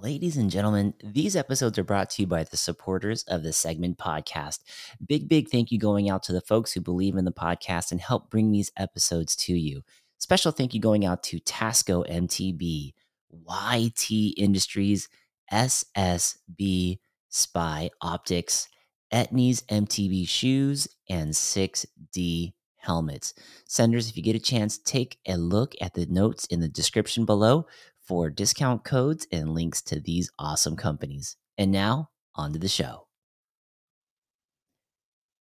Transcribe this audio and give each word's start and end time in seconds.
Ladies 0.00 0.36
and 0.36 0.48
gentlemen, 0.48 0.94
these 1.02 1.34
episodes 1.34 1.76
are 1.76 1.84
brought 1.84 2.10
to 2.10 2.22
you 2.22 2.28
by 2.28 2.44
the 2.44 2.56
supporters 2.56 3.24
of 3.24 3.42
the 3.42 3.52
Segment 3.52 3.98
Podcast. 3.98 4.60
Big, 5.04 5.28
big 5.28 5.48
thank 5.48 5.72
you 5.72 5.78
going 5.78 6.08
out 6.08 6.22
to 6.24 6.32
the 6.32 6.40
folks 6.40 6.72
who 6.72 6.80
believe 6.80 7.16
in 7.16 7.24
the 7.24 7.32
podcast 7.32 7.90
and 7.90 8.00
help 8.00 8.30
bring 8.30 8.52
these 8.52 8.70
episodes 8.76 9.34
to 9.34 9.54
you. 9.54 9.82
Special 10.18 10.52
thank 10.52 10.72
you 10.72 10.80
going 10.80 11.04
out 11.04 11.24
to 11.24 11.40
Tasco 11.40 12.08
MTB, 12.08 12.92
YT 13.30 14.34
Industries, 14.38 15.08
SSB 15.52 16.98
Spy 17.28 17.90
Optics, 18.00 18.68
Etnies 19.12 19.64
MTB 19.64 20.28
Shoes, 20.28 20.86
and 21.10 21.32
6D 21.32 22.52
helmets. 22.76 23.34
Senders, 23.66 24.08
if 24.08 24.16
you 24.16 24.22
get 24.22 24.36
a 24.36 24.40
chance, 24.40 24.78
take 24.78 25.18
a 25.26 25.36
look 25.36 25.74
at 25.80 25.94
the 25.94 26.06
notes 26.06 26.46
in 26.46 26.60
the 26.60 26.68
description 26.68 27.24
below 27.24 27.66
for 28.08 28.30
discount 28.30 28.84
codes 28.84 29.26
and 29.30 29.54
links 29.54 29.82
to 29.82 30.00
these 30.00 30.32
awesome 30.38 30.74
companies. 30.74 31.36
And 31.58 31.70
now, 31.70 32.08
on 32.34 32.54
to 32.54 32.58
the 32.58 32.66
show. 32.66 33.06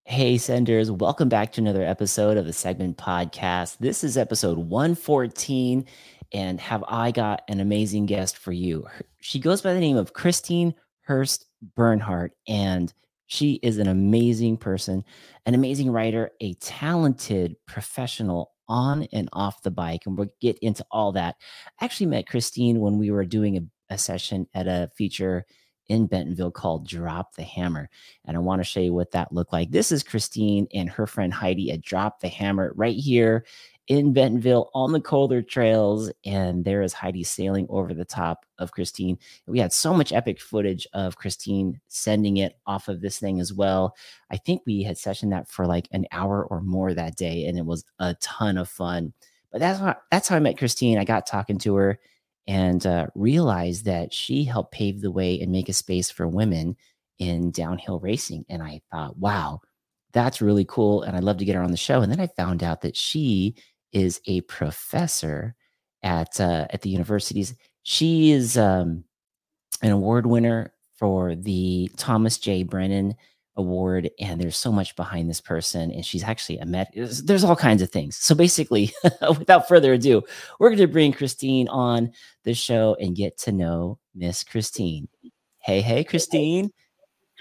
Hey, 0.03 0.37
senders, 0.37 0.91
welcome 0.91 1.29
back 1.29 1.53
to 1.53 1.61
another 1.61 1.83
episode 1.83 2.37
of 2.37 2.45
the 2.45 2.53
Segment 2.53 2.97
Podcast. 2.97 3.77
This 3.77 4.03
is 4.03 4.17
episode 4.17 4.57
114, 4.57 5.85
and 6.33 6.59
have 6.59 6.83
I 6.87 7.11
got 7.11 7.41
an 7.47 7.61
amazing 7.61 8.05
guest 8.05 8.37
for 8.37 8.51
you? 8.51 8.85
She 9.21 9.39
goes 9.39 9.61
by 9.61 9.73
the 9.73 9.79
name 9.79 9.97
of 9.97 10.13
Christine 10.13 10.75
Hirst 11.01 11.45
Bernhardt, 11.75 12.33
and 12.47 12.93
she 13.27 13.55
is 13.63 13.77
an 13.77 13.87
amazing 13.87 14.57
person, 14.57 15.03
an 15.45 15.53
amazing 15.53 15.91
writer, 15.91 16.31
a 16.41 16.53
talented 16.55 17.55
professional 17.65 18.51
on 18.67 19.07
and 19.13 19.29
off 19.33 19.63
the 19.63 19.71
bike. 19.71 20.01
And 20.05 20.17
we'll 20.17 20.29
get 20.41 20.57
into 20.59 20.85
all 20.91 21.11
that. 21.13 21.35
I 21.79 21.85
actually 21.85 22.07
met 22.07 22.27
Christine 22.27 22.79
when 22.79 22.97
we 22.97 23.11
were 23.11 23.25
doing 23.25 23.57
a, 23.57 23.93
a 23.93 23.97
session 23.97 24.47
at 24.53 24.67
a 24.67 24.89
feature 24.95 25.45
in 25.89 26.07
Bentonville 26.07 26.51
called 26.51 26.87
Drop 26.87 27.35
the 27.35 27.43
Hammer. 27.43 27.89
And 28.25 28.35
I 28.35 28.39
want 28.39 28.59
to 28.59 28.65
show 28.65 28.79
you 28.79 28.93
what 28.93 29.11
that 29.11 29.31
looked 29.31 29.53
like. 29.53 29.71
This 29.71 29.91
is 29.91 30.03
Christine 30.03 30.67
and 30.73 30.89
her 30.89 31.07
friend 31.07 31.33
Heidi 31.33 31.71
at 31.71 31.81
Drop 31.81 32.19
the 32.19 32.27
Hammer 32.27 32.73
right 32.75 32.95
here 32.95 33.45
in 33.87 34.11
Bentonville 34.13 34.69
on 34.73 34.91
the 34.91 34.99
Coler 34.99 35.41
trails. 35.41 36.11
And 36.25 36.63
there 36.65 36.81
is 36.81 36.93
Heidi 36.93 37.23
sailing 37.23 37.67
over 37.69 37.93
the 37.93 38.05
top 38.05 38.45
of 38.59 38.71
Christine. 38.71 39.17
We 39.45 39.59
had 39.59 39.71
so 39.71 39.93
much 39.93 40.11
epic 40.11 40.41
footage 40.41 40.87
of 40.93 41.17
Christine 41.17 41.79
sending 41.87 42.37
it 42.37 42.57
off 42.65 42.87
of 42.87 43.01
this 43.01 43.17
thing 43.19 43.39
as 43.39 43.53
well. 43.53 43.95
I 44.29 44.37
think 44.37 44.61
we 44.65 44.83
had 44.83 44.97
session 44.97 45.29
that 45.29 45.49
for 45.49 45.65
like 45.65 45.87
an 45.91 46.05
hour 46.11 46.45
or 46.45 46.61
more 46.61 46.93
that 46.93 47.15
day, 47.15 47.45
and 47.45 47.57
it 47.57 47.65
was 47.65 47.85
a 47.99 48.15
ton 48.15 48.57
of 48.57 48.69
fun. 48.69 49.13
But 49.51 49.59
that's 49.59 49.79
how, 49.79 49.95
that's 50.11 50.27
how 50.27 50.35
I 50.35 50.39
met 50.39 50.57
Christine. 50.57 50.97
I 50.97 51.05
got 51.05 51.25
talking 51.25 51.57
to 51.59 51.75
her 51.75 51.99
and 52.47 52.85
uh, 52.85 53.07
realized 53.15 53.85
that 53.85 54.13
she 54.13 54.43
helped 54.43 54.71
pave 54.71 55.01
the 55.01 55.11
way 55.11 55.39
and 55.39 55.51
make 55.51 55.69
a 55.69 55.73
space 55.73 56.09
for 56.09 56.27
women 56.27 56.75
in 57.19 57.51
downhill 57.51 57.99
racing. 57.99 58.45
And 58.49 58.61
I 58.61 58.81
thought, 58.91 59.17
wow, 59.17 59.61
that's 60.13 60.41
really 60.41 60.65
cool. 60.65 61.03
And 61.03 61.15
I'd 61.15 61.23
love 61.23 61.37
to 61.37 61.45
get 61.45 61.55
her 61.55 61.63
on 61.63 61.71
the 61.71 61.77
show. 61.77 62.01
And 62.01 62.11
then 62.11 62.19
I 62.19 62.27
found 62.27 62.63
out 62.63 62.81
that 62.81 62.95
she 62.95 63.55
is 63.91 64.21
a 64.27 64.41
professor 64.41 65.55
at 66.03 66.39
uh, 66.39 66.67
at 66.69 66.81
the 66.81 66.89
universities. 66.89 67.55
She 67.83 68.31
is 68.31 68.57
um, 68.57 69.03
an 69.81 69.91
award 69.91 70.25
winner 70.25 70.73
for 70.97 71.35
the 71.35 71.89
Thomas 71.97 72.37
J. 72.37 72.63
Brennan 72.63 73.15
Award, 73.55 74.09
and 74.19 74.39
there's 74.39 74.57
so 74.57 74.71
much 74.71 74.95
behind 74.95 75.29
this 75.29 75.41
person. 75.41 75.91
And 75.91 76.05
she's 76.05 76.23
actually 76.23 76.59
a 76.59 76.65
med. 76.65 76.89
There's 76.93 77.43
all 77.43 77.55
kinds 77.55 77.81
of 77.81 77.91
things. 77.91 78.17
So 78.17 78.35
basically, 78.35 78.93
without 79.29 79.67
further 79.67 79.93
ado, 79.93 80.23
we're 80.59 80.69
going 80.69 80.79
to 80.79 80.87
bring 80.87 81.13
Christine 81.13 81.67
on 81.67 82.11
the 82.43 82.53
show 82.53 82.95
and 82.99 83.15
get 83.15 83.37
to 83.39 83.51
know 83.51 83.99
Miss 84.13 84.43
Christine. 84.43 85.07
Hey, 85.59 85.81
hey, 85.81 86.03
Christine. 86.03 86.71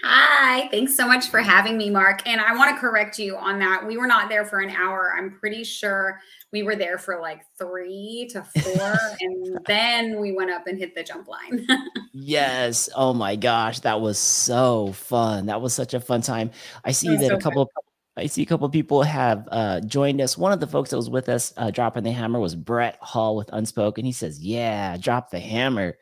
Hi, 0.03 0.67
thanks 0.69 0.95
so 0.95 1.07
much 1.07 1.27
for 1.29 1.39
having 1.39 1.75
me, 1.75 1.89
Mark. 1.89 2.27
And 2.27 2.39
I 2.39 2.55
want 2.55 2.75
to 2.75 2.79
correct 2.79 3.17
you 3.17 3.35
on 3.35 3.57
that. 3.59 3.85
We 3.85 3.97
were 3.97 4.05
not 4.05 4.29
there 4.29 4.45
for 4.45 4.59
an 4.59 4.69
hour. 4.69 5.13
I'm 5.17 5.31
pretty 5.39 5.63
sure 5.63 6.19
we 6.51 6.63
were 6.63 6.75
there 6.75 6.97
for 6.97 7.19
like 7.21 7.41
three 7.57 8.29
to 8.31 8.43
four. 8.61 8.97
and 9.19 9.59
then 9.65 10.19
we 10.19 10.31
went 10.31 10.51
up 10.51 10.67
and 10.67 10.77
hit 10.77 10.95
the 10.95 11.03
jump 11.03 11.27
line. 11.27 11.65
yes. 12.13 12.89
Oh 12.95 13.13
my 13.13 13.35
gosh. 13.35 13.81
That 13.81 14.01
was 14.01 14.17
so 14.17 14.93
fun. 14.93 15.47
That 15.47 15.61
was 15.61 15.73
such 15.73 15.93
a 15.93 15.99
fun 15.99 16.21
time. 16.21 16.51
I 16.85 16.91
see 16.91 17.15
that, 17.15 17.27
so 17.27 17.35
a 17.35 17.39
couple. 17.39 17.69
I 18.15 18.25
see 18.25 18.41
a 18.41 18.47
couple 18.47 18.67
people 18.69 19.03
have 19.03 19.47
uh, 19.51 19.79
joined 19.81 20.21
us. 20.21 20.37
One 20.37 20.51
of 20.51 20.59
the 20.59 20.65
folks 20.65 20.89
that 20.89 20.97
was 20.97 21.09
with 21.09 21.29
us 21.29 21.53
uh, 21.55 21.69
dropping 21.69 22.03
the 22.03 22.11
hammer 22.11 22.39
was 22.39 22.55
Brett 22.55 22.97
Hall 22.99 23.35
with 23.35 23.49
Unspoken. 23.53 24.05
He 24.05 24.11
says, 24.11 24.39
Yeah, 24.39 24.97
drop 24.97 25.29
the 25.29 25.39
hammer. 25.39 25.97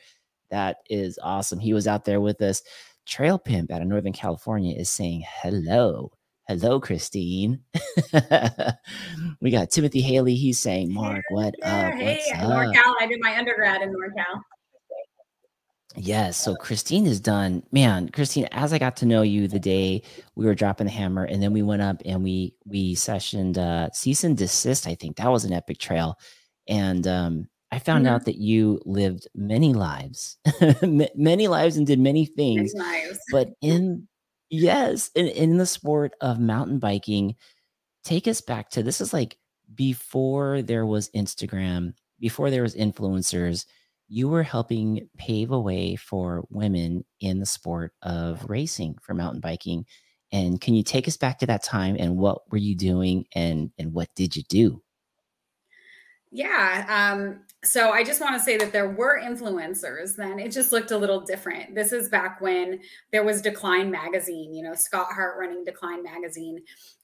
That 0.49 0.77
is 0.89 1.19
awesome. 1.21 1.59
He 1.59 1.73
was 1.73 1.87
out 1.87 2.05
there 2.05 2.21
with 2.21 2.41
us. 2.41 2.63
Trail 3.05 3.37
Pimp 3.37 3.71
out 3.71 3.81
of 3.81 3.87
Northern 3.87 4.13
California 4.13 4.75
is 4.77 4.89
saying 4.89 5.23
hello. 5.41 6.11
Hello, 6.47 6.79
Christine. 6.79 7.59
we 9.41 9.49
got 9.49 9.71
Timothy 9.71 10.01
Haley. 10.01 10.35
He's 10.35 10.59
saying, 10.59 10.93
Mark, 10.93 11.23
what 11.29 11.55
up? 11.63 11.93
Hey, 11.95 12.21
What's 12.29 12.43
NorCal. 12.43 12.93
I 12.99 13.07
did 13.07 13.19
my 13.21 13.35
undergrad 13.35 13.81
in 13.81 13.89
NorCal. 13.89 14.41
Yes. 15.95 16.37
So 16.37 16.55
Christine 16.55 17.05
has 17.07 17.19
done, 17.19 17.63
man, 17.71 18.09
Christine, 18.09 18.47
as 18.51 18.73
I 18.73 18.77
got 18.77 18.95
to 18.97 19.07
know 19.07 19.23
you 19.23 19.47
the 19.47 19.59
day 19.59 20.03
we 20.35 20.45
were 20.45 20.53
dropping 20.53 20.85
the 20.85 20.93
hammer, 20.93 21.23
and 21.23 21.41
then 21.41 21.51
we 21.51 21.63
went 21.63 21.81
up 21.81 22.01
and 22.05 22.23
we 22.23 22.53
we 22.65 22.95
sessioned 22.95 23.57
uh 23.57 23.89
cease 23.91 24.23
and 24.23 24.37
desist. 24.37 24.87
I 24.87 24.93
think 24.93 25.17
that 25.17 25.31
was 25.31 25.45
an 25.45 25.53
epic 25.53 25.79
trail. 25.79 26.19
And 26.67 27.07
um 27.07 27.47
I 27.71 27.79
found 27.79 28.05
mm-hmm. 28.05 28.13
out 28.13 28.25
that 28.25 28.37
you 28.37 28.81
lived 28.85 29.27
many 29.33 29.73
lives, 29.73 30.37
many 30.83 31.47
lives, 31.47 31.77
and 31.77 31.87
did 31.87 31.99
many 31.99 32.25
things. 32.25 32.75
Many 32.75 33.13
but 33.31 33.49
in 33.61 34.07
yes, 34.55 35.09
in, 35.15 35.27
in 35.27 35.57
the 35.57 35.65
sport 35.65 36.13
of 36.21 36.39
mountain 36.39 36.79
biking, 36.79 37.35
take 38.03 38.27
us 38.27 38.41
back 38.41 38.69
to 38.71 38.83
this 38.83 39.01
is 39.01 39.13
like 39.13 39.37
before 39.73 40.61
there 40.61 40.85
was 40.85 41.09
Instagram, 41.11 41.93
before 42.19 42.49
there 42.49 42.61
was 42.61 42.75
influencers. 42.75 43.65
You 44.07 44.29
were 44.29 44.43
helping 44.43 45.09
pave 45.17 45.51
a 45.51 45.59
way 45.59 45.95
for 45.95 46.45
women 46.49 47.05
in 47.19 47.39
the 47.39 47.45
sport 47.45 47.93
of 48.03 48.47
racing 48.47 48.97
for 49.01 49.13
mountain 49.13 49.41
biking. 49.41 49.85
And 50.31 50.61
can 50.61 50.75
you 50.75 50.83
take 50.83 51.07
us 51.07 51.17
back 51.17 51.39
to 51.39 51.47
that 51.47 51.63
time 51.63 51.95
and 51.97 52.17
what 52.17 52.49
were 52.51 52.57
you 52.57 52.75
doing 52.75 53.25
and 53.33 53.71
and 53.79 53.93
what 53.93 54.09
did 54.15 54.35
you 54.35 54.43
do? 54.43 54.81
Yeah. 56.31 57.13
Um, 57.13 57.39
so 57.65 57.91
I 57.91 58.03
just 58.03 58.21
want 58.21 58.35
to 58.35 58.39
say 58.39 58.57
that 58.57 58.71
there 58.71 58.89
were 58.89 59.19
influencers 59.19 60.15
then. 60.15 60.39
It 60.39 60.51
just 60.51 60.71
looked 60.71 60.91
a 60.91 60.97
little 60.97 61.21
different. 61.21 61.75
This 61.75 61.91
is 61.91 62.09
back 62.09 62.39
when 62.39 62.79
there 63.11 63.23
was 63.23 63.41
Decline 63.41 63.89
magazine, 63.89 64.53
you 64.53 64.63
know, 64.63 64.75
Scott 64.75 65.07
Hart 65.11 65.37
running 65.39 65.63
Decline 65.63 66.03
magazine, 66.03 66.61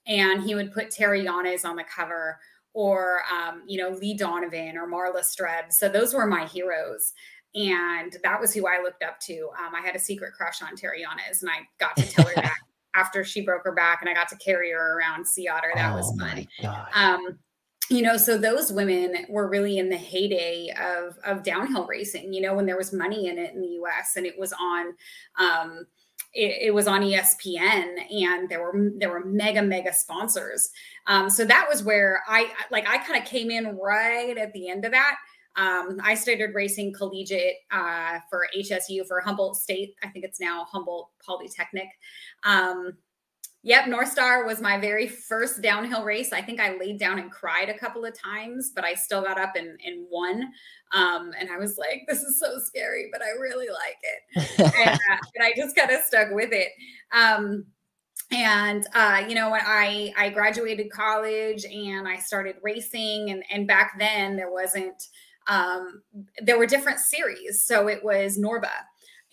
and 0.08 0.44
he 0.44 0.56
would 0.56 0.72
put 0.72 0.92
Tara 0.92 1.20
Llanes 1.20 1.66
on 1.66 1.76
the 1.76 1.84
cover 1.84 2.40
or 2.74 3.22
um, 3.32 3.64
you 3.68 3.82
know, 3.82 3.90
Leigh 3.90 4.14
Donovan 4.14 4.78
or 4.78 4.88
Marla 4.88 5.22
Streb. 5.22 5.72
So 5.72 5.90
those 5.90 6.14
were 6.14 6.26
my 6.26 6.46
heroes. 6.46 7.14
And 7.54 8.16
that 8.24 8.40
was 8.40 8.54
who 8.54 8.66
I 8.66 8.82
looked 8.82 9.04
up 9.04 9.20
to. 9.22 9.50
Um, 9.60 9.76
I 9.76 9.82
had 9.86 9.96
a 9.96 10.00
secret 10.00 10.34
crush 10.34 10.62
on 10.62 10.76
Tara 10.78 10.96
Llanes, 10.98 11.42
and 11.42 11.52
I 11.52 11.68
got 11.80 11.98
to 11.98 12.10
tell 12.10 12.26
her 12.26 12.36
that 12.36 12.56
after 12.96 13.24
she 13.24 13.42
broke 13.42 13.64
her 13.66 13.74
back, 13.74 14.02
and 14.02 14.10
I 14.10 14.14
got 14.14 14.30
to 14.30 14.38
carry 14.38 14.72
her 14.72 14.98
around 14.98 15.28
Sea 15.28 15.50
Otter. 15.50 15.72
That 15.76 15.92
oh 15.92 15.98
was 15.98 16.16
fun. 16.18 16.48
Um, 16.94 17.40
you 17.92 18.02
know 18.02 18.16
so 18.16 18.38
those 18.38 18.72
women 18.72 19.26
were 19.28 19.50
really 19.50 19.78
in 19.78 19.90
the 19.90 19.98
heyday 19.98 20.74
of 20.82 21.18
of 21.26 21.44
downhill 21.44 21.86
racing 21.88 22.34
you 22.34 22.42
know 22.42 22.56
when 22.56 22.66
there 22.66 22.78
was 22.78 22.94
money 22.94 23.28
in 23.28 23.38
it 23.38 23.54
in 23.54 23.62
the 23.62 23.68
us 23.68 24.16
and 24.16 24.26
it 24.26 24.40
was 24.40 24.54
on 24.54 24.94
um 25.38 25.86
it, 26.34 26.68
it 26.68 26.74
was 26.74 26.88
on 26.88 27.02
espn 27.02 27.98
and 28.10 28.48
there 28.48 28.62
were 28.62 28.92
there 28.98 29.10
were 29.10 29.26
mega 29.26 29.62
mega 29.62 29.94
sponsors 29.94 30.70
um 31.08 31.30
so 31.30 31.44
that 31.44 31.68
was 31.70 31.84
where 31.84 32.24
i 32.28 32.50
like 32.72 32.88
i 32.88 32.98
kind 32.98 33.22
of 33.22 33.28
came 33.28 33.52
in 33.52 33.78
right 33.78 34.38
at 34.38 34.54
the 34.54 34.70
end 34.70 34.86
of 34.86 34.92
that 34.92 35.16
um, 35.58 36.00
I 36.02 36.16
started 36.16 36.56
racing 36.56 36.94
collegiate 36.94 37.56
uh, 37.72 38.20
for 38.30 38.48
HSU 38.58 39.06
for 39.06 39.20
Humboldt 39.20 39.58
State. 39.58 39.96
I 40.02 40.08
think 40.08 40.24
it's 40.24 40.40
now 40.40 40.64
Humboldt 40.64 41.10
Polytechnic. 41.26 41.90
Um, 42.46 42.94
Yep, 43.64 43.88
North 43.88 44.12
Star 44.12 44.44
was 44.46 44.60
my 44.60 44.80
very 44.80 45.08
first 45.08 45.62
downhill 45.62 46.04
race. 46.04 46.34
I 46.34 46.42
think 46.42 46.60
I 46.60 46.78
laid 46.78 46.98
down 46.98 47.20
and 47.20 47.32
cried 47.32 47.70
a 47.70 47.78
couple 47.78 48.04
of 48.06 48.20
times, 48.20 48.72
but 48.74 48.84
I 48.84 48.96
still 48.96 49.22
got 49.22 49.40
up 49.40 49.56
and, 49.56 49.80
and 49.86 50.08
won. 50.10 50.52
Um, 50.94 51.32
and 51.40 51.48
I 51.52 51.58
was 51.58 51.78
like, 51.78 52.06
this 52.08 52.24
is 52.24 52.40
so 52.40 52.58
scary, 52.58 53.10
but 53.12 53.22
I 53.22 53.30
really 53.40 53.68
like 53.68 54.00
it. 54.02 54.60
and, 54.76 54.90
uh, 54.96 55.18
and, 55.36 55.44
I 55.44 55.54
just 55.56 55.76
kind 55.76 55.92
of 55.92 56.02
stuck 56.02 56.32
with 56.32 56.50
it. 56.52 56.70
Um, 57.12 57.66
and 58.32 58.88
uh, 58.96 59.26
you 59.28 59.36
know, 59.36 59.52
when 59.52 59.62
I 59.64 60.14
I 60.18 60.30
graduated 60.30 60.90
college 60.90 61.66
and 61.66 62.08
I 62.08 62.18
started 62.18 62.56
racing, 62.64 63.30
and 63.30 63.44
and 63.52 63.68
back 63.68 64.00
then 64.00 64.38
there 64.38 64.52
wasn't 64.52 65.04
um, 65.48 66.02
there 66.42 66.58
were 66.58 66.66
different 66.66 67.00
series. 67.00 67.64
So 67.64 67.88
it 67.90 68.04
was 68.04 68.40
Norba, 68.40 68.72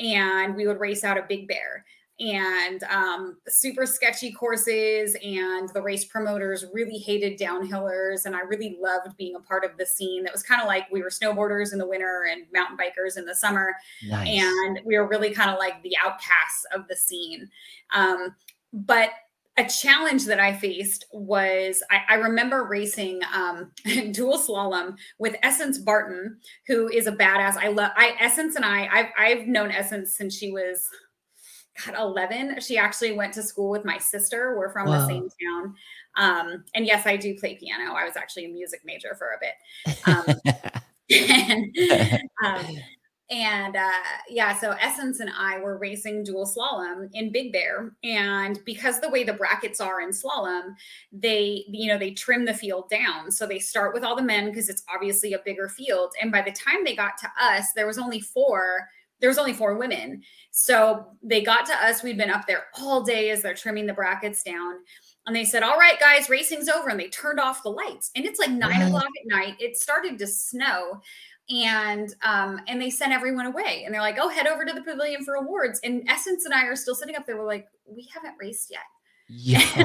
and 0.00 0.56
we 0.56 0.66
would 0.66 0.80
race 0.80 1.04
out 1.04 1.16
of 1.16 1.28
Big 1.28 1.46
Bear 1.46 1.84
and 2.20 2.82
um, 2.84 3.36
super 3.48 3.86
sketchy 3.86 4.32
courses 4.32 5.16
and 5.22 5.68
the 5.70 5.80
race 5.80 6.04
promoters 6.04 6.64
really 6.72 6.98
hated 6.98 7.38
downhillers 7.38 8.26
and 8.26 8.34
i 8.34 8.40
really 8.40 8.76
loved 8.80 9.16
being 9.16 9.36
a 9.36 9.40
part 9.40 9.64
of 9.64 9.76
the 9.78 9.86
scene 9.86 10.24
that 10.24 10.32
was 10.32 10.42
kind 10.42 10.60
of 10.60 10.66
like 10.66 10.84
we 10.90 11.02
were 11.02 11.10
snowboarders 11.10 11.72
in 11.72 11.78
the 11.78 11.86
winter 11.86 12.26
and 12.30 12.44
mountain 12.52 12.76
bikers 12.76 13.16
in 13.16 13.24
the 13.24 13.34
summer 13.34 13.72
nice. 14.08 14.28
and 14.28 14.80
we 14.84 14.96
were 14.98 15.06
really 15.06 15.32
kind 15.32 15.50
of 15.50 15.58
like 15.58 15.80
the 15.82 15.96
outcasts 16.04 16.66
of 16.74 16.88
the 16.88 16.96
scene 16.96 17.48
um, 17.94 18.34
but 18.72 19.10
a 19.58 19.68
challenge 19.68 20.24
that 20.26 20.38
I 20.38 20.52
faced 20.52 21.06
was 21.12 21.82
I, 21.90 22.02
I 22.10 22.14
remember 22.14 22.64
racing 22.64 23.20
um, 23.34 23.72
dual 24.12 24.38
slalom 24.38 24.96
with 25.18 25.34
Essence 25.42 25.78
Barton, 25.78 26.38
who 26.68 26.88
is 26.88 27.08
a 27.08 27.12
badass. 27.12 27.56
I 27.56 27.66
love 27.66 27.90
I 27.96 28.14
Essence 28.20 28.54
and 28.54 28.64
I 28.64 28.86
I've, 28.86 29.06
I've 29.18 29.46
known 29.48 29.72
Essence 29.72 30.16
since 30.16 30.36
she 30.36 30.52
was 30.52 30.88
God, 31.84 31.94
11. 31.98 32.60
She 32.60 32.76
actually 32.78 33.12
went 33.12 33.32
to 33.34 33.42
school 33.42 33.70
with 33.70 33.84
my 33.84 33.98
sister. 33.98 34.56
We're 34.58 34.72
from 34.72 34.88
the 34.88 35.06
same 35.06 35.28
town. 35.28 35.75
Um, 36.16 36.64
and 36.75 36.86
yes, 36.86 37.06
I 37.06 37.16
do 37.16 37.34
play 37.38 37.54
piano. 37.54 37.94
I 37.94 38.04
was 38.04 38.16
actually 38.16 38.46
a 38.46 38.48
music 38.48 38.80
major 38.84 39.14
for 39.16 39.28
a 39.28 39.38
bit. 39.40 39.98
Um, 40.06 40.25
and, 41.10 42.20
um, 42.44 42.76
and 43.30 43.76
uh, 43.76 43.90
yeah, 44.30 44.58
so 44.58 44.70
Essence 44.80 45.20
and 45.20 45.30
I 45.36 45.58
were 45.58 45.76
racing 45.76 46.25
dual 46.25 46.46
slalom 46.46 47.10
in 47.12 47.30
Big 47.30 47.52
Bear, 47.52 47.92
and 48.02 48.58
because 48.64 49.00
the 49.00 49.10
way 49.10 49.22
the 49.22 49.34
brackets 49.34 49.82
are 49.82 50.00
in 50.00 50.10
slalom, 50.10 50.75
they 51.12 51.64
you 51.69 51.88
know 51.88 51.98
they 51.98 52.12
trim 52.12 52.46
the 52.46 52.54
field 52.54 52.88
down. 52.88 53.30
So 53.30 53.46
they 53.46 53.58
start 53.58 53.92
with 53.92 54.02
all 54.02 54.16
the 54.16 54.22
men 54.22 54.46
because 54.46 54.70
it's 54.70 54.82
obviously 54.92 55.34
a 55.34 55.40
bigger 55.44 55.69
field, 55.69 56.12
and 56.22 56.32
by 56.32 56.40
the 56.40 56.52
time 56.52 56.84
they 56.84 56.96
got 56.96 57.19
to 57.19 57.28
us, 57.38 57.72
there 57.75 57.86
was 57.86 57.98
only 57.98 58.20
four 58.20 58.88
there 59.20 59.30
was 59.30 59.38
only 59.38 59.52
four 59.52 59.76
women. 59.76 60.22
So 60.50 61.06
they 61.22 61.42
got 61.42 61.66
to 61.66 61.74
us. 61.74 62.02
We'd 62.02 62.16
been 62.16 62.30
up 62.30 62.46
there 62.46 62.66
all 62.78 63.02
day 63.02 63.30
as 63.30 63.42
they're 63.42 63.54
trimming 63.54 63.86
the 63.86 63.92
brackets 63.92 64.42
down. 64.42 64.76
And 65.26 65.36
they 65.36 65.44
said, 65.44 65.62
All 65.62 65.78
right, 65.78 65.98
guys, 66.00 66.30
racing's 66.30 66.68
over. 66.68 66.88
And 66.88 66.98
they 66.98 67.08
turned 67.08 67.40
off 67.40 67.62
the 67.62 67.70
lights. 67.70 68.10
And 68.16 68.24
it's 68.24 68.38
like 68.38 68.50
nine 68.50 68.82
o'clock 68.82 69.04
at 69.04 69.26
night. 69.26 69.56
It 69.58 69.76
started 69.76 70.18
to 70.18 70.26
snow. 70.26 71.00
And 71.50 72.14
um, 72.22 72.60
and 72.66 72.80
they 72.80 72.90
sent 72.90 73.12
everyone 73.12 73.46
away. 73.46 73.82
And 73.84 73.94
they're 73.94 74.00
like, 74.00 74.18
Oh, 74.18 74.28
head 74.28 74.46
over 74.46 74.64
to 74.64 74.72
the 74.72 74.82
pavilion 74.82 75.24
for 75.24 75.34
awards. 75.34 75.80
And 75.84 76.08
Essence 76.08 76.44
and 76.44 76.54
I 76.54 76.64
are 76.64 76.76
still 76.76 76.94
sitting 76.94 77.16
up 77.16 77.26
there. 77.26 77.36
We're 77.36 77.46
like, 77.46 77.68
we 77.86 78.08
haven't 78.14 78.36
raced 78.40 78.70
yet. 78.70 78.80
Yeah. 79.28 79.60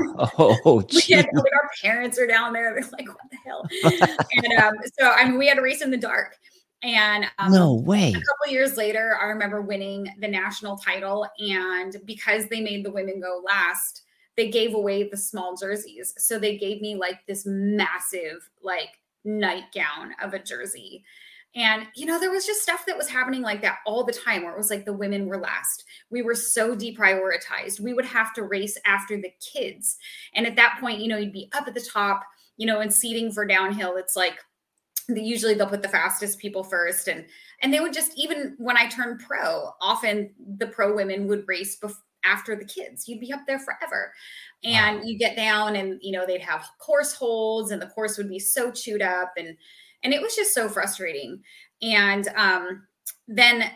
Oh, 0.66 0.80
had, 0.80 1.28
like, 1.34 1.54
our 1.54 1.70
parents 1.82 2.18
are 2.18 2.28
down 2.28 2.54
there. 2.54 2.74
They're 2.74 2.90
like, 2.92 3.08
what 3.08 3.30
the 3.30 3.38
hell? 3.46 3.68
and 4.44 4.64
um, 4.64 4.74
so 5.00 5.10
I 5.10 5.26
mean, 5.26 5.38
we 5.38 5.48
had 5.48 5.56
to 5.56 5.62
race 5.62 5.82
in 5.82 5.92
the 5.92 5.98
dark. 5.98 6.38
And 6.84 7.26
um, 7.40 7.52
no 7.52 7.74
way. 7.74 8.10
A 8.10 8.12
couple 8.12 8.52
years 8.52 8.78
later, 8.78 9.18
I 9.22 9.26
remember 9.26 9.62
winning 9.62 10.14
the 10.20 10.28
national 10.28 10.78
title. 10.78 11.28
And 11.40 11.96
because 12.06 12.48
they 12.48 12.62
made 12.62 12.86
the 12.86 12.92
women 12.92 13.22
go 13.22 13.42
last, 13.46 14.04
they 14.36 14.50
gave 14.50 14.76
away 14.76 15.10
the 15.10 15.18
small 15.18 15.56
jerseys. 15.56 16.14
So 16.18 16.38
they 16.38 16.58
gave 16.58 16.82
me 16.82 16.96
like 16.96 17.26
this 17.26 17.46
massive, 17.46 18.50
like, 18.62 19.00
nightgown 19.26 20.14
of 20.22 20.34
a 20.34 20.40
jersey. 20.40 21.06
And, 21.56 21.88
you 21.96 22.06
know, 22.06 22.20
there 22.20 22.32
was 22.32 22.46
just 22.46 22.62
stuff 22.62 22.86
that 22.88 22.98
was 22.98 23.08
happening 23.08 23.42
like 23.42 23.62
that 23.62 23.78
all 23.86 24.04
the 24.04 24.12
time 24.12 24.44
where 24.44 24.52
it 24.52 24.58
was 24.58 24.70
like 24.70 24.84
the 24.84 24.92
women 24.92 25.28
were 25.28 25.38
last. 25.38 25.86
We 26.10 26.24
were 26.24 26.36
so 26.36 26.76
deprioritized. 26.76 27.80
We 27.80 27.94
would 27.94 28.06
have 28.06 28.34
to 28.34 28.44
race 28.44 28.78
after 28.86 29.16
the 29.16 29.32
kids. 29.40 29.98
And 30.34 30.46
at 30.46 30.58
that 30.58 30.78
point, 30.82 31.00
you 31.00 31.08
know, 31.08 31.18
you'd 31.18 31.32
be 31.32 31.50
up 31.54 31.68
at 31.68 31.74
the 31.74 31.88
top, 31.94 32.24
you 32.58 32.68
know, 32.68 32.82
and 32.82 32.94
seating 32.94 33.32
for 33.32 33.46
downhill. 33.46 33.96
It's 33.96 34.18
like, 34.18 34.40
usually 35.10 35.54
they'll 35.54 35.68
put 35.68 35.82
the 35.82 35.90
fastest 35.90 36.40
people 36.40 36.64
first 36.64 37.08
and 37.08 37.26
and 37.62 37.74
they 37.74 37.80
would 37.80 37.94
just 37.94 38.18
even 38.18 38.56
when 38.58 38.78
i 38.78 38.88
turned 38.88 39.20
pro 39.20 39.70
often 39.82 40.30
the 40.58 40.68
pro 40.68 40.96
women 40.96 41.28
would 41.28 41.48
race 41.48 41.76
before 41.76 42.02
after 42.24 42.56
the 42.56 42.66
kids. 42.66 43.08
You'd 43.08 43.20
be 43.20 43.34
up 43.34 43.42
there 43.46 43.60
forever. 43.60 44.14
And 44.64 45.00
wow. 45.00 45.04
you 45.04 45.18
get 45.18 45.36
down 45.36 45.76
and 45.76 46.00
you 46.02 46.12
know 46.12 46.26
they'd 46.26 46.42
have 46.42 46.66
course 46.80 47.14
holds 47.14 47.72
and 47.72 47.82
the 47.82 47.88
course 47.88 48.18
would 48.18 48.30
be 48.30 48.40
so 48.40 48.72
chewed 48.72 49.02
up 49.02 49.34
and 49.38 49.58
and 50.04 50.14
it 50.14 50.22
was 50.22 50.36
just 50.36 50.54
so 50.54 50.70
frustrating. 50.70 51.42
And 51.82 52.28
um 52.36 52.88
then 53.28 53.72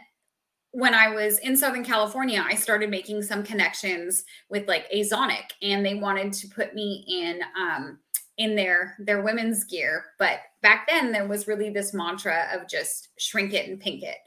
when 0.72 0.94
I 0.94 1.10
was 1.10 1.40
in 1.40 1.58
Southern 1.58 1.84
California, 1.84 2.44
I 2.46 2.54
started 2.54 2.90
making 2.90 3.24
some 3.24 3.42
connections 3.42 4.26
with 4.50 4.68
like 4.68 4.86
Azonic, 4.92 5.54
and 5.62 5.84
they 5.84 5.96
wanted 5.96 6.34
to 6.34 6.48
put 6.50 6.76
me 6.76 7.04
in 7.08 7.40
um, 7.60 7.98
in 8.38 8.56
their 8.56 8.96
their 9.00 9.22
women's 9.22 9.64
gear. 9.64 10.06
But 10.20 10.40
back 10.62 10.88
then 10.88 11.12
there 11.12 11.28
was 11.28 11.48
really 11.48 11.70
this 11.70 11.94
mantra 11.94 12.48
of 12.54 12.68
just 12.68 13.10
shrink 13.18 13.54
it 13.54 13.68
and 13.68 13.80
pink 13.80 14.04
it. 14.04 14.18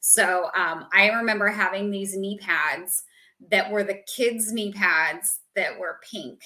So 0.00 0.50
um, 0.56 0.86
i 0.92 1.08
remember 1.08 1.48
having 1.48 1.90
these 1.90 2.16
knee 2.16 2.38
pads 2.38 3.04
that 3.50 3.70
were 3.70 3.84
the 3.84 4.02
kids 4.14 4.52
knee 4.52 4.72
pads 4.72 5.40
that 5.56 5.78
were 5.78 6.00
pink. 6.10 6.40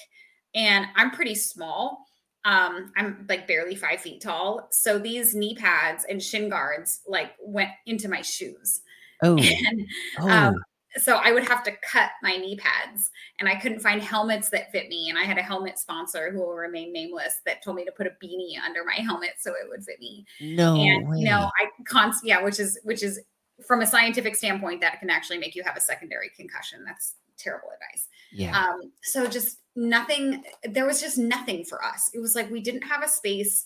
And 0.53 0.85
i'm 0.95 1.11
pretty 1.11 1.35
small. 1.35 2.05
Um, 2.45 2.91
i'm 2.95 3.25
like 3.27 3.47
barely 3.47 3.75
five 3.75 4.01
feet 4.01 4.21
tall. 4.21 4.67
So 4.71 4.99
these 4.99 5.33
knee 5.33 5.55
pads 5.55 6.05
and 6.07 6.21
shin 6.21 6.49
guards 6.49 7.01
like 7.07 7.31
went 7.41 7.71
into 7.85 8.07
my 8.07 8.21
shoes. 8.21 8.81
Oh, 9.23 9.37
and, 9.37 9.87
oh. 10.19 10.29
Um, 10.29 10.55
so 10.97 11.17
I 11.17 11.31
would 11.31 11.47
have 11.47 11.63
to 11.63 11.73
cut 11.91 12.11
my 12.23 12.37
knee 12.37 12.57
pads 12.57 13.11
and 13.39 13.49
I 13.49 13.55
couldn't 13.55 13.81
find 13.81 14.01
helmets 14.01 14.49
that 14.49 14.71
fit 14.71 14.87
me. 14.87 15.09
And 15.09 15.17
I 15.17 15.23
had 15.23 15.37
a 15.37 15.41
helmet 15.41 15.77
sponsor 15.77 16.31
who 16.31 16.39
will 16.39 16.55
remain 16.55 16.93
nameless 16.93 17.41
that 17.45 17.63
told 17.63 17.75
me 17.75 17.85
to 17.85 17.91
put 17.91 18.07
a 18.07 18.11
beanie 18.23 18.59
under 18.63 18.83
my 18.85 18.95
helmet 18.95 19.33
so 19.39 19.51
it 19.51 19.67
would 19.69 19.83
fit 19.83 19.99
me. 19.99 20.25
No. 20.39 20.75
And 20.75 21.09
way. 21.09 21.19
you 21.19 21.25
know, 21.25 21.51
I 21.59 21.69
const 21.85 22.25
yeah, 22.25 22.41
which 22.41 22.59
is 22.59 22.79
which 22.83 23.03
is 23.03 23.19
from 23.65 23.81
a 23.81 23.87
scientific 23.87 24.35
standpoint, 24.35 24.81
that 24.81 24.99
can 24.99 25.09
actually 25.09 25.37
make 25.37 25.55
you 25.55 25.63
have 25.63 25.77
a 25.77 25.81
secondary 25.81 26.29
concussion. 26.35 26.83
That's 26.85 27.15
terrible 27.37 27.69
advice. 27.73 28.07
Yeah. 28.31 28.57
Um, 28.57 28.91
so 29.03 29.27
just 29.27 29.59
nothing, 29.75 30.43
there 30.63 30.85
was 30.85 31.01
just 31.01 31.17
nothing 31.17 31.63
for 31.63 31.83
us. 31.83 32.09
It 32.13 32.19
was 32.19 32.35
like 32.35 32.49
we 32.49 32.61
didn't 32.61 32.83
have 32.83 33.03
a 33.03 33.07
space 33.07 33.65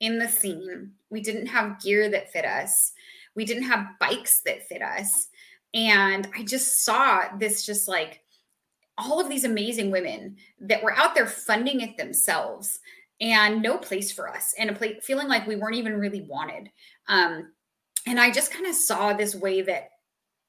in 0.00 0.18
the 0.18 0.28
scene. 0.28 0.92
We 1.10 1.20
didn't 1.20 1.46
have 1.46 1.80
gear 1.80 2.08
that 2.10 2.32
fit 2.32 2.44
us. 2.44 2.92
We 3.34 3.44
didn't 3.44 3.64
have 3.64 3.86
bikes 4.00 4.40
that 4.40 4.66
fit 4.66 4.82
us 4.82 5.28
and 5.76 6.26
I 6.34 6.42
just 6.42 6.84
saw 6.84 7.36
this 7.38 7.64
just 7.64 7.86
like 7.86 8.22
all 8.98 9.20
of 9.20 9.28
these 9.28 9.44
amazing 9.44 9.90
women 9.90 10.36
that 10.60 10.82
were 10.82 10.96
out 10.96 11.14
there 11.14 11.26
funding 11.26 11.82
it 11.82 11.98
themselves 11.98 12.80
and 13.20 13.62
no 13.62 13.76
place 13.76 14.10
for 14.10 14.28
us 14.28 14.54
and 14.58 14.70
a 14.70 14.74
place 14.74 15.04
feeling 15.04 15.28
like 15.28 15.46
we 15.46 15.56
weren't 15.56 15.76
even 15.76 15.98
really 15.98 16.22
wanted. 16.22 16.70
Um, 17.08 17.52
and 18.06 18.18
I 18.18 18.30
just 18.30 18.52
kind 18.52 18.66
of 18.66 18.74
saw 18.74 19.12
this 19.12 19.34
way 19.34 19.60
that 19.62 19.90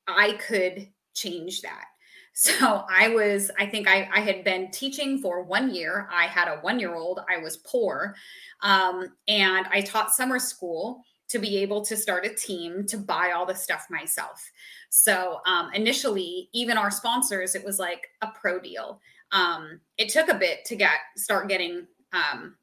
I 0.07 0.33
could 0.47 0.87
change 1.13 1.61
that. 1.61 1.85
So 2.39 2.83
I 2.87 3.07
was, 3.07 3.49
I 3.57 3.65
think 3.65 3.87
I, 3.87 4.07
I 4.13 4.19
had 4.19 4.43
been 4.43 4.69
teaching 4.69 5.17
for 5.17 5.41
one 5.41 5.73
year. 5.73 6.07
I 6.13 6.27
had 6.27 6.47
a 6.47 6.57
one 6.57 6.79
year 6.79 6.93
old. 6.93 7.19
I 7.27 7.39
was 7.39 7.57
poor. 7.57 8.13
Um, 8.61 9.07
and 9.27 9.65
I 9.71 9.81
taught 9.81 10.11
summer 10.11 10.37
school 10.37 11.01
to 11.29 11.39
be 11.39 11.57
able 11.57 11.83
to 11.83 11.97
start 11.97 12.25
a 12.25 12.33
team 12.33 12.85
to 12.87 12.97
buy 12.97 13.31
all 13.31 13.45
the 13.45 13.55
stuff 13.55 13.87
myself. 13.89 14.49
So 14.89 15.39
um, 15.45 15.71
initially, 15.73 16.49
even 16.53 16.77
our 16.77 16.91
sponsors, 16.91 17.55
it 17.55 17.65
was 17.65 17.79
like 17.79 18.07
a 18.21 18.27
pro 18.27 18.59
deal. 18.59 19.01
Um, 19.31 19.81
it 19.97 20.09
took 20.09 20.29
a 20.29 20.35
bit 20.35 20.63
to 20.65 20.75
get 20.75 20.91
start 21.17 21.49
getting 21.49 21.85
um, 22.13 22.55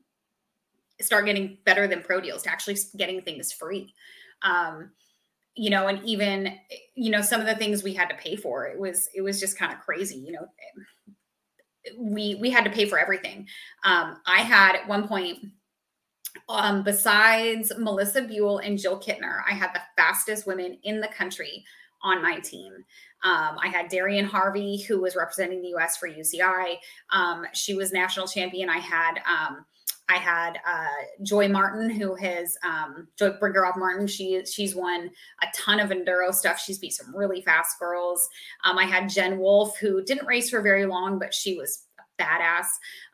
start 1.00 1.26
getting 1.26 1.58
better 1.64 1.86
than 1.86 2.02
pro 2.02 2.20
deals 2.20 2.42
to 2.44 2.50
actually 2.50 2.76
getting 2.96 3.20
things 3.20 3.52
free. 3.52 3.92
Um, 4.42 4.90
you 5.54 5.70
know, 5.70 5.86
and 5.86 6.02
even 6.04 6.56
you 6.94 7.10
know 7.10 7.20
some 7.20 7.40
of 7.40 7.46
the 7.46 7.54
things 7.56 7.82
we 7.82 7.92
had 7.92 8.08
to 8.08 8.16
pay 8.16 8.36
for 8.36 8.66
it 8.66 8.78
was 8.78 9.08
it 9.14 9.20
was 9.20 9.38
just 9.38 9.58
kind 9.58 9.72
of 9.72 9.80
crazy. 9.80 10.16
You 10.16 10.32
know, 10.32 10.46
we 11.98 12.36
we 12.36 12.50
had 12.50 12.64
to 12.64 12.70
pay 12.70 12.86
for 12.86 12.98
everything. 12.98 13.46
Um, 13.84 14.16
I 14.26 14.40
had 14.40 14.74
at 14.74 14.88
one 14.88 15.06
point 15.06 15.38
um, 16.48 16.82
besides 16.82 17.72
Melissa 17.78 18.22
Buhl 18.22 18.58
and 18.58 18.78
Jill 18.78 19.00
Kintner, 19.00 19.42
I 19.48 19.54
had 19.54 19.70
the 19.74 19.82
fastest 19.96 20.46
women 20.46 20.78
in 20.82 21.00
the 21.00 21.08
country 21.08 21.64
on 22.02 22.22
my 22.22 22.38
team. 22.40 22.72
Um, 23.22 23.56
I 23.62 23.68
had 23.68 23.88
Darian 23.88 24.26
Harvey, 24.26 24.82
who 24.82 25.00
was 25.00 25.16
representing 25.16 25.62
the 25.62 25.68
U.S. 25.68 25.96
for 25.96 26.08
UCI. 26.08 26.76
Um, 27.10 27.46
she 27.54 27.74
was 27.74 27.92
national 27.92 28.26
champion. 28.26 28.68
I 28.68 28.78
had 28.78 29.14
um, 29.26 29.64
I 30.10 30.16
had 30.16 30.58
uh, 30.68 31.22
Joy 31.22 31.48
Martin, 31.48 31.88
who 31.88 32.14
has 32.16 32.58
um, 32.62 33.08
Joy 33.18 33.30
Brinkerhoff 33.30 33.78
Martin. 33.78 34.06
She 34.06 34.44
she's 34.44 34.74
won 34.74 35.10
a 35.42 35.46
ton 35.54 35.80
of 35.80 35.88
enduro 35.88 36.32
stuff. 36.34 36.60
She's 36.60 36.78
beat 36.78 36.92
some 36.92 37.16
really 37.16 37.40
fast 37.40 37.78
girls. 37.78 38.28
Um, 38.64 38.76
I 38.76 38.84
had 38.84 39.08
Jen 39.08 39.38
Wolf, 39.38 39.78
who 39.78 40.04
didn't 40.04 40.26
race 40.26 40.50
for 40.50 40.60
very 40.60 40.84
long, 40.84 41.18
but 41.18 41.32
she 41.32 41.56
was 41.56 41.86
badass. 42.20 42.66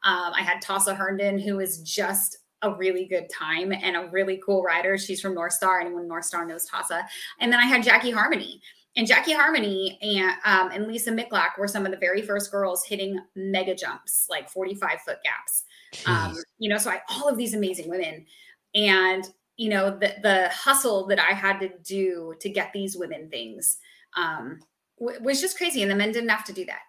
Um, 0.03 0.33
I 0.35 0.43
had 0.43 0.61
Tassa 0.61 0.97
Herndon, 0.97 1.39
who 1.39 1.61
is 1.61 1.79
just 1.83 2.39
a 2.63 2.75
really 2.75 3.07
good 3.07 3.29
time 3.31 3.73
and 3.73 3.97
a 3.97 4.09
really 4.11 4.41
cool 4.45 4.63
rider. 4.63 4.99
She's 4.99 5.21
from 5.21 5.35
North 5.35 5.53
Star. 5.53 5.81
Anyone 5.81 6.07
North 6.07 6.25
Star 6.25 6.45
knows 6.45 6.69
Tasa. 6.69 7.05
And 7.39 7.53
then 7.53 7.61
I 7.61 7.67
had 7.67 7.83
Jackie 7.83 8.11
Harmony. 8.11 8.61
And 8.97 9.07
Jackie 9.07 9.33
Harmony 9.33 9.99
and 10.03 10.33
um, 10.45 10.73
and 10.73 10.89
Lisa 10.89 11.13
Myklak 11.13 11.59
were 11.59 11.69
some 11.69 11.87
of 11.87 11.93
the 11.93 11.99
very 11.99 12.23
first 12.23 12.51
girls 12.51 12.85
hitting 12.85 13.21
mega 13.37 13.75
jumps, 13.75 14.27
like 14.29 14.51
45 14.51 15.01
foot 15.03 15.19
gaps. 15.23 15.65
Um, 16.07 16.37
you 16.59 16.69
know, 16.69 16.77
so 16.77 16.91
I 16.91 17.01
all 17.09 17.29
of 17.29 17.37
these 17.37 17.55
amazing 17.55 17.89
women. 17.89 18.27
And 18.75 19.25
you 19.57 19.69
know, 19.69 19.91
the 19.91 20.15
the 20.23 20.49
hustle 20.49 21.07
that 21.07 21.21
I 21.21 21.33
had 21.33 21.61
to 21.61 21.71
do 21.85 22.35
to 22.41 22.49
get 22.49 22.73
these 22.73 22.97
women 22.97 23.29
things 23.31 23.79
um, 24.17 24.59
w- 24.99 25.23
was 25.23 25.41
just 25.41 25.57
crazy. 25.57 25.83
And 25.83 25.91
the 25.91 25.97
men 25.97 26.11
didn't 26.11 26.31
have 26.31 26.45
to 26.47 26.53
do 26.53 26.67
that. 26.67 26.81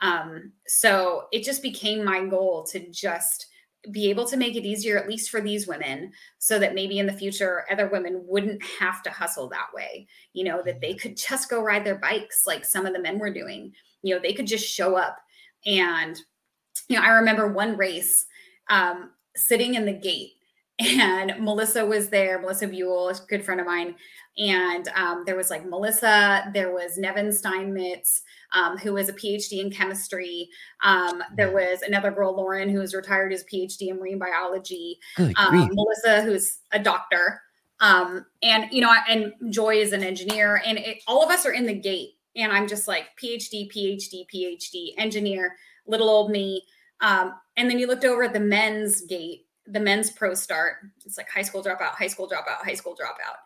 Um, 0.00 0.52
so 0.66 1.28
it 1.32 1.44
just 1.44 1.62
became 1.62 2.04
my 2.04 2.26
goal 2.26 2.64
to 2.64 2.90
just 2.90 3.46
be 3.90 4.10
able 4.10 4.26
to 4.26 4.36
make 4.36 4.56
it 4.56 4.64
easier, 4.64 4.98
at 4.98 5.08
least 5.08 5.30
for 5.30 5.40
these 5.40 5.66
women, 5.66 6.12
so 6.38 6.58
that 6.58 6.74
maybe 6.74 6.98
in 6.98 7.06
the 7.06 7.12
future 7.12 7.64
other 7.70 7.88
women 7.88 8.24
wouldn't 8.26 8.62
have 8.80 9.02
to 9.04 9.10
hustle 9.10 9.48
that 9.48 9.68
way. 9.74 10.06
You 10.32 10.44
know, 10.44 10.62
that 10.64 10.80
they 10.80 10.94
could 10.94 11.16
just 11.16 11.48
go 11.48 11.62
ride 11.62 11.84
their 11.84 11.98
bikes 11.98 12.46
like 12.46 12.64
some 12.64 12.86
of 12.86 12.92
the 12.92 13.00
men 13.00 13.18
were 13.18 13.32
doing. 13.32 13.72
You 14.02 14.14
know, 14.14 14.20
they 14.20 14.32
could 14.32 14.46
just 14.46 14.66
show 14.66 14.96
up. 14.96 15.18
And, 15.66 16.20
you 16.88 16.96
know, 16.96 17.02
I 17.02 17.10
remember 17.10 17.52
one 17.52 17.76
race 17.76 18.26
um, 18.70 19.10
sitting 19.36 19.74
in 19.74 19.84
the 19.84 19.92
gate 19.92 20.32
and 20.78 21.34
Melissa 21.40 21.84
was 21.84 22.08
there, 22.08 22.40
Melissa 22.40 22.68
Buhl, 22.68 23.08
a 23.08 23.14
good 23.28 23.44
friend 23.44 23.60
of 23.60 23.66
mine. 23.66 23.96
And 24.36 24.88
um, 24.94 25.24
there 25.26 25.36
was 25.36 25.50
like 25.50 25.66
Melissa, 25.66 26.50
there 26.54 26.72
was 26.72 26.96
Nevin 26.96 27.32
Steinmetz, 27.32 28.22
um, 28.52 28.78
who 28.78 28.94
was 28.94 29.08
a 29.08 29.12
PhD 29.12 29.60
in 29.60 29.70
chemistry. 29.70 30.48
Um, 30.82 31.22
there 31.36 31.52
was 31.52 31.82
another 31.82 32.10
girl, 32.10 32.34
Lauren, 32.34 32.68
who 32.68 32.78
was 32.78 32.94
retired 32.94 33.32
as 33.32 33.44
PhD 33.44 33.88
in 33.88 33.98
marine 33.98 34.18
biology. 34.18 34.98
Um, 35.36 35.68
Melissa, 35.72 36.22
who's 36.22 36.58
a 36.72 36.78
doctor. 36.78 37.40
Um, 37.80 38.26
and, 38.42 38.66
you 38.72 38.80
know, 38.80 38.92
and 39.08 39.32
Joy 39.50 39.76
is 39.76 39.92
an 39.92 40.02
engineer. 40.02 40.62
And 40.64 40.78
it, 40.78 41.02
all 41.06 41.22
of 41.22 41.30
us 41.30 41.46
are 41.46 41.52
in 41.52 41.66
the 41.66 41.74
gate. 41.74 42.14
And 42.36 42.52
I'm 42.52 42.68
just 42.68 42.88
like 42.88 43.06
PhD, 43.22 43.70
PhD, 43.72 44.24
PhD, 44.32 44.94
engineer, 44.96 45.56
little 45.86 46.08
old 46.08 46.30
me. 46.30 46.62
Um, 47.00 47.34
and 47.56 47.70
then 47.70 47.78
you 47.78 47.86
looked 47.86 48.04
over 48.04 48.24
at 48.24 48.32
the 48.32 48.40
men's 48.40 49.02
gate, 49.02 49.46
the 49.66 49.80
men's 49.80 50.10
pro 50.10 50.34
start. 50.34 50.76
It's 51.04 51.18
like 51.18 51.28
high 51.28 51.42
school 51.42 51.62
dropout, 51.62 51.92
high 51.92 52.06
school 52.06 52.28
dropout, 52.28 52.64
high 52.64 52.74
school 52.74 52.94
dropout. 52.94 53.36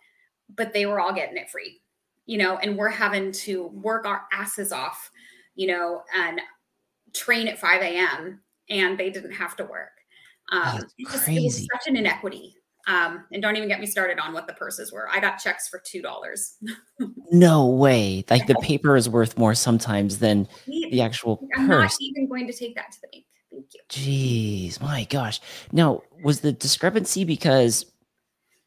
But 0.55 0.73
they 0.73 0.87
were 0.87 1.01
all 1.01 1.13
getting 1.13 1.37
it 1.37 1.51
free 1.51 1.82
you 2.27 2.39
know, 2.39 2.57
and 2.59 2.77
we're 2.77 2.89
having 2.89 3.33
to 3.33 3.67
work 3.69 4.07
our 4.07 4.23
asses 4.33 4.73
off, 4.73 5.11
you 5.55 5.67
know, 5.67 6.03
and 6.17 6.41
train 7.15 7.49
at 7.49 7.59
5 7.59 7.83
a.m. 7.83 8.41
and 8.71 8.99
they 8.99 9.11
didn't 9.11 9.33
have 9.33 9.57
to 9.57 9.65
work. 9.65 9.91
Um, 10.51 10.83
just, 11.11 11.29
it 11.29 11.43
was 11.43 11.57
such 11.57 11.87
an 11.87 11.97
inequity. 11.97 12.55
Um, 12.89 13.25
and 13.33 13.41
don't 13.41 13.57
even 13.57 13.69
get 13.69 13.81
me 13.81 13.87
started 13.87 14.19
on 14.19 14.33
what 14.33 14.47
the 14.47 14.55
purses 14.55 14.93
were. 14.93 15.09
I 15.11 15.21
got 15.21 15.37
checks 15.39 15.69
for 15.69 15.81
two 15.85 16.03
dollars. 16.03 16.57
no 17.31 17.67
way! 17.67 18.25
Like 18.29 18.49
the 18.49 18.57
paper 18.57 18.97
is 18.97 19.09
worth 19.09 19.39
more 19.39 19.55
sometimes 19.55 20.19
than 20.19 20.49
the 20.67 21.01
actual 21.01 21.47
I'm 21.57 21.69
purse. 21.69 21.93
not 21.93 21.97
even 22.01 22.29
going 22.29 22.49
to 22.49 22.53
take 22.53 22.75
that 22.75 22.91
to 22.91 23.01
the 23.03 23.09
bank. 23.13 23.25
Thank 23.53 23.67
you. 23.75 23.81
Jeez, 23.89 24.81
my 24.81 25.05
gosh! 25.05 25.41
Now, 25.71 26.03
was 26.25 26.41
the 26.41 26.53
discrepancy 26.53 27.25
because 27.25 27.87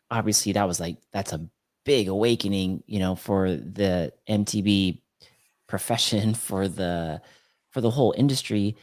obviously 0.09 0.53
that 0.53 0.65
was 0.65 0.79
like 0.79 0.95
that's 1.11 1.33
a 1.33 1.45
big 1.85 2.09
awakening, 2.09 2.83
you 2.87 2.99
know, 2.99 3.15
for 3.15 3.51
the 3.51 4.11
MTB 4.27 4.99
profession, 5.67 6.33
for 6.33 6.67
the 6.67 7.21
for 7.71 7.81
the 7.81 7.91
whole 7.91 8.13
industry. 8.17 8.75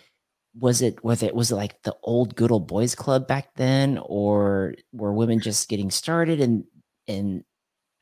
Was 0.59 0.83
it 0.83 1.03
was 1.03 1.23
it 1.23 1.35
was 1.35 1.51
it 1.51 1.57
like 1.57 1.83
the 1.83 1.97
old 2.03 2.35
good 2.37 2.51
old 2.51 2.67
boys 2.67 2.95
club 2.95 3.27
back 3.27 3.55
then, 3.57 3.99
or 4.05 4.75
were 4.93 5.13
women 5.13 5.41
just 5.41 5.69
getting 5.69 5.91
started? 5.91 6.41
And 6.41 6.65
and 7.09 7.43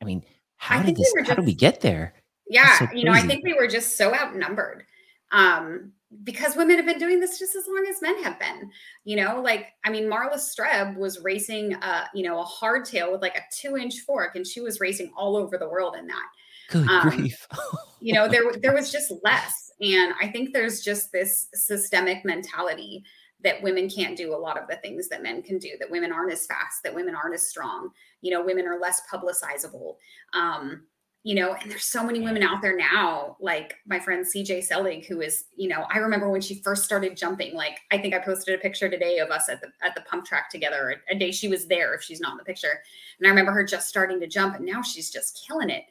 I 0.01 0.05
mean, 0.05 0.23
how 0.57 0.79
I 0.79 0.83
did 0.83 0.97
this? 0.97 1.13
We 1.15 1.25
how 1.25 1.35
did 1.35 1.45
we 1.45 1.53
get 1.53 1.81
there? 1.81 2.13
Yeah, 2.49 2.79
so 2.79 2.87
you 2.93 3.05
know, 3.05 3.13
I 3.13 3.21
think 3.21 3.45
we 3.45 3.53
were 3.53 3.67
just 3.67 3.97
so 3.97 4.13
outnumbered. 4.13 4.83
Um, 5.31 5.93
because 6.23 6.55
women 6.55 6.75
have 6.77 6.85
been 6.85 6.99
doing 6.99 7.19
this 7.19 7.39
just 7.39 7.55
as 7.55 7.65
long 7.67 7.85
as 7.89 8.01
men 8.01 8.21
have 8.21 8.37
been 8.37 8.69
you 9.05 9.15
know 9.15 9.41
like 9.41 9.67
i 9.85 9.89
mean 9.89 10.09
marla 10.09 10.35
streb 10.35 10.97
was 10.97 11.21
racing 11.21 11.73
uh 11.75 12.05
you 12.13 12.23
know 12.23 12.41
a 12.41 12.45
hardtail 12.45 13.11
with 13.11 13.21
like 13.21 13.35
a 13.35 13.41
two 13.55 13.77
inch 13.77 13.99
fork 14.01 14.35
and 14.35 14.45
she 14.45 14.61
was 14.61 14.79
racing 14.79 15.11
all 15.15 15.37
over 15.37 15.57
the 15.57 15.69
world 15.69 15.95
in 15.97 16.07
that 16.07 16.27
Good 16.69 16.87
um, 16.87 17.09
grief. 17.09 17.47
you 18.01 18.13
know 18.13 18.27
there 18.27 18.51
there 18.61 18.73
was 18.73 18.91
just 18.97 19.13
less 19.23 19.71
and 19.79 20.13
i 20.21 20.27
think 20.27 20.53
there's 20.53 20.81
just 20.81 21.11
this 21.11 21.47
systemic 21.53 22.25
mentality 22.25 23.03
that 23.43 23.63
women 23.63 23.89
can't 23.89 24.17
do 24.17 24.35
a 24.35 24.37
lot 24.37 24.57
of 24.57 24.67
the 24.67 24.75
things 24.77 25.07
that 25.09 25.23
men 25.23 25.41
can 25.41 25.57
do 25.57 25.71
that 25.79 25.89
women 25.89 26.11
aren't 26.11 26.31
as 26.31 26.45
fast 26.45 26.83
that 26.83 26.93
women 26.93 27.15
aren't 27.15 27.33
as 27.33 27.47
strong 27.47 27.89
you 28.21 28.31
know 28.31 28.43
women 28.43 28.67
are 28.67 28.79
less 28.79 29.01
publicizable 29.11 29.95
um 30.33 30.83
you 31.23 31.35
know, 31.35 31.53
and 31.53 31.69
there's 31.69 31.83
so 31.83 32.03
many 32.03 32.19
women 32.19 32.41
out 32.41 32.63
there 32.63 32.75
now, 32.75 33.37
like 33.39 33.75
my 33.85 33.99
friend 33.99 34.25
CJ 34.25 34.63
Selig, 34.63 35.05
who 35.05 35.21
is, 35.21 35.45
you 35.55 35.69
know, 35.69 35.85
I 35.93 35.99
remember 35.99 36.31
when 36.31 36.41
she 36.41 36.55
first 36.55 36.83
started 36.83 37.15
jumping, 37.15 37.53
like 37.53 37.79
I 37.91 37.99
think 37.99 38.15
I 38.15 38.19
posted 38.19 38.55
a 38.55 38.61
picture 38.61 38.89
today 38.89 39.19
of 39.19 39.29
us 39.29 39.47
at 39.47 39.61
the 39.61 39.67
at 39.83 39.93
the 39.93 40.01
pump 40.01 40.25
track 40.25 40.49
together, 40.49 40.95
a, 41.09 41.15
a 41.15 41.19
day 41.19 41.31
she 41.31 41.47
was 41.47 41.67
there 41.67 41.93
if 41.93 42.01
she's 42.01 42.19
not 42.19 42.31
in 42.31 42.37
the 42.37 42.43
picture. 42.43 42.81
And 43.19 43.27
I 43.27 43.29
remember 43.29 43.51
her 43.51 43.63
just 43.63 43.87
starting 43.87 44.19
to 44.19 44.27
jump 44.27 44.55
and 44.55 44.65
now 44.65 44.81
she's 44.81 45.11
just 45.11 45.45
killing 45.47 45.69
it. 45.69 45.83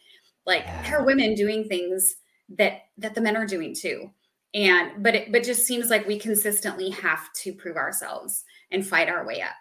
Like 0.46 0.66
there 0.82 0.98
are 0.98 1.06
women 1.06 1.34
doing 1.34 1.68
things 1.68 2.16
that 2.58 2.86
that 2.98 3.14
the 3.14 3.20
men 3.20 3.36
are 3.36 3.46
doing 3.46 3.72
too. 3.72 4.10
And 4.52 5.00
but 5.00 5.14
it 5.14 5.30
but 5.30 5.44
just 5.44 5.64
seems 5.64 5.90
like 5.90 6.08
we 6.08 6.18
consistently 6.18 6.90
have 6.90 7.32
to 7.34 7.52
prove 7.52 7.76
ourselves 7.76 8.42
and 8.72 8.84
fight 8.84 9.08
our 9.08 9.24
way 9.24 9.42
up. 9.42 9.54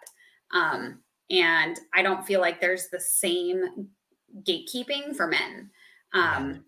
Um, 0.52 0.98
and 1.30 1.78
I 1.94 2.02
don't 2.02 2.26
feel 2.26 2.40
like 2.40 2.60
there's 2.60 2.88
the 2.88 2.98
same 2.98 3.88
gatekeeping 4.42 5.14
for 5.16 5.26
men. 5.26 5.70
Um, 6.12 6.64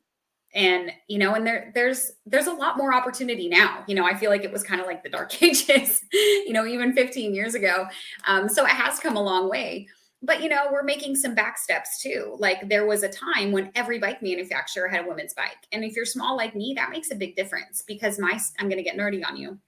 and 0.54 0.92
you 1.08 1.18
know, 1.18 1.34
and 1.34 1.46
there 1.46 1.72
there's 1.74 2.12
there's 2.26 2.46
a 2.46 2.52
lot 2.52 2.76
more 2.76 2.94
opportunity 2.94 3.48
now. 3.48 3.84
You 3.86 3.94
know, 3.94 4.04
I 4.04 4.14
feel 4.14 4.30
like 4.30 4.44
it 4.44 4.52
was 4.52 4.62
kind 4.62 4.80
of 4.80 4.86
like 4.86 5.02
the 5.02 5.08
dark 5.08 5.42
ages, 5.42 6.02
you 6.12 6.52
know, 6.52 6.66
even 6.66 6.92
15 6.92 7.34
years 7.34 7.54
ago. 7.54 7.86
Um, 8.26 8.48
so 8.48 8.64
it 8.64 8.72
has 8.72 8.98
come 8.98 9.16
a 9.16 9.22
long 9.22 9.48
way. 9.48 9.88
But 10.24 10.42
you 10.42 10.48
know, 10.48 10.68
we're 10.70 10.84
making 10.84 11.16
some 11.16 11.34
back 11.34 11.58
steps 11.58 12.00
too. 12.00 12.36
Like 12.38 12.68
there 12.68 12.86
was 12.86 13.02
a 13.02 13.08
time 13.08 13.50
when 13.50 13.72
every 13.74 13.98
bike 13.98 14.22
manufacturer 14.22 14.88
had 14.88 15.04
a 15.04 15.08
women's 15.08 15.34
bike. 15.34 15.66
And 15.72 15.84
if 15.84 15.96
you're 15.96 16.04
small 16.04 16.36
like 16.36 16.54
me, 16.54 16.74
that 16.76 16.90
makes 16.90 17.10
a 17.10 17.16
big 17.16 17.34
difference 17.34 17.82
because 17.86 18.18
my 18.18 18.38
I'm 18.58 18.68
gonna 18.68 18.82
get 18.82 18.96
nerdy 18.96 19.26
on 19.26 19.36
you 19.36 19.58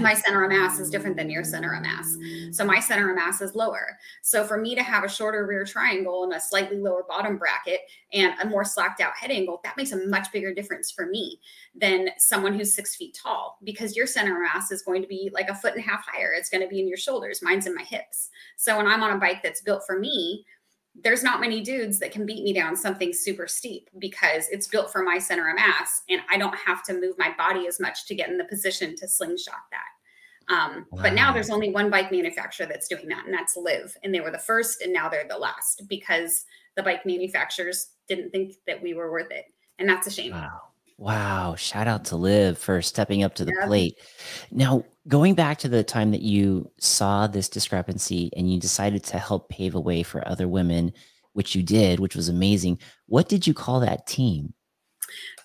my 0.00 0.14
center 0.14 0.42
of 0.42 0.50
mass 0.50 0.78
is 0.78 0.90
different 0.90 1.16
than 1.16 1.30
your 1.30 1.44
center 1.44 1.74
of 1.74 1.82
mass. 1.82 2.16
So 2.50 2.64
my 2.64 2.80
center 2.80 3.10
of 3.10 3.16
mass 3.16 3.40
is 3.40 3.54
lower. 3.54 3.98
So 4.22 4.44
for 4.44 4.56
me 4.56 4.74
to 4.74 4.82
have 4.82 5.04
a 5.04 5.08
shorter 5.08 5.46
rear 5.46 5.64
triangle 5.64 6.24
and 6.24 6.32
a 6.32 6.40
slightly 6.40 6.78
lower 6.78 7.04
bottom 7.08 7.36
bracket 7.36 7.80
and 8.12 8.34
a 8.40 8.46
more 8.46 8.64
slacked 8.64 9.00
out 9.00 9.16
head 9.16 9.30
angle, 9.30 9.60
that 9.64 9.76
makes 9.76 9.92
a 9.92 10.06
much 10.06 10.32
bigger 10.32 10.52
difference 10.52 10.90
for 10.90 11.06
me 11.06 11.40
than 11.74 12.08
someone 12.18 12.54
who's 12.54 12.74
six 12.74 12.96
feet 12.96 13.18
tall 13.20 13.58
because 13.64 13.96
your 13.96 14.06
center 14.06 14.36
of 14.36 14.42
mass 14.42 14.70
is 14.70 14.82
going 14.82 15.02
to 15.02 15.08
be 15.08 15.30
like 15.32 15.48
a 15.48 15.54
foot 15.54 15.74
and 15.74 15.84
a 15.84 15.86
half 15.86 16.04
higher. 16.06 16.32
It's 16.32 16.50
going 16.50 16.62
to 16.62 16.68
be 16.68 16.80
in 16.80 16.88
your 16.88 16.98
shoulders. 16.98 17.42
Mine's 17.42 17.66
in 17.66 17.74
my 17.74 17.84
hips. 17.84 18.30
So 18.56 18.76
when 18.76 18.86
I'm 18.86 19.02
on 19.02 19.12
a 19.12 19.18
bike 19.18 19.42
that's 19.42 19.62
built 19.62 19.82
for 19.86 19.98
me, 19.98 20.44
there's 21.02 21.22
not 21.22 21.40
many 21.40 21.60
dudes 21.62 21.98
that 21.98 22.12
can 22.12 22.24
beat 22.24 22.42
me 22.42 22.52
down 22.52 22.76
something 22.76 23.12
super 23.12 23.46
steep 23.46 23.90
because 23.98 24.48
it's 24.50 24.66
built 24.66 24.90
for 24.90 25.02
my 25.02 25.18
center 25.18 25.48
of 25.48 25.56
mass 25.56 26.02
and 26.08 26.20
I 26.30 26.38
don't 26.38 26.56
have 26.56 26.82
to 26.84 26.94
move 26.94 27.16
my 27.18 27.34
body 27.36 27.66
as 27.66 27.80
much 27.80 28.06
to 28.06 28.14
get 28.14 28.28
in 28.28 28.38
the 28.38 28.44
position 28.44 28.96
to 28.96 29.08
slingshot 29.08 29.54
that. 29.70 29.84
Um, 30.48 30.86
wow. 30.90 31.02
But 31.02 31.14
now 31.14 31.32
there's 31.32 31.50
only 31.50 31.70
one 31.70 31.90
bike 31.90 32.12
manufacturer 32.12 32.66
that's 32.66 32.88
doing 32.88 33.08
that, 33.08 33.24
and 33.24 33.34
that's 33.34 33.56
Liv. 33.56 33.96
And 34.04 34.14
they 34.14 34.20
were 34.20 34.30
the 34.30 34.38
first, 34.38 34.80
and 34.80 34.92
now 34.92 35.08
they're 35.08 35.26
the 35.28 35.36
last 35.36 35.82
because 35.88 36.44
the 36.76 36.82
bike 36.82 37.04
manufacturers 37.04 37.88
didn't 38.08 38.30
think 38.30 38.54
that 38.66 38.80
we 38.80 38.94
were 38.94 39.10
worth 39.10 39.30
it. 39.32 39.46
And 39.78 39.88
that's 39.88 40.06
a 40.06 40.10
shame. 40.10 40.32
Wow. 40.32 40.60
Wow. 40.98 41.54
Shout 41.56 41.86
out 41.86 42.04
to 42.06 42.16
Liv 42.16 42.56
for 42.58 42.80
stepping 42.80 43.22
up 43.22 43.34
to 43.34 43.44
the 43.44 43.54
yep. 43.58 43.68
plate. 43.68 43.98
Now, 44.50 44.84
going 45.08 45.34
back 45.34 45.58
to 45.58 45.68
the 45.68 45.84
time 45.84 46.10
that 46.10 46.22
you 46.22 46.70
saw 46.78 47.26
this 47.26 47.48
discrepancy 47.48 48.30
and 48.36 48.50
you 48.50 48.58
decided 48.58 49.04
to 49.04 49.18
help 49.18 49.48
pave 49.48 49.74
a 49.74 49.80
way 49.80 50.02
for 50.02 50.26
other 50.26 50.48
women, 50.48 50.92
which 51.34 51.54
you 51.54 51.62
did, 51.62 52.00
which 52.00 52.16
was 52.16 52.28
amazing. 52.28 52.78
What 53.06 53.28
did 53.28 53.46
you 53.46 53.52
call 53.52 53.80
that 53.80 54.06
team? 54.06 54.54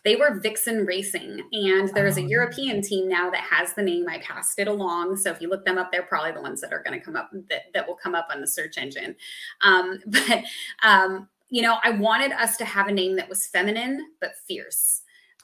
They 0.03 0.15
were 0.15 0.39
Vixen 0.39 0.85
Racing, 0.85 1.41
and 1.51 1.89
there's 1.89 2.17
a 2.17 2.23
oh. 2.23 2.27
European 2.27 2.81
team 2.81 3.07
now 3.07 3.29
that 3.29 3.41
has 3.41 3.73
the 3.73 3.83
name. 3.83 4.07
I 4.09 4.17
passed 4.19 4.57
it 4.57 4.67
along, 4.67 5.17
so 5.17 5.29
if 5.29 5.41
you 5.41 5.49
look 5.49 5.63
them 5.63 5.77
up, 5.77 5.91
they're 5.91 6.01
probably 6.01 6.31
the 6.31 6.41
ones 6.41 6.59
that 6.61 6.73
are 6.73 6.81
going 6.81 6.99
to 6.99 7.05
come 7.05 7.15
up 7.15 7.29
that, 7.49 7.71
that 7.73 7.87
will 7.87 7.95
come 7.95 8.15
up 8.15 8.27
on 8.33 8.41
the 8.41 8.47
search 8.47 8.77
engine. 8.77 9.15
Um, 9.61 9.99
but 10.07 10.43
um, 10.81 11.29
you 11.49 11.61
know, 11.61 11.77
I 11.83 11.91
wanted 11.91 12.31
us 12.31 12.57
to 12.57 12.65
have 12.65 12.87
a 12.87 12.91
name 12.91 13.15
that 13.17 13.29
was 13.29 13.45
feminine 13.45 14.07
but 14.19 14.31
fierce, 14.47 15.00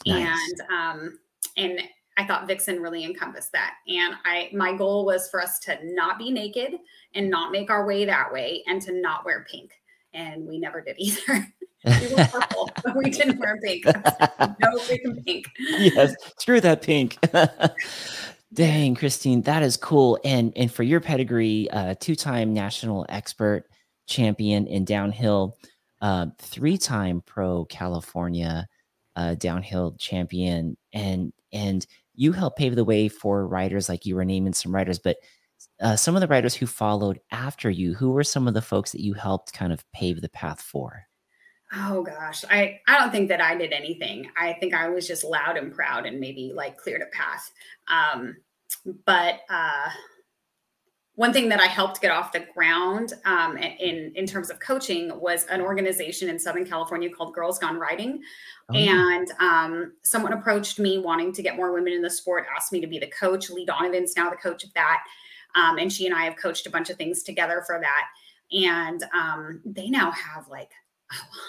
nice. 0.07 0.37
and 0.59 0.61
um, 0.71 1.19
and 1.57 1.79
I 2.17 2.25
thought 2.25 2.47
Vixen 2.47 2.81
really 2.81 3.03
encompassed 3.03 3.51
that. 3.51 3.75
And 3.87 4.15
I 4.25 4.49
my 4.53 4.73
goal 4.73 5.05
was 5.05 5.29
for 5.29 5.41
us 5.41 5.59
to 5.59 5.77
not 5.83 6.17
be 6.17 6.31
naked 6.31 6.73
and 7.13 7.29
not 7.29 7.51
make 7.51 7.69
our 7.69 7.85
way 7.85 8.05
that 8.05 8.33
way 8.33 8.63
and 8.67 8.81
to 8.81 8.99
not 8.99 9.23
wear 9.23 9.45
pink. 9.49 9.71
And 10.13 10.47
we 10.47 10.57
never 10.57 10.81
did 10.81 10.95
either. 10.97 11.47
we 11.85 12.15
were 12.15 12.25
purple, 12.25 12.71
but 12.83 12.95
we 12.95 13.11
didn't 13.11 13.39
wear 13.39 13.59
pink. 13.63 13.85
no 13.85 14.77
freaking 14.79 15.23
pink. 15.25 15.45
Yes, 15.59 16.15
screw 16.39 16.59
that 16.61 16.81
pink. 16.81 17.19
Dang, 18.53 18.95
Christine, 18.95 19.41
that 19.43 19.61
is 19.61 19.77
cool. 19.77 20.19
And 20.23 20.53
and 20.55 20.71
for 20.71 20.83
your 20.83 20.99
pedigree, 20.99 21.69
uh, 21.69 21.95
two-time 21.99 22.53
national 22.53 23.05
expert 23.09 23.65
champion 24.07 24.65
in 24.65 24.85
downhill, 24.85 25.57
uh, 26.01 26.27
three-time 26.39 27.21
pro 27.25 27.65
California 27.65 28.67
uh, 29.17 29.35
downhill 29.35 29.95
champion, 29.99 30.77
and 30.93 31.33
and 31.51 31.85
you 32.15 32.31
helped 32.31 32.57
pave 32.57 32.75
the 32.75 32.85
way 32.85 33.09
for 33.09 33.45
writers 33.45 33.89
like 33.89 34.05
you 34.05 34.15
were 34.15 34.25
naming 34.25 34.53
some 34.53 34.73
writers, 34.73 34.99
but 34.99 35.17
uh, 35.81 35.95
some 35.95 36.15
of 36.15 36.21
the 36.21 36.27
writers 36.27 36.55
who 36.55 36.67
followed 36.67 37.19
after 37.31 37.69
you, 37.69 37.95
who 37.95 38.11
were 38.11 38.23
some 38.23 38.47
of 38.47 38.53
the 38.53 38.61
folks 38.61 38.91
that 38.91 39.01
you 39.01 39.13
helped 39.13 39.53
kind 39.53 39.73
of 39.73 39.83
pave 39.91 40.21
the 40.21 40.29
path 40.29 40.61
for? 40.61 41.03
Oh 41.73 42.03
gosh, 42.03 42.45
I 42.49 42.79
I 42.87 42.97
don't 42.99 43.11
think 43.11 43.27
that 43.29 43.41
I 43.41 43.55
did 43.55 43.73
anything. 43.73 44.29
I 44.39 44.53
think 44.53 44.73
I 44.73 44.87
was 44.87 45.07
just 45.07 45.23
loud 45.23 45.57
and 45.57 45.73
proud 45.73 46.05
and 46.05 46.19
maybe 46.19 46.53
like 46.55 46.77
cleared 46.77 47.01
a 47.01 47.15
path. 47.15 47.51
Um, 47.87 48.37
but 49.05 49.41
uh, 49.49 49.89
one 51.17 51.33
thing 51.33 51.49
that 51.49 51.59
I 51.59 51.65
helped 51.65 51.99
get 51.99 52.11
off 52.11 52.31
the 52.31 52.45
ground 52.53 53.13
um, 53.25 53.57
in 53.57 54.11
in 54.13 54.27
terms 54.27 54.51
of 54.51 54.59
coaching 54.59 55.19
was 55.19 55.45
an 55.45 55.61
organization 55.61 56.29
in 56.29 56.37
Southern 56.37 56.63
California 56.63 57.09
called 57.09 57.33
Girls 57.33 57.57
Gone 57.57 57.79
Riding, 57.79 58.21
oh. 58.69 58.75
and 58.75 59.31
um, 59.39 59.93
someone 60.03 60.33
approached 60.33 60.77
me 60.77 60.99
wanting 60.99 61.33
to 61.33 61.41
get 61.41 61.55
more 61.55 61.73
women 61.73 61.91
in 61.91 62.03
the 62.03 62.09
sport, 62.09 62.45
asked 62.55 62.71
me 62.71 62.79
to 62.81 62.87
be 62.87 62.99
the 62.99 63.07
coach. 63.19 63.49
Leigh 63.49 63.65
Donovan's 63.65 64.15
now 64.15 64.29
the 64.29 64.35
coach 64.35 64.63
of 64.63 64.71
that, 64.75 65.01
um, 65.55 65.79
and 65.79 65.91
she 65.91 66.05
and 66.05 66.13
I 66.13 66.23
have 66.25 66.37
coached 66.37 66.67
a 66.67 66.69
bunch 66.69 66.91
of 66.91 66.97
things 66.97 67.23
together 67.23 67.63
for 67.65 67.81
that, 67.81 68.07
and 68.55 69.03
um, 69.11 69.59
they 69.65 69.89
now 69.89 70.11
have 70.11 70.47
like 70.49 70.69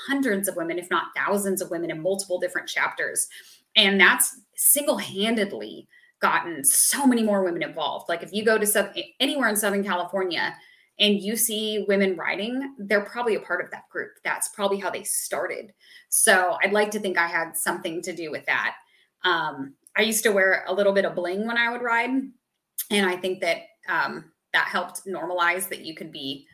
hundreds 0.07 0.49
of 0.49 0.57
women, 0.57 0.79
if 0.79 0.89
not 0.89 1.09
thousands 1.15 1.61
of 1.61 1.71
women, 1.71 1.91
in 1.91 2.01
multiple 2.01 2.41
different 2.41 2.69
chapters, 2.69 3.29
and 3.77 4.01
that's 4.01 4.41
single 4.57 4.97
handedly 4.97 5.87
gotten 6.21 6.65
so 6.65 7.07
many 7.07 7.23
more 7.23 7.45
women 7.45 7.63
involved. 7.63 8.09
Like 8.09 8.23
if 8.23 8.33
you 8.33 8.45
go 8.45 8.59
to 8.59 8.67
some, 8.67 8.89
anywhere 9.21 9.49
in 9.49 9.57
Southern 9.57 9.85
California 9.85 10.55
and 10.99 11.21
you 11.21 11.37
see 11.37 11.85
women 11.89 12.17
riding, 12.17 12.75
they're 12.79 13.05
probably 13.05 13.37
a 13.37 13.41
part 13.41 13.65
of 13.65 13.71
that 13.71 13.89
group. 13.91 14.11
That's 14.25 14.49
probably 14.49 14.79
how 14.79 14.91
they 14.91 15.05
started. 15.05 15.73
So 16.09 16.57
I'd 16.63 16.73
like 16.73 16.91
to 16.93 17.01
think 17.01 17.19
I 17.19 17.27
had 17.27 17.57
something 17.57 18.03
to 18.03 18.13
do 18.13 18.31
with 18.31 18.45
that. 18.47 18.75
Um, 19.25 19.75
I 19.97 20.03
used 20.03 20.25
to 20.25 20.33
wear 20.33 20.65
a 20.67 20.75
little 20.75 20.93
bit 20.93 21.05
of 21.05 21.15
bling 21.15 21.47
when 21.47 21.59
I 21.59 21.71
would 21.71 21.83
ride. 21.83 22.11
And 22.91 23.07
I 23.07 23.17
think 23.17 23.41
that 23.41 23.59
um, 23.89 24.33
that 24.53 24.67
helped 24.67 25.07
normalize 25.07 25.69
that 25.69 25.85
you 25.85 25.95
could 25.95 26.13
be 26.13 26.47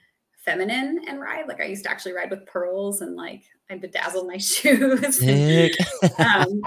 feminine 0.44 1.04
and 1.08 1.20
ride. 1.20 1.48
Like 1.48 1.60
I 1.60 1.64
used 1.64 1.84
to 1.84 1.90
actually 1.90 2.12
ride 2.12 2.30
with 2.30 2.46
pearls 2.46 3.00
and 3.00 3.16
like 3.16 3.42
I 3.70 3.76
bedazzled 3.76 4.26
my 4.26 4.36
shoes. 4.38 5.22
um, 6.18 6.62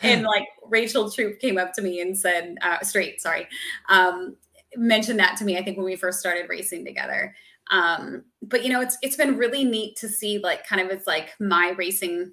and 0.00 0.22
like 0.22 0.46
Rachel 0.68 1.10
Troop 1.10 1.40
came 1.40 1.58
up 1.58 1.72
to 1.74 1.82
me 1.82 2.00
and 2.00 2.16
said, 2.18 2.56
uh, 2.62 2.80
straight, 2.80 3.20
sorry, 3.20 3.46
um, 3.88 4.36
mentioned 4.76 5.18
that 5.18 5.36
to 5.38 5.44
me. 5.44 5.58
I 5.58 5.64
think 5.64 5.76
when 5.76 5.86
we 5.86 5.96
first 5.96 6.20
started 6.20 6.48
racing 6.48 6.84
together. 6.84 7.34
Um, 7.70 8.24
but 8.42 8.64
you 8.64 8.72
know, 8.72 8.80
it's 8.80 8.98
it's 9.02 9.16
been 9.16 9.36
really 9.36 9.64
neat 9.64 9.96
to 9.96 10.08
see 10.08 10.38
like 10.38 10.66
kind 10.66 10.82
of 10.82 10.90
it's 10.90 11.06
like 11.06 11.34
my 11.38 11.74
racing 11.76 12.32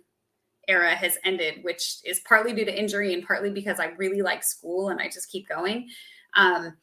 era 0.67 0.95
has 0.95 1.17
ended, 1.23 1.63
which 1.63 1.97
is 2.03 2.19
partly 2.27 2.53
due 2.53 2.65
to 2.65 2.77
injury 2.77 3.13
and 3.13 3.25
partly 3.25 3.49
because 3.49 3.79
I 3.79 3.87
really 3.97 4.21
like 4.21 4.43
school 4.43 4.89
and 4.89 4.99
I 4.99 5.05
just 5.05 5.31
keep 5.31 5.47
going. 5.47 5.87
Um, 6.35 6.75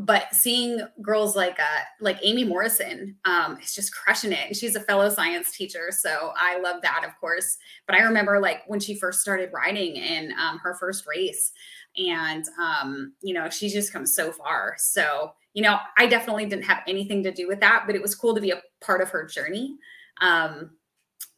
but 0.00 0.34
seeing 0.34 0.80
girls 1.02 1.36
like 1.36 1.58
uh 1.60 1.80
like 2.00 2.18
Amy 2.22 2.44
Morrison 2.44 3.16
um 3.26 3.58
is 3.62 3.74
just 3.74 3.94
crushing 3.94 4.32
it. 4.32 4.46
And 4.46 4.56
she's 4.56 4.74
a 4.74 4.80
fellow 4.80 5.10
science 5.10 5.52
teacher. 5.52 5.90
So 5.90 6.32
I 6.36 6.58
love 6.58 6.80
that, 6.82 7.04
of 7.06 7.18
course. 7.20 7.58
But 7.86 7.96
I 7.96 8.00
remember 8.00 8.40
like 8.40 8.62
when 8.66 8.80
she 8.80 8.98
first 8.98 9.20
started 9.20 9.50
riding 9.52 9.96
in 9.96 10.32
um, 10.32 10.58
her 10.58 10.74
first 10.74 11.06
race. 11.06 11.52
And 11.96 12.44
um, 12.58 13.12
you 13.20 13.34
know, 13.34 13.50
she's 13.50 13.72
just 13.72 13.92
come 13.92 14.06
so 14.06 14.32
far. 14.32 14.74
So, 14.78 15.32
you 15.52 15.62
know, 15.62 15.78
I 15.98 16.06
definitely 16.06 16.46
didn't 16.46 16.64
have 16.64 16.82
anything 16.86 17.22
to 17.24 17.32
do 17.32 17.46
with 17.46 17.60
that, 17.60 17.84
but 17.86 17.94
it 17.94 18.02
was 18.02 18.14
cool 18.14 18.34
to 18.34 18.40
be 18.40 18.52
a 18.52 18.62
part 18.80 19.02
of 19.02 19.10
her 19.10 19.26
journey. 19.26 19.76
Um, 20.20 20.70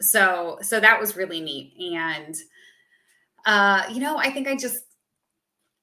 so 0.00 0.58
so 0.62 0.78
that 0.78 1.00
was 1.00 1.16
really 1.16 1.40
neat. 1.40 1.74
And 1.96 2.36
uh, 3.44 3.84
you 3.90 4.00
know, 4.00 4.18
I 4.18 4.30
think 4.30 4.46
I 4.46 4.56
just 4.56 4.84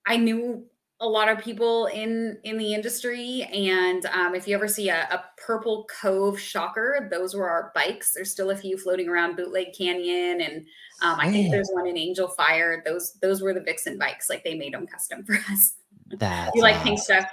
I 0.07 0.15
knew 0.15 0.65
a 1.01 1.07
lot 1.07 1.29
of 1.29 1.39
people 1.39 1.85
in 1.87 2.37
in 2.43 2.57
the 2.57 2.73
industry. 2.73 3.47
And 3.53 4.05
um, 4.07 4.35
if 4.35 4.47
you 4.47 4.55
ever 4.55 4.67
see 4.67 4.89
a, 4.89 5.07
a, 5.11 5.23
purple 5.37 5.87
cove 6.01 6.39
shocker 6.39 7.07
those 7.09 7.33
were 7.33 7.49
our 7.49 7.71
bikes. 7.73 8.13
There's 8.13 8.29
still 8.31 8.51
a 8.51 8.55
few 8.55 8.77
floating 8.77 9.09
around 9.09 9.35
bootleg 9.35 9.73
canyon 9.75 10.41
and 10.41 10.57
um, 11.01 11.17
i 11.19 11.31
think 11.31 11.49
there's 11.49 11.69
one 11.71 11.87
in 11.87 11.97
angel 11.97 12.27
fire. 12.27 12.83
Those 12.85 13.13
those 13.21 13.41
were 13.41 13.53
the 13.53 13.61
vixen 13.61 13.97
bikes. 13.97 14.29
Like 14.29 14.43
they 14.43 14.55
made 14.55 14.73
them 14.73 14.85
custom 14.85 15.23
for 15.23 15.35
us. 15.49 15.75
That 16.17 16.51
you 16.53 16.61
like 16.61 16.75
awesome. 16.75 16.87
pink 16.87 16.99
stuff? 16.99 17.25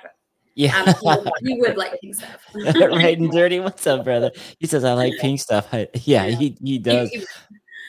Yeah. 0.55 0.79
Um, 0.79 0.87
you, 0.87 0.94
would, 1.02 1.33
you, 1.42 1.61
would, 1.61 1.76
like 1.76 2.00
pink 2.00 2.14
stuff. 2.14 2.46
Right 2.55 3.18
and 3.18 3.31
dirty 3.31 3.61
what's 3.61 3.87
up 3.87 4.05
brother? 4.05 4.31
He 4.59 4.66
says 4.66 4.85
i 4.85 4.92
like 4.94 5.14
pink 5.18 5.40
stuff. 5.40 5.68
I, 5.72 5.88
yeah, 6.05 6.26
yeah, 6.26 6.37
he, 6.37 6.57
he 6.62 6.79
does. 6.79 7.11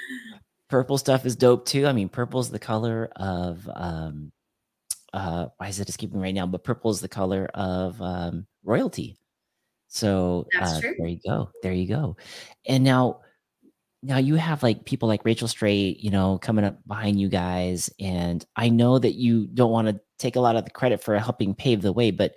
Purple 0.70 0.98
stuff 0.98 1.26
is 1.26 1.38
dope 1.38 1.66
too. 1.66 1.86
I 1.86 1.94
mean 1.94 2.10
purple's 2.10 2.50
the 2.50 2.60
color 2.60 3.10
of 3.16 3.70
um 3.74 4.32
uh 5.14 5.48
why 5.58 5.68
is 5.68 5.80
it 5.80 5.90
escaping 5.90 6.20
right 6.20 6.36
now? 6.36 6.46
But 6.46 6.64
purple 6.64 6.92
is 6.92 7.02
the 7.02 7.08
color 7.10 7.50
of 7.54 8.02
um 8.02 8.48
royalty. 8.64 9.18
So 9.88 10.46
uh, 10.60 10.82
there 10.82 11.08
you 11.08 11.20
go 11.26 11.50
there 11.64 11.74
you 11.74 11.88
go. 11.88 12.18
And 12.68 12.84
now 12.84 13.22
now 14.04 14.18
you 14.18 14.36
have 14.36 14.62
like 14.62 14.86
people 14.86 15.08
like 15.08 15.26
rachel 15.26 15.48
Strait 15.48 16.00
you 16.00 16.12
know 16.12 16.38
coming 16.38 16.64
up 16.64 16.78
behind 16.88 17.20
you 17.20 17.30
guys 17.30 17.90
and 18.00 18.46
i 18.56 18.70
know 18.70 19.00
that 19.00 19.16
you 19.16 19.48
don't 19.48 19.72
want 19.72 19.88
to 19.88 20.00
take 20.20 20.36
a 20.36 20.40
lot 20.40 20.56
of 20.56 20.66
the 20.66 20.72
credit 20.72 21.02
for 21.02 21.18
helping 21.18 21.56
pave 21.56 21.82
the 21.82 21.92
way 21.92 22.12
but 22.12 22.36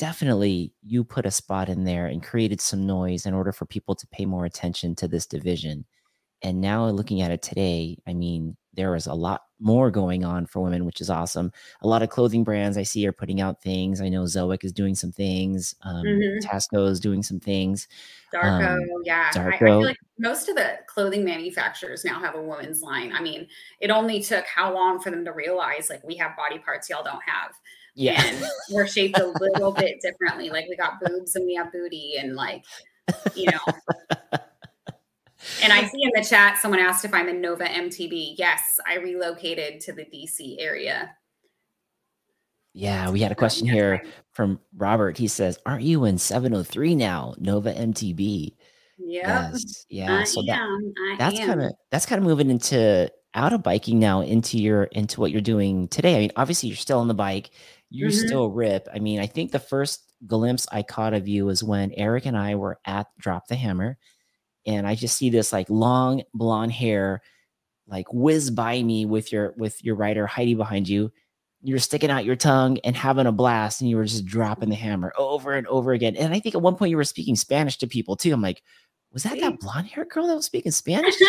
definitely 0.00 0.72
you 0.82 1.04
put 1.04 1.26
a 1.26 1.30
spot 1.30 1.68
in 1.68 1.84
there 1.84 2.06
and 2.06 2.22
created 2.22 2.58
some 2.58 2.86
noise 2.86 3.26
in 3.26 3.34
order 3.34 3.52
for 3.52 3.66
people 3.66 3.94
to 3.94 4.06
pay 4.06 4.24
more 4.24 4.46
attention 4.46 4.94
to 4.94 5.06
this 5.06 5.26
division. 5.26 5.84
And 6.40 6.58
now 6.62 6.88
looking 6.88 7.20
at 7.20 7.30
it 7.30 7.42
today 7.42 7.98
i 8.06 8.14
mean 8.14 8.56
there 8.80 8.96
is 8.96 9.06
a 9.06 9.12
lot 9.12 9.42
more 9.58 9.90
going 9.90 10.24
on 10.24 10.46
for 10.46 10.60
women, 10.62 10.86
which 10.86 11.02
is 11.02 11.10
awesome. 11.10 11.52
A 11.82 11.86
lot 11.86 12.02
of 12.02 12.08
clothing 12.08 12.44
brands 12.44 12.78
I 12.78 12.82
see 12.82 13.06
are 13.06 13.12
putting 13.12 13.38
out 13.38 13.60
things. 13.60 14.00
I 14.00 14.08
know 14.08 14.22
Zoic 14.22 14.64
is 14.64 14.72
doing 14.72 14.94
some 14.94 15.12
things. 15.12 15.74
Um, 15.82 16.02
mm-hmm. 16.02 16.46
Tasco 16.48 16.88
is 16.88 16.98
doing 16.98 17.22
some 17.22 17.38
things. 17.38 17.86
Dharco, 18.32 18.72
um, 18.72 18.80
yeah. 19.04 19.28
Dharco. 19.32 19.52
I, 19.52 19.56
I, 19.56 19.58
feel 19.58 19.82
like 19.82 19.98
most 20.18 20.48
of 20.48 20.56
the 20.56 20.78
clothing 20.86 21.26
manufacturers 21.26 22.06
now 22.06 22.18
have 22.20 22.36
a 22.36 22.42
woman's 22.42 22.80
line. 22.80 23.12
I 23.12 23.20
mean, 23.20 23.48
it 23.80 23.90
only 23.90 24.22
took 24.22 24.46
how 24.46 24.72
long 24.72 24.98
for 24.98 25.10
them 25.10 25.26
to 25.26 25.32
realize 25.32 25.90
like 25.90 26.02
we 26.04 26.16
have 26.16 26.34
body 26.38 26.58
parts 26.58 26.88
y'all 26.88 27.04
don't 27.04 27.22
have. 27.26 27.52
Yeah. 27.94 28.22
And 28.24 28.42
we're 28.70 28.86
shaped 28.86 29.18
a 29.18 29.26
little 29.26 29.72
bit 29.72 30.00
differently. 30.00 30.48
Like 30.48 30.68
we 30.70 30.76
got 30.76 31.00
boobs 31.04 31.36
and 31.36 31.44
we 31.44 31.54
have 31.56 31.70
booty 31.70 32.14
and 32.18 32.34
like, 32.34 32.64
you 33.34 33.50
know. 33.50 34.38
And 35.62 35.72
I 35.72 35.84
see 35.88 36.02
in 36.02 36.10
the 36.14 36.26
chat 36.28 36.58
someone 36.58 36.80
asked 36.80 37.04
if 37.04 37.14
I'm 37.14 37.28
in 37.28 37.40
Nova 37.40 37.64
MTB. 37.64 38.34
Yes, 38.36 38.78
I 38.86 38.96
relocated 38.96 39.80
to 39.80 39.92
the 39.92 40.04
DC 40.04 40.56
area. 40.58 41.14
Yeah, 42.72 43.10
we 43.10 43.20
had 43.20 43.32
a 43.32 43.36
question 43.36 43.66
here 43.66 44.02
from 44.32 44.60
Robert. 44.76 45.18
He 45.18 45.26
says, 45.26 45.58
Aren't 45.66 45.82
you 45.82 46.04
in 46.04 46.18
703 46.18 46.94
now, 46.94 47.34
Nova 47.38 47.72
MTB? 47.72 48.54
Yeah. 48.98 49.50
Yes. 49.52 49.86
Yeah. 49.88 50.18
I 50.20 50.24
So 50.24 50.42
that 50.46 50.60
am. 50.60 50.92
I 50.96 51.16
that's 51.18 51.38
kind 51.40 51.62
of 51.62 51.72
that's 51.90 52.06
kind 52.06 52.18
of 52.20 52.24
moving 52.24 52.50
into 52.50 53.10
out 53.34 53.52
of 53.52 53.62
biking 53.62 53.98
now 53.98 54.20
into 54.20 54.58
your 54.58 54.84
into 54.84 55.20
what 55.20 55.32
you're 55.32 55.40
doing 55.40 55.88
today. 55.88 56.16
I 56.16 56.18
mean, 56.20 56.32
obviously 56.36 56.68
you're 56.68 56.76
still 56.76 56.98
on 57.00 57.08
the 57.08 57.14
bike. 57.14 57.50
You're 57.88 58.10
Mhm. 58.10 58.26
still 58.26 58.50
rip. 58.50 58.86
I 58.92 58.98
mean, 59.00 59.18
I 59.18 59.26
think 59.26 59.50
the 59.50 59.58
first 59.58 60.12
glimpse 60.26 60.66
I 60.70 60.82
caught 60.82 61.14
of 61.14 61.26
you 61.26 61.46
was 61.46 61.64
when 61.64 61.92
Eric 61.92 62.26
and 62.26 62.36
I 62.36 62.54
were 62.54 62.78
at 62.84 63.06
Drop 63.18 63.48
the 63.48 63.56
Hammer, 63.56 63.96
and 64.76 64.86
I 64.86 64.94
just 64.94 65.16
see 65.16 65.30
this 65.30 65.52
like 65.52 65.68
long 65.68 66.22
blonde 66.34 66.72
hair 66.72 67.22
like 67.86 68.06
whiz 68.12 68.50
by 68.50 68.82
me 68.82 69.04
with 69.04 69.32
your 69.32 69.54
with 69.56 69.82
your 69.84 69.96
rider 69.96 70.26
Heidi 70.26 70.54
behind 70.54 70.88
you. 70.88 71.12
You're 71.62 71.78
sticking 71.78 72.10
out 72.10 72.24
your 72.24 72.36
tongue 72.36 72.78
and 72.84 72.96
having 72.96 73.26
a 73.26 73.32
blast, 73.32 73.80
and 73.80 73.90
you 73.90 73.96
were 73.96 74.04
just 74.04 74.24
dropping 74.24 74.70
the 74.70 74.76
hammer 74.76 75.12
over 75.18 75.52
and 75.52 75.66
over 75.66 75.92
again. 75.92 76.16
And 76.16 76.32
I 76.32 76.40
think 76.40 76.54
at 76.54 76.62
one 76.62 76.76
point 76.76 76.90
you 76.90 76.96
were 76.96 77.04
speaking 77.04 77.36
Spanish 77.36 77.76
to 77.78 77.86
people 77.86 78.16
too. 78.16 78.32
I'm 78.32 78.40
like, 78.40 78.62
was 79.12 79.24
that 79.24 79.38
that 79.40 79.60
blonde 79.60 79.88
hair 79.88 80.06
girl 80.06 80.26
that 80.28 80.36
was 80.36 80.46
speaking 80.46 80.72
Spanish? 80.72 81.14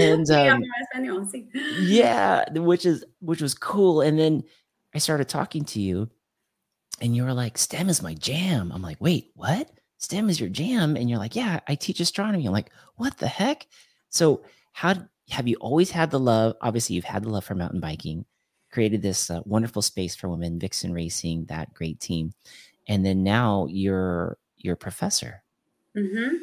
And, 0.00 0.30
um, 0.30 0.62
hablo 0.62 0.66
español, 0.94 1.30
sí. 1.30 1.46
yeah, 1.80 2.48
which 2.52 2.86
is 2.86 3.04
which 3.20 3.42
was 3.42 3.54
cool. 3.54 4.00
And 4.00 4.18
then 4.18 4.44
I 4.94 4.98
started 4.98 5.28
talking 5.28 5.64
to 5.66 5.80
you, 5.80 6.08
and 7.00 7.14
you 7.14 7.24
were 7.24 7.32
like, 7.32 7.58
STEM 7.58 7.88
is 7.88 8.02
my 8.02 8.14
jam. 8.14 8.70
I'm 8.72 8.82
like, 8.82 9.00
wait, 9.00 9.30
what? 9.34 9.68
STEM 9.98 10.28
is 10.28 10.38
your 10.40 10.48
jam? 10.48 10.96
And 10.96 11.08
you're 11.08 11.18
like, 11.18 11.36
yeah, 11.36 11.60
I 11.68 11.74
teach 11.74 12.00
astronomy. 12.00 12.46
I'm 12.46 12.52
like, 12.52 12.70
what 12.96 13.16
the 13.18 13.28
heck? 13.28 13.66
So 14.10 14.42
how 14.72 14.94
have 15.30 15.48
you 15.48 15.56
always 15.56 15.90
had 15.90 16.10
the 16.10 16.20
love? 16.20 16.54
Obviously, 16.60 16.96
you've 16.96 17.04
had 17.04 17.22
the 17.24 17.30
love 17.30 17.44
for 17.44 17.54
mountain 17.54 17.80
biking, 17.80 18.24
created 18.70 19.02
this 19.02 19.30
uh, 19.30 19.40
wonderful 19.44 19.82
space 19.82 20.14
for 20.14 20.28
women, 20.28 20.58
Vixen 20.58 20.92
Racing, 20.92 21.46
that 21.46 21.72
great 21.74 21.98
team, 22.00 22.32
and 22.88 23.04
then 23.04 23.22
now 23.22 23.66
you're 23.70 24.38
you're 24.56 24.74
a 24.74 24.76
professor. 24.76 25.42
Mhm. 25.96 26.38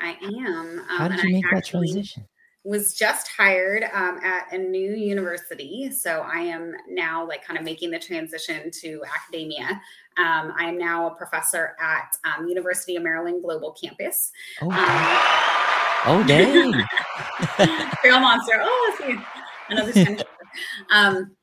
I 0.00 0.16
am. 0.22 0.78
Um, 0.80 0.84
How 0.86 1.08
did 1.08 1.22
you 1.22 1.32
make 1.32 1.44
that 1.52 1.64
transition? 1.64 2.26
Was 2.64 2.94
just 2.94 3.26
hired 3.28 3.82
um, 3.92 4.18
at 4.22 4.52
a 4.52 4.58
new 4.58 4.92
university, 4.92 5.90
so 5.90 6.20
I 6.20 6.38
am 6.40 6.74
now 6.88 7.26
like 7.26 7.44
kind 7.44 7.58
of 7.58 7.64
making 7.64 7.90
the 7.90 7.98
transition 7.98 8.70
to 8.82 9.02
academia. 9.16 9.80
Um, 10.16 10.52
I 10.56 10.66
am 10.66 10.78
now 10.78 11.08
a 11.08 11.14
professor 11.16 11.74
at 11.80 12.16
um, 12.24 12.46
University 12.46 12.94
of 12.94 13.02
Maryland 13.02 13.42
Global 13.42 13.72
Campus. 13.72 14.30
Oh, 14.60 14.70
Um, 14.70 14.76
oh 16.06 16.24
dang! 16.26 16.72
Trail 18.00 18.20
monster. 18.20 18.60
Oh, 18.60 18.96
see 19.00 19.18
another 19.68 19.92
ten. 19.92 20.22
um, 20.92 21.34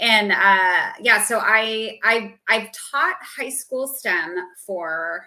and 0.00 0.32
uh, 0.32 0.92
yeah, 1.00 1.22
so 1.22 1.38
I 1.40 2.00
I 2.02 2.34
I've 2.48 2.68
taught 2.90 3.14
high 3.20 3.50
school 3.50 3.86
STEM 3.86 4.34
for 4.66 5.24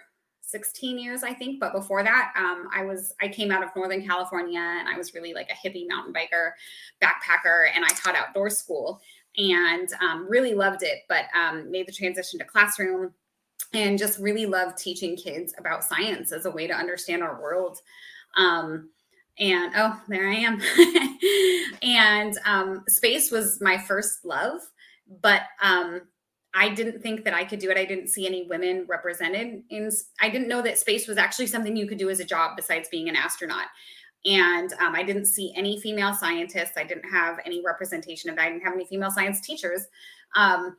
16 0.48 0.98
years, 0.98 1.22
I 1.22 1.34
think. 1.34 1.60
But 1.60 1.72
before 1.72 2.02
that, 2.02 2.32
um, 2.36 2.68
I 2.74 2.82
was 2.82 3.14
I 3.20 3.28
came 3.28 3.50
out 3.50 3.62
of 3.62 3.68
Northern 3.76 4.04
California 4.04 4.60
and 4.60 4.88
I 4.88 4.96
was 4.96 5.14
really 5.14 5.34
like 5.34 5.50
a 5.50 5.68
hippie 5.68 5.86
mountain 5.86 6.12
biker, 6.12 6.52
backpacker, 7.02 7.68
and 7.74 7.84
I 7.84 7.88
taught 7.88 8.16
outdoor 8.16 8.48
school 8.48 9.00
and 9.36 9.88
um, 10.00 10.26
really 10.28 10.54
loved 10.54 10.82
it. 10.82 11.00
But 11.08 11.26
um, 11.38 11.70
made 11.70 11.86
the 11.86 11.92
transition 11.92 12.38
to 12.38 12.46
classroom 12.46 13.12
and 13.74 13.98
just 13.98 14.18
really 14.18 14.46
loved 14.46 14.78
teaching 14.78 15.16
kids 15.16 15.52
about 15.58 15.84
science 15.84 16.32
as 16.32 16.46
a 16.46 16.50
way 16.50 16.66
to 16.66 16.74
understand 16.74 17.22
our 17.22 17.40
world. 17.40 17.78
Um, 18.36 18.88
and 19.38 19.72
oh, 19.76 20.00
there 20.08 20.28
I 20.28 20.34
am. 20.34 20.60
and 21.82 22.38
um, 22.46 22.84
space 22.88 23.30
was 23.30 23.60
my 23.60 23.76
first 23.76 24.24
love, 24.24 24.60
but 25.20 25.42
um, 25.62 26.02
I 26.54 26.70
didn't 26.70 27.02
think 27.02 27.24
that 27.24 27.34
I 27.34 27.44
could 27.44 27.58
do 27.58 27.70
it. 27.70 27.76
I 27.76 27.84
didn't 27.84 28.08
see 28.08 28.26
any 28.26 28.46
women 28.48 28.86
represented 28.88 29.62
in. 29.68 29.90
I 30.20 30.28
didn't 30.30 30.48
know 30.48 30.62
that 30.62 30.78
space 30.78 31.06
was 31.06 31.18
actually 31.18 31.46
something 31.46 31.76
you 31.76 31.86
could 31.86 31.98
do 31.98 32.10
as 32.10 32.20
a 32.20 32.24
job 32.24 32.56
besides 32.56 32.88
being 32.88 33.08
an 33.08 33.16
astronaut. 33.16 33.66
And 34.24 34.72
um, 34.80 34.94
I 34.94 35.02
didn't 35.02 35.26
see 35.26 35.52
any 35.56 35.80
female 35.80 36.14
scientists. 36.14 36.72
I 36.76 36.84
didn't 36.84 37.08
have 37.10 37.38
any 37.44 37.62
representation 37.64 38.30
of 38.30 38.36
that. 38.36 38.46
I 38.46 38.48
didn't 38.48 38.64
have 38.64 38.74
any 38.74 38.86
female 38.86 39.10
science 39.10 39.40
teachers. 39.40 39.86
Um, 40.34 40.76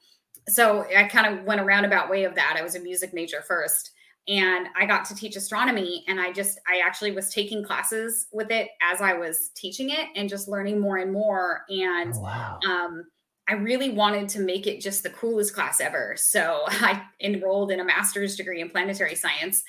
so 0.47 0.85
I 0.95 1.03
kind 1.05 1.27
of 1.39 1.45
went 1.45 1.61
a 1.61 1.63
roundabout 1.63 2.09
way 2.09 2.23
of 2.23 2.35
that. 2.35 2.55
I 2.57 2.63
was 2.63 2.75
a 2.75 2.79
music 2.79 3.13
major 3.13 3.41
first 3.41 3.91
and 4.27 4.67
I 4.77 4.85
got 4.85 5.05
to 5.05 5.15
teach 5.15 5.35
astronomy 5.35 6.03
and 6.07 6.19
I 6.19 6.31
just 6.31 6.59
I 6.67 6.81
actually 6.85 7.11
was 7.11 7.29
taking 7.33 7.63
classes 7.63 8.27
with 8.31 8.51
it 8.51 8.69
as 8.81 9.01
I 9.01 9.13
was 9.13 9.49
teaching 9.55 9.89
it 9.89 10.07
and 10.15 10.29
just 10.29 10.47
learning 10.47 10.79
more 10.79 10.97
and 10.97 11.11
more 11.11 11.61
and 11.69 12.13
Oh, 12.15 12.21
wow. 12.21 12.59
um 12.67 13.05
I 13.49 13.53
really 13.53 13.89
wanted 13.89 14.29
to 14.29 14.39
make 14.41 14.67
it 14.67 14.79
just 14.79 15.01
the 15.03 15.09
coolest 15.09 15.55
class 15.55 15.81
ever. 15.81 16.13
So 16.17 16.63
I 16.67 17.01
enrolled 17.19 17.71
in 17.71 17.79
a 17.79 17.83
master's 17.83 18.35
degree 18.35 18.61
in 18.61 18.69
planetary 18.69 19.15
science. 19.15 19.63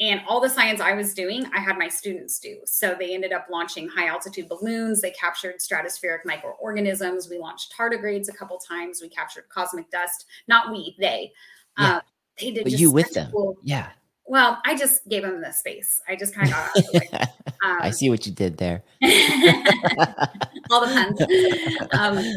And 0.00 0.20
all 0.28 0.40
the 0.40 0.48
science 0.48 0.80
I 0.80 0.92
was 0.94 1.14
doing, 1.14 1.46
I 1.54 1.60
had 1.60 1.78
my 1.78 1.86
students 1.88 2.38
do. 2.40 2.56
So 2.64 2.96
they 2.98 3.14
ended 3.14 3.32
up 3.32 3.46
launching 3.50 3.88
high 3.88 4.06
altitude 4.08 4.48
balloons. 4.48 5.00
They 5.00 5.12
captured 5.12 5.56
stratospheric 5.60 6.18
microorganisms. 6.24 7.28
We 7.28 7.38
launched 7.38 7.72
tardigrades 7.78 8.28
a 8.28 8.32
couple 8.32 8.58
times. 8.58 9.00
We 9.00 9.08
captured 9.08 9.44
cosmic 9.50 9.90
dust. 9.90 10.26
Not 10.48 10.72
we, 10.72 10.96
they. 10.98 11.30
Yeah. 11.78 11.96
Um, 11.96 12.00
they 12.40 12.50
did 12.52 12.64
But 12.64 12.70
just 12.70 12.80
you 12.80 12.90
with 12.90 13.12
them. 13.14 13.30
cool- 13.30 13.56
Yeah. 13.62 13.90
well, 14.26 14.60
I 14.64 14.74
just 14.76 15.08
gave 15.08 15.22
them 15.22 15.40
the 15.40 15.52
space. 15.52 16.00
I 16.08 16.16
just 16.16 16.34
kind 16.34 16.48
of 16.48 16.54
got 16.54 16.68
out 16.70 16.76
of 16.76 16.84
the 16.86 16.98
way. 16.98 17.20
I 17.62 17.86
Um, 17.86 17.92
see 17.92 18.10
what 18.10 18.26
you 18.26 18.32
did 18.32 18.56
there. 18.58 18.82
all 20.70 20.80
the 20.86 20.92
puns. 20.92 21.88
Um, 21.92 22.34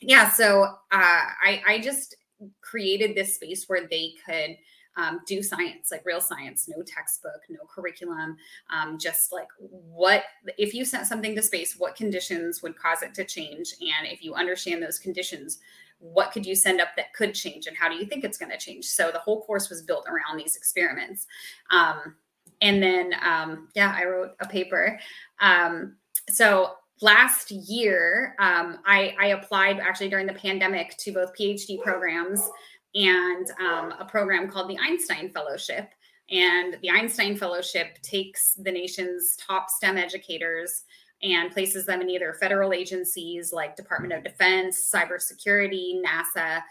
yeah, 0.00 0.30
so 0.30 0.62
uh, 0.62 0.70
I 0.92 1.62
I 1.66 1.78
just 1.80 2.16
created 2.60 3.14
this 3.16 3.34
space 3.34 3.68
where 3.68 3.86
they 3.88 4.14
could 4.24 4.56
um, 4.96 5.20
do 5.26 5.42
science, 5.42 5.90
like 5.90 6.02
real 6.04 6.20
science, 6.20 6.68
no 6.68 6.82
textbook, 6.82 7.40
no 7.48 7.60
curriculum, 7.72 8.36
um, 8.70 8.98
just 8.98 9.32
like 9.32 9.48
what 9.60 10.24
if 10.56 10.74
you 10.74 10.84
sent 10.84 11.06
something 11.06 11.34
to 11.34 11.42
space, 11.42 11.76
what 11.78 11.96
conditions 11.96 12.62
would 12.62 12.76
cause 12.78 13.02
it 13.02 13.14
to 13.14 13.24
change, 13.24 13.74
and 13.80 14.06
if 14.06 14.22
you 14.22 14.34
understand 14.34 14.82
those 14.82 14.98
conditions. 14.98 15.58
What 16.00 16.30
could 16.30 16.46
you 16.46 16.54
send 16.54 16.80
up 16.80 16.90
that 16.94 17.12
could 17.12 17.34
change, 17.34 17.66
and 17.66 17.76
how 17.76 17.88
do 17.88 17.96
you 17.96 18.06
think 18.06 18.22
it's 18.22 18.38
going 18.38 18.52
to 18.52 18.56
change? 18.56 18.84
So 18.84 19.10
the 19.10 19.18
whole 19.18 19.42
course 19.42 19.68
was 19.68 19.82
built 19.82 20.06
around 20.06 20.38
these 20.38 20.54
experiments. 20.54 21.26
Um, 21.72 22.14
and 22.60 22.80
then, 22.80 23.14
um, 23.20 23.68
yeah, 23.74 23.92
I 23.96 24.04
wrote 24.04 24.30
a 24.38 24.46
paper. 24.46 24.98
Um, 25.40 25.96
so 26.30 26.74
last 27.00 27.50
year 27.50 28.34
um, 28.38 28.78
I, 28.86 29.14
I 29.20 29.26
applied 29.28 29.78
actually 29.78 30.08
during 30.08 30.26
the 30.26 30.34
pandemic 30.34 30.96
to 30.98 31.12
both 31.12 31.36
phd 31.36 31.80
programs 31.82 32.50
and 32.94 33.46
um, 33.60 33.94
a 33.98 34.04
program 34.04 34.50
called 34.50 34.68
the 34.68 34.78
einstein 34.78 35.30
fellowship. 35.30 35.90
And 36.30 36.76
the 36.82 36.90
einstein 36.90 37.36
fellowship 37.36 38.00
takes 38.02 38.54
the 38.54 38.70
nation's 38.70 39.36
top 39.36 39.70
stem 39.70 39.96
educators 39.96 40.84
and 41.22 41.50
places 41.50 41.86
them 41.86 42.00
in 42.00 42.10
either 42.10 42.34
federal 42.34 42.72
agencies 42.72 43.52
like 43.52 43.76
department 43.76 44.12
of 44.12 44.22
defense 44.22 44.90
cybersecurity 44.94 46.02
nasa 46.02 46.62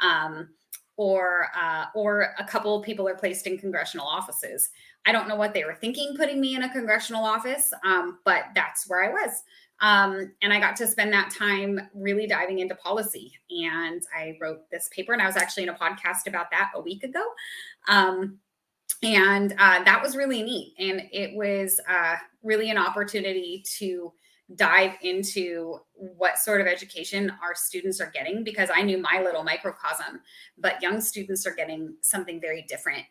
um, 0.00 0.48
or 0.96 1.48
uh, 1.58 1.86
or 1.94 2.34
a 2.38 2.44
couple 2.44 2.80
people 2.82 3.08
are 3.08 3.16
placed 3.16 3.46
in 3.46 3.58
congressional 3.58 4.06
offices. 4.06 4.70
I 5.06 5.12
don't 5.12 5.28
know 5.28 5.36
what 5.36 5.54
they 5.54 5.64
were 5.64 5.74
thinking 5.74 6.14
putting 6.16 6.40
me 6.40 6.54
in 6.54 6.64
a 6.64 6.72
congressional 6.72 7.24
office 7.24 7.72
um, 7.84 8.18
but 8.24 8.44
that's 8.54 8.88
where 8.88 9.04
i 9.04 9.08
was 9.08 9.42
um, 9.80 10.32
and 10.42 10.52
I 10.52 10.60
got 10.60 10.76
to 10.76 10.86
spend 10.86 11.12
that 11.12 11.30
time 11.30 11.80
really 11.94 12.26
diving 12.26 12.60
into 12.60 12.74
policy. 12.76 13.32
And 13.50 14.02
I 14.16 14.36
wrote 14.40 14.70
this 14.70 14.88
paper, 14.92 15.12
and 15.12 15.20
I 15.20 15.26
was 15.26 15.36
actually 15.36 15.64
in 15.64 15.68
a 15.68 15.74
podcast 15.74 16.26
about 16.26 16.50
that 16.50 16.70
a 16.74 16.80
week 16.80 17.04
ago. 17.04 17.24
Um, 17.88 18.38
and 19.02 19.52
uh, 19.58 19.84
that 19.84 20.02
was 20.02 20.16
really 20.16 20.42
neat. 20.42 20.74
And 20.78 21.02
it 21.12 21.36
was 21.36 21.80
uh, 21.88 22.16
really 22.42 22.70
an 22.70 22.78
opportunity 22.78 23.62
to 23.78 24.12
dive 24.54 24.92
into 25.02 25.80
what 25.94 26.38
sort 26.38 26.60
of 26.60 26.66
education 26.66 27.32
our 27.42 27.54
students 27.54 28.00
are 28.00 28.10
getting 28.10 28.44
because 28.44 28.70
I 28.72 28.82
knew 28.82 28.98
my 28.98 29.20
little 29.22 29.42
microcosm, 29.42 30.20
but 30.56 30.80
young 30.80 31.00
students 31.00 31.46
are 31.46 31.54
getting 31.54 31.96
something 32.00 32.40
very 32.40 32.64
different. 32.68 33.04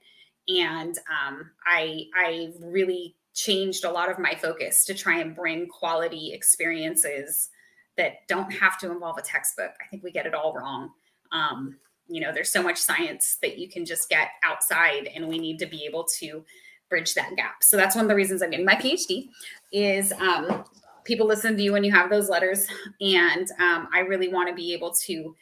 And 0.47 0.97
um, 1.09 1.51
I, 1.65 2.05
I 2.15 2.53
really 2.61 3.15
changed 3.35 3.83
a 3.83 3.91
lot 3.91 4.09
of 4.09 4.17
my 4.17 4.33
focus 4.33 4.85
to 4.85 4.93
try 4.93 5.19
and 5.19 5.35
bring 5.35 5.67
quality 5.67 6.33
experiences 6.33 7.49
that 7.97 8.27
don't 8.27 8.51
have 8.51 8.79
to 8.79 8.91
involve 8.91 9.17
a 9.17 9.21
textbook. 9.21 9.71
I 9.81 9.87
think 9.89 10.03
we 10.03 10.11
get 10.11 10.25
it 10.25 10.33
all 10.33 10.53
wrong. 10.53 10.91
Um, 11.31 11.77
you 12.07 12.21
know, 12.21 12.31
there's 12.33 12.51
so 12.51 12.63
much 12.63 12.77
science 12.77 13.37
that 13.41 13.57
you 13.57 13.67
can 13.67 13.85
just 13.85 14.09
get 14.09 14.29
outside, 14.43 15.09
and 15.13 15.27
we 15.27 15.37
need 15.37 15.59
to 15.59 15.65
be 15.65 15.85
able 15.85 16.05
to 16.19 16.43
bridge 16.89 17.13
that 17.15 17.35
gap. 17.35 17.61
So 17.61 17.77
that's 17.77 17.95
one 17.95 18.05
of 18.05 18.09
the 18.09 18.15
reasons 18.15 18.41
I'm 18.41 18.51
getting 18.51 18.65
my 18.65 18.75
PhD. 18.75 19.29
Is 19.71 20.13
um, 20.13 20.63
people 21.03 21.27
listen 21.27 21.57
to 21.57 21.63
you 21.63 21.73
when 21.73 21.83
you 21.83 21.91
have 21.91 22.09
those 22.09 22.29
letters, 22.29 22.67
and 23.01 23.49
um, 23.59 23.89
I 23.93 23.99
really 23.99 24.29
want 24.29 24.49
to 24.49 24.55
be 24.55 24.73
able 24.73 24.91
to 25.05 25.35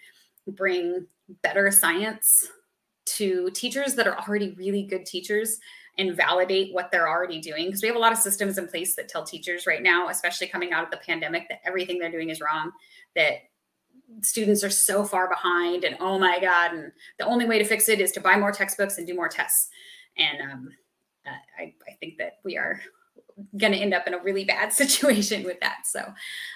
bring 0.47 1.05
better 1.41 1.69
science 1.71 2.49
to 3.05 3.49
teachers 3.51 3.95
that 3.95 4.07
are 4.07 4.17
already 4.17 4.51
really 4.51 4.83
good 4.83 5.05
teachers 5.05 5.59
and 5.97 6.15
validate 6.15 6.73
what 6.73 6.91
they're 6.91 7.07
already 7.07 7.39
doing 7.39 7.67
because 7.67 7.81
we 7.81 7.87
have 7.87 7.95
a 7.95 7.99
lot 7.99 8.11
of 8.11 8.17
systems 8.17 8.57
in 8.57 8.67
place 8.67 8.95
that 8.95 9.07
tell 9.07 9.23
teachers 9.23 9.67
right 9.67 9.83
now 9.83 10.09
especially 10.09 10.47
coming 10.47 10.73
out 10.73 10.83
of 10.83 10.91
the 10.91 10.97
pandemic 10.97 11.47
that 11.49 11.61
everything 11.65 11.99
they're 11.99 12.11
doing 12.11 12.29
is 12.29 12.41
wrong 12.41 12.71
that 13.15 13.33
students 14.21 14.63
are 14.63 14.69
so 14.69 15.03
far 15.03 15.29
behind 15.29 15.83
and 15.83 15.95
oh 15.99 16.17
my 16.17 16.39
god 16.39 16.73
and 16.73 16.91
the 17.19 17.25
only 17.25 17.45
way 17.45 17.57
to 17.57 17.65
fix 17.65 17.89
it 17.89 18.01
is 18.01 18.11
to 18.11 18.19
buy 18.19 18.35
more 18.35 18.51
textbooks 18.51 18.97
and 18.97 19.07
do 19.07 19.15
more 19.15 19.29
tests 19.29 19.69
and 20.17 20.41
um, 20.41 20.69
I, 21.57 21.73
I 21.87 21.93
think 21.99 22.17
that 22.17 22.39
we 22.43 22.57
are 22.57 22.79
going 23.57 23.73
to 23.73 23.79
end 23.79 23.93
up 23.93 24.07
in 24.07 24.13
a 24.13 24.21
really 24.21 24.45
bad 24.45 24.73
situation 24.73 25.43
with 25.43 25.59
that. 25.61 25.79
So, 25.85 26.01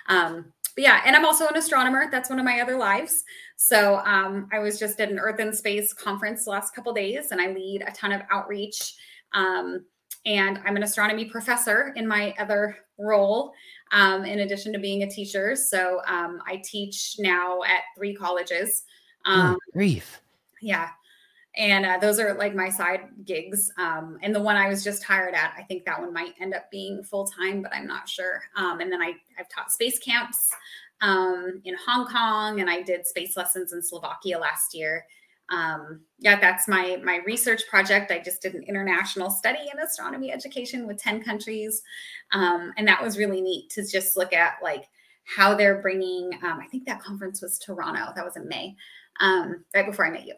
um, 0.07 0.53
but 0.75 0.83
yeah, 0.83 1.01
and 1.05 1.15
I'm 1.15 1.25
also 1.25 1.47
an 1.47 1.57
astronomer. 1.57 2.09
That's 2.11 2.29
one 2.29 2.39
of 2.39 2.45
my 2.45 2.59
other 2.61 2.77
lives. 2.77 3.23
So 3.55 3.97
um, 4.05 4.47
I 4.51 4.59
was 4.59 4.77
just 4.77 4.99
at 5.01 5.09
an 5.09 5.17
Earth 5.17 5.39
and 5.39 5.55
Space 5.55 5.91
conference 5.91 6.45
the 6.45 6.51
last 6.51 6.75
couple 6.75 6.93
days, 6.93 7.31
and 7.31 7.41
I 7.41 7.51
lead 7.51 7.83
a 7.87 7.91
ton 7.91 8.11
of 8.11 8.21
outreach. 8.31 8.93
Um, 9.33 9.85
and 10.25 10.59
I'm 10.65 10.75
an 10.75 10.83
astronomy 10.83 11.25
professor 11.25 11.93
in 11.95 12.07
my 12.07 12.33
other 12.39 12.77
role, 12.97 13.53
um, 13.91 14.25
in 14.25 14.39
addition 14.39 14.73
to 14.73 14.79
being 14.79 15.03
a 15.03 15.09
teacher. 15.09 15.55
So 15.55 16.01
um, 16.07 16.41
I 16.45 16.61
teach 16.63 17.15
now 17.19 17.63
at 17.63 17.81
three 17.95 18.15
colleges. 18.15 18.83
oh, 19.25 19.57
grief. 19.73 20.21
Yeah 20.61 20.89
and 21.57 21.85
uh, 21.85 21.97
those 21.99 22.19
are 22.19 22.35
like 22.35 22.55
my 22.55 22.69
side 22.69 23.01
gigs 23.25 23.71
um, 23.77 24.17
and 24.21 24.33
the 24.33 24.39
one 24.39 24.55
i 24.55 24.69
was 24.69 24.83
just 24.83 25.03
hired 25.03 25.33
at 25.33 25.53
i 25.57 25.63
think 25.63 25.83
that 25.83 25.99
one 25.99 26.13
might 26.13 26.33
end 26.39 26.53
up 26.53 26.69
being 26.71 27.03
full-time 27.03 27.61
but 27.61 27.73
i'm 27.73 27.87
not 27.87 28.07
sure 28.07 28.43
um, 28.55 28.79
and 28.79 28.91
then 28.91 29.01
I, 29.01 29.13
i've 29.39 29.49
taught 29.49 29.71
space 29.71 29.99
camps 29.99 30.51
um, 31.01 31.61
in 31.65 31.75
hong 31.85 32.07
kong 32.07 32.61
and 32.61 32.69
i 32.69 32.81
did 32.81 33.05
space 33.05 33.35
lessons 33.35 33.73
in 33.73 33.81
slovakia 33.81 34.37
last 34.37 34.73
year 34.73 35.05
um, 35.49 36.01
yeah 36.19 36.39
that's 36.39 36.67
my 36.67 36.97
my 37.03 37.19
research 37.25 37.63
project. 37.69 38.11
I 38.11 38.19
just 38.19 38.41
did 38.41 38.53
an 38.53 38.63
international 38.63 39.29
study 39.29 39.69
in 39.71 39.79
astronomy 39.79 40.31
education 40.31 40.87
with 40.87 40.97
10 40.97 41.23
countries. 41.23 41.81
Um, 42.31 42.73
and 42.77 42.87
that 42.87 43.01
was 43.01 43.17
really 43.17 43.41
neat 43.41 43.69
to 43.71 43.85
just 43.85 44.17
look 44.17 44.33
at 44.33 44.55
like 44.61 44.85
how 45.23 45.55
they're 45.55 45.81
bringing 45.81 46.31
um, 46.43 46.59
i 46.61 46.67
think 46.67 46.85
that 46.85 47.01
conference 47.01 47.41
was 47.41 47.59
toronto. 47.59 48.13
That 48.15 48.25
was 48.25 48.37
in 48.37 48.47
may 48.47 48.75
right 49.19 49.85
before 49.85 50.05
i 50.05 50.11
met 50.11 50.25
you. 50.25 50.35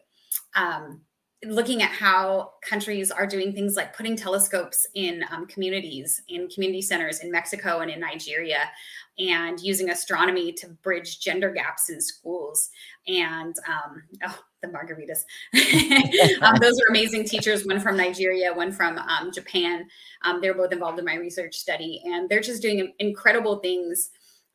Um, 0.54 1.02
looking 1.44 1.82
at 1.82 1.90
how 1.90 2.52
countries 2.62 3.10
are 3.10 3.26
doing 3.26 3.52
things 3.52 3.74
like 3.74 3.96
putting 3.96 4.14
telescopes 4.14 4.86
in 4.94 5.24
um, 5.30 5.46
communities, 5.46 6.22
in 6.28 6.48
community 6.48 6.82
centers 6.82 7.20
in 7.20 7.30
Mexico 7.30 7.80
and 7.80 7.90
in 7.90 8.00
Nigeria, 8.00 8.70
and 9.18 9.58
using 9.60 9.90
astronomy 9.90 10.52
to 10.52 10.68
bridge 10.82 11.20
gender 11.20 11.50
gaps 11.50 11.88
in 11.88 12.00
schools. 12.00 12.70
And 13.08 13.54
um, 13.66 14.02
oh, 14.26 14.38
the 14.62 14.68
margaritas. 14.68 15.24
um, 16.42 16.56
those 16.60 16.78
are 16.80 16.88
amazing 16.88 17.24
teachers, 17.24 17.66
one 17.66 17.80
from 17.80 17.96
Nigeria, 17.96 18.52
one 18.52 18.72
from 18.72 18.98
um, 18.98 19.32
Japan. 19.32 19.86
Um, 20.22 20.40
they're 20.40 20.54
both 20.54 20.72
involved 20.72 20.98
in 20.98 21.04
my 21.04 21.14
research 21.14 21.56
study, 21.56 22.02
and 22.04 22.28
they're 22.28 22.40
just 22.40 22.62
doing 22.62 22.92
incredible 22.98 23.58
things 23.58 24.10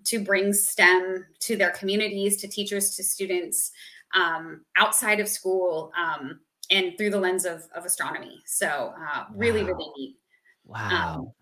to 0.05 0.19
bring 0.19 0.53
STEM 0.53 1.25
to 1.39 1.55
their 1.55 1.71
communities, 1.71 2.37
to 2.37 2.47
teachers, 2.47 2.95
to 2.95 3.03
students 3.03 3.71
um, 4.13 4.61
outside 4.77 5.19
of 5.19 5.27
school. 5.27 5.91
Um, 5.97 6.39
and 6.71 6.97
through 6.97 7.11
the 7.11 7.19
lens 7.19 7.45
of, 7.45 7.63
of 7.75 7.85
astronomy. 7.85 8.41
So 8.45 8.93
uh, 8.99 9.25
really, 9.35 9.63
wow. 9.63 9.69
really 9.69 9.91
neat. 9.97 10.15
Wow. 10.65 11.34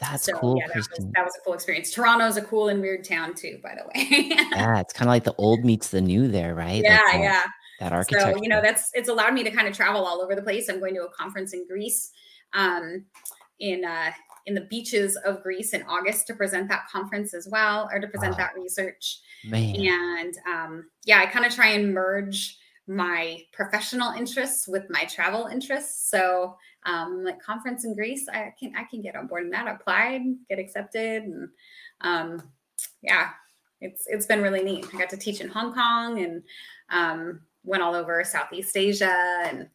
That's 0.00 0.24
so, 0.24 0.36
cool. 0.38 0.56
Yeah, 0.58 0.66
that 0.68 0.76
was, 0.76 0.88
that 0.88 1.24
was, 1.24 1.32
a 1.40 1.44
cool 1.44 1.54
experience. 1.54 1.92
Toronto's 1.92 2.36
a 2.36 2.42
cool 2.42 2.68
and 2.68 2.80
weird 2.80 3.04
town 3.04 3.34
too, 3.34 3.58
by 3.62 3.76
the 3.76 3.84
way. 3.86 4.28
yeah, 4.52 4.80
it's 4.80 4.92
kind 4.92 5.08
of 5.08 5.12
like 5.12 5.24
the 5.24 5.34
old 5.38 5.64
meets 5.64 5.88
the 5.88 6.00
new 6.00 6.28
there, 6.28 6.54
right? 6.54 6.82
Yeah, 6.82 7.00
like 7.12 7.20
yeah. 7.20 7.44
That 7.80 7.92
architecture. 7.92 8.32
So, 8.32 8.42
you 8.42 8.48
know, 8.48 8.60
that's 8.60 8.90
it's 8.94 9.08
allowed 9.08 9.34
me 9.34 9.44
to 9.44 9.50
kind 9.50 9.68
of 9.68 9.74
travel 9.74 10.04
all 10.04 10.20
over 10.20 10.34
the 10.34 10.42
place. 10.42 10.68
I'm 10.68 10.80
going 10.80 10.94
to 10.94 11.02
a 11.02 11.10
conference 11.10 11.54
in 11.54 11.66
Greece, 11.66 12.10
um, 12.52 13.04
in 13.60 13.84
uh, 13.84 14.10
in 14.46 14.54
the 14.54 14.62
beaches 14.62 15.16
of 15.24 15.42
Greece 15.42 15.74
in 15.74 15.82
August 15.84 16.26
to 16.26 16.34
present 16.34 16.68
that 16.68 16.88
conference 16.90 17.34
as 17.34 17.48
well, 17.50 17.88
or 17.92 18.00
to 18.00 18.06
present 18.08 18.32
wow. 18.32 18.38
that 18.38 18.54
research. 18.56 19.20
Man. 19.44 19.76
And 19.76 20.34
um, 20.48 20.90
yeah, 21.04 21.20
I 21.20 21.26
kind 21.26 21.46
of 21.46 21.54
try 21.54 21.68
and 21.68 21.94
merge 21.94 22.58
my 22.86 23.40
professional 23.52 24.12
interests 24.12 24.68
with 24.68 24.84
my 24.90 25.04
travel 25.04 25.46
interests. 25.46 26.10
So 26.10 26.56
um, 26.84 27.24
like 27.24 27.42
conference 27.42 27.84
in 27.84 27.94
Greece, 27.94 28.28
I 28.28 28.52
can 28.58 28.74
I 28.76 28.84
can 28.84 29.02
get 29.02 29.16
on 29.16 29.26
board 29.26 29.44
in 29.44 29.50
that, 29.50 29.68
applied, 29.68 30.22
get 30.48 30.58
accepted, 30.58 31.24
and 31.24 31.48
um, 32.02 32.42
yeah, 33.02 33.30
it's 33.80 34.06
it's 34.06 34.26
been 34.26 34.42
really 34.42 34.62
neat. 34.62 34.86
I 34.92 34.98
got 34.98 35.10
to 35.10 35.16
teach 35.16 35.40
in 35.40 35.48
Hong 35.48 35.72
Kong 35.72 36.22
and 36.22 36.42
um, 36.90 37.40
went 37.64 37.82
all 37.82 37.94
over 37.94 38.22
Southeast 38.24 38.76
Asia, 38.76 39.42
and 39.46 39.68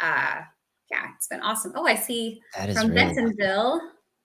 uh, 0.00 0.42
yeah, 0.90 1.06
it's 1.16 1.28
been 1.28 1.40
awesome. 1.40 1.72
Oh, 1.74 1.86
I 1.86 1.94
see 1.94 2.40
that 2.56 2.68
is 2.68 2.78
from 2.78 2.90
really 2.90 3.14
Bentonville. 3.14 3.80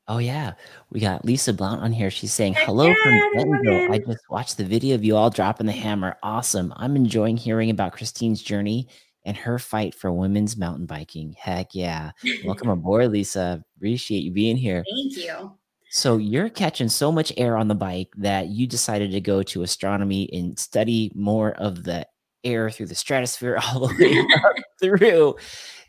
Oh 0.10 0.20
yeah, 0.20 0.54
we 0.90 1.00
got 1.02 1.26
Lisa 1.26 1.54
Blount 1.54 1.82
on 1.82 1.92
here. 1.92 2.10
She's 2.10 2.34
saying 2.34 2.56
hello 2.60 2.88
yeah, 2.88 2.96
from 3.04 3.34
Bentonville. 3.34 3.92
I 3.92 3.98
just 3.98 4.30
watched 4.30 4.58
the 4.58 4.64
video 4.64 4.96
of 4.96 5.04
you 5.04 5.18
all 5.18 5.30
dropping 5.30 5.66
the 5.66 5.74
hammer. 5.74 6.16
Awesome. 6.24 6.74
I'm 6.78 6.96
enjoying 6.96 7.36
hearing 7.36 7.70
about 7.70 7.92
Christine's 7.92 8.42
journey 8.42 8.88
and 9.28 9.38
her 9.38 9.60
fight 9.60 9.94
for 9.94 10.12
women's 10.12 10.58
mountain 10.58 10.86
biking. 10.86 11.36
Heck 11.38 11.76
yeah! 11.76 12.12
Welcome 12.46 12.70
aboard, 12.70 13.12
Lisa. 13.12 13.64
Appreciate 13.76 14.24
you 14.24 14.32
being 14.32 14.58
here. 14.58 14.84
Thank 14.90 15.18
you. 15.18 15.52
So 15.90 16.18
you're 16.18 16.50
catching 16.50 16.90
so 16.90 17.12
much 17.12 17.32
air 17.38 17.58
on 17.58 17.68
the 17.68 17.76
bike 17.76 18.10
that 18.18 18.48
you 18.48 18.68
decided 18.68 19.12
to 19.12 19.22
go 19.22 19.44
to 19.44 19.64
astronomy 19.64 20.30
and 20.34 20.58
study 20.58 21.12
more 21.14 21.52
of 21.52 21.84
the 21.84 22.08
air 22.44 22.70
through 22.70 22.88
the 22.88 22.96
stratosphere 22.96 23.60
all 23.74 23.88
the 23.88 23.96
way 24.00 24.20
up 24.46 24.56
through. 24.82 25.36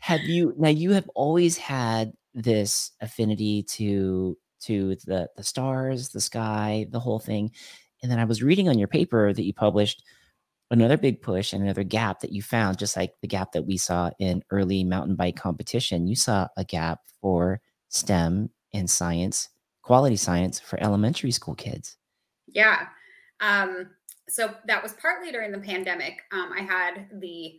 Have 0.01 0.21
you 0.21 0.53
now? 0.57 0.69
You 0.69 0.91
have 0.91 1.09
always 1.15 1.57
had 1.57 2.11
this 2.33 2.91
affinity 3.01 3.63
to 3.63 4.37
to 4.61 4.95
the 5.05 5.29
the 5.37 5.43
stars, 5.43 6.09
the 6.09 6.21
sky, 6.21 6.85
the 6.89 6.99
whole 6.99 7.19
thing. 7.19 7.51
And 8.01 8.11
then 8.11 8.19
I 8.19 8.25
was 8.25 8.43
reading 8.43 8.69
on 8.69 8.79
your 8.79 8.87
paper 8.87 9.33
that 9.33 9.43
you 9.43 9.53
published 9.53 10.03
another 10.71 10.97
big 10.97 11.21
push 11.21 11.53
and 11.53 11.63
another 11.63 11.83
gap 11.83 12.19
that 12.19 12.31
you 12.31 12.41
found, 12.41 12.77
just 12.77 12.95
like 12.95 13.13
the 13.21 13.27
gap 13.27 13.51
that 13.53 13.65
we 13.65 13.77
saw 13.77 14.11
in 14.19 14.43
early 14.51 14.83
mountain 14.83 15.15
bike 15.15 15.35
competition. 15.35 16.07
You 16.07 16.15
saw 16.15 16.47
a 16.57 16.63
gap 16.63 17.01
for 17.21 17.61
STEM 17.89 18.49
and 18.73 18.89
science, 18.89 19.49
quality 19.81 20.15
science 20.15 20.59
for 20.59 20.81
elementary 20.81 21.31
school 21.31 21.55
kids. 21.55 21.97
Yeah. 22.47 22.87
Um, 23.39 23.89
so 24.27 24.53
that 24.67 24.83
was 24.83 24.93
partly 24.93 25.31
during 25.31 25.51
the 25.51 25.59
pandemic. 25.59 26.21
Um, 26.31 26.51
I 26.55 26.61
had 26.61 27.07
the 27.19 27.55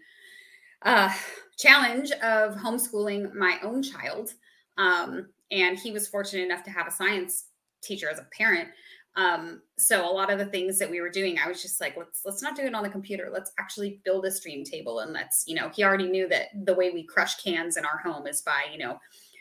uh, 0.83 1.13
challenge 1.59 2.13
of 2.13 2.55
homeschooling 2.55 3.35
my 3.35 3.59
own 3.63 3.83
child. 3.83 4.35
Um, 4.79 5.29
and 5.51 5.79
he 5.79 5.91
was 5.91 6.09
fortunate 6.09 6.45
enough 6.45 6.63
to 6.65 6.71
have 6.71 6.87
a 6.87 6.93
science 6.93 7.47
teacher 7.83 8.09
as 8.09 8.19
a 8.19 8.27
parent. 8.37 8.69
Um, 9.17 9.63
so 9.77 10.09
a 10.09 10.13
lot 10.13 10.31
of 10.31 10.39
the 10.39 10.47
things 10.47 10.79
that 10.79 10.91
we 10.91 11.01
were 11.01 11.11
doing, 11.11 11.39
I 11.39 11.49
was 11.49 11.61
just 11.61 11.81
like, 11.81 11.97
let's 11.97 12.23
let's 12.25 12.43
not 12.43 12.57
do 12.57 12.63
it 12.63 12.75
on 12.75 12.83
the 12.83 12.91
computer. 12.91 13.29
Let's 13.33 13.53
actually 13.59 14.01
build 14.05 14.25
a 14.25 14.31
stream 14.31 14.65
table. 14.65 15.01
And 15.01 15.13
let's, 15.13 15.45
you 15.47 15.55
know, 15.55 15.69
he 15.69 15.83
already 15.83 16.09
knew 16.09 16.29
that 16.29 16.47
the 16.65 16.75
way 16.75 16.91
we 16.91 17.03
crush 17.05 17.43
cans 17.43 17.77
in 17.77 17.85
our 17.85 17.99
home 17.99 18.27
is 18.27 18.43
by, 18.43 18.67
you 18.73 18.79
know, 18.79 18.99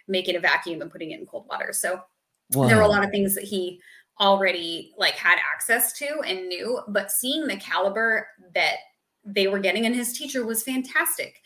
making 0.08 0.36
a 0.36 0.40
vacuum 0.40 0.82
and 0.82 0.92
putting 0.92 1.12
it 1.12 1.20
in 1.20 1.26
cold 1.26 1.46
water. 1.50 1.72
So 1.72 2.02
wow. 2.54 2.68
there 2.68 2.78
were 2.78 2.84
a 2.84 2.88
lot 2.88 3.04
of 3.04 3.12
things 3.12 3.36
that 3.36 3.44
he 3.44 3.80
already 4.20 4.92
like 4.98 5.14
had 5.14 5.38
access 5.54 5.94
to 5.94 6.20
and 6.22 6.50
knew, 6.50 6.80
but 6.90 7.12
seeing 7.12 7.48
the 7.48 7.56
caliber 7.56 8.28
that 8.54 8.78
they 9.24 9.48
were 9.48 9.60
getting 9.60 9.86
and 9.86 9.96
his 9.96 10.14
teacher 10.14 10.46
was 10.46 10.64
fantastic. 10.64 11.42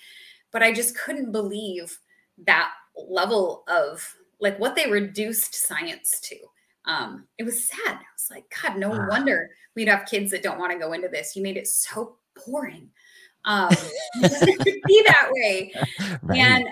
But 0.52 0.64
I 0.64 0.72
just 0.72 0.98
couldn't 0.98 1.32
believe 1.32 2.00
that 2.46 2.72
level 2.96 3.64
of 3.68 4.16
like 4.40 4.58
what 4.60 4.76
they 4.76 4.90
reduced 4.90 5.56
science 5.56 6.20
to. 6.24 6.36
Um, 6.86 7.26
it 7.38 7.44
was 7.44 7.64
sad. 7.64 7.80
I 7.86 8.14
was 8.14 8.30
like, 8.30 8.46
God, 8.62 8.78
no 8.78 8.90
wonder 8.90 9.50
we'd 9.76 9.88
have 9.88 10.06
kids 10.06 10.32
that 10.32 10.44
don't 10.44 10.60
want 10.60 10.72
to 10.72 10.80
go 10.80 10.94
into 10.94 11.08
this. 11.08 11.36
You 11.36 11.44
made 11.44 11.58
it 11.58 11.68
so 11.68 12.18
boring. 12.46 12.90
Um, 13.46 13.70
be 14.22 15.04
that 15.08 15.30
way. 15.32 15.74
Right. 16.22 16.40
And 16.40 16.66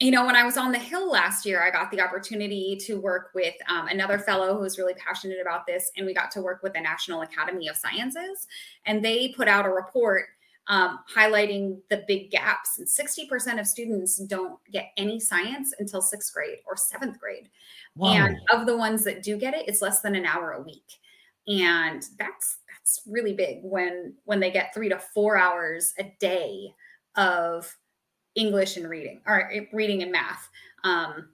you 0.00 0.10
know, 0.10 0.26
when 0.26 0.36
I 0.36 0.44
was 0.44 0.56
on 0.58 0.72
the 0.72 0.78
Hill 0.78 1.10
last 1.10 1.46
year, 1.46 1.62
I 1.62 1.70
got 1.70 1.90
the 1.90 2.02
opportunity 2.02 2.76
to 2.82 3.00
work 3.00 3.30
with 3.34 3.54
um, 3.68 3.88
another 3.88 4.18
fellow 4.18 4.54
who 4.54 4.60
was 4.60 4.78
really 4.78 4.94
passionate 4.94 5.38
about 5.40 5.66
this, 5.66 5.90
and 5.96 6.04
we 6.04 6.12
got 6.12 6.30
to 6.32 6.42
work 6.42 6.62
with 6.62 6.74
the 6.74 6.80
National 6.80 7.22
Academy 7.22 7.68
of 7.68 7.76
Sciences, 7.76 8.46
and 8.84 9.02
they 9.02 9.28
put 9.28 9.48
out 9.48 9.64
a 9.64 9.70
report 9.70 10.26
um, 10.68 10.98
highlighting 11.14 11.78
the 11.90 12.04
big 12.08 12.30
gaps. 12.30 12.78
And 12.78 12.86
60% 12.86 13.60
of 13.60 13.66
students 13.66 14.18
don't 14.18 14.58
get 14.72 14.90
any 14.96 15.20
science 15.20 15.72
until 15.78 16.02
sixth 16.02 16.34
grade 16.34 16.58
or 16.66 16.76
seventh 16.76 17.20
grade. 17.20 17.48
And 18.00 18.36
of 18.52 18.66
the 18.66 18.76
ones 18.76 19.04
that 19.04 19.22
do 19.22 19.36
get 19.36 19.54
it, 19.54 19.68
it's 19.68 19.82
less 19.82 20.00
than 20.00 20.14
an 20.14 20.26
hour 20.26 20.52
a 20.52 20.62
week. 20.62 20.92
And 21.48 22.04
that's 22.18 22.58
that's 22.68 23.02
really 23.06 23.32
big 23.32 23.60
when 23.62 24.14
when 24.24 24.40
they 24.40 24.50
get 24.50 24.74
three 24.74 24.88
to 24.88 24.98
four 24.98 25.36
hours 25.38 25.94
a 25.98 26.12
day 26.20 26.74
of 27.16 27.74
English 28.34 28.76
and 28.76 28.88
reading 28.88 29.22
or 29.26 29.50
eh, 29.52 29.66
reading 29.72 30.02
and 30.02 30.12
math. 30.12 30.48
Um, 30.84 31.28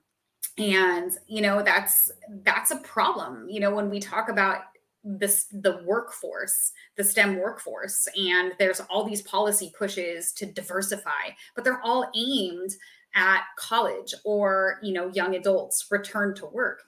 and 0.59 1.17
you 1.29 1.41
know 1.41 1.63
that's 1.63 2.13
that's 2.45 2.71
a 2.71 2.77
problem 2.79 3.49
you 3.49 3.59
know 3.59 3.75
when 3.75 3.89
we 3.89 3.99
talk 3.99 4.29
about 4.29 4.65
this 5.03 5.47
the 5.51 5.83
workforce 5.85 6.73
the 6.97 7.05
stem 7.05 7.39
workforce 7.39 8.07
and 8.17 8.53
there's 8.59 8.81
all 8.91 9.05
these 9.05 9.23
policy 9.23 9.73
pushes 9.77 10.33
to 10.33 10.47
diversify 10.47 11.31
but 11.55 11.65
they're 11.65 11.81
all 11.83 12.11
aimed 12.15 12.71
at 13.15 13.43
college 13.59 14.15
or 14.25 14.79
you 14.83 14.93
know 14.93 15.09
young 15.09 15.35
adults 15.35 15.87
return 15.91 16.35
to 16.35 16.47
work 16.47 16.83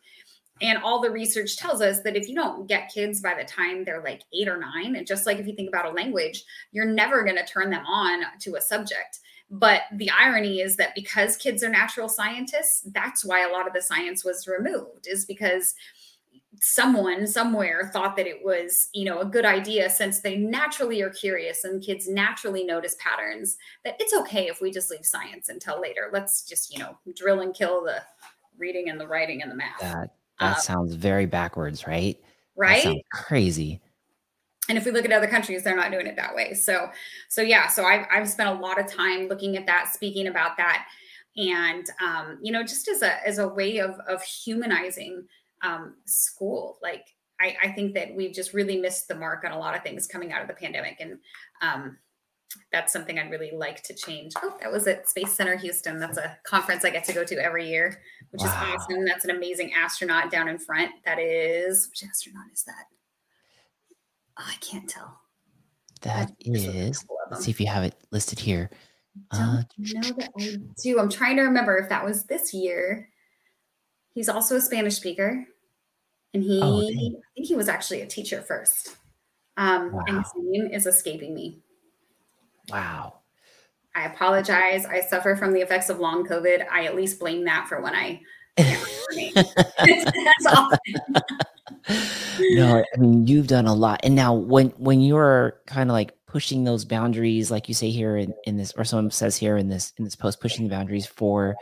and 0.61 0.79
all 0.79 1.01
the 1.01 1.11
research 1.11 1.57
tells 1.57 1.83
us 1.83 2.01
that 2.03 2.17
if 2.17 2.29
you 2.29 2.35
don't 2.35 2.69
get 2.69 2.93
kids 2.93 3.21
by 3.21 3.35
the 3.35 3.45
time 3.45 3.85
they're 3.85 4.03
like 4.03 4.23
eight 4.33 4.49
or 4.49 4.57
nine, 4.57 4.97
and 4.97 5.07
just 5.07 5.27
like 5.27 5.39
if 5.39 5.47
you 5.47 5.55
think 5.55 5.69
about 5.69 5.87
a 5.87 5.91
language, 5.91 6.45
you're 6.73 6.85
never 6.85 7.25
going 7.25 7.37
to 7.37 7.45
turn 7.45 7.71
them 7.71 7.85
on 7.87 8.23
to 8.41 8.55
a 8.55 8.61
subject. 8.61 9.19
But 9.51 9.83
the 9.93 10.11
irony 10.11 10.61
is 10.61 10.77
that 10.77 10.95
because 10.95 11.37
kids 11.37 11.63
are 11.63 11.69
natural 11.69 12.09
scientists, 12.09 12.83
that's 12.93 13.25
why 13.25 13.47
a 13.47 13.53
lot 13.53 13.67
of 13.67 13.73
the 13.73 13.83
science 13.83 14.25
was 14.25 14.49
removed, 14.49 15.07
is 15.07 15.27
because 15.27 15.75
someone 16.61 17.27
somewhere 17.27 17.91
thought 17.93 18.17
that 18.17 18.27
it 18.27 18.45
was 18.45 18.89
you 18.93 19.05
know 19.05 19.21
a 19.21 19.25
good 19.25 19.45
idea 19.45 19.89
since 19.91 20.21
they 20.21 20.37
naturally 20.37 21.03
are 21.03 21.11
curious 21.11 21.65
and 21.65 21.83
kids 21.83 22.09
naturally 22.09 22.65
notice 22.65 22.97
patterns 22.99 23.57
that 23.85 23.97
it's 23.99 24.15
okay 24.15 24.49
if 24.49 24.61
we 24.61 24.71
just 24.71 24.91
leave 24.91 25.05
science 25.05 25.49
until 25.49 25.81
later. 25.81 26.11
Let's 26.13 26.43
just 26.43 26.73
you 26.73 26.79
know 26.79 26.99
drill 27.15 27.41
and 27.41 27.55
kill 27.55 27.85
the 27.85 28.03
reading 28.59 28.91
and 28.91 29.01
the 29.01 29.07
writing 29.07 29.43
and 29.43 29.51
the 29.51 29.57
math. 29.57 29.81
That 29.81 30.11
that 30.41 30.57
um, 30.57 30.63
sounds 30.63 30.95
very 30.95 31.27
backwards 31.27 31.87
right? 31.87 32.19
Right? 32.57 33.03
crazy. 33.13 33.81
And 34.69 34.79
if 34.79 34.85
we 34.85 34.93
look 34.93 35.05
at 35.05 35.13
other 35.13 35.27
countries 35.27 35.63
they're 35.63 35.77
not 35.77 35.91
doing 35.91 36.07
it 36.07 36.17
that 36.17 36.35
way. 36.35 36.55
So 36.55 36.91
so 37.29 37.43
yeah 37.43 37.69
so 37.69 37.85
i've, 37.85 38.07
I've 38.11 38.29
spent 38.29 38.49
a 38.49 38.61
lot 38.61 38.81
of 38.81 38.87
time 38.87 39.29
looking 39.29 39.57
at 39.57 39.67
that 39.67 39.93
speaking 39.93 40.27
about 40.29 40.57
that. 40.57 40.87
And 41.37 41.87
um, 42.01 42.39
you 42.43 42.53
know 42.53 42.63
just 42.63 42.89
as 42.89 43.03
a 43.03 43.27
as 43.27 43.39
a 43.39 43.49
way 43.49 43.79
of 43.79 43.99
of 44.09 44.23
humanizing 44.23 45.25
um, 45.65 45.95
school 46.05 46.79
like 46.83 47.07
I, 47.41 47.57
I 47.65 47.69
think 47.73 47.95
that 47.95 48.15
we've 48.15 48.33
just 48.33 48.55
really 48.55 48.81
missed 48.81 49.09
the 49.09 49.15
mark 49.15 49.45
on 49.45 49.53
a 49.53 49.59
lot 49.59 49.75
of 49.75 49.83
things 49.83 50.07
coming 50.07 50.33
out 50.33 50.43
of 50.43 50.49
the 50.49 50.55
pandemic 50.55 50.99
and 51.01 51.19
um, 51.63 51.99
that's 52.73 52.93
something 52.93 53.19
I'd 53.19 53.31
really 53.31 53.51
like 53.53 53.83
to 53.85 53.95
change. 53.95 54.33
Oh, 54.43 54.57
that 54.61 54.71
was 54.71 54.87
at 54.87 55.09
Space 55.09 55.33
Center 55.33 55.57
Houston. 55.57 55.99
That's 55.99 56.19
a 56.19 56.37
conference 56.45 56.85
I 56.85 56.91
get 56.91 57.05
to 57.05 57.13
go 57.13 57.25
to 57.25 57.37
every 57.37 57.69
year, 57.69 58.01
which 58.31 58.43
wow. 58.43 58.47
is 58.47 58.81
awesome. 58.81 59.05
That's 59.05 59.25
an 59.25 59.31
amazing 59.31 59.73
astronaut 59.75 60.31
down 60.31 60.49
in 60.49 60.59
front. 60.59 60.93
That 61.05 61.19
is 61.19 61.89
which 61.89 62.05
astronaut 62.09 62.47
is 62.53 62.65
that? 62.65 62.85
Oh, 64.39 64.45
I 64.47 64.57
can't 64.61 64.89
tell. 64.89 65.21
That 66.03 66.33
is. 66.41 67.05
Let's 67.31 67.45
see 67.45 67.51
if 67.51 67.61
you 67.61 67.67
have 67.67 67.85
it 67.85 67.95
listed 68.11 68.39
here. 68.39 68.71
Uh, 69.31 69.63
know 69.79 70.01
that 70.19 70.31
I 70.39 70.57
do. 70.83 70.99
I'm 70.99 71.09
trying 71.09 71.37
to 71.37 71.43
remember 71.43 71.79
if 71.79 71.89
that 71.89 72.05
was 72.05 72.25
this 72.25 72.53
year. 72.53 73.09
He's 74.13 74.29
also 74.29 74.57
a 74.57 74.61
Spanish 74.61 74.97
speaker, 74.97 75.47
and 76.35 76.43
he 76.43 76.61
oh, 76.63 76.83
I 76.83 77.21
think 77.35 77.47
he 77.47 77.57
was 77.57 77.69
actually 77.69 78.03
a 78.03 78.07
teacher 78.07 78.43
first. 78.43 78.97
Um, 79.57 79.93
wow. 79.93 80.03
and 80.09 80.19
his 80.19 80.33
name 80.37 80.67
is 80.67 80.87
escaping 80.87 81.33
me. 81.33 81.61
Wow. 82.71 83.21
I 83.95 84.07
apologize. 84.07 84.85
I 84.85 85.01
suffer 85.01 85.37
from 85.37 85.53
the 85.53 85.61
effects 85.61 85.89
of 85.89 86.01
long 86.01 86.27
COVID. 86.27 86.67
I 86.69 86.87
at 86.87 86.97
least 86.97 87.21
blame 87.21 87.45
that 87.45 87.69
for 87.69 87.81
when 87.81 87.95
I. 87.95 88.21
No, 92.41 92.83
I 92.83 92.99
mean 92.99 93.27
you've 93.27 93.47
done 93.47 93.67
a 93.67 93.75
lot, 93.75 94.01
and 94.03 94.15
now 94.15 94.35
when 94.35 94.69
when 94.71 95.01
you're 95.01 95.61
kind 95.67 95.91
of 95.91 95.95
like 95.95 96.13
pushing 96.27 96.65
those 96.65 96.85
boundaries, 96.85 97.51
like 97.51 97.69
you 97.69 97.75
say 97.75 97.91
here 97.91 98.17
in, 98.17 98.35
in 98.45 98.57
this, 98.57 98.73
or 98.77 98.85
someone 98.85 99.11
says 99.11 99.37
here 99.37 99.57
in 99.57 99.69
this 99.69 99.93
in 99.99 100.05
this 100.05 100.17
post, 100.17 100.41
pushing 100.41 100.65
the 100.65 100.71
boundaries 100.71 101.07
for 101.07 101.55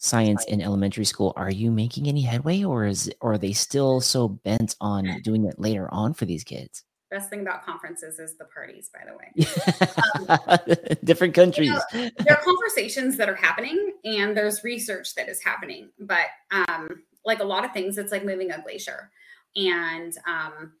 science 0.00 0.44
in 0.46 0.60
elementary 0.60 1.04
school, 1.04 1.32
are 1.36 1.50
you 1.50 1.70
making 1.70 2.08
any 2.08 2.22
headway, 2.22 2.64
or 2.64 2.86
is 2.86 3.10
or 3.20 3.34
are 3.34 3.38
they 3.38 3.52
still 3.52 4.00
so 4.00 4.28
bent 4.28 4.74
on 4.80 5.20
doing 5.24 5.44
it 5.44 5.60
later 5.60 5.88
on 5.92 6.14
for 6.14 6.24
these 6.24 6.42
kids? 6.42 6.82
Best 7.10 7.28
thing 7.28 7.40
about 7.40 7.64
conferences 7.64 8.18
is 8.18 8.38
the 8.38 8.44
parties, 8.46 8.88
by 8.92 9.00
the 9.04 9.16
way. 9.16 9.46
Um, 10.28 10.96
Different 11.04 11.34
countries. 11.34 11.72
You 11.92 12.04
know, 12.04 12.10
there 12.18 12.36
are 12.36 12.42
conversations 12.42 13.16
that 13.16 13.28
are 13.28 13.34
happening 13.34 13.94
and 14.04 14.36
there's 14.36 14.62
research 14.62 15.14
that 15.16 15.28
is 15.28 15.42
happening. 15.42 15.88
But 15.98 16.26
um, 16.52 17.02
like 17.24 17.40
a 17.40 17.44
lot 17.44 17.64
of 17.64 17.72
things, 17.72 17.98
it's 17.98 18.12
like 18.12 18.24
moving 18.24 18.52
a 18.52 18.62
glacier. 18.62 19.10
And 19.56 20.16
um, 20.26 20.72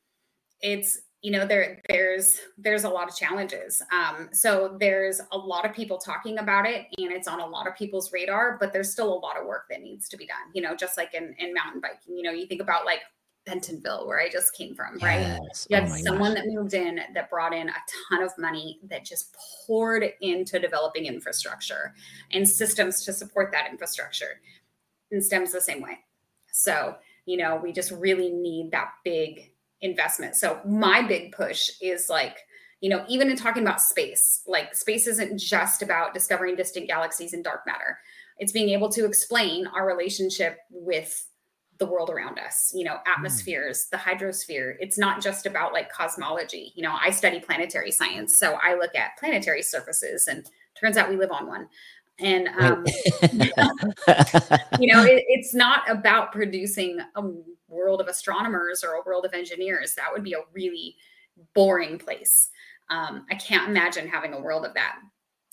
it's, 0.60 1.00
you 1.22 1.30
know, 1.30 1.46
there 1.46 1.82
there's 1.88 2.38
there's 2.56 2.84
a 2.84 2.88
lot 2.88 3.08
of 3.08 3.14
challenges. 3.14 3.82
Um, 3.92 4.30
so 4.32 4.76
there's 4.80 5.20
a 5.32 5.38
lot 5.38 5.66
of 5.66 5.74
people 5.74 5.98
talking 5.98 6.38
about 6.38 6.66
it 6.66 6.86
and 6.96 7.12
it's 7.12 7.28
on 7.28 7.40
a 7.40 7.46
lot 7.46 7.68
of 7.68 7.74
people's 7.76 8.12
radar, 8.12 8.56
but 8.58 8.72
there's 8.72 8.90
still 8.90 9.12
a 9.12 9.20
lot 9.20 9.38
of 9.38 9.46
work 9.46 9.66
that 9.70 9.82
needs 9.82 10.08
to 10.08 10.16
be 10.16 10.26
done, 10.26 10.50
you 10.54 10.62
know, 10.62 10.74
just 10.74 10.96
like 10.96 11.12
in, 11.14 11.34
in 11.38 11.52
mountain 11.52 11.80
biking, 11.80 12.16
you 12.16 12.22
know, 12.22 12.30
you 12.30 12.46
think 12.46 12.62
about 12.62 12.86
like 12.86 13.00
Bentonville, 13.46 14.06
where 14.06 14.20
I 14.20 14.28
just 14.28 14.54
came 14.54 14.74
from, 14.74 14.98
yes. 14.98 15.02
right? 15.02 15.66
You 15.68 15.76
had 15.76 15.90
oh 15.92 16.02
someone 16.02 16.34
gosh. 16.34 16.44
that 16.44 16.52
moved 16.52 16.74
in 16.74 17.00
that 17.14 17.30
brought 17.30 17.52
in 17.52 17.68
a 17.68 17.74
ton 18.08 18.22
of 18.22 18.32
money 18.38 18.78
that 18.84 19.04
just 19.04 19.36
poured 19.66 20.04
into 20.20 20.58
developing 20.58 21.06
infrastructure 21.06 21.94
and 22.32 22.48
systems 22.48 23.04
to 23.04 23.12
support 23.12 23.52
that 23.52 23.68
infrastructure. 23.70 24.40
And 25.10 25.22
STEM's 25.22 25.52
the 25.52 25.60
same 25.60 25.82
way. 25.82 25.98
So, 26.52 26.96
you 27.26 27.36
know, 27.36 27.60
we 27.62 27.72
just 27.72 27.90
really 27.90 28.30
need 28.30 28.70
that 28.72 28.92
big 29.04 29.50
investment. 29.82 30.36
So, 30.36 30.60
my 30.64 31.02
big 31.02 31.32
push 31.32 31.70
is 31.80 32.08
like, 32.08 32.38
you 32.80 32.90
know, 32.90 33.04
even 33.08 33.30
in 33.30 33.36
talking 33.36 33.62
about 33.62 33.80
space, 33.80 34.42
like 34.46 34.74
space 34.74 35.06
isn't 35.06 35.38
just 35.38 35.82
about 35.82 36.14
discovering 36.14 36.56
distant 36.56 36.86
galaxies 36.86 37.32
and 37.32 37.44
dark 37.44 37.66
matter. 37.66 37.98
It's 38.38 38.52
being 38.52 38.70
able 38.70 38.88
to 38.90 39.04
explain 39.04 39.66
our 39.66 39.86
relationship 39.86 40.58
with 40.70 41.26
the 41.80 41.86
world 41.86 42.10
around 42.10 42.38
us 42.38 42.70
you 42.74 42.84
know 42.84 42.98
hmm. 43.04 43.10
atmospheres 43.10 43.86
mm. 43.86 43.90
the 43.90 43.96
hydrosphere 43.96 44.76
it's 44.78 44.98
not 44.98 45.20
just 45.20 45.46
about 45.46 45.72
like 45.72 45.90
cosmology 45.90 46.72
you 46.76 46.82
know 46.82 46.94
i 47.02 47.10
study 47.10 47.40
planetary 47.40 47.90
science 47.90 48.38
so 48.38 48.58
i 48.62 48.74
look 48.74 48.94
at 48.94 49.16
planetary 49.18 49.62
surfaces 49.62 50.28
and 50.28 50.46
turns 50.78 50.98
out 50.98 51.08
we 51.08 51.16
live 51.16 51.32
on 51.32 51.46
one 51.46 51.66
and 52.18 52.48
um, 52.48 52.84
you 54.78 54.92
know 54.92 55.02
it, 55.02 55.24
it's 55.28 55.54
not 55.54 55.88
about 55.88 56.32
producing 56.32 56.98
a 57.16 57.22
world 57.80 58.00
of 58.00 58.08
astronomers 58.08 58.84
or 58.84 58.94
a 58.94 59.02
world 59.04 59.24
of 59.24 59.34
engineers 59.34 59.94
that 59.94 60.12
would 60.12 60.24
be 60.24 60.34
a 60.34 60.44
really 60.52 60.96
boring 61.54 61.98
place. 61.98 62.50
Um, 62.90 63.24
i 63.30 63.34
can't 63.36 63.68
imagine 63.68 64.08
having 64.08 64.34
a 64.34 64.40
world 64.40 64.66
of 64.66 64.74
that. 64.74 64.96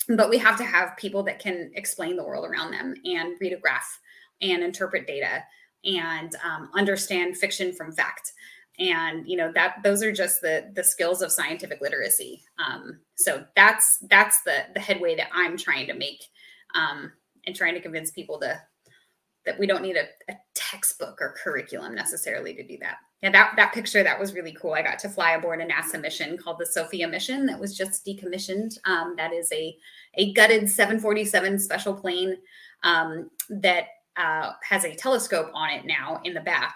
But 0.09 0.29
we 0.29 0.37
have 0.37 0.57
to 0.57 0.63
have 0.63 0.97
people 0.97 1.23
that 1.23 1.39
can 1.39 1.71
explain 1.75 2.15
the 2.15 2.23
world 2.23 2.45
around 2.45 2.71
them 2.71 2.95
and 3.05 3.35
read 3.39 3.53
a 3.53 3.57
graph 3.57 3.99
and 4.41 4.63
interpret 4.63 5.05
data 5.07 5.43
and 5.83 6.35
um, 6.43 6.69
understand 6.73 7.37
fiction 7.37 7.73
from 7.73 7.91
fact. 7.91 8.33
And 8.79 9.27
you 9.27 9.37
know 9.37 9.51
that 9.53 9.77
those 9.83 10.03
are 10.03 10.11
just 10.11 10.41
the 10.41 10.71
the 10.75 10.83
skills 10.83 11.23
of 11.23 11.31
scientific 11.31 11.81
literacy. 11.81 12.43
Um, 12.63 12.99
so 13.15 13.43
that's 13.55 13.97
that's 14.09 14.41
the 14.43 14.65
the 14.75 14.79
headway 14.79 15.15
that 15.15 15.29
i'm 15.33 15.57
trying 15.57 15.87
to 15.87 15.93
make 15.93 16.23
um, 16.75 17.11
and 17.45 17.55
trying 17.55 17.73
to 17.73 17.81
convince 17.81 18.11
people 18.11 18.39
to 18.39 18.61
that 19.47 19.57
we 19.57 19.65
don't 19.65 19.81
need 19.81 19.95
a, 19.95 20.05
a, 20.31 20.37
textbook 20.53 21.17
or 21.21 21.33
curriculum 21.41 21.95
necessarily 21.95 22.53
to 22.53 22.61
do 22.61 22.77
that. 22.77 22.97
Yeah 23.23 23.31
that 23.31 23.53
that 23.55 23.73
picture 23.73 24.03
that 24.03 24.19
was 24.19 24.33
really 24.33 24.51
cool. 24.51 24.73
I 24.73 24.81
got 24.81 24.99
to 24.99 25.09
fly 25.09 25.31
aboard 25.31 25.61
a 25.61 25.65
nasa 25.65 25.99
mission 25.99 26.37
called 26.37 26.57
the 26.59 26.65
sophia 26.65 27.07
mission 27.07 27.45
that 27.45 27.59
was 27.59 27.75
just 27.75 28.05
decommissioned. 28.05 28.77
Um, 28.85 29.15
that 29.17 29.33
is 29.33 29.49
a 29.53 29.75
a 30.15 30.33
gutted 30.33 30.69
747 30.69 31.57
special 31.57 31.93
plane 31.93 32.35
um, 32.83 33.31
that 33.49 33.85
uh, 34.17 34.51
has 34.61 34.83
a 34.83 34.93
telescope 34.93 35.49
on 35.53 35.69
it 35.69 35.85
now 35.85 36.19
in 36.25 36.33
the 36.33 36.41
back 36.41 36.75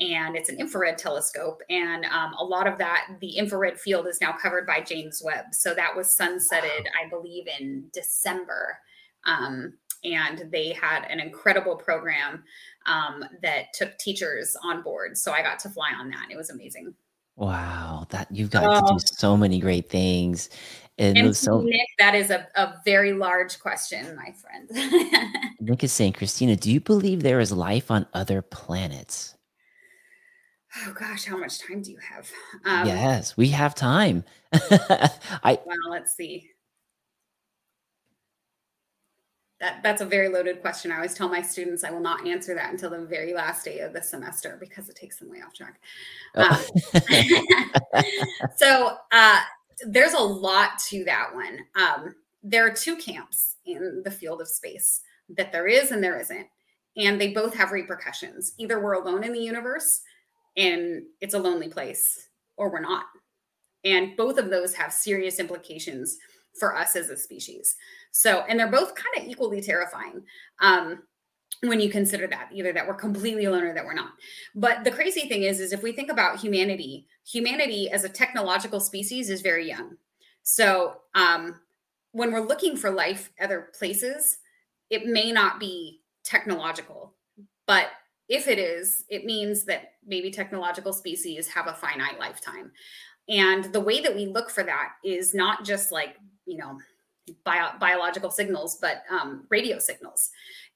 and 0.00 0.36
it's 0.36 0.48
an 0.48 0.58
infrared 0.58 0.96
telescope. 0.98 1.60
And 1.70 2.04
um, 2.06 2.34
a 2.34 2.44
lot 2.44 2.66
of 2.66 2.78
that 2.78 3.08
the 3.20 3.36
infrared 3.36 3.78
field 3.78 4.06
is 4.08 4.20
now 4.20 4.32
covered 4.32 4.66
by 4.66 4.80
james 4.80 5.22
webb. 5.24 5.46
So 5.52 5.74
that 5.74 5.94
was 5.94 6.08
sunsetted 6.08 6.86
i 7.00 7.08
believe 7.08 7.46
in 7.60 7.84
december. 7.92 8.78
Um, 9.24 9.74
and 10.04 10.50
they 10.50 10.72
had 10.72 11.04
an 11.10 11.20
incredible 11.20 11.76
program 11.76 12.44
um, 12.86 13.24
that 13.42 13.72
took 13.74 13.96
teachers 13.98 14.56
on 14.62 14.82
board 14.82 15.16
so 15.16 15.32
i 15.32 15.42
got 15.42 15.58
to 15.58 15.68
fly 15.68 15.92
on 15.98 16.10
that 16.10 16.26
it 16.30 16.36
was 16.36 16.50
amazing 16.50 16.94
wow 17.36 18.06
that 18.10 18.26
you've 18.30 18.50
got 18.50 18.60
to 18.62 18.80
do 18.80 18.94
oh. 18.94 18.98
so 18.98 19.36
many 19.36 19.58
great 19.58 19.88
things 19.88 20.50
and, 20.98 21.16
and 21.16 21.36
so, 21.36 21.60
Nick, 21.60 21.86
that 22.00 22.16
is 22.16 22.30
a, 22.30 22.48
a 22.56 22.74
very 22.84 23.12
large 23.12 23.60
question, 23.60 24.16
my 24.16 24.32
friend. 24.32 24.68
Nick 25.60 25.84
is 25.84 25.92
saying, 25.92 26.14
Christina, 26.14 26.56
do 26.56 26.72
you 26.72 26.80
believe 26.80 27.22
there 27.22 27.38
is 27.38 27.52
life 27.52 27.88
on 27.90 28.06
other 28.14 28.42
planets? 28.42 29.36
Oh 30.84 30.92
gosh, 30.92 31.24
how 31.24 31.36
much 31.36 31.60
time 31.60 31.82
do 31.82 31.92
you 31.92 31.98
have? 31.98 32.30
Um, 32.64 32.86
yes, 32.86 33.36
we 33.36 33.48
have 33.48 33.74
time. 33.74 34.24
I 34.52 35.58
well, 35.64 35.90
let's 35.90 36.14
see. 36.14 36.50
That 39.60 39.82
that's 39.82 40.00
a 40.00 40.06
very 40.06 40.28
loaded 40.28 40.60
question. 40.60 40.92
I 40.92 40.96
always 40.96 41.14
tell 41.14 41.28
my 41.28 41.42
students 41.42 41.82
I 41.82 41.90
will 41.90 42.00
not 42.00 42.26
answer 42.26 42.54
that 42.54 42.70
until 42.70 42.90
the 42.90 43.04
very 43.04 43.34
last 43.34 43.64
day 43.64 43.80
of 43.80 43.92
the 43.92 44.02
semester 44.02 44.56
because 44.60 44.88
it 44.88 44.94
takes 44.94 45.18
them 45.18 45.30
way 45.30 45.38
off 45.44 45.52
track. 45.52 45.80
Oh. 46.36 46.66
Um, 47.94 48.04
so 48.56 48.96
uh, 49.10 49.40
there's 49.86 50.14
a 50.14 50.20
lot 50.20 50.78
to 50.90 51.04
that 51.04 51.34
one. 51.34 51.58
Um, 51.74 52.14
there 52.42 52.66
are 52.66 52.72
two 52.72 52.96
camps 52.96 53.56
in 53.66 54.02
the 54.04 54.10
field 54.10 54.40
of 54.40 54.48
space 54.48 55.00
that 55.36 55.52
there 55.52 55.66
is 55.66 55.90
and 55.90 56.02
there 56.02 56.18
isn't. 56.18 56.46
And 56.96 57.20
they 57.20 57.32
both 57.32 57.54
have 57.54 57.70
repercussions. 57.70 58.54
Either 58.58 58.80
we're 58.80 58.94
alone 58.94 59.24
in 59.24 59.32
the 59.32 59.40
universe 59.40 60.02
and 60.56 61.02
it's 61.20 61.34
a 61.34 61.38
lonely 61.38 61.68
place, 61.68 62.28
or 62.56 62.70
we're 62.70 62.80
not. 62.80 63.04
And 63.84 64.16
both 64.16 64.38
of 64.38 64.50
those 64.50 64.74
have 64.74 64.92
serious 64.92 65.38
implications 65.38 66.18
for 66.58 66.76
us 66.76 66.96
as 66.96 67.10
a 67.10 67.16
species. 67.16 67.76
So, 68.10 68.44
and 68.48 68.58
they're 68.58 68.70
both 68.70 68.94
kind 68.94 69.16
of 69.18 69.30
equally 69.30 69.60
terrifying. 69.60 70.22
Um, 70.60 71.02
when 71.62 71.80
you 71.80 71.90
consider 71.90 72.26
that 72.28 72.50
either 72.52 72.72
that 72.72 72.86
we're 72.86 72.94
completely 72.94 73.46
alone 73.46 73.64
or 73.64 73.74
that 73.74 73.84
we're 73.84 73.94
not 73.94 74.12
but 74.54 74.84
the 74.84 74.90
crazy 74.90 75.28
thing 75.28 75.42
is 75.42 75.60
is 75.60 75.72
if 75.72 75.82
we 75.82 75.92
think 75.92 76.10
about 76.10 76.38
humanity 76.38 77.06
humanity 77.26 77.90
as 77.90 78.04
a 78.04 78.08
technological 78.08 78.80
species 78.80 79.28
is 79.28 79.40
very 79.40 79.66
young 79.66 79.96
so 80.42 80.96
um, 81.14 81.60
when 82.12 82.32
we're 82.32 82.46
looking 82.46 82.76
for 82.76 82.90
life 82.90 83.30
other 83.40 83.70
places 83.76 84.38
it 84.90 85.06
may 85.06 85.32
not 85.32 85.58
be 85.58 86.00
technological 86.22 87.14
but 87.66 87.88
if 88.28 88.46
it 88.46 88.58
is 88.58 89.04
it 89.08 89.24
means 89.24 89.64
that 89.64 89.94
maybe 90.06 90.30
technological 90.30 90.92
species 90.92 91.48
have 91.48 91.66
a 91.66 91.74
finite 91.74 92.20
lifetime 92.20 92.70
and 93.28 93.64
the 93.72 93.80
way 93.80 94.00
that 94.00 94.14
we 94.14 94.26
look 94.26 94.48
for 94.48 94.62
that 94.62 94.92
is 95.04 95.34
not 95.34 95.64
just 95.64 95.90
like 95.90 96.16
you 96.48 96.56
know 96.56 96.78
bio- 97.44 97.76
biological 97.78 98.30
signals 98.30 98.78
but 98.80 99.02
um, 99.10 99.46
radio 99.50 99.78
signals 99.78 100.30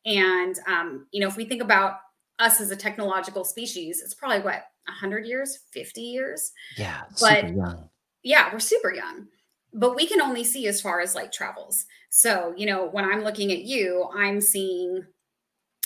and 0.04 0.58
um, 0.66 1.06
you 1.12 1.20
know, 1.20 1.28
if 1.28 1.36
we 1.36 1.44
think 1.44 1.62
about 1.62 1.98
us 2.38 2.60
as 2.60 2.70
a 2.70 2.76
technological 2.76 3.44
species, 3.44 4.02
it's 4.02 4.14
probably 4.14 4.40
what 4.40 4.64
100 4.86 5.26
years, 5.26 5.60
50 5.72 6.00
years. 6.00 6.52
Yeah, 6.76 7.02
but 7.20 7.54
young. 7.54 7.88
yeah, 8.22 8.52
we're 8.52 8.58
super 8.58 8.92
young. 8.92 9.26
But 9.74 9.96
we 9.96 10.06
can 10.06 10.20
only 10.20 10.44
see 10.44 10.66
as 10.66 10.80
far 10.80 11.00
as 11.00 11.14
light 11.14 11.32
travels. 11.32 11.86
So, 12.10 12.52
you 12.56 12.66
know, 12.66 12.86
when 12.86 13.04
I'm 13.04 13.22
looking 13.22 13.52
at 13.52 13.62
you, 13.62 14.08
I'm 14.14 14.40
seeing 14.40 15.02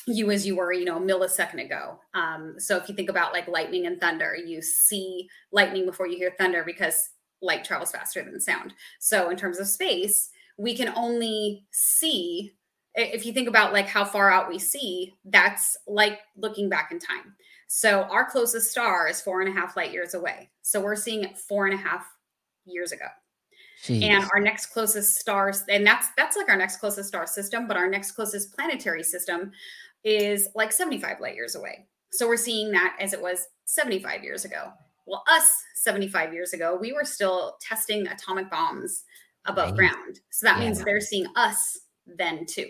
you 0.09 0.31
as 0.31 0.47
you 0.47 0.57
were, 0.57 0.73
you 0.73 0.85
know, 0.85 0.97
a 0.97 1.01
millisecond 1.01 1.65
ago. 1.65 2.01
Um, 2.15 2.57
so 2.59 2.77
if 2.77 2.89
you 2.89 2.97
think 2.97 3.11
about 3.11 3.33
like 3.33 3.47
lightning 3.47 3.87
and 3.87 4.01
thunder, 4.01 4.35
you 4.35 4.61
see 4.63 5.29
lightning 5.53 5.85
before 5.85 6.09
you 6.09 6.17
hear 6.17 6.33
thunder 6.37 6.65
because 6.65 7.11
light 7.43 7.65
travels 7.65 7.93
faster 7.93 8.23
than 8.23 8.41
sound. 8.41 8.75
So 8.99 9.31
in 9.31 9.37
terms 9.37 9.59
of 9.59 9.67
space, 9.67 10.31
we 10.57 10.77
can 10.77 10.93
only 10.97 11.67
see 11.71 12.55
if 12.97 13.27
you 13.27 13.33
think 13.33 13.49
about 13.49 13.73
like 13.73 13.87
how 13.87 14.05
far 14.05 14.31
out 14.31 14.49
we 14.49 14.59
see, 14.59 15.15
that's 15.27 15.77
like 15.87 16.21
looking 16.37 16.69
back 16.69 16.93
in 16.93 16.99
time. 16.99 17.35
So 17.67 18.05
our 18.05 18.25
closest 18.25 18.71
star 18.71 19.09
is 19.09 19.21
four 19.21 19.43
and 19.43 19.51
a 19.51 19.53
half 19.53 19.77
light 19.77 19.93
years 19.93 20.15
away. 20.15 20.51
So 20.63 20.81
we're 20.81 20.97
seeing 20.97 21.25
it 21.25 21.37
four 21.37 21.67
and 21.67 21.75
a 21.75 21.83
half 21.83 22.07
years 22.65 22.93
ago. 22.93 23.07
Jeez. 23.83 24.03
And 24.03 24.25
our 24.33 24.41
next 24.41 24.67
closest 24.67 25.21
stars, 25.21 25.63
and 25.69 25.87
that's 25.87 26.09
that's 26.17 26.37
like 26.37 26.49
our 26.49 26.57
next 26.57 26.79
closest 26.79 27.09
star 27.09 27.27
system, 27.27 27.67
but 27.69 27.77
our 27.77 27.89
next 27.89 28.13
closest 28.13 28.55
planetary 28.55 29.03
system 29.03 29.53
is 30.03 30.49
like 30.55 30.73
75 30.73 31.21
light 31.21 31.35
years 31.35 31.55
away. 31.55 31.87
So 32.13 32.27
we're 32.27 32.39
seeing 32.39 32.71
that 32.73 32.97
as 32.99 33.13
it 33.13 33.21
was 33.21 33.49
75 33.67 34.25
years 34.25 34.45
ago. 34.45 34.73
Well, 35.07 35.23
us 35.29 35.49
75 35.77 36.33
years 36.35 36.53
ago, 36.53 36.77
we 36.81 36.93
were 36.93 37.05
still 37.05 37.57
testing 37.61 38.07
atomic 38.09 38.51
bombs 38.51 39.05
above 39.47 39.71
right. 39.71 39.77
ground. 39.77 40.21
So 40.31 40.47
that 40.47 40.59
yeah. 40.59 40.65
means 40.65 40.85
they're 40.85 41.01
seeing 41.01 41.27
us 41.37 41.79
then 42.07 42.45
too 42.47 42.69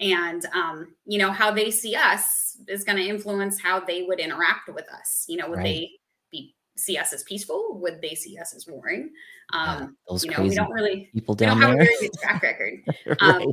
and 0.00 0.44
um, 0.54 0.94
you 1.06 1.18
know 1.18 1.30
how 1.30 1.50
they 1.50 1.70
see 1.70 1.94
us 1.94 2.58
is 2.68 2.84
going 2.84 2.98
to 2.98 3.04
influence 3.04 3.60
how 3.60 3.80
they 3.80 4.02
would 4.02 4.18
interact 4.18 4.68
with 4.72 4.88
us 4.90 5.24
you 5.28 5.36
know 5.36 5.48
would 5.48 5.58
right. 5.58 5.64
they 5.64 5.90
be 6.30 6.54
see 6.76 6.96
us 6.96 7.12
as 7.12 7.22
peaceful 7.24 7.78
would 7.78 8.00
they 8.02 8.14
see 8.14 8.36
us 8.38 8.54
as 8.54 8.66
warring 8.66 9.10
um 9.52 9.96
yeah, 10.08 10.18
you 10.22 10.30
know 10.30 10.42
we 10.42 10.54
don't 10.54 10.72
really 10.72 11.08
people 11.12 11.34
down 11.34 11.58
we 11.58 11.64
don't 11.64 11.76
there. 11.76 11.86
have 11.86 11.88
a 11.88 11.96
very 11.96 12.08
good 12.08 12.20
track 12.20 12.42
record 12.42 12.80
um, 13.20 13.36
right. 13.36 13.48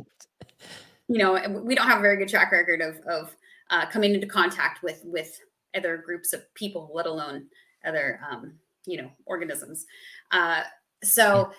you 1.08 1.18
know 1.18 1.62
we 1.64 1.76
don't 1.76 1.88
have 1.88 2.00
a 2.00 2.02
very 2.02 2.18
good 2.18 2.30
track 2.30 2.52
record 2.52 2.82
of 2.82 2.98
of 3.08 3.36
uh, 3.70 3.86
coming 3.86 4.14
into 4.14 4.28
contact 4.28 4.84
with 4.84 5.02
with 5.06 5.40
other 5.76 5.98
groups 5.98 6.34
of 6.34 6.42
people 6.56 6.92
let 6.94 7.06
alone 7.06 7.46
other 7.86 8.20
um 8.30 8.54
you 8.86 9.02
know 9.02 9.10
organisms 9.26 9.86
uh 10.32 10.62
so 11.04 11.52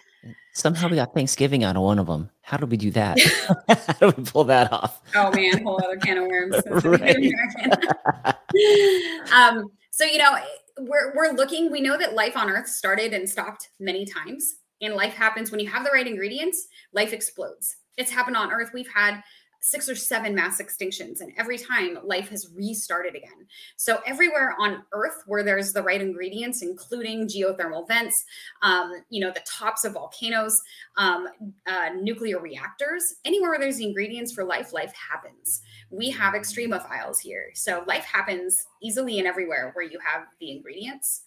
Somehow 0.55 0.89
we 0.89 0.97
got 0.97 1.15
Thanksgiving 1.15 1.65
out 1.65 1.77
of 1.77 1.83
one 1.83 1.99
of 1.99 2.07
them. 2.07 2.31
How 2.43 2.57
do 2.57 2.67
we 2.67 2.77
do 2.77 2.91
that? 2.93 3.19
How 3.69 4.11
do 4.11 4.15
we 4.17 4.25
pull 4.25 4.45
that 4.45 4.73
off? 4.73 5.01
Oh 5.15 5.33
man, 5.33 5.63
whole 5.63 5.81
other 5.83 5.97
can 5.97 6.19
of 6.19 6.29
worms. 6.29 6.55
um, 9.33 9.71
so 9.91 10.05
you 10.05 10.19
know, 10.19 10.37
we're 10.79 11.15
we're 11.17 11.33
looking. 11.33 11.71
We 11.71 11.81
know 11.81 11.99
that 11.99 12.15
life 12.15 12.37
on 12.37 12.51
Earth 12.51 12.69
started 12.69 13.15
and 13.15 13.29
stopped 13.29 13.71
many 13.81 14.05
times, 14.05 14.57
and 14.81 14.95
life 14.95 15.15
happens 15.15 15.51
when 15.51 15.59
you 15.59 15.69
have 15.69 15.85
the 15.85 15.91
right 15.91 16.07
ingredients. 16.07 16.69
Life 16.93 17.13
explodes. 17.13 17.77
It's 17.97 18.11
happened 18.11 18.37
on 18.37 18.53
Earth. 18.53 18.71
We've 18.73 18.91
had 18.95 19.23
six 19.65 19.89
or 19.89 19.95
seven 19.95 20.35
mass 20.35 20.61
extinctions 20.61 21.21
and 21.21 21.33
every 21.39 21.57
time 21.57 21.97
life 22.03 22.29
has 22.29 22.51
restarted 22.53 23.15
again. 23.15 23.47
So 23.77 24.01
everywhere 24.05 24.57
on 24.59 24.83
earth 24.93 25.23
where 25.27 25.45
there's 25.45 25.73
the 25.73 25.83
right 25.83 26.01
ingredients 26.01 26.63
including 26.63 27.29
geothermal 27.29 27.87
vents 27.87 28.25
um, 28.63 28.93
you 29.09 29.21
know 29.21 29.31
the 29.31 29.45
tops 29.47 29.85
of 29.85 29.93
volcanoes 29.93 30.61
um, 30.97 31.29
uh, 31.69 31.91
nuclear 32.01 32.41
reactors 32.41 33.15
anywhere 33.25 33.51
where 33.51 33.61
there's 33.61 33.77
the 33.77 33.87
ingredients 33.87 34.33
for 34.33 34.45
life 34.45 34.73
life 34.73 34.93
happens. 34.95 35.63
We 35.91 36.11
have 36.11 36.35
extremophiles 36.35 37.21
here. 37.21 37.51
So 37.55 37.85
life 37.87 38.05
happens 38.05 38.67
easily 38.83 39.21
and 39.21 39.29
everywhere 39.29 39.71
where 39.75 39.85
you 39.85 40.01
have 40.05 40.27
the 40.41 40.51
ingredients. 40.51 41.23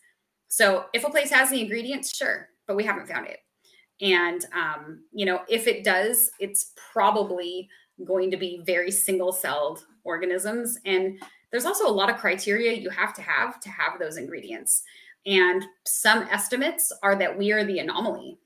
So 0.49 0.85
if 0.93 1.05
a 1.05 1.09
place 1.09 1.31
has 1.31 1.49
the 1.49 1.61
ingredients 1.61 2.15
sure 2.15 2.49
but 2.67 2.75
we 2.75 2.83
haven't 2.83 3.07
found 3.07 3.27
it. 3.27 3.39
And 4.01 4.45
um, 4.53 5.05
you 5.13 5.25
know 5.25 5.39
if 5.47 5.67
it 5.67 5.85
does 5.85 6.31
it's 6.41 6.73
probably 6.91 7.69
going 8.03 8.31
to 8.31 8.37
be 8.37 8.61
very 8.65 8.91
single 8.91 9.31
celled 9.31 9.85
organisms. 10.03 10.77
And 10.85 11.21
there's 11.51 11.65
also 11.65 11.87
a 11.87 11.91
lot 11.91 12.09
of 12.09 12.17
criteria 12.17 12.73
you 12.73 12.89
have 12.89 13.13
to 13.15 13.21
have 13.21 13.59
to 13.61 13.69
have 13.69 13.99
those 13.99 14.17
ingredients. 14.17 14.83
And 15.25 15.63
some 15.85 16.23
estimates 16.23 16.91
are 17.01 17.15
that 17.15 17.37
we 17.37 17.51
are 17.51 17.63
the 17.63 17.79
anomaly. 17.79 18.37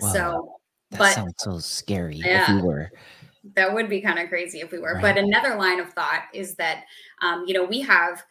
Wow. 0.00 0.12
So, 0.12 0.60
that 0.92 0.98
but 0.98 1.12
sounds 1.12 1.34
so 1.38 1.58
scary 1.58 2.16
yeah, 2.16 2.42
if 2.42 2.62
we 2.62 2.62
were. 2.62 2.90
That 3.54 3.72
would 3.72 3.88
be 3.88 4.00
kind 4.00 4.18
of 4.18 4.28
crazy 4.28 4.60
if 4.60 4.72
we 4.72 4.78
were. 4.78 4.94
Right. 4.94 5.02
But 5.14 5.18
another 5.18 5.56
line 5.56 5.80
of 5.80 5.92
thought 5.92 6.24
is 6.32 6.54
that, 6.56 6.84
um, 7.22 7.44
you 7.46 7.54
know, 7.54 7.64
we 7.64 7.80
have 7.82 8.22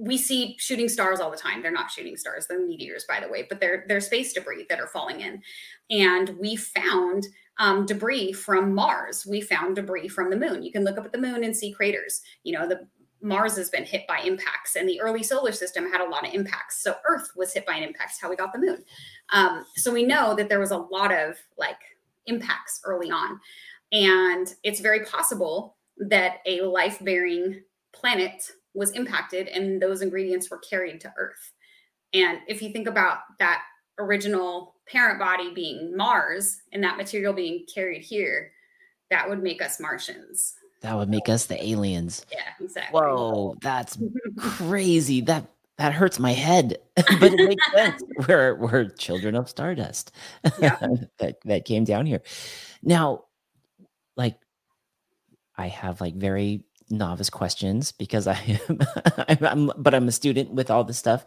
we 0.00 0.16
see 0.16 0.56
shooting 0.58 0.88
stars 0.88 1.20
all 1.20 1.30
the 1.30 1.36
time. 1.36 1.62
They're 1.62 1.70
not 1.70 1.90
shooting 1.90 2.16
stars; 2.16 2.46
they're 2.46 2.64
meteors, 2.64 3.04
by 3.08 3.20
the 3.20 3.28
way, 3.28 3.46
but 3.48 3.60
they're 3.60 3.84
they're 3.88 4.00
space 4.00 4.32
debris 4.32 4.66
that 4.68 4.80
are 4.80 4.86
falling 4.86 5.20
in. 5.20 5.42
And 5.90 6.30
we 6.38 6.56
found 6.56 7.26
um, 7.58 7.86
debris 7.86 8.32
from 8.32 8.74
Mars. 8.74 9.26
We 9.26 9.40
found 9.40 9.76
debris 9.76 10.08
from 10.08 10.30
the 10.30 10.36
moon. 10.36 10.62
You 10.62 10.72
can 10.72 10.84
look 10.84 10.98
up 10.98 11.04
at 11.04 11.12
the 11.12 11.18
moon 11.18 11.44
and 11.44 11.56
see 11.56 11.72
craters. 11.72 12.22
You 12.44 12.52
know, 12.52 12.68
the 12.68 12.86
Mars 13.20 13.56
has 13.56 13.68
been 13.68 13.84
hit 13.84 14.06
by 14.06 14.20
impacts, 14.20 14.76
and 14.76 14.88
the 14.88 15.00
early 15.00 15.24
solar 15.24 15.50
system 15.50 15.90
had 15.90 16.00
a 16.00 16.08
lot 16.08 16.26
of 16.26 16.32
impacts. 16.34 16.82
So 16.82 16.94
Earth 17.08 17.32
was 17.34 17.52
hit 17.52 17.66
by 17.66 17.74
an 17.74 17.82
impact. 17.82 18.18
How 18.20 18.30
we 18.30 18.36
got 18.36 18.52
the 18.52 18.60
moon. 18.60 18.84
Um, 19.32 19.64
so 19.74 19.92
we 19.92 20.04
know 20.04 20.34
that 20.36 20.48
there 20.48 20.60
was 20.60 20.70
a 20.70 20.76
lot 20.76 21.12
of 21.12 21.36
like 21.56 21.80
impacts 22.26 22.80
early 22.84 23.10
on, 23.10 23.40
and 23.90 24.54
it's 24.62 24.80
very 24.80 25.04
possible 25.04 25.76
that 25.96 26.36
a 26.46 26.60
life-bearing 26.60 27.60
planet 27.92 28.52
was 28.74 28.92
impacted 28.92 29.48
and 29.48 29.82
those 29.82 30.02
ingredients 30.02 30.48
were 30.48 30.58
carried 30.58 31.00
to 31.00 31.12
Earth. 31.16 31.52
And 32.14 32.38
if 32.46 32.62
you 32.62 32.70
think 32.70 32.86
about 32.86 33.18
that 33.40 33.62
original 33.98 34.74
parent 34.86 35.18
body 35.18 35.52
being 35.52 35.96
Mars 35.96 36.62
and 36.72 36.82
that 36.82 36.96
material 36.96 37.32
being 37.32 37.66
carried 37.72 38.02
here, 38.02 38.52
that 39.10 39.28
would 39.28 39.42
make 39.42 39.62
us 39.62 39.80
Martians. 39.80 40.54
That 40.80 40.96
would 40.96 41.08
make 41.08 41.28
us 41.28 41.46
the 41.46 41.62
aliens. 41.62 42.24
Yeah, 42.30 42.64
exactly. 42.64 43.00
Whoa, 43.00 43.56
that's 43.62 43.98
crazy. 44.38 45.20
That 45.22 45.46
that 45.78 45.92
hurts 45.92 46.18
my 46.18 46.32
head, 46.32 46.76
but 46.96 47.32
it 47.32 47.48
makes 47.48 47.72
sense. 47.72 48.02
We're 48.26 48.54
we're 48.54 48.88
children 48.90 49.34
of 49.34 49.48
stardust. 49.48 50.12
Yeah. 50.60 50.78
that 51.18 51.36
that 51.44 51.64
came 51.64 51.84
down 51.84 52.06
here. 52.06 52.22
Now, 52.82 53.24
like, 54.16 54.38
I 55.56 55.68
have 55.68 56.00
like 56.00 56.14
very 56.14 56.64
novice 56.90 57.30
questions 57.30 57.92
because 57.92 58.26
I 58.26 58.60
am, 58.68 58.78
I'm, 59.28 59.44
I'm, 59.44 59.72
but 59.76 59.94
I'm 59.94 60.08
a 60.08 60.12
student 60.12 60.52
with 60.52 60.70
all 60.70 60.84
this 60.84 60.98
stuff. 60.98 61.24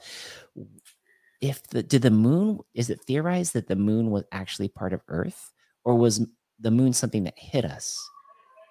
If 1.41 1.67
the 1.67 1.81
did 1.81 2.03
the 2.03 2.11
moon 2.11 2.59
is 2.73 2.89
it 2.89 3.01
theorized 3.01 3.53
that 3.53 3.67
the 3.67 3.75
moon 3.75 4.11
was 4.11 4.23
actually 4.31 4.67
part 4.69 4.93
of 4.93 5.01
Earth, 5.07 5.51
or 5.83 5.95
was 5.95 6.25
the 6.59 6.71
moon 6.71 6.93
something 6.93 7.23
that 7.23 7.37
hit 7.37 7.65
us? 7.65 7.97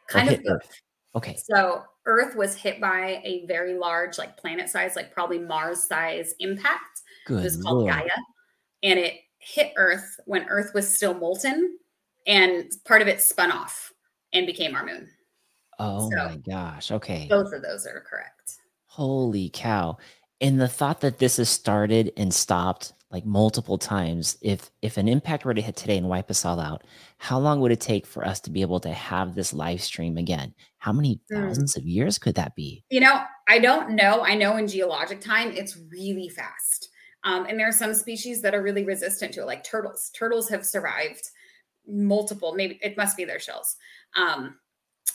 Kind 0.09 0.31
of 0.31 0.41
Earth. 0.47 0.71
Okay. 1.17 1.37
So 1.53 1.83
Earth 2.07 2.37
was 2.37 2.55
hit 2.55 2.81
by 2.81 3.21
a 3.25 3.45
very 3.47 3.77
large, 3.77 4.19
like 4.19 4.37
planet 4.37 4.69
size, 4.69 4.95
like 4.95 5.13
probably 5.13 5.39
Mars 5.39 5.83
size 5.85 6.35
impact. 6.39 7.03
Good. 7.27 7.41
It 7.41 7.45
was 7.45 7.63
called 7.63 7.79
Lord. 7.79 7.93
Theia, 7.93 8.17
and 8.85 8.99
it 8.99 9.15
hit 9.39 9.73
Earth 9.77 10.21
when 10.27 10.49
Earth 10.49 10.73
was 10.73 10.95
still 10.95 11.15
molten, 11.15 11.77
and 12.27 12.71
part 12.87 13.03
of 13.03 13.09
it 13.09 13.21
spun 13.21 13.51
off 13.51 13.93
and 14.33 14.47
became 14.47 14.77
our 14.77 14.87
moon. 14.87 15.09
Oh 15.81 16.11
so 16.11 16.17
my 16.17 16.37
gosh. 16.37 16.93
Okay. 16.93 17.27
Both 17.29 17.53
of 17.53 17.63
those 17.63 17.87
are 17.87 18.05
correct. 18.09 18.59
Holy 18.87 19.51
cow. 19.53 19.97
And 20.41 20.61
the 20.61 20.69
thought 20.69 21.01
that 21.01 21.19
this 21.19 21.37
has 21.37 21.49
started 21.49 22.13
and 22.17 22.33
stopped 22.33 22.93
like 23.11 23.27
multiple 23.27 23.77
times, 23.77 24.39
if 24.41 24.71
if 24.83 24.97
an 24.97 25.09
impact 25.09 25.45
were 25.45 25.55
to 25.55 25.61
hit 25.61 25.75
today 25.75 25.99
and 25.99 26.09
wipe 26.09 26.31
us 26.31 26.45
all 26.45 26.61
out, 26.61 26.85
how 27.19 27.39
long 27.39 27.61
would 27.61 27.73
it 27.73 27.81
take 27.81 28.07
for 28.07 28.25
us 28.25 28.39
to 28.41 28.51
be 28.51 28.63
able 28.63 28.79
to 28.81 28.93
have 28.93 29.35
this 29.35 29.53
live 29.53 29.83
stream 29.83 30.17
again? 30.17 30.55
How 30.79 30.93
many 30.93 31.21
mm. 31.31 31.37
thousands 31.37 31.75
mm. 31.75 31.79
of 31.79 31.85
years 31.85 32.19
could 32.19 32.37
that 32.37 32.55
be? 32.55 32.85
You 32.89 33.01
know, 33.01 33.23
I 33.49 33.59
don't 33.59 33.91
know. 33.91 34.23
I 34.23 34.37
know 34.37 34.57
in 34.57 34.69
geologic 34.69 35.21
time, 35.21 35.51
it's 35.51 35.77
really 35.91 36.29
fast. 36.29 36.91
Um, 37.25 37.47
and 37.47 37.59
there 37.59 37.69
are 37.69 37.73
some 37.73 37.95
species 37.95 38.41
that 38.43 38.55
are 38.55 38.63
really 38.63 38.85
resistant 38.85 39.35
to 39.35 39.43
it, 39.43 39.47
like 39.47 39.65
turtles. 39.65 40.11
Turtles 40.15 40.49
have 40.49 40.65
survived 40.65 41.31
multiple, 41.87 42.55
maybe 42.55 42.79
it 42.83 42.97
must 42.97 43.17
be 43.17 43.25
their 43.25 43.41
shells. 43.41 43.77
Um, 44.15 44.57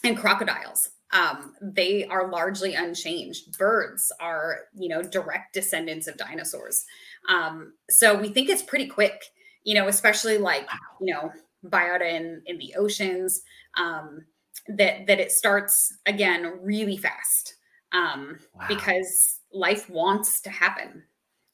and 0.04 0.18
crocodiles. 0.18 0.90
Um, 1.14 1.54
they 1.62 2.06
are 2.06 2.30
largely 2.30 2.74
unchanged. 2.74 3.58
Birds 3.58 4.12
are, 4.20 4.60
you 4.74 4.90
know, 4.90 5.02
direct 5.02 5.54
descendants 5.54 6.08
of 6.08 6.18
dinosaurs. 6.18 6.86
Um, 7.30 7.74
so 7.90 8.18
we 8.18 8.30
think 8.30 8.50
it's 8.50 8.64
pretty 8.64 8.88
quick, 8.88 9.26
you 9.64 9.76
know, 9.76 9.88
especially 9.88 10.38
like, 10.38 10.68
you 11.00 11.14
know, 11.14 11.32
biota 11.66 12.12
in, 12.12 12.42
in 12.46 12.58
the 12.58 12.76
oceans, 12.76 13.42
um, 13.78 14.26
that, 14.68 15.06
that 15.08 15.20
it 15.20 15.32
starts 15.32 15.98
again 16.06 16.60
really 16.62 16.98
fast 16.98 17.56
um, 17.92 18.40
wow. 18.54 18.66
because 18.68 19.40
life 19.54 19.90
wants 19.90 20.42
to 20.42 20.50
happen. 20.50 21.04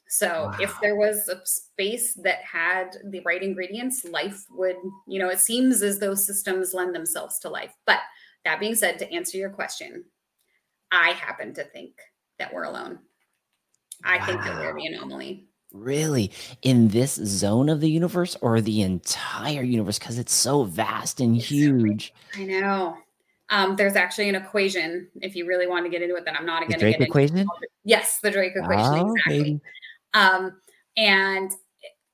So 0.07 0.27
wow. 0.27 0.57
if 0.59 0.77
there 0.81 0.97
was 0.97 1.29
a 1.29 1.39
space 1.45 2.13
that 2.15 2.39
had 2.43 2.97
the 3.05 3.21
right 3.21 3.41
ingredients, 3.41 4.03
life 4.03 4.45
would, 4.51 4.75
you 5.07 5.19
know, 5.19 5.29
it 5.29 5.39
seems 5.39 5.81
as 5.81 5.99
though 5.99 6.15
systems 6.15 6.73
lend 6.73 6.93
themselves 6.93 7.39
to 7.39 7.49
life. 7.49 7.73
But 7.85 7.99
that 8.45 8.59
being 8.59 8.75
said, 8.75 8.99
to 8.99 9.11
answer 9.11 9.37
your 9.37 9.49
question, 9.49 10.03
I 10.91 11.11
happen 11.11 11.53
to 11.53 11.63
think 11.63 11.93
that 12.39 12.53
we're 12.53 12.63
alone. 12.63 12.99
I 14.03 14.17
wow. 14.17 14.25
think 14.25 14.41
that 14.43 14.55
we're 14.55 14.75
the 14.75 14.87
anomaly. 14.87 15.47
Really? 15.73 16.31
In 16.63 16.89
this 16.89 17.15
zone 17.15 17.69
of 17.69 17.79
the 17.79 17.89
universe 17.89 18.35
or 18.41 18.59
the 18.59 18.81
entire 18.81 19.61
universe? 19.61 19.99
Because 19.99 20.19
it's 20.19 20.33
so 20.33 20.63
vast 20.63 21.21
and 21.21 21.37
huge. 21.37 22.13
I 22.35 22.43
know. 22.43 22.97
Um, 23.49 23.75
there's 23.75 23.95
actually 23.95 24.27
an 24.29 24.35
equation. 24.35 25.07
If 25.21 25.35
you 25.35 25.45
really 25.45 25.67
want 25.67 25.85
to 25.85 25.89
get 25.89 26.01
into 26.01 26.15
it, 26.15 26.25
then 26.25 26.35
I'm 26.35 26.45
not 26.45 26.61
going 26.61 26.79
to 26.79 26.91
get 26.91 27.01
equation? 27.01 27.37
into 27.37 27.51
it. 27.61 27.69
Yes, 27.83 28.19
the 28.21 28.31
Drake 28.31 28.53
equation. 28.55 28.83
Oh, 28.83 29.13
exactly. 29.13 29.61
Um, 30.13 30.61
and 30.97 31.51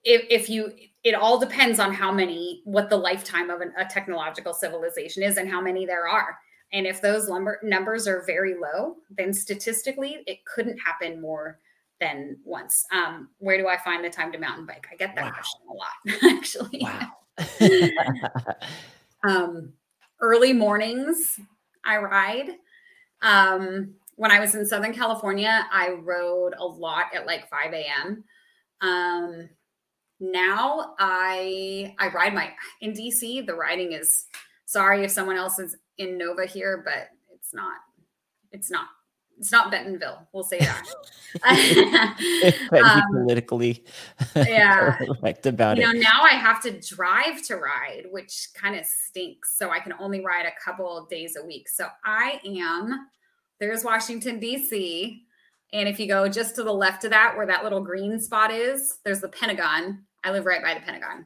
if, 0.04 0.26
if 0.30 0.50
you, 0.50 0.74
it 1.08 1.16
all 1.16 1.40
depends 1.40 1.80
on 1.80 1.94
how 1.94 2.12
many, 2.12 2.62
what 2.66 2.90
the 2.90 2.98
lifetime 2.98 3.50
of 3.50 3.62
an, 3.62 3.72
a 3.78 3.86
technological 3.86 4.54
civilization 4.54 5.24
is 5.24 5.38
and 5.38 5.50
how 5.50 5.62
many 5.62 5.86
there 5.86 6.06
are. 6.06 6.38
And 6.74 6.86
if 6.86 7.02
those 7.02 7.30
lumber, 7.30 7.62
numbers 7.64 8.10
are 8.10 8.26
very 8.28 8.56
low, 8.56 8.96
then 9.10 9.34
statistically, 9.34 10.22
it 10.28 10.44
couldn't 10.44 10.78
happen 10.78 11.22
more 11.22 11.60
than 12.02 12.38
once. 12.44 12.86
Um, 12.92 13.30
where 13.38 13.58
do 13.58 13.70
I 13.70 13.78
find 13.78 14.04
the 14.04 14.10
time 14.10 14.34
to 14.34 14.38
mountain 14.38 14.66
bike? 14.66 14.86
I 14.92 14.98
get 14.98 15.16
that 15.16 15.24
wow. 15.24 15.32
question 15.32 15.62
a 15.70 15.74
lot, 15.74 16.38
actually. 16.38 16.82
Wow. 16.82 17.14
um, 19.24 19.72
early 20.20 20.52
mornings, 20.52 21.40
I 21.86 22.00
ride. 22.00 22.50
Um, 23.22 23.94
when 24.18 24.32
I 24.32 24.42
was 24.42 24.56
in 24.56 24.66
Southern 24.66 24.94
California, 24.94 25.66
I 25.72 25.92
rode 25.92 26.54
a 26.60 26.66
lot 26.66 27.06
at 27.16 27.26
like 27.26 27.50
5 27.50 27.72
a.m. 27.72 28.26
Now 30.20 30.96
I 31.00 31.96
I 32.00 32.10
ride 32.10 32.34
my 32.34 32.52
in 32.82 32.94
DC. 32.94 33.46
The 33.46 33.56
riding 33.56 33.94
is 33.94 34.26
sorry 34.66 35.04
if 35.04 35.12
someone 35.12 35.38
else 35.38 35.60
is 35.60 35.78
in 35.98 36.18
Nova 36.18 36.46
here, 36.46 36.82
but 36.84 37.10
it's 37.34 37.54
not. 37.54 37.78
It's 38.52 38.72
not. 38.72 38.88
It's 39.40 39.52
not 39.52 39.70
Bentonville. 39.70 40.28
We'll 40.34 40.44
say 40.44 40.58
that. 40.60 40.84
um, 42.84 43.04
politically, 43.12 43.86
yeah, 44.36 44.98
correct 45.22 45.46
about 45.46 45.78
you 45.78 45.84
it. 45.84 45.94
know, 45.94 46.00
now 46.00 46.24
I 46.24 46.32
have 46.32 46.62
to 46.64 46.72
drive 46.72 47.44
to 47.44 47.58
ride, 47.58 48.06
which 48.10 48.48
kind 48.56 48.76
of 48.76 48.84
stinks. 48.86 49.56
So 49.56 49.70
I 49.70 49.80
can 49.80 49.94
only 50.00 50.26
ride 50.26 50.48
a 50.48 50.64
couple 50.64 51.06
days 51.06 51.38
a 51.40 51.46
week. 51.46 51.70
So 51.70 51.88
I 52.04 52.42
am 52.44 53.08
there's 53.60 53.84
Washington, 53.84 54.40
D.C. 54.40 55.24
And 55.74 55.90
if 55.90 56.00
you 56.00 56.08
go 56.08 56.30
just 56.30 56.56
to 56.56 56.64
the 56.64 56.74
left 56.74 57.04
of 57.04 57.12
that, 57.12 57.36
where 57.36 57.48
that 57.48 57.64
little 57.64 57.82
green 57.82 58.20
spot 58.20 58.52
is, 58.52 59.00
there's 59.04 59.22
the 59.22 59.30
Pentagon. 59.30 60.06
I 60.24 60.32
live 60.32 60.46
right 60.46 60.62
by 60.62 60.74
the 60.74 60.82
Pentagon. 60.82 61.26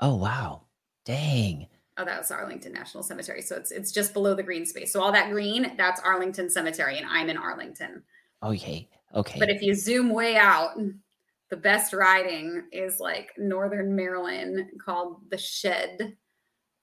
Oh, 0.00 0.16
wow. 0.16 0.62
Dang. 1.04 1.66
Oh, 1.98 2.04
that 2.04 2.18
was 2.18 2.30
Arlington 2.30 2.72
National 2.72 3.02
Cemetery. 3.02 3.42
So 3.42 3.56
it's 3.56 3.70
it's 3.70 3.92
just 3.92 4.14
below 4.14 4.34
the 4.34 4.42
green 4.42 4.64
space. 4.64 4.92
So 4.92 5.02
all 5.02 5.12
that 5.12 5.30
green, 5.30 5.74
that's 5.76 6.00
Arlington 6.00 6.48
Cemetery, 6.48 6.96
and 6.96 7.06
I'm 7.06 7.28
in 7.28 7.36
Arlington. 7.36 8.02
Okay. 8.42 8.88
Okay. 9.14 9.38
But 9.38 9.50
if 9.50 9.60
you 9.60 9.74
zoom 9.74 10.10
way 10.10 10.36
out, 10.36 10.78
the 11.50 11.56
best 11.56 11.92
riding 11.92 12.64
is 12.72 12.98
like 12.98 13.32
northern 13.36 13.94
Maryland 13.94 14.70
called 14.82 15.18
the 15.30 15.36
Shed. 15.36 16.16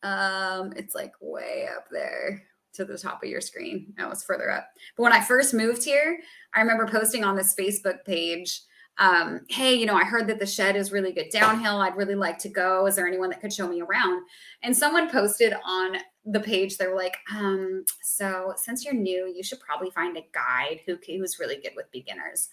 Um, 0.03 0.73
it's 0.75 0.93
like 0.93 1.13
way 1.19 1.67
up 1.75 1.85
there 1.91 2.43
to 2.73 2.85
the 2.85 2.97
top 2.97 3.23
of 3.23 3.29
your 3.29 3.41
screen. 3.41 3.93
That 3.97 4.09
was 4.09 4.23
further 4.23 4.51
up. 4.51 4.69
But 4.95 5.03
when 5.03 5.13
I 5.13 5.21
first 5.21 5.55
moved 5.55 5.83
here, 5.83 6.19
I 6.53 6.61
remember 6.61 6.87
posting 6.87 7.23
on 7.23 7.35
this 7.35 7.55
Facebook 7.55 8.05
page, 8.05 8.61
um, 8.99 9.41
hey, 9.47 9.75
you 9.75 9.85
know, 9.85 9.95
I 9.95 10.03
heard 10.03 10.27
that 10.27 10.39
the 10.39 10.45
shed 10.45 10.75
is 10.75 10.91
really 10.91 11.13
good 11.13 11.29
downhill. 11.31 11.79
I'd 11.79 11.95
really 11.95 12.15
like 12.15 12.37
to 12.39 12.49
go. 12.49 12.85
Is 12.85 12.97
there 12.97 13.07
anyone 13.07 13.29
that 13.29 13.39
could 13.39 13.53
show 13.53 13.67
me 13.67 13.81
around? 13.81 14.23
And 14.61 14.75
someone 14.75 15.09
posted 15.09 15.53
on 15.65 15.95
the 16.25 16.41
page, 16.41 16.77
they 16.77 16.87
were 16.87 16.97
like, 16.97 17.15
um, 17.33 17.85
so 18.03 18.53
since 18.57 18.83
you're 18.83 18.93
new, 18.93 19.31
you 19.33 19.41
should 19.41 19.61
probably 19.61 19.89
find 19.91 20.17
a 20.17 20.25
guide 20.33 20.81
who 20.85 20.97
who's 21.07 21.39
really 21.39 21.55
good 21.55 21.71
with 21.77 21.89
beginners. 21.91 22.49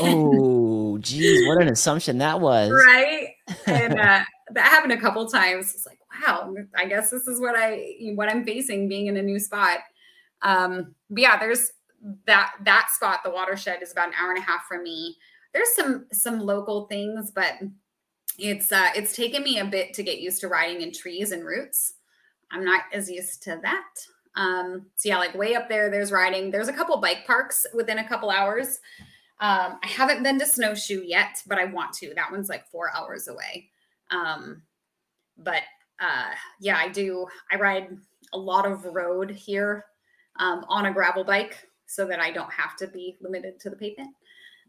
oh, 0.00 0.98
geez, 1.00 1.46
what 1.46 1.62
an 1.62 1.68
assumption 1.68 2.18
that 2.18 2.40
was. 2.40 2.72
Right. 2.72 3.28
And 3.66 3.92
uh, 4.00 4.24
that 4.50 4.66
happened 4.66 4.92
a 4.92 5.00
couple 5.00 5.24
times. 5.28 5.72
It's 5.74 5.86
like, 5.86 6.00
wow, 6.26 6.54
I 6.76 6.86
guess 6.86 7.10
this 7.10 7.28
is 7.28 7.40
what 7.40 7.54
I 7.56 7.94
what 8.16 8.28
I'm 8.28 8.44
facing 8.44 8.88
being 8.88 9.06
in 9.06 9.16
a 9.16 9.22
new 9.22 9.38
spot. 9.38 9.78
Um, 10.42 10.96
but 11.08 11.22
yeah, 11.22 11.38
there's 11.38 11.70
that 12.26 12.52
that 12.64 12.88
spot, 12.92 13.20
the 13.24 13.30
watershed 13.30 13.80
is 13.80 13.92
about 13.92 14.08
an 14.08 14.14
hour 14.20 14.30
and 14.30 14.38
a 14.38 14.42
half 14.42 14.66
from 14.66 14.82
me. 14.82 15.16
There's 15.52 15.74
some 15.74 16.06
some 16.12 16.40
local 16.40 16.86
things, 16.86 17.30
but 17.30 17.54
it's 18.38 18.72
uh 18.72 18.90
it's 18.96 19.14
taken 19.14 19.42
me 19.42 19.58
a 19.58 19.64
bit 19.64 19.92
to 19.94 20.02
get 20.02 20.20
used 20.20 20.40
to 20.40 20.48
riding 20.48 20.82
in 20.82 20.92
trees 20.92 21.32
and 21.32 21.44
roots. 21.44 21.94
I'm 22.50 22.64
not 22.64 22.82
as 22.92 23.10
used 23.10 23.42
to 23.44 23.58
that. 23.62 23.94
Um, 24.34 24.86
so 24.96 25.08
yeah, 25.08 25.18
like 25.18 25.34
way 25.34 25.54
up 25.54 25.68
there, 25.68 25.90
there's 25.90 26.12
riding. 26.12 26.50
There's 26.50 26.68
a 26.68 26.72
couple 26.72 26.96
bike 26.98 27.26
parks 27.26 27.66
within 27.74 27.98
a 27.98 28.08
couple 28.08 28.30
hours. 28.30 28.78
Um, 29.40 29.78
I 29.82 29.86
haven't 29.86 30.22
been 30.22 30.38
to 30.38 30.46
snowshoe 30.46 31.02
yet, 31.04 31.42
but 31.46 31.58
I 31.58 31.64
want 31.64 31.92
to. 31.94 32.12
That 32.14 32.30
one's 32.30 32.48
like 32.48 32.66
four 32.68 32.90
hours 32.96 33.28
away. 33.28 33.68
Um, 34.10 34.62
but 35.38 35.62
uh, 36.00 36.30
yeah, 36.60 36.76
I 36.76 36.88
do. 36.88 37.26
I 37.50 37.56
ride 37.56 37.96
a 38.32 38.38
lot 38.38 38.66
of 38.66 38.84
road 38.84 39.30
here 39.30 39.84
um, 40.38 40.64
on 40.68 40.86
a 40.86 40.92
gravel 40.92 41.24
bike 41.24 41.68
so 41.86 42.06
that 42.06 42.20
I 42.20 42.30
don't 42.30 42.52
have 42.52 42.76
to 42.76 42.86
be 42.86 43.16
limited 43.20 43.60
to 43.60 43.70
the 43.70 43.76
pavement. 43.76 44.14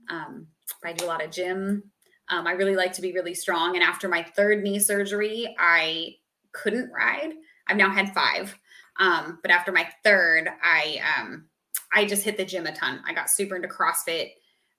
Um, 0.09 0.47
I 0.83 0.93
do 0.93 1.05
a 1.05 1.07
lot 1.07 1.23
of 1.23 1.31
gym. 1.31 1.83
Um, 2.29 2.47
I 2.47 2.51
really 2.51 2.75
like 2.75 2.93
to 2.93 3.01
be 3.01 3.13
really 3.13 3.33
strong. 3.33 3.75
And 3.75 3.83
after 3.83 4.07
my 4.07 4.23
third 4.23 4.63
knee 4.63 4.79
surgery, 4.79 5.55
I 5.59 6.15
couldn't 6.51 6.91
ride. 6.91 7.33
I've 7.67 7.77
now 7.77 7.91
had 7.91 8.13
five. 8.13 8.57
Um, 8.99 9.39
but 9.41 9.51
after 9.51 9.71
my 9.71 9.89
third, 10.03 10.49
I 10.61 11.01
um, 11.17 11.47
I 11.93 12.05
just 12.05 12.23
hit 12.23 12.37
the 12.37 12.45
gym 12.45 12.65
a 12.65 12.75
ton. 12.75 13.01
I 13.07 13.13
got 13.13 13.29
super 13.29 13.55
into 13.55 13.67
CrossFit. 13.67 14.31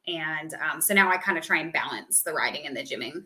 And 0.06 0.54
um, 0.54 0.80
so 0.80 0.94
now 0.94 1.10
I 1.10 1.16
kind 1.16 1.38
of 1.38 1.44
try 1.44 1.58
and 1.58 1.72
balance 1.72 2.22
the 2.22 2.32
riding 2.32 2.66
and 2.66 2.76
the 2.76 2.82
gymming. 2.82 3.24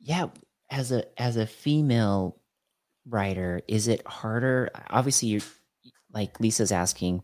Yeah 0.00 0.26
as 0.72 0.90
a 0.90 1.20
as 1.20 1.36
a 1.36 1.46
female 1.46 2.38
writer, 3.06 3.60
is 3.68 3.86
it 3.86 4.04
harder? 4.06 4.70
Obviously, 4.88 5.28
you're 5.28 5.42
like 6.12 6.40
Lisa's 6.40 6.72
asking, 6.72 7.22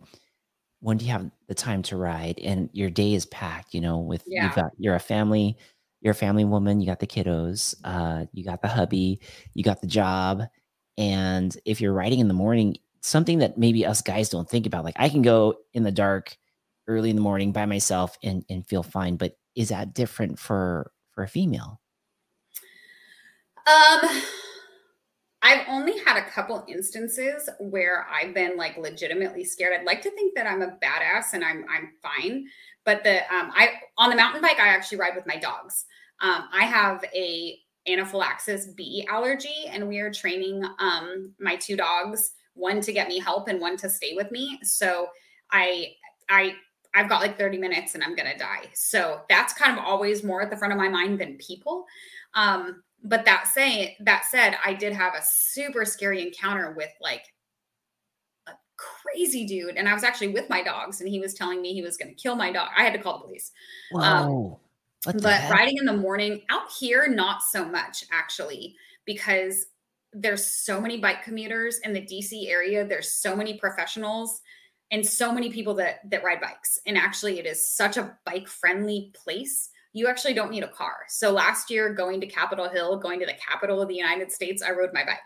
when 0.81 0.99
do 0.99 1.07
you 1.07 1.11
have 1.11 1.31
the 1.49 1.55
time 1.55 1.82
to 1.84 1.96
ride? 1.96 2.38
And 2.42 2.70
your 2.72 2.90
day 2.90 3.14
is 3.14 3.26
packed. 3.26 3.74
You 3.74 3.80
know, 3.80 3.99
with 3.99 4.22
yeah. 4.26 4.44
you've 4.44 4.55
got 4.55 4.70
you're 4.78 4.94
a 4.94 5.01
family, 5.01 5.57
you're 6.01 6.12
a 6.12 6.14
family 6.14 6.44
woman. 6.44 6.80
You 6.80 6.86
got 6.86 7.01
the 7.01 7.07
kiddos, 7.07 7.74
uh, 7.84 8.26
you 8.32 8.44
got 8.44 8.62
the 8.62 8.68
hubby, 8.68 9.20
you 9.55 9.64
got 9.64 9.80
the 9.80 9.86
job, 9.86 10.42
and 10.96 11.57
if 11.64 11.80
you're 11.80 11.92
writing 11.92 12.18
in 12.18 12.28
the 12.28 12.34
morning, 12.34 12.76
something 13.01 13.38
that 13.38 13.57
maybe 13.57 13.86
us 13.86 14.03
guys 14.03 14.28
don't 14.28 14.49
think 14.49 14.66
about, 14.66 14.84
like 14.84 14.96
I 14.99 15.09
can 15.09 15.22
go 15.22 15.55
in 15.72 15.84
the 15.84 15.92
dark 15.92 16.36
early 16.88 17.11
in 17.11 17.16
the 17.16 17.22
morning 17.22 17.53
by 17.53 17.66
myself 17.66 18.16
and 18.22 18.44
and 18.51 18.66
feel 18.66 18.82
fine, 18.82 19.16
but 19.16 19.36
is 19.55 19.68
that 19.68 19.94
different 19.94 20.38
for 20.38 20.90
for 21.12 21.22
a 21.22 21.28
female? 21.28 21.80
Um, 23.66 24.22
I've 25.43 25.66
only 25.68 25.99
had 25.99 26.16
a 26.16 26.28
couple 26.30 26.64
instances 26.68 27.49
where 27.61 28.07
I've 28.11 28.34
been 28.34 28.57
like 28.57 28.76
legitimately 28.76 29.45
scared. 29.45 29.78
I'd 29.78 29.86
like 29.86 30.03
to 30.03 30.11
think 30.11 30.34
that 30.34 30.47
I'm 30.47 30.62
a 30.62 30.76
badass 30.82 31.32
and 31.32 31.45
I'm 31.45 31.64
I'm 31.70 31.93
fine, 32.03 32.47
but 32.84 33.05
the 33.05 33.18
um 33.32 33.53
I 33.55 33.70
on 33.97 34.11
the 34.11 34.16
mountain 34.16 34.43
bike 34.43 34.59
I 34.59 34.68
actually 34.68 34.99
ride 34.99 35.14
with 35.14 35.26
my 35.26 35.36
dogs. 35.36 35.84
Um, 36.20 36.49
I 36.53 36.64
have 36.64 37.05
a 37.14 37.59
anaphylaxis 37.86 38.66
bee 38.74 39.07
allergy, 39.09 39.66
and 39.68 39.86
we 39.89 39.99
are 40.01 40.12
training 40.12 40.64
um 40.80 41.32
my 41.39 41.55
two 41.57 41.76
dogs, 41.76 42.32
one 42.55 42.80
to 42.80 42.93
get 42.93 43.09
me 43.09 43.20
help 43.20 43.47
and 43.49 43.61
one 43.61 43.76
to 43.78 43.89
stay 43.89 44.14
with 44.16 44.30
me. 44.32 44.59
So 44.64 45.07
I 45.53 45.93
I 46.28 46.55
I've 46.95 47.09
got 47.09 47.20
like 47.20 47.39
30 47.39 47.59
minutes 47.59 47.95
and 47.95 48.03
I'm 48.03 48.16
gonna 48.16 48.36
die. 48.36 48.70
So 48.74 49.20
that's 49.28 49.53
kind 49.53 49.78
of 49.78 49.84
always 49.84 50.24
more 50.24 50.43
at 50.43 50.51
the 50.51 50.57
front 50.57 50.72
of 50.72 50.78
my 50.78 50.89
mind 50.89 51.20
than 51.20 51.36
people. 51.36 51.84
Um, 52.34 52.82
but 53.05 53.24
that 53.24 53.49
saying 53.49 53.94
that 54.01 54.24
said, 54.24 54.57
I 54.64 54.74
did 54.74 54.92
have 54.92 55.14
a 55.14 55.22
super 55.22 55.84
scary 55.84 56.22
encounter 56.22 56.72
with 56.76 56.90
like 57.01 57.22
a 58.46 58.53
crazy 58.76 59.46
dude, 59.46 59.76
and 59.76 59.88
I 59.88 59.94
was 59.94 60.05
actually 60.05 60.28
with 60.28 60.49
my 60.51 60.62
dogs, 60.62 61.01
and 61.01 61.09
he 61.09 61.20
was 61.20 61.34
telling 61.34 61.62
me 61.62 61.72
he 61.72 61.82
was 61.82 61.96
going 61.96 62.14
to 62.14 62.20
kill 62.20 62.34
my 62.34 62.53
dog. 62.53 62.68
I 62.76 62.84
had 62.84 62.92
to 62.94 62.99
call 62.99 63.18
the 63.18 63.24
police. 63.24 63.53
Wow. 63.92 64.59
Um, 65.07 65.20
but 65.20 65.51
riding 65.51 65.76
in 65.78 65.86
the 65.86 65.96
morning 65.96 66.42
out 66.51 66.70
here, 66.78 67.09
not 67.09 67.42
so 67.42 67.64
much 67.64 68.05
actually, 68.12 68.74
because 69.05 69.66
there's 70.12 70.44
so 70.44 70.80
many 70.80 70.99
bike 70.99 71.22
commuters 71.22 71.78
in 71.84 71.92
the 71.92 72.01
DC 72.01 72.49
area. 72.49 72.84
There's 72.86 73.12
so 73.12 73.36
many 73.36 73.59
professionals 73.59 74.40
and 74.90 75.07
so 75.07 75.32
many 75.32 75.51
people 75.51 75.74
that 75.74 76.01
that 76.11 76.24
ride 76.24 76.40
bikes. 76.40 76.78
And 76.86 76.96
actually, 76.96 77.38
it 77.38 77.46
is 77.46 77.70
such 77.70 77.96
a 77.96 78.16
bike 78.24 78.49
friendly 78.49 79.12
place. 79.14 79.70
You 79.93 80.07
actually 80.09 80.34
don't 80.34 80.51
need 80.51 80.62
a 80.62 80.68
car. 80.68 80.97
So 81.09 81.32
last 81.32 81.70
year, 81.70 81.93
going 81.93 82.20
to 82.20 82.26
Capitol 82.26 82.68
Hill, 82.68 82.99
going 82.99 83.20
to 83.20 83.26
the 83.26 83.34
capital 83.34 83.80
of 83.80 83.89
the 83.89 83.95
United 83.95 84.30
States, 84.30 84.62
I 84.62 84.70
rode 84.70 84.91
my 84.93 85.05
bike. 85.05 85.18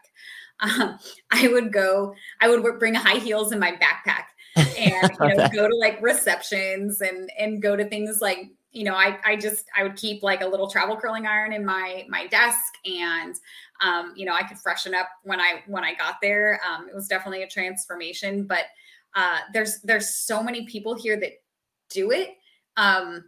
Um, 0.60 0.98
I 1.30 1.48
would 1.48 1.72
go. 1.72 2.14
I 2.40 2.48
would 2.48 2.78
bring 2.78 2.94
high 2.94 3.18
heels 3.18 3.52
in 3.52 3.58
my 3.58 3.72
backpack 3.72 4.24
and 4.56 5.10
you 5.20 5.34
know, 5.36 5.48
go 5.52 5.68
to 5.68 5.76
like 5.76 6.00
receptions 6.02 7.00
and 7.00 7.30
and 7.38 7.62
go 7.62 7.76
to 7.76 7.84
things 7.84 8.20
like 8.20 8.50
you 8.72 8.84
know, 8.84 8.94
I 8.94 9.18
I 9.24 9.36
just 9.36 9.66
I 9.76 9.82
would 9.82 9.96
keep 9.96 10.22
like 10.22 10.40
a 10.40 10.46
little 10.46 10.68
travel 10.68 10.96
curling 10.96 11.26
iron 11.26 11.52
in 11.52 11.64
my 11.64 12.06
my 12.08 12.26
desk, 12.26 12.72
and 12.86 13.34
um, 13.82 14.14
you 14.16 14.24
know, 14.24 14.32
I 14.32 14.42
could 14.44 14.58
freshen 14.58 14.94
up 14.94 15.08
when 15.24 15.40
I 15.40 15.62
when 15.66 15.84
I 15.84 15.94
got 15.94 16.16
there. 16.22 16.58
Um, 16.66 16.88
it 16.88 16.94
was 16.94 17.06
definitely 17.06 17.42
a 17.42 17.48
transformation, 17.48 18.44
but 18.44 18.64
uh, 19.14 19.40
there's 19.52 19.80
there's 19.82 20.14
so 20.14 20.42
many 20.42 20.64
people 20.64 20.94
here 20.94 21.20
that 21.20 21.32
do 21.90 22.12
it 22.12 22.30
um, 22.78 23.24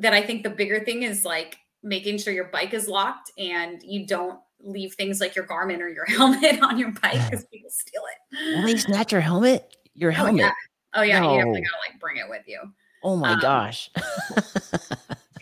that 0.00 0.12
I 0.12 0.22
think 0.22 0.42
the 0.42 0.50
bigger 0.50 0.80
thing 0.80 1.02
is 1.02 1.24
like 1.24 1.58
making 1.82 2.18
sure 2.18 2.32
your 2.32 2.48
bike 2.48 2.74
is 2.74 2.88
locked 2.88 3.32
and 3.38 3.82
you 3.82 4.06
don't 4.06 4.38
leave 4.60 4.94
things 4.94 5.20
like 5.20 5.36
your 5.36 5.46
Garmin 5.46 5.80
or 5.80 5.88
your 5.88 6.04
helmet 6.08 6.62
on 6.62 6.78
your 6.78 6.92
bike 6.92 7.20
because 7.30 7.44
people 7.46 7.70
steal 7.70 8.02
it. 8.12 8.56
Will 8.56 8.66
they 8.66 8.76
snatch 8.76 9.12
your 9.12 9.20
helmet? 9.20 9.76
Your 9.94 10.10
helmet? 10.10 10.52
Oh 10.94 11.02
yeah, 11.02 11.02
oh, 11.02 11.02
yeah. 11.02 11.20
No. 11.20 11.32
you 11.32 11.38
definitely 11.38 11.60
gotta 11.62 11.90
like 11.90 12.00
bring 12.00 12.16
it 12.16 12.28
with 12.28 12.42
you. 12.46 12.60
Oh 13.02 13.16
my 13.16 13.32
um, 13.32 13.40
gosh. 13.40 13.90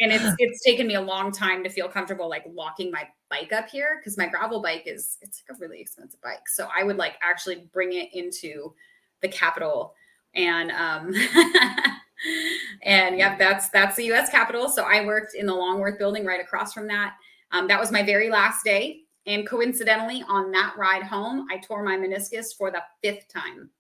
and 0.00 0.12
it's 0.12 0.34
it's 0.38 0.62
taken 0.62 0.86
me 0.86 0.94
a 0.94 1.00
long 1.00 1.32
time 1.32 1.62
to 1.64 1.70
feel 1.70 1.88
comfortable 1.88 2.28
like 2.28 2.44
locking 2.52 2.90
my 2.90 3.06
bike 3.30 3.52
up 3.52 3.68
here 3.68 3.98
because 4.00 4.18
my 4.18 4.26
gravel 4.26 4.60
bike 4.60 4.82
is 4.86 5.18
it's 5.22 5.42
like 5.48 5.56
a 5.56 5.60
really 5.60 5.80
expensive 5.80 6.20
bike. 6.22 6.48
So 6.48 6.68
I 6.74 6.84
would 6.84 6.96
like 6.96 7.14
actually 7.22 7.68
bring 7.72 7.92
it 7.92 8.10
into 8.12 8.74
the 9.22 9.28
capital 9.28 9.94
and 10.34 10.70
um 10.72 11.14
and 12.82 13.18
yeah, 13.18 13.36
that's 13.36 13.68
that's 13.70 13.96
the 13.96 14.12
US 14.12 14.30
Capitol. 14.30 14.68
So 14.68 14.84
I 14.84 15.04
worked 15.04 15.34
in 15.34 15.46
the 15.46 15.54
Longworth 15.54 15.98
building 15.98 16.24
right 16.24 16.40
across 16.40 16.72
from 16.72 16.86
that. 16.88 17.14
Um, 17.52 17.68
that 17.68 17.80
was 17.80 17.92
my 17.92 18.02
very 18.02 18.30
last 18.30 18.64
day. 18.64 19.02
And 19.26 19.46
coincidentally, 19.46 20.24
on 20.28 20.52
that 20.52 20.74
ride 20.76 21.02
home, 21.02 21.46
I 21.50 21.58
tore 21.58 21.82
my 21.82 21.96
meniscus 21.96 22.56
for 22.56 22.70
the 22.70 22.82
fifth 23.02 23.28
time. 23.28 23.70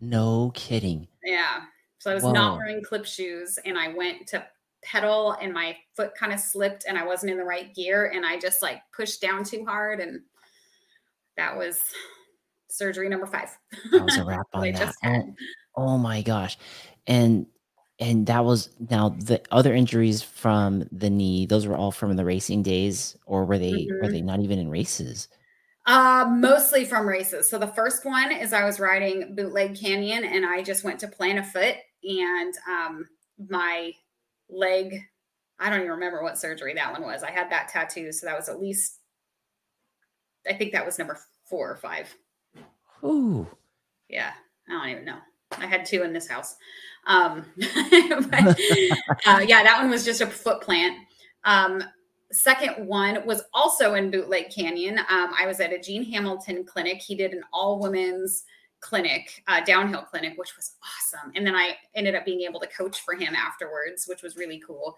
No 0.00 0.50
kidding. 0.54 1.06
Yeah. 1.24 1.62
So 1.98 2.10
I 2.10 2.14
was 2.14 2.24
Whoa. 2.24 2.32
not 2.32 2.56
wearing 2.56 2.82
clip 2.82 3.04
shoes 3.04 3.58
and 3.64 3.78
I 3.78 3.92
went 3.94 4.26
to 4.28 4.44
pedal 4.82 5.32
and 5.40 5.52
my 5.52 5.76
foot 5.96 6.14
kind 6.14 6.32
of 6.32 6.40
slipped 6.40 6.84
and 6.86 6.98
I 6.98 7.04
wasn't 7.04 7.32
in 7.32 7.38
the 7.38 7.44
right 7.44 7.74
gear 7.74 8.12
and 8.14 8.24
I 8.24 8.38
just 8.38 8.62
like 8.62 8.82
pushed 8.94 9.20
down 9.20 9.44
too 9.44 9.64
hard 9.64 10.00
and 10.00 10.20
that 11.36 11.56
was 11.56 11.80
surgery 12.68 13.08
number 13.08 13.26
five. 13.26 13.56
That 13.92 14.04
was 14.04 14.16
a 14.16 14.24
wrap 14.24 14.46
on 14.52 14.72
that. 14.72 14.94
Oh, 15.02 15.34
oh 15.76 15.98
my 15.98 16.22
gosh. 16.22 16.58
And 17.06 17.46
and 17.98 18.26
that 18.26 18.44
was 18.44 18.70
now 18.90 19.10
the 19.10 19.42
other 19.50 19.74
injuries 19.74 20.22
from 20.22 20.86
the 20.92 21.10
knee, 21.10 21.46
those 21.46 21.66
were 21.66 21.76
all 21.76 21.92
from 21.92 22.14
the 22.16 22.24
racing 22.24 22.62
days, 22.62 23.16
or 23.26 23.44
were 23.44 23.58
they 23.58 23.72
mm-hmm. 23.72 24.04
were 24.04 24.12
they 24.12 24.20
not 24.20 24.40
even 24.40 24.58
in 24.58 24.70
races? 24.70 25.28
Uh, 25.86 26.26
mostly 26.28 26.84
from 26.84 27.08
races. 27.08 27.48
So 27.48 27.58
the 27.58 27.68
first 27.68 28.04
one 28.04 28.32
is 28.32 28.52
I 28.52 28.64
was 28.64 28.80
riding 28.80 29.36
Bootleg 29.36 29.78
Canyon 29.78 30.24
and 30.24 30.44
I 30.44 30.62
just 30.62 30.82
went 30.82 30.98
to 31.00 31.08
plant 31.08 31.38
a 31.38 31.44
foot 31.44 31.76
and 32.02 32.54
um, 32.68 33.08
my 33.48 33.92
leg, 34.48 35.00
I 35.60 35.70
don't 35.70 35.78
even 35.78 35.92
remember 35.92 36.24
what 36.24 36.38
surgery 36.38 36.74
that 36.74 36.92
one 36.92 37.02
was. 37.02 37.22
I 37.22 37.30
had 37.30 37.50
that 37.50 37.68
tattoo. 37.68 38.10
So 38.10 38.26
that 38.26 38.36
was 38.36 38.48
at 38.48 38.60
least, 38.60 38.98
I 40.48 40.54
think 40.54 40.72
that 40.72 40.84
was 40.84 40.98
number 40.98 41.20
four 41.48 41.70
or 41.70 41.76
five. 41.76 42.12
Ooh. 43.04 43.46
Yeah. 44.08 44.32
I 44.68 44.72
don't 44.72 44.88
even 44.88 45.04
know. 45.04 45.18
I 45.52 45.66
had 45.66 45.86
two 45.86 46.02
in 46.02 46.12
this 46.12 46.26
house. 46.26 46.56
Um, 47.06 47.44
but, 47.56 48.58
uh, 49.26 49.44
yeah, 49.46 49.62
that 49.62 49.78
one 49.80 49.90
was 49.90 50.04
just 50.04 50.20
a 50.20 50.26
foot 50.26 50.60
plant. 50.60 50.96
Um, 51.44 51.82
second 52.32 52.86
one 52.86 53.24
was 53.24 53.42
also 53.54 53.94
in 53.94 54.10
Bootleg 54.10 54.50
Canyon. 54.50 54.98
Um, 54.98 55.32
I 55.38 55.46
was 55.46 55.60
at 55.60 55.72
a 55.72 55.78
Gene 55.78 56.04
Hamilton 56.04 56.64
clinic. 56.64 57.00
He 57.00 57.14
did 57.14 57.32
an 57.32 57.42
all 57.52 57.78
women's 57.78 58.44
clinic, 58.80 59.42
uh, 59.48 59.64
downhill 59.64 60.02
clinic, 60.02 60.34
which 60.36 60.56
was 60.56 60.76
awesome. 60.84 61.32
And 61.34 61.46
then 61.46 61.54
I 61.54 61.76
ended 61.94 62.14
up 62.14 62.24
being 62.24 62.42
able 62.42 62.60
to 62.60 62.66
coach 62.66 63.00
for 63.00 63.14
him 63.14 63.34
afterwards, 63.34 64.06
which 64.06 64.22
was 64.22 64.36
really 64.36 64.62
cool. 64.64 64.96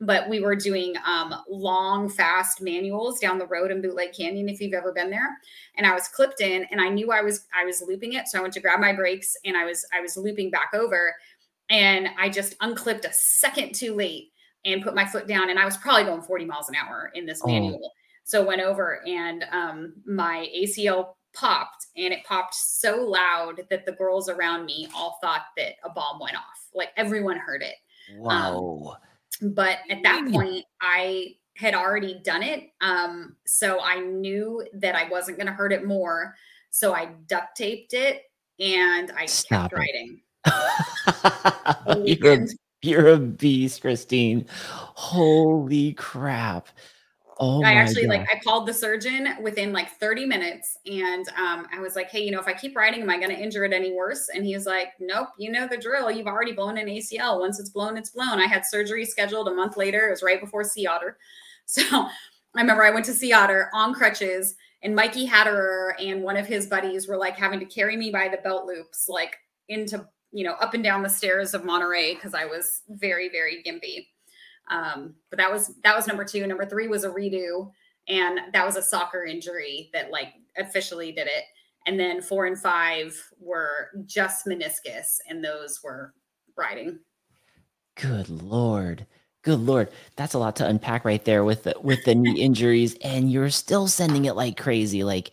But 0.00 0.28
we 0.28 0.40
were 0.40 0.56
doing 0.56 0.94
um, 1.06 1.34
long, 1.48 2.08
fast 2.08 2.62
manuals 2.62 3.20
down 3.20 3.38
the 3.38 3.46
road 3.46 3.70
in 3.70 3.82
Bootleg 3.82 4.12
Canyon, 4.14 4.48
if 4.48 4.60
you've 4.60 4.72
ever 4.72 4.92
been 4.92 5.10
there. 5.10 5.38
And 5.76 5.86
I 5.86 5.92
was 5.92 6.08
clipped 6.08 6.40
in, 6.40 6.64
and 6.70 6.80
I 6.80 6.88
knew 6.88 7.12
I 7.12 7.20
was 7.20 7.46
I 7.54 7.66
was 7.66 7.82
looping 7.86 8.14
it, 8.14 8.26
so 8.26 8.38
I 8.38 8.42
went 8.42 8.54
to 8.54 8.60
grab 8.60 8.80
my 8.80 8.94
brakes, 8.94 9.36
and 9.44 9.58
I 9.58 9.64
was 9.66 9.86
I 9.94 10.00
was 10.00 10.16
looping 10.16 10.50
back 10.50 10.70
over, 10.74 11.14
and 11.70 12.08
I 12.18 12.28
just 12.28 12.56
unclipped 12.60 13.04
a 13.04 13.12
second 13.12 13.74
too 13.74 13.94
late 13.94 14.32
and 14.64 14.82
put 14.82 14.94
my 14.94 15.06
foot 15.06 15.26
down, 15.26 15.50
and 15.50 15.58
I 15.58 15.64
was 15.64 15.76
probably 15.78 16.04
going 16.04 16.22
40 16.22 16.44
miles 16.44 16.68
an 16.68 16.74
hour 16.74 17.10
in 17.14 17.24
this 17.24 17.40
oh. 17.42 17.46
manual. 17.46 17.92
So 18.24 18.44
went 18.44 18.60
over, 18.60 19.00
and 19.06 19.44
um, 19.50 19.94
my 20.04 20.48
ACL 20.54 21.14
popped 21.32 21.86
and 21.96 22.12
it 22.12 22.24
popped 22.24 22.54
so 22.54 22.96
loud 22.96 23.62
that 23.70 23.86
the 23.86 23.92
girls 23.92 24.28
around 24.28 24.66
me 24.66 24.88
all 24.94 25.18
thought 25.20 25.42
that 25.56 25.74
a 25.84 25.90
bomb 25.90 26.20
went 26.20 26.36
off. 26.36 26.66
Like 26.74 26.90
everyone 26.96 27.36
heard 27.36 27.62
it. 27.62 27.74
Um, 28.12 28.20
wow. 28.20 28.98
Um, 29.42 29.54
but 29.54 29.78
at 29.88 30.02
that 30.02 30.28
point, 30.32 30.64
I 30.80 31.36
had 31.56 31.74
already 31.74 32.20
done 32.24 32.42
it. 32.42 32.70
Um, 32.80 33.36
so 33.46 33.80
I 33.80 34.00
knew 34.00 34.66
that 34.74 34.94
I 34.94 35.08
wasn't 35.08 35.38
going 35.38 35.46
to 35.46 35.52
hurt 35.52 35.72
it 35.72 35.86
more. 35.86 36.34
So 36.70 36.94
I 36.94 37.10
duct 37.26 37.56
taped 37.56 37.94
it 37.94 38.22
and 38.58 39.10
I 39.12 39.26
Stop 39.26 39.70
kept 39.70 39.72
it. 39.72 39.76
writing. 39.76 40.20
you're, 42.04 42.32
a, 42.32 42.46
you're 42.82 43.08
a 43.08 43.18
beast, 43.18 43.80
Christine. 43.82 44.46
Holy 44.50 45.92
crap. 45.94 46.68
Oh, 47.42 47.64
I 47.64 47.72
actually 47.72 48.02
God. 48.02 48.18
like 48.18 48.28
I 48.30 48.38
called 48.38 48.68
the 48.68 48.74
surgeon 48.74 49.30
within 49.40 49.72
like 49.72 49.88
30 49.92 50.26
minutes 50.26 50.76
and 50.84 51.26
um, 51.30 51.66
I 51.72 51.78
was 51.80 51.96
like, 51.96 52.10
hey, 52.10 52.22
you 52.22 52.30
know, 52.30 52.38
if 52.38 52.46
I 52.46 52.52
keep 52.52 52.76
riding, 52.76 53.00
am 53.00 53.08
I 53.08 53.16
going 53.16 53.34
to 53.34 53.42
injure 53.42 53.64
it 53.64 53.72
any 53.72 53.94
worse? 53.94 54.28
And 54.28 54.44
he 54.44 54.54
was 54.54 54.66
like, 54.66 54.88
nope, 55.00 55.28
you 55.38 55.50
know 55.50 55.66
the 55.66 55.78
drill. 55.78 56.10
You've 56.10 56.26
already 56.26 56.52
blown 56.52 56.76
an 56.76 56.86
ACL. 56.86 57.40
Once 57.40 57.58
it's 57.58 57.70
blown, 57.70 57.96
it's 57.96 58.10
blown. 58.10 58.38
I 58.38 58.46
had 58.46 58.66
surgery 58.66 59.06
scheduled 59.06 59.48
a 59.48 59.54
month 59.54 59.78
later. 59.78 60.08
It 60.08 60.10
was 60.10 60.22
right 60.22 60.40
before 60.40 60.64
Sea 60.64 60.86
Otter. 60.86 61.18
So 61.66 61.82
I 61.84 62.10
remember 62.56 62.82
I 62.82 62.90
went 62.90 63.04
to 63.04 63.12
Sea 63.12 63.32
Otter 63.32 63.70
on 63.72 63.94
crutches 63.94 64.56
and 64.82 64.92
Mikey 64.92 65.24
Haderer 65.24 65.92
and 66.00 66.20
one 66.20 66.36
of 66.36 66.46
his 66.46 66.66
buddies 66.66 67.06
were 67.06 67.16
like 67.16 67.36
having 67.36 67.60
to 67.60 67.64
carry 67.64 67.96
me 67.96 68.10
by 68.10 68.26
the 68.26 68.38
belt 68.38 68.66
loops, 68.66 69.08
like 69.08 69.36
into, 69.68 70.04
you 70.32 70.44
know, 70.44 70.52
up 70.54 70.74
and 70.74 70.84
down 70.84 71.02
the 71.02 71.08
stairs 71.08 71.54
of 71.54 71.64
Monterey 71.64 72.14
because 72.14 72.34
I 72.34 72.44
was 72.44 72.82
very, 72.88 73.28
very 73.28 73.62
gimpy. 73.66 74.06
Um, 74.70 75.14
but 75.30 75.38
that 75.38 75.50
was 75.50 75.74
that 75.82 75.96
was 75.96 76.06
number 76.06 76.24
two. 76.24 76.46
Number 76.46 76.64
three 76.64 76.88
was 76.88 77.04
a 77.04 77.10
redo, 77.10 77.70
and 78.08 78.38
that 78.52 78.64
was 78.64 78.76
a 78.76 78.82
soccer 78.82 79.24
injury 79.24 79.90
that 79.92 80.10
like 80.10 80.34
officially 80.56 81.12
did 81.12 81.26
it. 81.26 81.44
And 81.86 81.98
then 81.98 82.20
four 82.20 82.46
and 82.46 82.58
five 82.58 83.16
were 83.40 83.88
just 84.06 84.46
meniscus, 84.46 85.18
and 85.28 85.44
those 85.44 85.80
were 85.82 86.14
riding. 86.56 87.00
Good 87.96 88.28
lord. 88.28 89.06
Good 89.42 89.60
lord, 89.60 89.88
that's 90.16 90.34
a 90.34 90.38
lot 90.38 90.56
to 90.56 90.66
unpack 90.66 91.06
right 91.06 91.24
there 91.24 91.44
with 91.44 91.62
the 91.62 91.74
with 91.80 92.04
the 92.04 92.14
knee 92.14 92.42
injuries, 92.42 92.94
and 93.02 93.32
you're 93.32 93.48
still 93.48 93.88
sending 93.88 94.26
it 94.26 94.36
like 94.36 94.58
crazy. 94.58 95.02
Like 95.02 95.30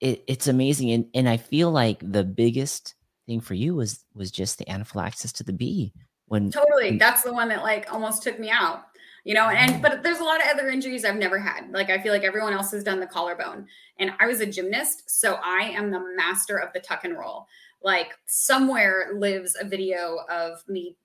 it, 0.00 0.24
it's 0.26 0.48
amazing, 0.48 0.90
and 0.90 1.06
and 1.14 1.28
I 1.28 1.36
feel 1.36 1.70
like 1.70 2.00
the 2.02 2.24
biggest 2.24 2.94
thing 3.28 3.40
for 3.40 3.54
you 3.54 3.76
was 3.76 4.04
was 4.14 4.32
just 4.32 4.58
the 4.58 4.68
anaphylaxis 4.68 5.32
to 5.34 5.44
the 5.44 5.52
bee 5.52 5.92
when 6.26 6.50
totally. 6.50 6.90
when, 6.90 6.98
that's 6.98 7.22
the 7.22 7.32
one 7.32 7.48
that 7.48 7.62
like 7.62 7.92
almost 7.92 8.22
took 8.22 8.40
me 8.40 8.50
out 8.50 8.84
you 9.24 9.34
know 9.34 9.48
and 9.48 9.80
but 9.82 10.02
there's 10.02 10.18
a 10.18 10.24
lot 10.24 10.40
of 10.40 10.48
other 10.48 10.68
injuries 10.68 11.04
i've 11.04 11.16
never 11.16 11.38
had. 11.38 11.70
Like 11.70 11.90
i 11.90 11.98
feel 11.98 12.12
like 12.12 12.24
everyone 12.24 12.54
else 12.54 12.72
has 12.72 12.82
done 12.82 12.98
the 12.98 13.06
collarbone 13.06 13.66
and 13.98 14.10
i 14.18 14.26
was 14.26 14.40
a 14.40 14.46
gymnast 14.46 15.04
so 15.06 15.38
i 15.44 15.70
am 15.74 15.90
the 15.90 16.02
master 16.16 16.56
of 16.56 16.72
the 16.72 16.80
tuck 16.80 17.04
and 17.04 17.16
roll. 17.16 17.46
Like 17.82 18.18
somewhere 18.26 19.10
lives 19.14 19.56
a 19.60 19.64
video 19.64 20.18
of 20.30 20.66
me 20.66 20.96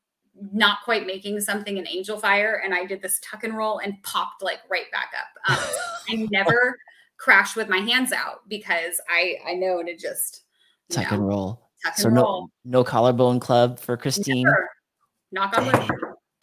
not 0.51 0.80
quite 0.84 1.05
making 1.05 1.39
something 1.41 1.78
an 1.78 1.88
angel 1.88 2.17
fire 2.17 2.61
and 2.63 2.74
i 2.74 2.86
did 2.86 3.01
this 3.01 3.19
tuck 3.21 3.43
and 3.43 3.55
roll 3.55 3.80
and 3.80 4.01
popped 4.03 4.41
like 4.41 4.59
right 4.69 4.89
back 4.91 5.11
up. 5.19 5.57
Um, 5.59 5.76
i 6.09 6.28
never 6.32 6.80
crashed 7.17 7.55
with 7.55 7.69
my 7.69 7.80
hands 7.80 8.11
out 8.13 8.47
because 8.47 8.99
i 9.09 9.36
i 9.45 9.53
know 9.53 9.84
to 9.84 9.95
just 9.95 10.43
tuck 10.89 11.11
know, 11.11 11.17
and 11.17 11.28
roll 11.28 11.62
tuck 11.84 11.93
and 11.95 12.01
so 12.01 12.09
roll. 12.09 12.49
no 12.63 12.79
no 12.79 12.84
collarbone 12.84 13.39
club 13.39 13.79
for 13.79 13.97
christine 13.97 14.45
never. 14.45 14.69
Knock 15.34 15.57
on 15.57 15.65
wood. 15.65 15.89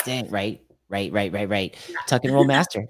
Dang, 0.05 0.29
right, 0.31 0.61
right, 0.89 1.13
right, 1.13 1.33
right, 1.33 1.49
right. 1.49 1.77
Yeah. 1.89 1.97
Tuck 2.07 2.25
and 2.25 2.35
roll 2.35 2.45
master. 2.57 2.87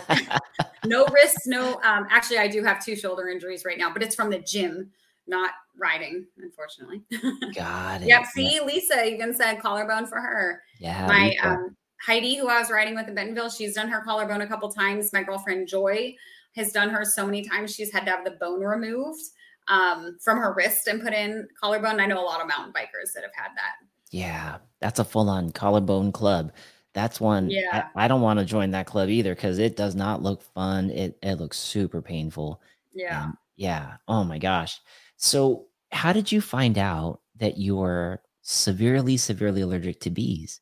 no 0.84 1.06
wrists, 1.06 1.46
no. 1.46 1.80
Um, 1.82 2.06
actually, 2.10 2.38
I 2.38 2.48
do 2.48 2.62
have 2.62 2.84
two 2.84 2.94
shoulder 2.94 3.28
injuries 3.28 3.64
right 3.64 3.78
now, 3.78 3.92
but 3.92 4.02
it's 4.02 4.14
from 4.14 4.30
the 4.30 4.38
gym, 4.38 4.90
not 5.26 5.52
riding, 5.76 6.26
unfortunately. 6.36 7.02
Got 7.54 8.02
it. 8.02 8.08
Yep. 8.08 8.26
See, 8.26 8.60
Lisa 8.60 9.06
even 9.06 9.34
said 9.34 9.60
collarbone 9.60 10.06
for 10.06 10.20
her. 10.20 10.62
Yeah. 10.78 11.06
My 11.06 11.34
um, 11.42 11.76
Heidi, 12.06 12.36
who 12.36 12.48
I 12.48 12.58
was 12.58 12.70
riding 12.70 12.94
with 12.94 13.08
in 13.08 13.14
Bentonville, 13.14 13.48
she's 13.48 13.74
done 13.74 13.88
her 13.88 14.02
collarbone 14.02 14.42
a 14.42 14.46
couple 14.46 14.70
times. 14.70 15.12
My 15.14 15.22
girlfriend 15.22 15.66
Joy, 15.66 16.14
has 16.56 16.72
done 16.72 16.90
her 16.90 17.06
so 17.06 17.24
many 17.24 17.42
times. 17.42 17.74
She's 17.74 17.90
had 17.90 18.04
to 18.04 18.10
have 18.10 18.24
the 18.24 18.32
bone 18.32 18.60
removed 18.60 19.22
um, 19.68 20.16
from 20.22 20.38
her 20.38 20.54
wrist 20.54 20.86
and 20.86 21.02
put 21.02 21.12
in 21.12 21.46
collarbone. 21.60 22.00
I 22.00 22.06
know 22.06 22.20
a 22.20 22.24
lot 22.24 22.40
of 22.40 22.48
mountain 22.48 22.72
bikers 22.72 23.12
that 23.14 23.22
have 23.22 23.34
had 23.34 23.50
that. 23.56 23.86
Yeah, 24.10 24.58
that's 24.80 24.98
a 24.98 25.04
full 25.04 25.28
on 25.28 25.52
collarbone 25.52 26.12
club. 26.12 26.52
That's 26.94 27.20
one. 27.20 27.48
Yeah. 27.50 27.88
I, 27.94 28.04
I 28.04 28.08
don't 28.08 28.20
want 28.20 28.38
to 28.38 28.44
join 28.44 28.70
that 28.72 28.86
club 28.86 29.08
either 29.08 29.34
because 29.34 29.58
it 29.58 29.76
does 29.76 29.94
not 29.94 30.22
look 30.22 30.42
fun. 30.42 30.90
It 30.90 31.18
it 31.22 31.36
looks 31.36 31.58
super 31.58 32.02
painful. 32.02 32.60
Yeah. 32.92 33.30
Yeah. 33.56 33.94
Oh 34.08 34.24
my 34.24 34.38
gosh. 34.38 34.78
So 35.16 35.66
how 35.90 36.12
did 36.12 36.30
you 36.30 36.40
find 36.40 36.78
out 36.78 37.20
that 37.36 37.56
you 37.56 37.76
were 37.76 38.20
severely, 38.42 39.16
severely 39.16 39.62
allergic 39.62 40.00
to 40.00 40.10
bees? 40.10 40.60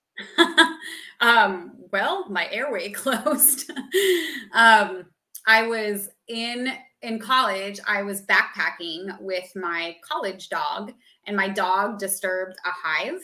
um, 1.20 1.72
well, 1.92 2.28
my 2.28 2.48
airway 2.50 2.90
closed. 2.92 3.70
um, 4.52 5.06
I 5.46 5.66
was 5.66 6.08
in 6.28 6.72
in 7.02 7.18
college. 7.18 7.80
I 7.86 8.02
was 8.02 8.22
backpacking 8.22 9.20
with 9.20 9.50
my 9.54 9.96
college 10.02 10.48
dog, 10.48 10.92
and 11.26 11.36
my 11.36 11.48
dog 11.48 11.98
disturbed 11.98 12.56
a 12.64 12.70
hive. 12.70 13.20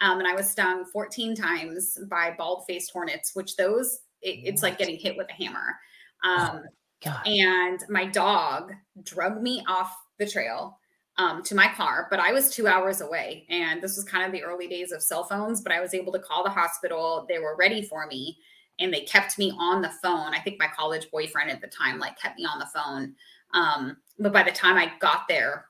Um, 0.00 0.18
and 0.18 0.26
I 0.26 0.34
was 0.34 0.48
stung 0.48 0.86
14 0.86 1.34
times 1.34 1.98
by 2.08 2.34
bald 2.36 2.64
faced 2.66 2.90
hornets, 2.90 3.32
which 3.34 3.56
those 3.56 4.00
it, 4.22 4.40
it's 4.44 4.62
like 4.62 4.78
getting 4.78 4.98
hit 4.98 5.16
with 5.16 5.28
a 5.30 5.32
hammer. 5.32 5.76
Um, 6.24 6.62
oh, 7.06 7.22
and 7.26 7.82
my 7.88 8.06
dog 8.06 8.72
drug 9.02 9.42
me 9.42 9.62
off 9.68 9.94
the 10.18 10.26
trail 10.26 10.78
um, 11.16 11.42
to 11.44 11.54
my 11.54 11.68
car, 11.68 12.06
but 12.10 12.18
I 12.18 12.32
was 12.32 12.50
two 12.50 12.66
hours 12.66 13.00
away. 13.00 13.46
And 13.50 13.82
this 13.82 13.96
was 13.96 14.04
kind 14.04 14.24
of 14.24 14.32
the 14.32 14.42
early 14.42 14.68
days 14.68 14.92
of 14.92 15.02
cell 15.02 15.24
phones, 15.24 15.60
but 15.60 15.72
I 15.72 15.80
was 15.80 15.92
able 15.92 16.12
to 16.12 16.18
call 16.18 16.44
the 16.44 16.50
hospital. 16.50 17.26
They 17.28 17.38
were 17.38 17.56
ready 17.58 17.82
for 17.82 18.06
me 18.06 18.38
and 18.80 18.92
they 18.92 19.02
kept 19.02 19.38
me 19.38 19.52
on 19.58 19.82
the 19.82 19.90
phone. 20.02 20.34
I 20.34 20.40
think 20.40 20.58
my 20.58 20.68
college 20.68 21.10
boyfriend 21.10 21.50
at 21.50 21.60
the 21.60 21.68
time 21.68 21.98
like 21.98 22.18
kept 22.18 22.38
me 22.38 22.44
on 22.44 22.58
the 22.58 22.66
phone. 22.66 23.14
Um, 23.52 23.98
but 24.18 24.32
by 24.32 24.42
the 24.42 24.50
time 24.50 24.76
I 24.76 24.92
got 25.00 25.28
there, 25.28 25.66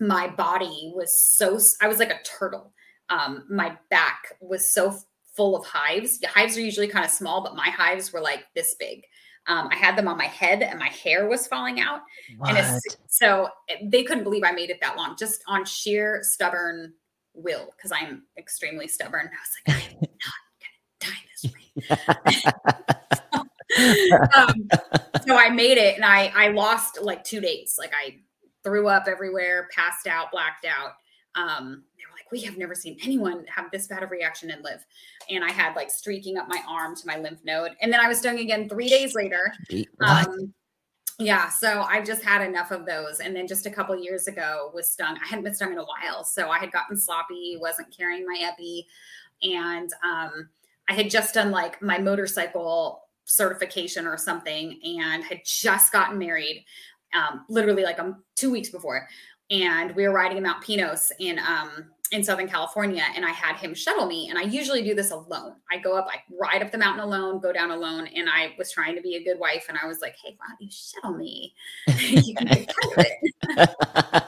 my 0.00 0.28
body 0.28 0.92
was 0.94 1.18
so 1.18 1.58
I 1.80 1.88
was 1.88 1.98
like 1.98 2.10
a 2.10 2.22
turtle. 2.24 2.72
Um, 3.08 3.44
my 3.48 3.76
back 3.90 4.34
was 4.40 4.68
so 4.68 4.96
full 5.34 5.56
of 5.56 5.64
hives. 5.64 6.18
The 6.18 6.28
hives 6.28 6.56
are 6.56 6.62
usually 6.62 6.88
kind 6.88 7.04
of 7.04 7.10
small, 7.10 7.42
but 7.42 7.54
my 7.54 7.68
hives 7.68 8.12
were 8.12 8.20
like 8.20 8.44
this 8.54 8.74
big. 8.78 9.04
Um, 9.48 9.68
I 9.70 9.76
had 9.76 9.96
them 9.96 10.08
on 10.08 10.18
my 10.18 10.26
head 10.26 10.62
and 10.62 10.78
my 10.78 10.88
hair 10.88 11.28
was 11.28 11.46
falling 11.46 11.80
out. 11.80 12.00
What? 12.38 12.56
And 12.56 12.80
so 13.06 13.48
they 13.84 14.02
couldn't 14.02 14.24
believe 14.24 14.42
I 14.44 14.50
made 14.50 14.70
it 14.70 14.80
that 14.80 14.96
long, 14.96 15.16
just 15.16 15.42
on 15.46 15.64
sheer 15.64 16.20
stubborn 16.22 16.94
will, 17.32 17.72
because 17.76 17.92
I'm 17.92 18.24
extremely 18.36 18.88
stubborn. 18.88 19.28
I 19.28 19.74
was 19.74 19.78
like, 19.78 19.92
I'm 19.92 20.00
not 20.00 20.08
gonna 20.10 21.12
die 21.12 21.20
this 21.42 21.52
way. 21.52 21.65
um, 24.36 24.68
so 25.26 25.36
I 25.36 25.50
made 25.50 25.78
it 25.78 25.96
and 25.96 26.04
I 26.04 26.32
I 26.34 26.48
lost 26.48 27.00
like 27.00 27.24
two 27.24 27.40
days. 27.40 27.76
Like 27.78 27.92
I 27.94 28.20
threw 28.62 28.88
up 28.88 29.06
everywhere, 29.06 29.68
passed 29.74 30.06
out, 30.06 30.30
blacked 30.32 30.64
out. 30.64 30.92
Um, 31.36 31.84
they 31.96 32.02
were 32.04 32.14
like, 32.16 32.30
we 32.32 32.40
have 32.40 32.56
never 32.56 32.74
seen 32.74 32.96
anyone 33.02 33.44
have 33.54 33.70
this 33.70 33.86
bad 33.86 34.02
of 34.02 34.10
reaction 34.10 34.50
and 34.50 34.64
live. 34.64 34.84
And 35.30 35.44
I 35.44 35.52
had 35.52 35.76
like 35.76 35.90
streaking 35.90 36.38
up 36.38 36.48
my 36.48 36.60
arm 36.68 36.96
to 36.96 37.06
my 37.06 37.18
lymph 37.18 37.40
node. 37.44 37.72
And 37.80 37.92
then 37.92 38.00
I 38.00 38.08
was 38.08 38.18
stung 38.18 38.38
again 38.38 38.68
three 38.68 38.88
days 38.88 39.14
later. 39.14 39.52
Um, 40.00 40.52
yeah, 41.18 41.48
so 41.48 41.82
I've 41.82 42.04
just 42.04 42.22
had 42.22 42.46
enough 42.46 42.72
of 42.72 42.86
those. 42.86 43.20
And 43.20 43.34
then 43.36 43.46
just 43.46 43.66
a 43.66 43.70
couple 43.70 43.96
years 43.98 44.26
ago 44.26 44.70
was 44.74 44.90
stung. 44.90 45.16
I 45.22 45.26
hadn't 45.26 45.44
been 45.44 45.54
stung 45.54 45.72
in 45.72 45.78
a 45.78 45.84
while. 45.84 46.24
So 46.24 46.50
I 46.50 46.58
had 46.58 46.72
gotten 46.72 46.96
sloppy, 46.96 47.56
wasn't 47.60 47.96
carrying 47.96 48.26
my 48.26 48.38
epi. 48.42 48.86
And 49.42 49.90
um, 50.02 50.48
I 50.88 50.94
had 50.94 51.10
just 51.10 51.34
done 51.34 51.50
like 51.50 51.80
my 51.82 51.98
motorcycle 51.98 53.02
certification 53.24 54.06
or 54.06 54.16
something 54.16 54.80
and 54.84 55.24
had 55.24 55.40
just 55.44 55.92
gotten 55.92 56.18
married 56.18 56.64
um, 57.14 57.44
literally 57.48 57.82
like 57.82 57.98
um, 57.98 58.22
two 58.36 58.50
weeks 58.50 58.68
before. 58.68 59.08
And 59.50 59.94
we 59.94 60.06
were 60.06 60.14
riding 60.14 60.36
in 60.36 60.42
Mount 60.42 60.62
Pinos 60.62 61.12
in 61.18 61.38
um, 61.38 61.86
in 62.12 62.22
Southern 62.22 62.48
California 62.48 63.02
and 63.14 63.24
I 63.24 63.30
had 63.30 63.56
him 63.56 63.74
shuttle 63.74 64.06
me. 64.06 64.28
And 64.28 64.38
I 64.38 64.42
usually 64.42 64.82
do 64.82 64.94
this 64.94 65.10
alone. 65.10 65.54
I 65.70 65.78
go 65.78 65.96
up, 65.96 66.06
I 66.10 66.18
ride 66.40 66.62
up 66.62 66.70
the 66.70 66.78
mountain 66.78 67.04
alone, 67.04 67.40
go 67.40 67.52
down 67.52 67.70
alone. 67.70 68.08
And 68.14 68.28
I 68.28 68.54
was 68.58 68.70
trying 68.70 68.94
to 68.94 69.02
be 69.02 69.16
a 69.16 69.24
good 69.24 69.38
wife. 69.38 69.66
And 69.68 69.78
I 69.82 69.86
was 69.86 70.00
like, 70.00 70.14
hey, 70.24 70.36
why 70.38 70.46
don't 70.48 70.60
you 70.60 70.70
shuttle 70.70 71.14
me? 71.14 71.54
you 71.98 72.34
can 72.34 72.48
be. 72.48 74.20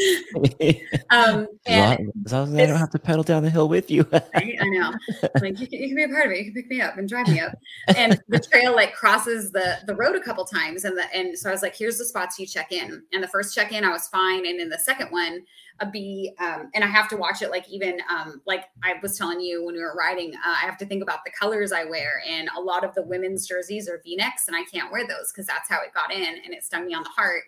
um, 1.10 1.46
and 1.66 2.12
as 2.24 2.32
long 2.32 2.48
as 2.48 2.54
I 2.54 2.66
don't 2.66 2.78
have 2.78 2.90
to 2.90 2.98
pedal 2.98 3.22
down 3.22 3.42
the 3.42 3.50
hill 3.50 3.68
with 3.68 3.90
you. 3.90 4.06
I, 4.12 4.56
I, 4.60 4.68
know. 4.68 4.92
Like 5.40 5.58
you 5.58 5.66
can, 5.66 5.80
you 5.80 5.88
can, 5.88 5.96
be 5.96 6.04
a 6.04 6.08
part 6.08 6.26
of 6.26 6.32
it. 6.32 6.38
You 6.38 6.44
can 6.44 6.54
pick 6.54 6.70
me 6.70 6.80
up 6.80 6.96
and 6.98 7.08
drive 7.08 7.28
me 7.28 7.40
up. 7.40 7.52
And 7.96 8.20
the 8.28 8.38
trail 8.38 8.74
like 8.74 8.94
crosses 8.94 9.50
the 9.50 9.78
the 9.86 9.94
road 9.94 10.16
a 10.16 10.20
couple 10.20 10.44
times. 10.44 10.84
And 10.84 10.96
the 10.96 11.04
and 11.14 11.38
so 11.38 11.48
I 11.48 11.52
was 11.52 11.62
like, 11.62 11.76
here's 11.76 11.98
the 11.98 12.04
spots 12.04 12.38
you 12.38 12.46
check 12.46 12.72
in. 12.72 13.02
And 13.12 13.22
the 13.22 13.28
first 13.28 13.54
check 13.54 13.72
in, 13.72 13.84
I 13.84 13.90
was 13.90 14.08
fine. 14.08 14.46
And 14.46 14.60
in 14.60 14.68
the 14.68 14.78
second 14.78 15.10
one, 15.10 15.40
a 15.80 15.86
bee, 15.86 16.34
um, 16.38 16.70
and 16.74 16.84
I 16.84 16.86
have 16.86 17.08
to 17.08 17.16
watch 17.16 17.42
it 17.42 17.50
like 17.50 17.68
even 17.68 17.98
um, 18.10 18.40
like 18.46 18.66
I 18.82 18.94
was 19.02 19.16
telling 19.16 19.40
you 19.40 19.64
when 19.64 19.74
we 19.74 19.80
were 19.80 19.94
riding, 19.94 20.34
uh, 20.34 20.56
I 20.62 20.66
have 20.66 20.76
to 20.78 20.86
think 20.86 21.02
about 21.02 21.24
the 21.24 21.32
colors 21.32 21.72
I 21.72 21.84
wear. 21.84 22.22
And 22.28 22.48
a 22.56 22.60
lot 22.60 22.84
of 22.84 22.94
the 22.94 23.02
women's 23.02 23.46
jerseys 23.46 23.88
are 23.88 24.00
V 24.04 24.16
necks, 24.16 24.46
and 24.46 24.56
I 24.56 24.64
can't 24.64 24.92
wear 24.92 25.06
those 25.06 25.32
because 25.32 25.46
that's 25.46 25.68
how 25.68 25.78
it 25.82 25.94
got 25.94 26.12
in, 26.12 26.36
and 26.44 26.54
it 26.54 26.64
stung 26.64 26.86
me 26.86 26.94
on 26.94 27.02
the 27.02 27.10
heart. 27.10 27.44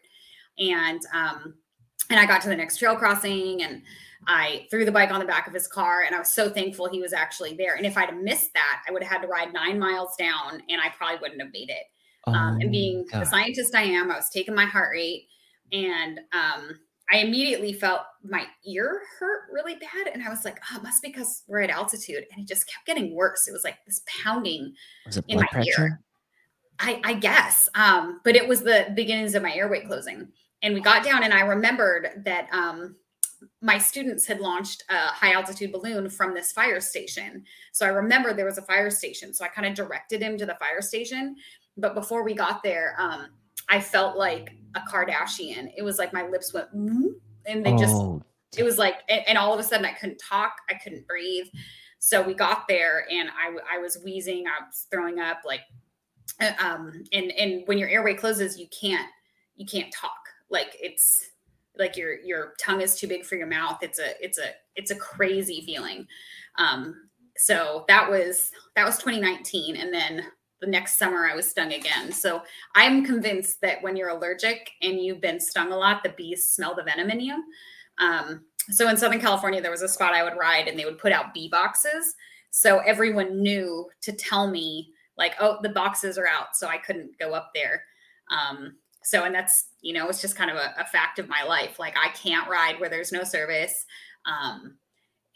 And 0.59 1.01
um, 1.15 1.55
and 2.11 2.19
I 2.19 2.27
got 2.27 2.43
to 2.43 2.49
the 2.49 2.57
next 2.57 2.79
trail 2.79 2.97
crossing 2.97 3.63
and 3.63 3.83
I 4.27 4.67
threw 4.71 4.85
the 4.85 4.93
bike 4.93 5.11
on 5.11 5.19
the 5.19 5.27
back 5.27 5.47
of 5.47 5.55
his 5.55 5.67
car 5.67 6.03
and 6.07 6.15
I 6.15 6.19
was 6.19 6.33
so 6.33 6.49
thankful 6.49 6.89
he 6.89 7.01
was 7.01 7.13
actually 7.13 7.55
there. 7.55 7.75
And 7.75 7.85
if 7.85 7.97
I'd 7.97 8.11
have 8.11 8.23
missed 8.23 8.53
that, 8.55 8.83
I 8.89 8.93
would 8.93 9.03
have 9.03 9.13
had 9.13 9.23
to 9.23 9.29
ride 9.29 9.53
nine 9.53 9.79
miles 9.79 10.15
down 10.17 10.63
and 10.69 10.81
I 10.81 10.91
probably 10.97 11.19
wouldn't 11.21 11.41
have 11.41 11.53
made 11.53 11.71
it. 11.71 11.85
Oh, 12.27 12.33
um, 12.33 12.61
and 12.61 12.71
being 12.71 13.05
God. 13.11 13.23
the 13.23 13.27
scientist 13.27 13.75
I 13.75 13.83
am, 13.83 14.11
I 14.11 14.17
was 14.17 14.31
taking 14.31 14.55
my 14.55 14.65
heart 14.65 14.91
rate 14.93 15.27
and 15.73 16.21
um, 16.33 16.79
I 17.13 17.19
immediately 17.19 17.73
felt 17.73 18.03
my 18.23 18.47
ear 18.65 19.03
hurt 19.19 19.43
really 19.53 19.75
bad. 19.75 20.13
And 20.13 20.23
I 20.23 20.29
was 20.29 20.45
like, 20.45 20.61
oh, 20.71 20.77
it 20.77 20.83
must 20.83 21.03
be 21.03 21.09
because 21.09 21.43
we're 21.49 21.61
at 21.61 21.71
altitude. 21.71 22.25
And 22.31 22.43
it 22.43 22.49
just 22.49 22.69
kept 22.69 22.87
getting 22.87 23.15
worse. 23.15 23.49
It 23.49 23.53
was 23.53 23.65
like 23.65 23.77
this 23.87 24.03
pounding 24.23 24.75
in 25.29 25.39
my 25.39 25.47
pressure? 25.51 25.83
ear. 25.83 26.01
I, 26.79 27.01
I 27.05 27.15
guess. 27.15 27.69
Um, 27.75 28.21
but 28.25 28.37
it 28.37 28.47
was 28.47 28.63
the 28.63 28.93
beginnings 28.95 29.35
of 29.35 29.43
my 29.43 29.53
airway 29.53 29.85
closing 29.85 30.29
and 30.63 30.75
we 30.75 30.81
got 30.81 31.05
down 31.05 31.23
and 31.23 31.33
i 31.33 31.41
remembered 31.41 32.23
that 32.25 32.49
um, 32.53 32.97
my 33.61 33.79
students 33.79 34.27
had 34.27 34.41
launched 34.41 34.85
a 34.91 35.07
high 35.09 35.33
altitude 35.33 35.73
balloon 35.73 36.09
from 36.09 36.35
this 36.35 36.53
fire 36.53 36.81
station. 36.81 37.45
So 37.73 37.87
i 37.87 37.91
remember 37.91 38.33
there 38.33 38.47
was 38.47 38.59
a 38.59 38.63
fire 38.63 38.91
station 38.91 39.33
so 39.33 39.45
i 39.45 39.49
kind 39.49 39.67
of 39.67 39.75
directed 39.75 40.23
him 40.23 40.37
to 40.39 40.47
the 40.47 40.57
fire 40.57 40.83
station. 40.83 41.37
But 41.77 41.95
before 41.95 42.23
we 42.23 42.35
got 42.35 42.63
there 42.63 42.95
um, 42.99 43.29
i 43.69 43.81
felt 43.81 44.17
like 44.17 44.53
a 44.75 44.81
kardashian. 44.81 45.71
It 45.77 45.83
was 45.83 45.99
like 45.99 46.13
my 46.13 46.27
lips 46.27 46.53
went 46.53 46.73
and 46.73 47.67
they 47.67 47.75
just 47.77 47.95
oh. 47.95 48.23
it 48.57 48.63
was 48.63 48.79
like 48.79 48.97
and, 49.09 49.23
and, 49.27 49.39
all 49.39 49.53
of 49.53 49.61
a 49.61 49.63
sudden 49.63 49.87
i 49.87 49.93
couldn't 49.93 50.19
talk 50.19 50.55
i 50.71 50.75
couldn't 50.75 51.07
breathe. 51.07 51.47
So 51.99 52.21
we 52.21 52.35
got 52.35 52.67
there 52.69 53.07
and 53.11 53.29
i 53.31 53.77
i 53.77 53.79
was 53.79 53.99
wheezing 54.05 54.45
i 54.47 54.65
was 54.65 54.87
throwing 54.91 55.21
up 55.21 55.41
like 55.45 55.63
uh, 56.41 56.53
um 56.59 57.05
and 57.13 57.31
and 57.33 57.67
when 57.67 57.79
your 57.79 57.89
airway 57.89 58.15
closes 58.15 58.59
you 58.59 58.67
can't 58.69 59.09
you 59.57 59.67
can't 59.67 59.93
talk 59.93 60.22
like 60.53 60.77
it's 60.81 61.31
like 61.79 61.97
your 61.97 62.21
your 62.21 62.53
tongue 62.61 62.83
is 62.83 62.97
too 62.97 63.09
big 63.09 63.25
for 63.25 63.37
your 63.37 63.47
mouth. 63.47 63.79
It's 63.83 63.99
a 63.99 64.23
it's 64.23 64.39
a 64.39 64.51
it's 64.77 64.91
a 64.91 64.97
crazy 64.97 65.63
feeling. 65.65 66.07
Um 66.59 67.09
so 67.37 67.85
that 67.89 68.09
was 68.09 68.51
that 68.77 68.85
was 68.85 68.99
2019 68.99 69.77
and 69.77 69.93
then 69.93 70.23
the 70.61 70.67
next 70.67 70.97
summer 70.97 71.27
i 71.27 71.35
was 71.35 71.49
stung 71.51 71.73
again. 71.73 72.13
So 72.13 72.43
i'm 72.75 73.05
convinced 73.05 73.61
that 73.63 73.83
when 73.83 73.97
you're 73.97 74.11
allergic 74.11 74.71
and 74.83 75.01
you've 75.01 75.21
been 75.21 75.41
stung 75.41 75.73
a 75.73 75.77
lot 75.77 76.03
the 76.03 76.11
bees 76.11 76.47
smell 76.47 76.75
the 76.75 76.85
venom 76.85 77.11
in 77.11 77.21
you. 77.21 77.43
Um 77.99 78.45
so 78.71 78.89
in 78.89 78.97
southern 78.97 79.21
california 79.21 79.61
there 79.61 79.71
was 79.71 79.83
a 79.83 79.89
spot 79.89 80.15
i 80.15 80.23
would 80.23 80.37
ride 80.39 80.69
and 80.69 80.79
they 80.79 80.85
would 80.85 80.99
put 80.99 81.13
out 81.13 81.35
bee 81.35 81.49
boxes. 81.49 82.15
So 82.51 82.79
everyone 82.81 83.43
knew 83.43 83.89
to 84.03 84.13
tell 84.13 84.51
me 84.51 84.93
like 85.17 85.35
oh 85.41 85.59
the 85.63 85.71
boxes 85.71 86.19
are 86.19 86.29
out 86.29 86.55
so 86.55 86.69
i 86.69 86.77
couldn't 86.77 87.19
go 87.19 87.33
up 87.33 87.51
there. 87.55 87.83
Um 88.31 88.77
so 89.05 89.25
and 89.25 89.35
that's 89.35 89.67
you 89.81 89.93
know 89.93 90.09
it's 90.09 90.21
just 90.21 90.37
kind 90.37 90.51
of 90.51 90.57
a, 90.57 90.75
a, 90.79 90.85
fact 90.85 91.19
of 91.19 91.29
my 91.29 91.43
life. 91.43 91.79
Like 91.79 91.95
i 91.97 92.09
can't 92.09 92.49
ride 92.49 92.79
where 92.81 92.89
there's 92.89 93.13
no 93.13 93.25
service 93.25 93.85
um 94.27 94.77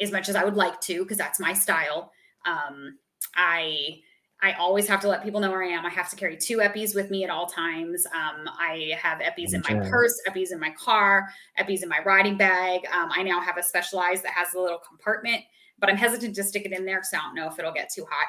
as 0.01 0.13
much 0.13 0.29
as 0.29 0.37
i 0.37 0.45
would 0.45 0.57
like 0.57 0.81
to 0.83 1.03
because 1.03 1.19
that's 1.19 1.41
my 1.41 1.53
style. 1.53 2.13
Um 2.45 2.99
i 3.35 3.99
i 4.43 4.53
always 4.53 4.87
have 4.87 5.01
to 5.01 5.09
let 5.09 5.25
people 5.25 5.41
know 5.41 5.51
where 5.51 5.65
i 5.65 5.69
am. 5.69 5.85
I 5.85 5.91
have 5.91 6.11
to 6.11 6.17
carry 6.17 6.37
two 6.37 6.59
epis 6.59 6.95
with 6.95 7.11
me 7.11 7.25
at 7.25 7.31
all 7.31 7.47
times. 7.47 8.07
Um 8.07 8.49
i 8.59 8.93
have 9.01 9.21
epis 9.21 9.55
in 9.55 9.63
my 9.69 9.89
purse 9.89 10.21
epis 10.29 10.53
in 10.53 10.61
my 10.61 10.71
car 10.71 11.29
epis 11.59 11.83
in 11.83 11.89
my 11.89 12.01
riding 12.05 12.37
bag. 12.37 12.83
Um, 12.93 13.11
i 13.13 13.23
now 13.23 13.41
have 13.41 13.59
a 13.59 13.63
specialized 13.63 14.23
that 14.25 14.33
has 14.33 14.55
a 14.55 14.61
little 14.61 14.81
compartment 14.87 15.43
but 15.79 15.91
i'm 15.91 15.97
hesitant 15.97 16.35
to 16.37 16.45
stick 16.45 16.65
it 16.65 16.73
in 16.73 16.85
there 16.87 16.97
because 16.99 17.13
i 17.15 17.19
don't 17.19 17.35
know 17.35 17.49
if 17.49 17.59
it'll 17.59 17.73
get 17.73 17.91
too 17.93 18.07
hot. 18.09 18.29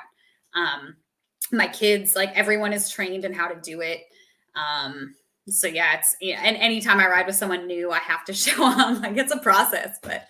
Um 0.55 0.95
my 1.51 1.67
kids 1.67 2.15
like 2.15 2.31
everyone 2.35 2.73
is 2.73 2.89
trained 2.89 3.25
in 3.25 3.33
how 3.33 3.47
to 3.47 3.59
do 3.61 3.81
it. 3.81 4.01
Um 4.55 5.15
so 5.49 5.67
yeah, 5.67 5.97
it's 5.97 6.15
yeah, 6.21 6.41
and 6.43 6.57
anytime 6.57 6.99
I 6.99 7.07
ride 7.07 7.27
with 7.27 7.35
someone 7.35 7.67
new, 7.67 7.91
I 7.91 7.99
have 7.99 8.23
to 8.25 8.33
show 8.33 8.69
them 8.69 9.01
like 9.01 9.17
it's 9.17 9.31
a 9.31 9.39
process. 9.39 9.97
But 10.01 10.27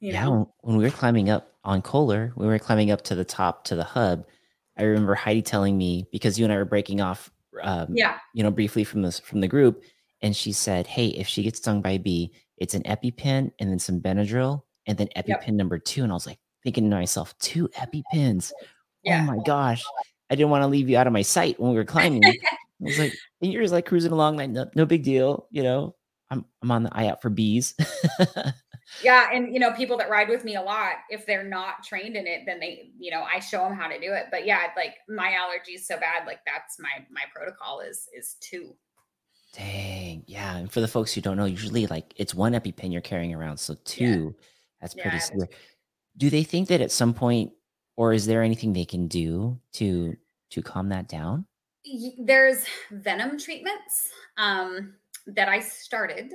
you 0.00 0.12
yeah, 0.12 0.24
know. 0.24 0.52
when 0.60 0.76
we 0.76 0.84
were 0.84 0.90
climbing 0.90 1.30
up 1.30 1.52
on 1.64 1.82
Coler, 1.82 2.32
we 2.36 2.46
were 2.46 2.58
climbing 2.58 2.90
up 2.90 3.02
to 3.02 3.14
the 3.14 3.24
top 3.24 3.64
to 3.64 3.76
the 3.76 3.84
hub. 3.84 4.26
I 4.76 4.82
remember 4.82 5.14
Heidi 5.14 5.42
telling 5.42 5.78
me 5.78 6.06
because 6.10 6.38
you 6.38 6.44
and 6.44 6.52
I 6.52 6.56
were 6.56 6.64
breaking 6.64 7.00
off 7.00 7.30
um, 7.62 7.86
Yeah. 7.90 8.18
you 8.34 8.42
know, 8.42 8.50
briefly 8.50 8.84
from 8.84 9.02
this 9.02 9.20
from 9.20 9.40
the 9.40 9.48
group, 9.48 9.82
and 10.22 10.34
she 10.34 10.52
said, 10.52 10.86
"Hey, 10.86 11.06
if 11.08 11.28
she 11.28 11.42
gets 11.42 11.58
stung 11.58 11.80
by 11.80 11.92
a 11.92 11.98
bee, 11.98 12.32
it's 12.58 12.74
an 12.74 12.82
EpiPen 12.82 13.50
and 13.58 13.70
then 13.70 13.78
some 13.78 14.00
Benadryl 14.00 14.62
and 14.86 14.98
then 14.98 15.08
EpiPen 15.16 15.46
Yep. 15.46 15.54
number 15.54 15.78
two. 15.78 16.02
And 16.02 16.12
I 16.12 16.14
was 16.14 16.26
like 16.26 16.38
thinking 16.62 16.88
to 16.90 16.96
myself, 16.96 17.36
two 17.38 17.68
EpiPens. 17.68 18.52
Yeah. 19.02 19.20
Oh 19.28 19.36
my 19.36 19.42
gosh, 19.44 19.82
I 20.30 20.34
didn't 20.34 20.50
want 20.50 20.62
to 20.62 20.66
leave 20.68 20.88
you 20.88 20.96
out 20.96 21.06
of 21.06 21.12
my 21.12 21.22
sight 21.22 21.58
when 21.60 21.70
we 21.70 21.76
were 21.76 21.84
climbing. 21.84 22.22
I 22.80 22.84
was 22.84 22.98
like, 22.98 23.14
and 23.40 23.52
you're 23.52 23.62
just 23.62 23.72
like 23.72 23.86
cruising 23.86 24.12
along, 24.12 24.36
like 24.36 24.50
no, 24.50 24.66
no 24.74 24.84
big 24.86 25.04
deal, 25.04 25.46
you 25.50 25.62
know. 25.62 25.94
I'm 26.30 26.44
I'm 26.62 26.70
on 26.70 26.82
the 26.84 26.96
eye 26.96 27.08
out 27.08 27.22
for 27.22 27.30
bees. 27.30 27.74
Yeah, 29.02 29.30
and 29.32 29.52
you 29.52 29.58
know, 29.58 29.72
people 29.72 29.96
that 29.98 30.10
ride 30.10 30.28
with 30.28 30.44
me 30.44 30.56
a 30.56 30.62
lot, 30.62 30.96
if 31.08 31.26
they're 31.26 31.44
not 31.44 31.82
trained 31.84 32.16
in 32.16 32.26
it, 32.26 32.42
then 32.46 32.60
they, 32.60 32.90
you 32.98 33.10
know, 33.10 33.22
I 33.22 33.40
show 33.40 33.58
them 33.58 33.74
how 33.74 33.88
to 33.88 33.98
do 33.98 34.12
it. 34.12 34.26
But 34.30 34.46
yeah, 34.46 34.68
like 34.76 34.96
my 35.08 35.32
allergies 35.32 35.80
so 35.80 35.98
bad, 35.98 36.26
like 36.26 36.40
that's 36.46 36.78
my 36.78 36.90
my 37.10 37.22
protocol 37.34 37.80
is 37.80 38.08
is 38.16 38.36
two. 38.40 38.76
Dang, 39.52 40.24
yeah. 40.26 40.56
And 40.56 40.70
for 40.70 40.80
the 40.80 40.88
folks 40.88 41.12
who 41.12 41.20
don't 41.20 41.36
know, 41.36 41.44
usually 41.44 41.86
like 41.86 42.12
it's 42.16 42.34
one 42.34 42.52
EpiPen 42.52 42.92
you're 42.92 43.00
carrying 43.00 43.34
around, 43.34 43.56
so 43.58 43.76
two. 43.84 44.34
That's 44.80 44.94
pretty 44.94 45.10
Yeah, 45.10 45.18
severe. 45.18 45.48
Do 46.16 46.30
they 46.30 46.42
think 46.44 46.68
that 46.68 46.80
at 46.80 46.92
some 46.92 47.14
point, 47.14 47.52
or 47.96 48.12
is 48.12 48.26
there 48.26 48.42
anything 48.42 48.72
they 48.72 48.84
can 48.84 49.08
do 49.08 49.58
to 49.74 50.16
to 50.50 50.62
calm 50.62 50.88
that 50.90 51.08
down? 51.08 51.46
There's 52.18 52.64
venom 52.90 53.38
treatments 53.38 54.10
um, 54.36 54.94
that 55.26 55.48
I 55.48 55.60
started, 55.60 56.32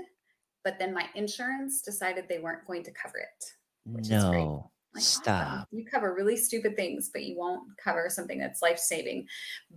but 0.64 0.78
then 0.80 0.94
my 0.94 1.06
insurance 1.16 1.82
decided 1.82 2.26
they 2.28 2.40
weren't 2.40 2.66
going 2.68 2.84
to 2.84 2.92
cover 2.92 3.18
it. 3.18 3.54
Which 3.86 4.10
is 4.10 4.24
great. 4.26 4.40
No, 4.40 4.72
Like, 4.94 5.04
stop. 5.04 5.68
You 5.72 5.86
cover 5.86 6.14
really 6.14 6.38
stupid 6.38 6.76
things, 6.76 7.10
but 7.12 7.24
you 7.24 7.38
won't 7.38 7.64
cover 7.84 8.10
something 8.10 8.40
that's 8.40 8.62
life 8.62 8.80
saving. 8.80 9.28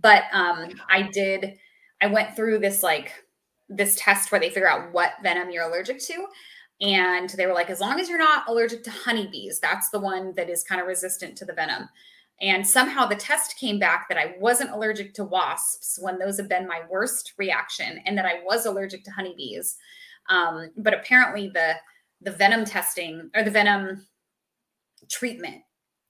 But 0.01 0.23
um, 0.31 0.69
I 0.89 1.03
did. 1.03 1.57
I 2.01 2.07
went 2.07 2.35
through 2.35 2.59
this 2.59 2.83
like 2.83 3.11
this 3.69 3.95
test 3.97 4.31
where 4.31 4.41
they 4.41 4.49
figure 4.49 4.69
out 4.69 4.91
what 4.93 5.13
venom 5.23 5.49
you're 5.49 5.67
allergic 5.67 5.99
to. 5.99 6.25
And 6.81 7.29
they 7.29 7.45
were 7.45 7.53
like, 7.53 7.69
as 7.69 7.79
long 7.79 7.99
as 7.99 8.09
you're 8.09 8.17
not 8.17 8.47
allergic 8.47 8.83
to 8.83 8.91
honeybees, 8.91 9.59
that's 9.59 9.89
the 9.89 9.99
one 9.99 10.33
that 10.35 10.49
is 10.49 10.63
kind 10.63 10.81
of 10.81 10.87
resistant 10.87 11.37
to 11.37 11.45
the 11.45 11.53
venom. 11.53 11.87
And 12.41 12.65
somehow 12.67 13.05
the 13.05 13.15
test 13.15 13.57
came 13.57 13.79
back 13.79 14.07
that 14.09 14.17
I 14.17 14.35
wasn't 14.39 14.71
allergic 14.71 15.13
to 15.15 15.23
wasps 15.23 15.97
when 16.01 16.19
those 16.19 16.37
have 16.37 16.49
been 16.49 16.67
my 16.67 16.81
worst 16.89 17.33
reaction, 17.37 18.01
and 18.05 18.17
that 18.17 18.25
I 18.25 18.41
was 18.43 18.65
allergic 18.65 19.03
to 19.05 19.11
honeybees. 19.11 19.77
Um, 20.29 20.71
but 20.77 20.93
apparently 20.93 21.49
the 21.49 21.75
the 22.21 22.31
venom 22.31 22.65
testing 22.65 23.29
or 23.35 23.43
the 23.43 23.51
venom 23.51 24.05
treatment 25.09 25.61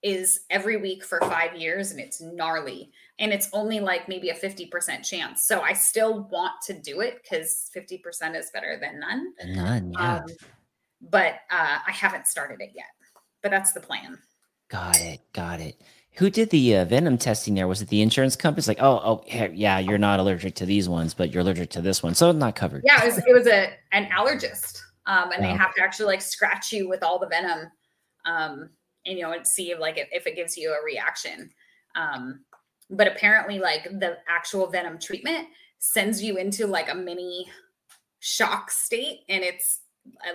is 0.04 0.42
every 0.50 0.78
week 0.78 1.04
for 1.04 1.20
five 1.22 1.56
years 1.56 1.92
and 1.92 2.00
it's 2.00 2.22
gnarly 2.22 2.92
and 3.20 3.32
it's 3.32 3.50
only 3.54 3.80
like 3.80 4.08
maybe 4.08 4.30
a 4.30 4.36
50% 4.36 5.04
chance 5.04 5.44
so 5.48 5.62
i 5.62 5.74
still 5.74 6.28
want 6.32 6.52
to 6.62 6.74
do 6.74 7.00
it 7.00 7.24
because 7.24 7.72
50% 7.76 8.38
is 8.38 8.52
better 8.52 8.78
than 8.80 9.00
none 9.00 9.34
None. 9.46 9.94
Yeah. 9.94 10.16
um, 10.18 10.26
but 11.10 11.36
uh, 11.50 11.80
i 11.88 11.92
haven't 11.92 12.28
started 12.28 12.62
it 12.62 12.72
yet 12.76 12.86
but 13.42 13.50
that's 13.50 13.72
the 13.72 13.80
plan 13.80 14.20
got 14.70 15.00
it. 15.00 15.22
Got 15.34 15.62
it. 15.62 15.82
Who 16.16 16.30
did 16.30 16.52
the 16.52 16.78
uh, 16.78 16.86
venom 16.86 17.18
testing 17.18 17.56
there? 17.56 17.68
Was 17.68 17.82
it 17.82 17.90
the 17.90 18.02
insurance 18.02 18.36
company? 18.36 18.60
It's 18.60 18.68
like, 18.68 18.82
oh, 18.82 19.02
oh, 19.04 19.24
yeah, 19.52 19.80
you're 19.80 19.98
not 19.98 20.20
allergic 20.20 20.54
to 20.56 20.66
these 20.66 20.88
ones, 20.88 21.14
but 21.14 21.32
you're 21.32 21.42
allergic 21.42 21.72
to 21.72 21.82
this 21.82 22.04
one, 22.04 22.14
so 22.14 22.30
it's 22.30 22.38
not 22.38 22.56
covered. 22.56 22.84
yeah 22.86 23.04
it 23.04 23.08
was, 23.08 23.18
it 23.18 23.34
was 23.34 23.48
a 23.48 23.74
an 23.92 24.06
allergist 24.06 24.82
um, 25.06 25.32
and 25.32 25.44
they 25.44 25.50
have 25.50 25.74
to 25.76 25.82
actually 25.82 26.06
like 26.06 26.22
scratch 26.22 26.72
you 26.72 26.88
with 26.88 27.04
all 27.04 27.20
the 27.20 27.28
venom 27.28 27.72
um, 28.26 28.70
and 29.06 29.18
you 29.18 29.24
know 29.24 29.34
and 29.34 29.46
see 29.46 29.72
if, 29.72 29.80
like 29.80 29.98
if, 29.98 30.08
if 30.12 30.28
it 30.28 30.36
gives 30.36 30.56
you 30.58 30.72
a 30.72 30.86
reaction 30.86 31.50
um, 31.96 32.42
but 32.90 33.08
apparently 33.08 33.60
like 33.60 33.84
the 33.84 34.18
actual 34.30 34.68
venom 34.68 35.00
treatment 35.00 35.48
sends 35.80 36.24
you 36.24 36.38
into 36.38 36.68
like 36.68 36.92
a 36.92 36.96
mini 36.96 37.50
shock 38.20 38.72
state 38.72 39.22
and 39.30 39.44
it's 39.44 39.80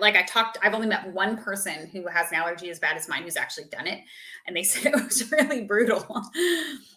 like 0.01 0.17
I 0.17 0.23
talked, 0.23 0.59
I've 0.63 0.75
only 0.75 0.87
met 0.87 1.13
one 1.13 1.37
person 1.37 1.89
who 1.93 2.07
has 2.07 2.31
an 2.31 2.37
allergy 2.37 2.71
as 2.71 2.79
bad 2.79 2.97
as 2.97 3.09
mine 3.09 3.23
who's 3.23 3.37
actually 3.37 3.67
done 3.67 3.87
it. 3.87 4.01
And 4.49 4.57
they 4.57 4.63
said 4.65 4.95
it 4.95 5.05
was 5.05 5.31
really 5.31 5.63
brutal. 5.65 6.05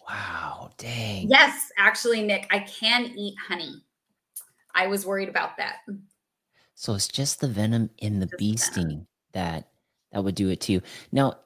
Wow. 0.08 0.70
Dang. 0.78 1.28
yes, 1.28 1.70
actually, 1.78 2.22
Nick, 2.22 2.48
I 2.50 2.60
can 2.60 3.06
eat 3.16 3.34
honey. 3.48 3.84
I 4.74 4.86
was 4.88 5.06
worried 5.06 5.28
about 5.28 5.56
that. 5.58 5.76
So 6.74 6.94
it's 6.94 7.06
just 7.08 7.40
the 7.40 7.46
venom 7.48 7.90
in 7.98 8.18
the 8.18 8.26
Just 8.26 8.38
bee 8.38 8.56
venom. 8.56 8.58
sting 8.58 9.06
that 9.32 9.68
that 10.12 10.24
would 10.24 10.34
do 10.34 10.48
it 10.48 10.60
to 10.62 10.72
you. 10.72 10.82
Now, 11.12 11.36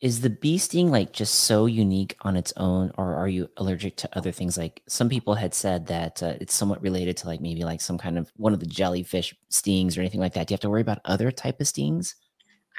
is 0.00 0.20
the 0.20 0.30
bee 0.30 0.58
sting 0.58 0.90
like 0.90 1.12
just 1.12 1.34
so 1.34 1.66
unique 1.66 2.16
on 2.22 2.34
its 2.36 2.52
own, 2.56 2.90
or 2.98 3.14
are 3.14 3.28
you 3.28 3.48
allergic 3.58 3.96
to 3.98 4.18
other 4.18 4.32
things? 4.32 4.58
Like 4.58 4.82
some 4.88 5.08
people 5.08 5.34
had 5.34 5.54
said 5.54 5.86
that 5.86 6.20
uh, 6.22 6.34
it's 6.40 6.54
somewhat 6.54 6.82
related 6.82 7.16
to 7.18 7.28
like 7.28 7.40
maybe 7.40 7.62
like 7.62 7.80
some 7.80 7.98
kind 7.98 8.18
of 8.18 8.32
one 8.36 8.52
of 8.52 8.58
the 8.58 8.66
jellyfish 8.66 9.32
stings 9.50 9.96
or 9.96 10.00
anything 10.00 10.18
like 10.20 10.32
that. 10.34 10.48
Do 10.48 10.52
you 10.52 10.56
have 10.56 10.60
to 10.60 10.70
worry 10.70 10.80
about 10.80 10.98
other 11.04 11.30
type 11.30 11.60
of 11.60 11.68
stings? 11.68 12.16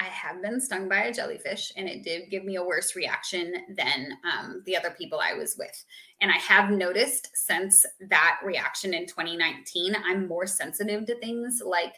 I 0.00 0.04
have 0.04 0.42
been 0.42 0.60
stung 0.60 0.88
by 0.88 1.04
a 1.04 1.12
jellyfish 1.12 1.72
and 1.76 1.88
it 1.88 2.02
did 2.02 2.30
give 2.30 2.44
me 2.44 2.56
a 2.56 2.64
worse 2.64 2.96
reaction 2.96 3.54
than 3.76 4.12
um, 4.24 4.62
the 4.66 4.76
other 4.76 4.90
people 4.90 5.20
I 5.20 5.34
was 5.34 5.56
with. 5.58 5.84
And 6.20 6.30
I 6.30 6.36
have 6.36 6.70
noticed 6.70 7.30
since 7.34 7.84
that 8.08 8.40
reaction 8.44 8.94
in 8.94 9.06
2019, 9.06 9.94
I'm 10.04 10.26
more 10.26 10.46
sensitive 10.46 11.06
to 11.06 11.18
things 11.20 11.62
like 11.64 11.94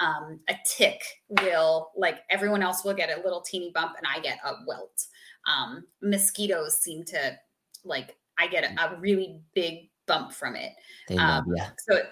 um, 0.00 0.40
a 0.48 0.54
tick 0.66 1.02
will, 1.42 1.90
like 1.96 2.20
everyone 2.30 2.62
else 2.62 2.84
will 2.84 2.94
get 2.94 3.16
a 3.16 3.22
little 3.22 3.40
teeny 3.40 3.70
bump 3.74 3.96
and 3.96 4.06
I 4.06 4.20
get 4.20 4.38
a 4.44 4.54
welt. 4.66 5.06
Um, 5.46 5.84
mosquitoes 6.02 6.80
seem 6.80 7.04
to 7.06 7.36
like, 7.84 8.16
I 8.38 8.46
get 8.48 8.64
a, 8.64 8.82
a 8.82 9.00
really 9.00 9.40
big 9.54 9.90
bump 10.06 10.32
from 10.32 10.56
it. 10.56 10.72
They 11.08 11.16
love 11.16 11.44
Um, 11.44 11.54
you. 11.54 11.62
So, 11.78 11.96
it, 11.96 12.06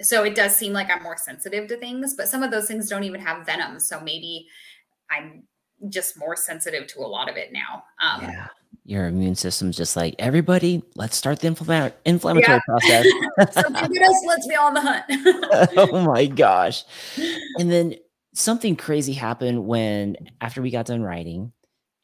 so 0.00 0.24
it 0.24 0.34
does 0.34 0.54
seem 0.54 0.72
like 0.72 0.90
I'm 0.90 1.02
more 1.02 1.16
sensitive 1.16 1.68
to 1.68 1.76
things, 1.76 2.14
but 2.14 2.28
some 2.28 2.42
of 2.42 2.50
those 2.50 2.66
things 2.66 2.88
don't 2.88 3.04
even 3.04 3.20
have 3.20 3.44
venom. 3.46 3.80
So 3.80 4.00
maybe 4.00 4.46
I'm 5.10 5.42
just 5.88 6.18
more 6.18 6.36
sensitive 6.36 6.86
to 6.88 7.00
a 7.00 7.06
lot 7.06 7.28
of 7.28 7.36
it 7.36 7.52
now. 7.52 7.84
Um, 8.00 8.22
Yeah. 8.22 8.46
Your 8.84 9.06
immune 9.06 9.34
system's 9.34 9.76
just 9.76 9.96
like 9.96 10.14
everybody. 10.18 10.82
Let's 10.94 11.14
start 11.14 11.40
the 11.40 11.48
inflama- 11.48 11.92
inflammatory 12.06 12.58
process. 12.66 13.04
so 13.52 13.60
us, 13.60 14.24
let's 14.26 14.46
be 14.46 14.56
on 14.56 14.72
the 14.72 14.80
hunt. 14.80 15.04
oh 15.76 16.06
my 16.06 16.24
gosh. 16.24 16.84
And 17.58 17.70
then 17.70 17.96
something 18.32 18.76
crazy 18.76 19.12
happened 19.12 19.66
when 19.66 20.16
after 20.40 20.62
we 20.62 20.70
got 20.70 20.86
done 20.86 21.02
writing, 21.02 21.52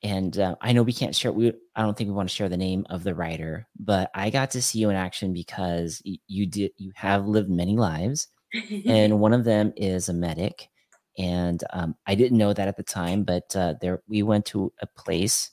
and 0.05 0.39
uh, 0.39 0.55
I 0.61 0.73
know 0.73 0.83
we 0.83 0.93
can't 0.93 1.17
share. 1.17 1.33
We 1.33 1.53
I 1.75 1.83
don't 1.83 1.97
think 1.97 2.09
we 2.09 2.15
want 2.15 2.29
to 2.29 2.35
share 2.35 2.51
the 2.51 2.57
name 2.59 2.87
of 2.91 3.03
the 3.03 3.15
writer, 3.15 3.67
but 3.81 4.11
I 4.15 4.29
got 4.31 4.51
to 4.53 4.63
see 4.63 4.79
you 4.79 4.91
in 4.91 4.97
action 4.97 5.33
because 5.33 6.03
y- 6.05 6.19
you 6.29 6.47
did. 6.47 6.73
You 6.77 6.93
have 6.95 7.27
lived 7.27 7.49
many 7.51 7.77
lives, 7.77 8.29
and 8.87 9.19
one 9.19 9.33
of 9.33 9.45
them 9.45 9.73
is 9.77 10.09
a 10.09 10.13
medic. 10.13 10.69
And 11.17 11.63
um, 11.73 11.95
I 12.07 12.17
didn't 12.17 12.39
know 12.39 12.53
that 12.53 12.69
at 12.69 12.77
the 12.77 12.83
time, 12.83 13.25
but 13.25 13.57
uh, 13.57 13.75
there 13.81 14.03
we 14.07 14.23
went 14.23 14.45
to 14.47 14.73
a 14.83 14.87
place 14.87 15.51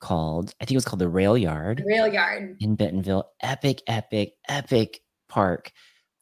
called 0.00 0.54
I 0.60 0.64
think 0.64 0.72
it 0.72 0.76
was 0.76 0.84
called 0.84 1.00
the 1.00 1.08
Rail 1.08 1.36
Yard 1.36 1.82
Rail 1.86 2.08
yard. 2.08 2.56
in 2.60 2.74
Bentonville. 2.76 3.30
Epic, 3.42 3.82
epic, 3.86 4.32
epic 4.48 5.00
park. 5.28 5.72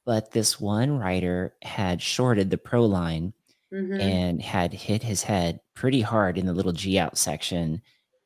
But 0.05 0.33
this 0.33 0.61
one 0.61 0.99
writer 0.99 1.55
had 1.63 2.03
shorted 2.03 2.51
the 2.51 2.59
pro 2.59 2.85
line 2.85 3.35
Mhm. 3.73 4.01
and 4.01 4.43
had 4.43 4.73
hit 4.73 5.03
his 5.03 5.23
head 5.23 5.61
pretty 5.75 6.01
hard 6.03 6.37
in 6.39 6.47
the 6.47 6.53
little 6.53 6.73
G 6.73 6.99
out 6.99 7.17
section 7.17 7.81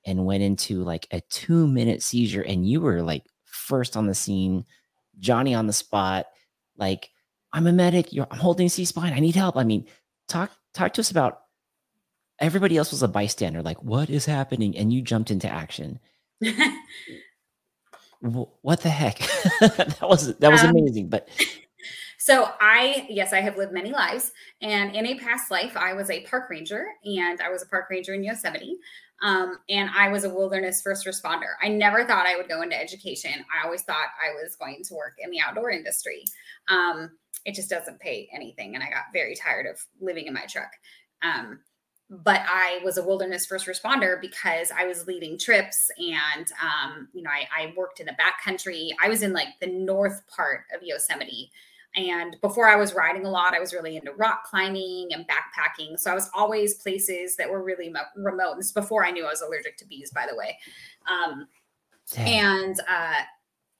and 0.04 0.26
went 0.26 0.42
into 0.42 0.82
like 0.82 1.06
a 1.12 1.20
two 1.30 1.66
minute 1.68 2.02
seizure. 2.02 2.42
And 2.42 2.68
you 2.68 2.80
were 2.80 3.02
like 3.02 3.24
first 3.44 3.96
on 3.96 4.06
the 4.06 4.14
scene, 4.14 4.64
Johnny 5.18 5.54
on 5.54 5.66
the 5.66 5.72
spot. 5.72 6.26
Like, 6.76 7.10
I'm 7.52 7.66
a 7.66 7.72
medic. 7.72 8.12
You're, 8.12 8.26
I'm 8.30 8.38
holding 8.38 8.68
C 8.68 8.84
spine. 8.84 9.12
I 9.12 9.20
need 9.20 9.36
help. 9.36 9.56
I 9.56 9.64
mean, 9.64 9.86
talk 10.28 10.50
talk 10.74 10.92
to 10.94 11.00
us 11.00 11.10
about 11.10 11.40
everybody 12.38 12.76
else 12.76 12.90
was 12.90 13.02
a 13.02 13.08
bystander. 13.08 13.62
Like, 13.62 13.82
what 13.82 14.10
is 14.10 14.26
happening? 14.26 14.76
And 14.76 14.92
you 14.92 15.00
jumped 15.00 15.30
into 15.30 15.48
action. 15.48 16.00
What 18.20 18.80
the 18.80 18.88
heck? 18.88 19.18
that 19.60 19.98
was 20.02 20.34
that 20.36 20.50
was 20.50 20.62
Um, 20.64 20.70
amazing. 20.70 21.08
But 21.08 21.28
So 22.26 22.50
I, 22.58 23.06
yes, 23.08 23.32
I 23.32 23.40
have 23.40 23.56
lived 23.56 23.72
many 23.72 23.92
lives, 23.92 24.32
and 24.60 24.96
in 24.96 25.06
a 25.06 25.16
past 25.16 25.48
life, 25.48 25.76
I 25.76 25.92
was 25.92 26.10
a 26.10 26.22
park 26.22 26.50
ranger, 26.50 26.88
and 27.04 27.40
I 27.40 27.50
was 27.50 27.62
a 27.62 27.66
park 27.66 27.86
ranger 27.88 28.14
in 28.14 28.24
Yosemite, 28.24 28.78
um, 29.22 29.58
and 29.68 29.88
I 29.96 30.08
was 30.08 30.24
a 30.24 30.34
wilderness 30.34 30.82
first 30.82 31.06
responder. 31.06 31.52
I 31.62 31.68
never 31.68 32.04
thought 32.04 32.26
I 32.26 32.36
would 32.36 32.48
go 32.48 32.62
into 32.62 32.76
education. 32.76 33.30
I 33.32 33.64
always 33.64 33.82
thought 33.82 34.08
I 34.20 34.34
was 34.42 34.56
going 34.56 34.82
to 34.86 34.94
work 34.94 35.12
in 35.20 35.30
the 35.30 35.38
outdoor 35.38 35.70
industry. 35.70 36.24
Um, 36.68 37.12
it 37.44 37.54
just 37.54 37.70
doesn't 37.70 38.00
pay 38.00 38.28
anything, 38.34 38.74
and 38.74 38.82
I 38.82 38.90
got 38.90 39.12
very 39.12 39.36
tired 39.36 39.66
of 39.66 39.80
living 40.00 40.26
in 40.26 40.34
my 40.34 40.46
truck. 40.46 40.72
Um, 41.22 41.60
but 42.10 42.40
I 42.44 42.80
was 42.84 42.98
a 42.98 43.04
wilderness 43.04 43.46
first 43.46 43.68
responder 43.68 44.20
because 44.20 44.72
I 44.76 44.84
was 44.84 45.06
leading 45.06 45.38
trips 45.38 45.90
and, 45.96 46.46
um, 46.60 47.06
you 47.12 47.22
know, 47.22 47.30
I, 47.30 47.66
I 47.66 47.74
worked 47.76 48.00
in 48.00 48.06
the 48.06 48.16
backcountry. 48.16 48.88
I 49.00 49.08
was 49.08 49.22
in 49.22 49.32
like 49.32 49.48
the 49.60 49.68
north 49.68 50.22
part 50.26 50.62
of 50.74 50.82
Yosemite. 50.82 51.52
And 51.96 52.36
before 52.42 52.68
I 52.68 52.76
was 52.76 52.94
riding 52.94 53.24
a 53.24 53.30
lot, 53.30 53.54
I 53.54 53.58
was 53.58 53.72
really 53.72 53.96
into 53.96 54.12
rock 54.12 54.44
climbing 54.44 55.08
and 55.12 55.26
backpacking. 55.26 55.98
So 55.98 56.10
I 56.10 56.14
was 56.14 56.30
always 56.34 56.74
places 56.74 57.36
that 57.36 57.50
were 57.50 57.62
really 57.62 57.88
mo- 57.88 58.00
remote. 58.16 58.56
This 58.56 58.66
is 58.66 58.72
before 58.72 59.04
I 59.04 59.10
knew 59.10 59.24
I 59.24 59.30
was 59.30 59.40
allergic 59.40 59.78
to 59.78 59.86
bees, 59.86 60.10
by 60.10 60.26
the 60.30 60.36
way. 60.36 60.58
Um, 61.10 61.48
and 62.16 62.78
uh, 62.88 63.22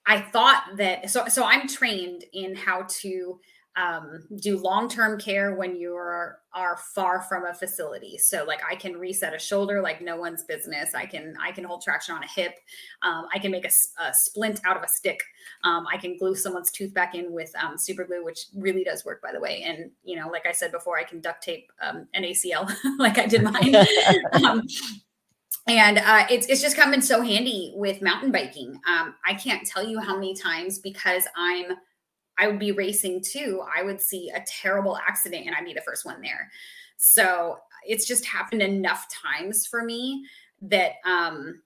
I 0.06 0.20
thought 0.20 0.64
that 0.76 1.10
so 1.10 1.26
so 1.28 1.44
I'm 1.44 1.68
trained 1.68 2.24
in 2.32 2.54
how 2.54 2.86
to 3.00 3.38
um, 3.76 4.26
do 4.40 4.58
long-term 4.58 5.20
care 5.20 5.54
when 5.54 5.76
you 5.76 5.94
are 5.94 6.38
are 6.54 6.78
far 6.94 7.20
from 7.20 7.44
a 7.44 7.52
facility. 7.52 8.16
So 8.16 8.44
like 8.44 8.60
I 8.68 8.74
can 8.74 8.96
reset 8.96 9.34
a 9.34 9.38
shoulder 9.38 9.82
like 9.82 10.00
no 10.00 10.16
one's 10.16 10.44
business. 10.44 10.94
I 10.94 11.04
can 11.04 11.34
I 11.42 11.52
can 11.52 11.64
hold 11.64 11.82
traction 11.82 12.14
on 12.14 12.22
a 12.22 12.28
hip. 12.28 12.54
Um, 13.02 13.26
I 13.34 13.38
can 13.38 13.50
make 13.50 13.66
a, 13.66 13.70
a, 14.02 14.14
splint 14.14 14.62
out 14.64 14.78
of 14.78 14.82
a 14.82 14.88
stick. 14.88 15.20
Um, 15.64 15.86
I 15.92 15.98
can 15.98 16.16
glue 16.16 16.34
someone's 16.34 16.70
tooth 16.70 16.94
back 16.94 17.14
in 17.14 17.30
with 17.32 17.52
um, 17.62 17.76
super 17.76 18.04
glue, 18.04 18.24
which 18.24 18.46
really 18.54 18.82
does 18.82 19.04
work 19.04 19.20
by 19.20 19.32
the 19.32 19.40
way. 19.40 19.62
And 19.66 19.90
you 20.02 20.18
know, 20.18 20.28
like 20.28 20.46
I 20.46 20.52
said 20.52 20.72
before, 20.72 20.98
I 20.98 21.04
can 21.04 21.20
duct 21.20 21.42
tape 21.42 21.70
um, 21.82 22.08
an 22.14 22.22
ACL 22.22 22.72
like 22.98 23.18
I 23.18 23.26
did 23.26 23.42
mine. 23.42 23.74
Um, 24.32 24.62
and 25.68 25.98
uh, 25.98 26.26
it's 26.30 26.46
it's 26.46 26.62
just 26.62 26.76
come 26.76 26.94
in 26.94 27.02
so 27.02 27.22
handy 27.22 27.72
with 27.74 28.00
mountain 28.00 28.30
biking. 28.30 28.78
I 28.86 29.34
can't 29.34 29.66
tell 29.66 29.84
you 29.84 29.98
how 29.98 30.14
many 30.14 30.34
times 30.34 30.78
because 30.78 31.26
I'm 31.36 31.72
I 32.38 32.48
would 32.48 32.58
be 32.58 32.72
racing 32.72 33.22
too, 33.22 33.62
I 33.74 33.82
would 33.82 34.00
see 34.00 34.30
a 34.30 34.44
terrible 34.46 34.96
accident 34.96 35.46
and 35.46 35.54
I'd 35.54 35.64
be 35.64 35.72
the 35.72 35.80
first 35.80 36.04
one 36.04 36.20
there. 36.20 36.50
So 36.96 37.58
it's 37.86 38.06
just 38.06 38.24
happened 38.24 38.62
enough 38.62 39.06
times 39.10 39.66
for 39.66 39.84
me 39.84 40.24
that 40.62 40.92
um 41.04 41.62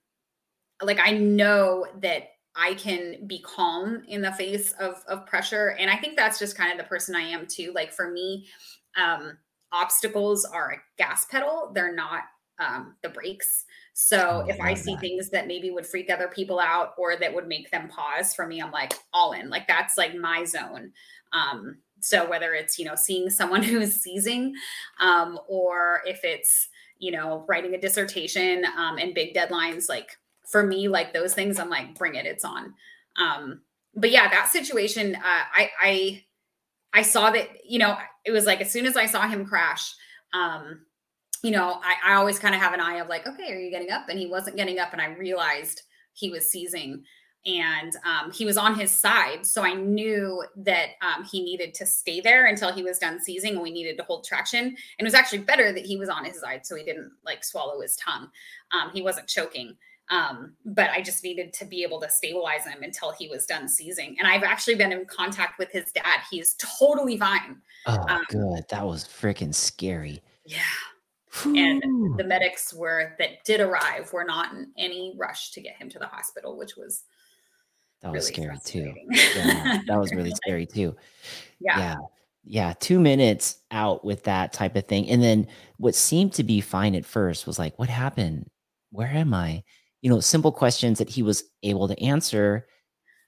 like 0.81 0.99
I 0.99 1.11
know 1.11 1.85
that 2.01 2.29
I 2.55 2.73
can 2.73 3.25
be 3.27 3.39
calm 3.39 4.03
in 4.07 4.21
the 4.21 4.33
face 4.33 4.73
of 4.73 5.03
of 5.07 5.25
pressure 5.25 5.75
and 5.79 5.89
I 5.89 5.97
think 5.97 6.15
that's 6.15 6.39
just 6.39 6.57
kind 6.57 6.71
of 6.71 6.77
the 6.77 6.89
person 6.89 7.15
I 7.15 7.21
am 7.21 7.47
too. 7.47 7.71
Like 7.73 7.91
for 7.91 8.09
me 8.11 8.47
um 8.97 9.37
obstacles 9.71 10.45
are 10.45 10.71
a 10.71 10.81
gas 10.97 11.25
pedal, 11.25 11.71
they're 11.73 11.95
not 11.95 12.23
um 12.59 12.95
the 13.03 13.09
brakes. 13.09 13.65
So 13.93 14.43
oh, 14.45 14.49
if 14.49 14.59
I, 14.61 14.73
see 14.73 14.95
things 14.97 15.29
that 15.31 15.47
maybe 15.47 15.69
would 15.69 15.85
freak 15.85 16.09
other 16.09 16.29
people 16.29 16.59
out 16.59 16.93
or 16.97 17.17
that 17.17 17.33
would 17.33 17.47
make 17.47 17.69
them 17.71 17.89
pause 17.89 18.33
for 18.33 18.47
me, 18.47 18.61
I'm 18.61 18.71
like 18.71 18.93
all 19.13 19.33
in. 19.33 19.49
Like 19.49 19.67
that's 19.67 19.97
like 19.97 20.15
my 20.15 20.45
zone. 20.45 20.93
Um, 21.33 21.77
so 21.99 22.27
whether 22.27 22.53
it's 22.53 22.79
you 22.79 22.85
know 22.85 22.95
seeing 22.95 23.29
someone 23.29 23.63
who 23.63 23.79
is 23.79 24.01
seizing, 24.01 24.53
um, 24.99 25.39
or 25.47 26.01
if 26.05 26.21
it's 26.23 26.69
you 26.99 27.11
know 27.11 27.45
writing 27.47 27.73
a 27.73 27.81
dissertation 27.81 28.65
um, 28.77 28.97
and 28.97 29.13
big 29.13 29.33
deadlines, 29.33 29.89
like 29.89 30.17
for 30.49 30.65
me, 30.65 30.87
like 30.87 31.13
those 31.13 31.33
things, 31.33 31.59
I'm 31.59 31.69
like 31.69 31.95
bring 31.95 32.15
it, 32.15 32.25
it's 32.25 32.45
on. 32.45 32.73
Um, 33.17 33.61
but 33.95 34.11
yeah, 34.11 34.29
that 34.29 34.49
situation, 34.49 35.15
uh, 35.15 35.19
I 35.23 35.69
I 35.81 36.23
I 36.93 37.01
saw 37.03 37.31
that 37.31 37.47
you 37.65 37.79
know 37.79 37.97
it 38.25 38.31
was 38.31 38.45
like 38.45 38.61
as 38.61 38.71
soon 38.71 38.85
as 38.85 38.97
I 38.97 39.05
saw 39.05 39.27
him 39.27 39.45
crash. 39.45 39.93
Um, 40.33 40.85
you 41.43 41.51
know, 41.51 41.79
I, 41.83 42.13
I 42.13 42.15
always 42.15 42.39
kind 42.39 42.53
of 42.53 42.61
have 42.61 42.73
an 42.73 42.79
eye 42.79 42.97
of 42.97 43.09
like, 43.09 43.27
okay, 43.27 43.51
are 43.51 43.59
you 43.59 43.71
getting 43.71 43.91
up? 43.91 44.09
And 44.09 44.19
he 44.19 44.27
wasn't 44.27 44.57
getting 44.57 44.79
up. 44.79 44.93
And 44.93 45.01
I 45.01 45.07
realized 45.07 45.83
he 46.13 46.29
was 46.29 46.49
seizing 46.49 47.03
and 47.45 47.93
um, 48.05 48.31
he 48.31 48.45
was 48.45 48.57
on 48.57 48.77
his 48.77 48.91
side. 48.91 49.45
So 49.45 49.63
I 49.63 49.73
knew 49.73 50.43
that 50.57 50.89
um, 51.01 51.25
he 51.25 51.41
needed 51.41 51.73
to 51.75 51.85
stay 51.85 52.21
there 52.21 52.45
until 52.45 52.71
he 52.71 52.83
was 52.83 52.99
done 52.99 53.19
seizing 53.19 53.53
and 53.53 53.63
we 53.63 53.71
needed 53.71 53.97
to 53.97 54.03
hold 54.03 54.23
traction. 54.23 54.65
And 54.65 54.75
it 54.99 55.03
was 55.03 55.15
actually 55.15 55.39
better 55.39 55.71
that 55.73 55.85
he 55.85 55.97
was 55.97 56.09
on 56.09 56.25
his 56.25 56.39
side 56.39 56.65
so 56.65 56.75
he 56.75 56.83
didn't 56.83 57.11
like 57.25 57.43
swallow 57.43 57.81
his 57.81 57.95
tongue. 57.95 58.29
Um, 58.71 58.91
he 58.93 59.01
wasn't 59.01 59.27
choking. 59.27 59.75
Um, 60.11 60.53
but 60.65 60.89
I 60.89 61.01
just 61.01 61.23
needed 61.23 61.53
to 61.53 61.65
be 61.65 61.83
able 61.83 61.99
to 62.01 62.09
stabilize 62.09 62.65
him 62.65 62.83
until 62.83 63.11
he 63.11 63.29
was 63.29 63.45
done 63.45 63.67
seizing. 63.67 64.17
And 64.19 64.27
I've 64.27 64.43
actually 64.43 64.75
been 64.75 64.91
in 64.91 65.05
contact 65.05 65.57
with 65.57 65.71
his 65.71 65.91
dad. 65.93 66.19
He's 66.29 66.55
totally 66.55 67.17
fine. 67.17 67.61
Oh, 67.87 68.05
um, 68.09 68.23
good. 68.27 68.65
That 68.69 68.85
was 68.85 69.05
freaking 69.05 69.55
scary. 69.55 70.21
Yeah 70.45 70.59
and 71.45 72.17
the 72.17 72.23
medics 72.23 72.73
were 72.73 73.15
that 73.19 73.43
did 73.45 73.61
arrive 73.61 74.11
were 74.11 74.23
not 74.23 74.53
in 74.53 74.71
any 74.77 75.15
rush 75.17 75.51
to 75.51 75.61
get 75.61 75.77
him 75.77 75.89
to 75.89 75.99
the 75.99 76.05
hospital, 76.05 76.57
which 76.57 76.75
was 76.75 77.03
that 78.01 78.11
was 78.11 78.29
really 78.29 78.33
scary 78.33 78.57
too. 78.65 78.93
Yeah, 79.09 79.81
that 79.87 79.99
was 79.99 80.11
really 80.11 80.31
scary 80.35 80.65
too. 80.65 80.95
Yeah. 81.59 81.77
Yeah. 81.77 81.95
Yeah, 82.43 82.73
two 82.79 82.99
minutes 82.99 83.57
out 83.69 84.03
with 84.03 84.23
that 84.23 84.51
type 84.51 84.75
of 84.75 84.87
thing. 84.87 85.07
And 85.09 85.21
then 85.21 85.47
what 85.77 85.93
seemed 85.93 86.33
to 86.33 86.43
be 86.43 86.59
fine 86.59 86.95
at 86.95 87.05
first 87.05 87.45
was 87.45 87.59
like, 87.59 87.77
what 87.77 87.87
happened? 87.87 88.49
Where 88.89 89.07
am 89.07 89.31
I? 89.31 89.63
You 90.01 90.09
know, 90.09 90.19
simple 90.19 90.51
questions 90.51 90.97
that 90.97 91.09
he 91.09 91.21
was 91.21 91.43
able 91.61 91.87
to 91.87 92.03
answer 92.03 92.65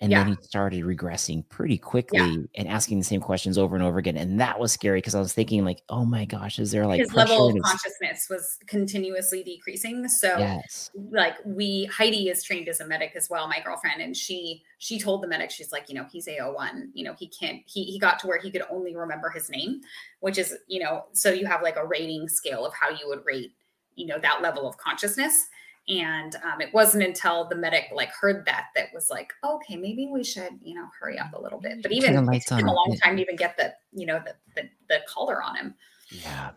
and 0.04 0.12
yeah. 0.12 0.22
then 0.22 0.36
he 0.36 0.44
started 0.44 0.84
regressing 0.84 1.48
pretty 1.48 1.78
quickly 1.78 2.20
yeah. 2.20 2.44
and 2.56 2.68
asking 2.68 2.98
the 2.98 3.06
same 3.06 3.22
questions 3.22 3.58
over 3.58 3.74
and 3.74 3.86
over 3.86 4.00
again. 4.00 4.18
And 4.18 4.38
that 4.38 4.60
was 4.60 4.74
scary 4.74 4.98
because 4.98 5.16
I 5.16 5.20
was 5.22 5.32
thinking, 5.32 5.64
like, 5.64 5.82
oh 5.88 6.04
my 6.04 6.26
gosh, 6.26 6.60
is 6.60 6.72
there 6.72 6.86
like 6.86 7.00
his 7.00 7.14
level 7.14 7.48
of 7.48 7.56
consciousness 7.64 8.28
was 8.30 8.60
continuously 8.68 9.44
decreasing. 9.44 10.10
So 10.10 10.38
yes. 10.38 10.92
like 11.10 11.36
we 11.46 11.86
Heidi 11.86 12.28
is 12.28 12.44
trained 12.44 12.68
as 12.68 12.82
a 12.82 12.86
medic 12.86 13.14
as 13.16 13.30
well, 13.30 13.48
my 13.48 13.62
girlfriend, 13.62 14.02
and 14.02 14.16
she 14.16 14.64
she 14.78 15.00
told 15.00 15.24
the 15.24 15.28
medic, 15.30 15.52
she's 15.52 15.72
like, 15.72 15.88
you 15.88 15.96
know, 15.96 16.06
he's 16.12 16.28
AO1, 16.28 16.90
you 16.94 17.06
know, 17.06 17.14
he 17.18 17.30
can't, 17.30 17.62
he 17.66 17.86
he 17.86 17.98
got 17.98 18.20
to 18.20 18.28
where 18.28 18.40
he 18.40 18.52
could 18.52 18.64
only 18.70 18.98
remember 18.98 19.30
his 19.30 19.50
name, 19.50 19.80
which 20.20 20.38
is, 20.38 20.54
you 20.68 20.84
know, 20.84 21.06
so 21.14 21.32
you 21.32 21.46
have 21.46 21.62
like 21.62 21.78
a 21.78 21.86
rating 21.86 22.28
scale 22.28 22.66
of 22.66 22.74
how 22.74 22.90
you 22.90 23.08
would 23.08 23.26
rate, 23.26 23.54
you 23.96 24.06
know, 24.06 24.20
that 24.20 24.42
level 24.42 24.68
of 24.68 24.76
consciousness. 24.76 25.48
And 25.90 26.36
um, 26.36 26.62
it 26.62 26.74
wasn't 26.74 27.04
until 27.04 27.46
the 27.50 27.56
medic 27.56 27.90
like 27.94 28.10
heard 28.10 28.46
that 28.46 28.68
that 28.76 28.88
was 28.94 29.10
like, 29.10 29.34
okay, 29.44 29.76
maybe 29.76 30.08
we 30.10 30.24
should, 30.24 30.58
you 30.62 30.76
know, 30.76 30.88
hurry 30.98 31.20
up 31.20 31.34
a 31.34 31.42
little 31.42 31.60
bit. 31.60 31.82
But 31.82 31.92
even 31.92 32.16
it 32.34 32.44
took 32.48 32.60
him 32.60 32.68
a 32.70 32.74
long 32.74 32.96
time 33.04 33.18
to 33.18 33.22
even 33.22 33.36
get 33.36 33.58
the, 33.58 33.74
you 33.92 34.06
know, 34.06 34.22
the, 34.24 34.34
the 34.56 34.70
the 34.88 35.00
collar 35.08 35.44
on 35.44 35.58
him. 35.58 35.76
Yeah, 36.10 36.52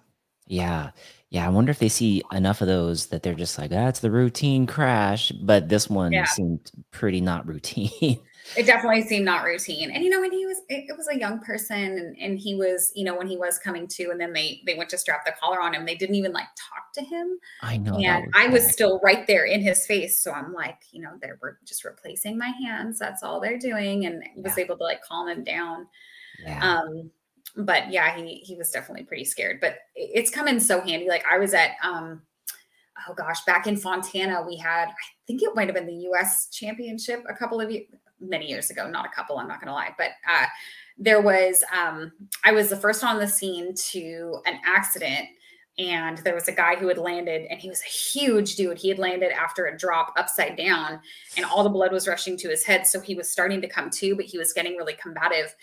yeah, 0.47 0.91
yeah. 1.31 1.45
I 1.45 1.49
wonder 1.49 1.72
if 1.72 1.81
they 1.81 1.89
see 1.89 2.22
enough 2.31 2.61
of 2.61 2.68
those 2.68 3.07
that 3.07 3.24
they're 3.24 3.35
just 3.35 3.59
like, 3.59 3.70
that's 3.70 3.99
the 3.99 4.12
routine 4.12 4.64
crash. 4.64 5.33
But 5.33 5.68
this 5.68 5.91
one 5.91 6.12
yeah. 6.12 6.24
seemed 6.27 6.70
pretty 6.93 7.20
not 7.20 7.49
routine. 7.49 8.20
It 8.57 8.64
definitely 8.64 9.03
seemed 9.03 9.24
not 9.24 9.44
routine. 9.44 9.90
And 9.90 10.05
you 10.05 10.11
know, 10.11 10.20
when 10.20 10.30
he 10.30 10.47
was 10.47 10.59
it, 10.68 10.84
it, 10.88 10.97
was 10.97 11.09
a 11.09 11.18
young 11.18 11.40
person 11.40 11.76
and, 11.76 12.16
and 12.18 12.38
he 12.38 12.55
was, 12.55 12.92
you 12.94 13.05
know, 13.05 13.16
when 13.16 13.26
he 13.26 13.36
was 13.36 13.59
coming 13.59 13.86
to 13.88 14.11
and 14.11 14.20
then 14.20 14.32
they 14.32 14.61
they 14.66 14.74
went 14.74 14.90
to 14.90 14.99
strap 14.99 15.24
the 15.24 15.32
collar 15.40 15.61
on 15.61 15.74
him, 15.74 15.84
they 15.84 15.94
didn't 15.94 16.14
even 16.14 16.32
like 16.32 16.47
talk 16.57 16.92
to 16.94 17.03
him. 17.03 17.38
I 17.62 17.78
know. 17.78 17.97
And 17.97 18.26
was 18.26 18.32
I 18.34 18.49
was 18.49 18.70
still 18.70 19.01
right 19.03 19.26
there 19.26 19.44
in 19.44 19.61
his 19.61 19.86
face. 19.86 20.20
So 20.20 20.32
I'm 20.32 20.53
like, 20.53 20.78
you 20.92 21.03
know, 21.03 21.12
they're 21.20 21.38
just 21.64 21.84
replacing 21.84 22.38
my 22.38 22.53
hands. 22.62 22.99
That's 22.99 23.22
all 23.22 23.40
they're 23.40 23.59
doing. 23.59 24.07
And 24.07 24.22
yeah. 24.22 24.42
was 24.42 24.59
able 24.59 24.76
to 24.76 24.84
like 24.84 25.03
calm 25.03 25.28
him 25.28 25.42
down. 25.42 25.86
Yeah. 26.44 26.78
Um, 26.78 27.11
but 27.57 27.90
yeah, 27.90 28.16
he 28.16 28.36
he 28.36 28.55
was 28.55 28.70
definitely 28.70 29.05
pretty 29.05 29.24
scared. 29.24 29.61
But 29.61 29.78
it's 29.94 30.30
come 30.30 30.47
in 30.47 30.61
so 30.61 30.80
handy. 30.80 31.09
Like 31.09 31.24
I 31.30 31.38
was 31.38 31.55
at 31.55 31.72
um 31.82 32.22
oh 33.09 33.14
gosh, 33.14 33.44
back 33.44 33.66
in 33.66 33.76
Fontana, 33.76 34.42
we 34.47 34.57
had, 34.57 34.88
I 34.88 34.94
think 35.26 35.42
it 35.42 35.55
might 35.55 35.68
have 35.68 35.74
been 35.74 35.86
the 35.86 36.09
US 36.11 36.49
championship 36.51 37.24
a 37.28 37.34
couple 37.34 37.61
of 37.61 37.70
years, 37.70 37.86
many 38.21 38.49
years 38.49 38.71
ago, 38.71 38.89
not 38.89 39.07
a 39.07 39.09
couple, 39.11 39.39
I'm 39.39 39.49
not 39.49 39.61
going 39.61 39.69
to 39.69 39.75
lie, 39.75 39.95
but 39.99 40.11
uh, 40.29 40.47
there 40.99 41.21
was, 41.21 41.62
um, 41.77 42.12
I 42.45 42.53
was 42.53 42.69
the 42.71 42.77
first 42.77 43.05
on 43.05 43.19
the 43.19 43.29
scene 43.29 43.75
to 43.91 44.41
an 44.47 44.59
accident. 44.64 45.29
And 45.79 46.17
there 46.19 46.35
was 46.35 46.49
a 46.49 46.53
guy 46.53 46.77
who 46.77 46.89
had 46.89 46.97
landed, 46.97 47.47
and 47.51 47.61
he 47.61 47.69
was 47.69 47.83
a 47.83 48.19
huge 48.19 48.57
dude. 48.57 48.79
He 48.79 48.89
had 48.89 48.99
landed 48.99 49.31
after 49.31 49.67
a 49.67 49.77
drop 49.77 50.14
upside 50.17 50.57
down, 50.57 51.01
and 51.37 51.45
all 51.45 51.62
the 51.62 51.69
blood 51.69 51.93
was 51.93 52.09
rushing 52.09 52.39
to 52.39 52.49
his 52.49 52.64
head. 52.64 52.87
So 52.87 52.99
he 52.99 53.14
was 53.14 53.31
starting 53.31 53.61
to 53.61 53.69
come 53.69 53.91
to, 53.91 54.17
but 54.17 54.25
he 54.25 54.39
was 54.39 54.55
getting 54.55 54.77
really 54.77 54.95
combative 54.95 55.55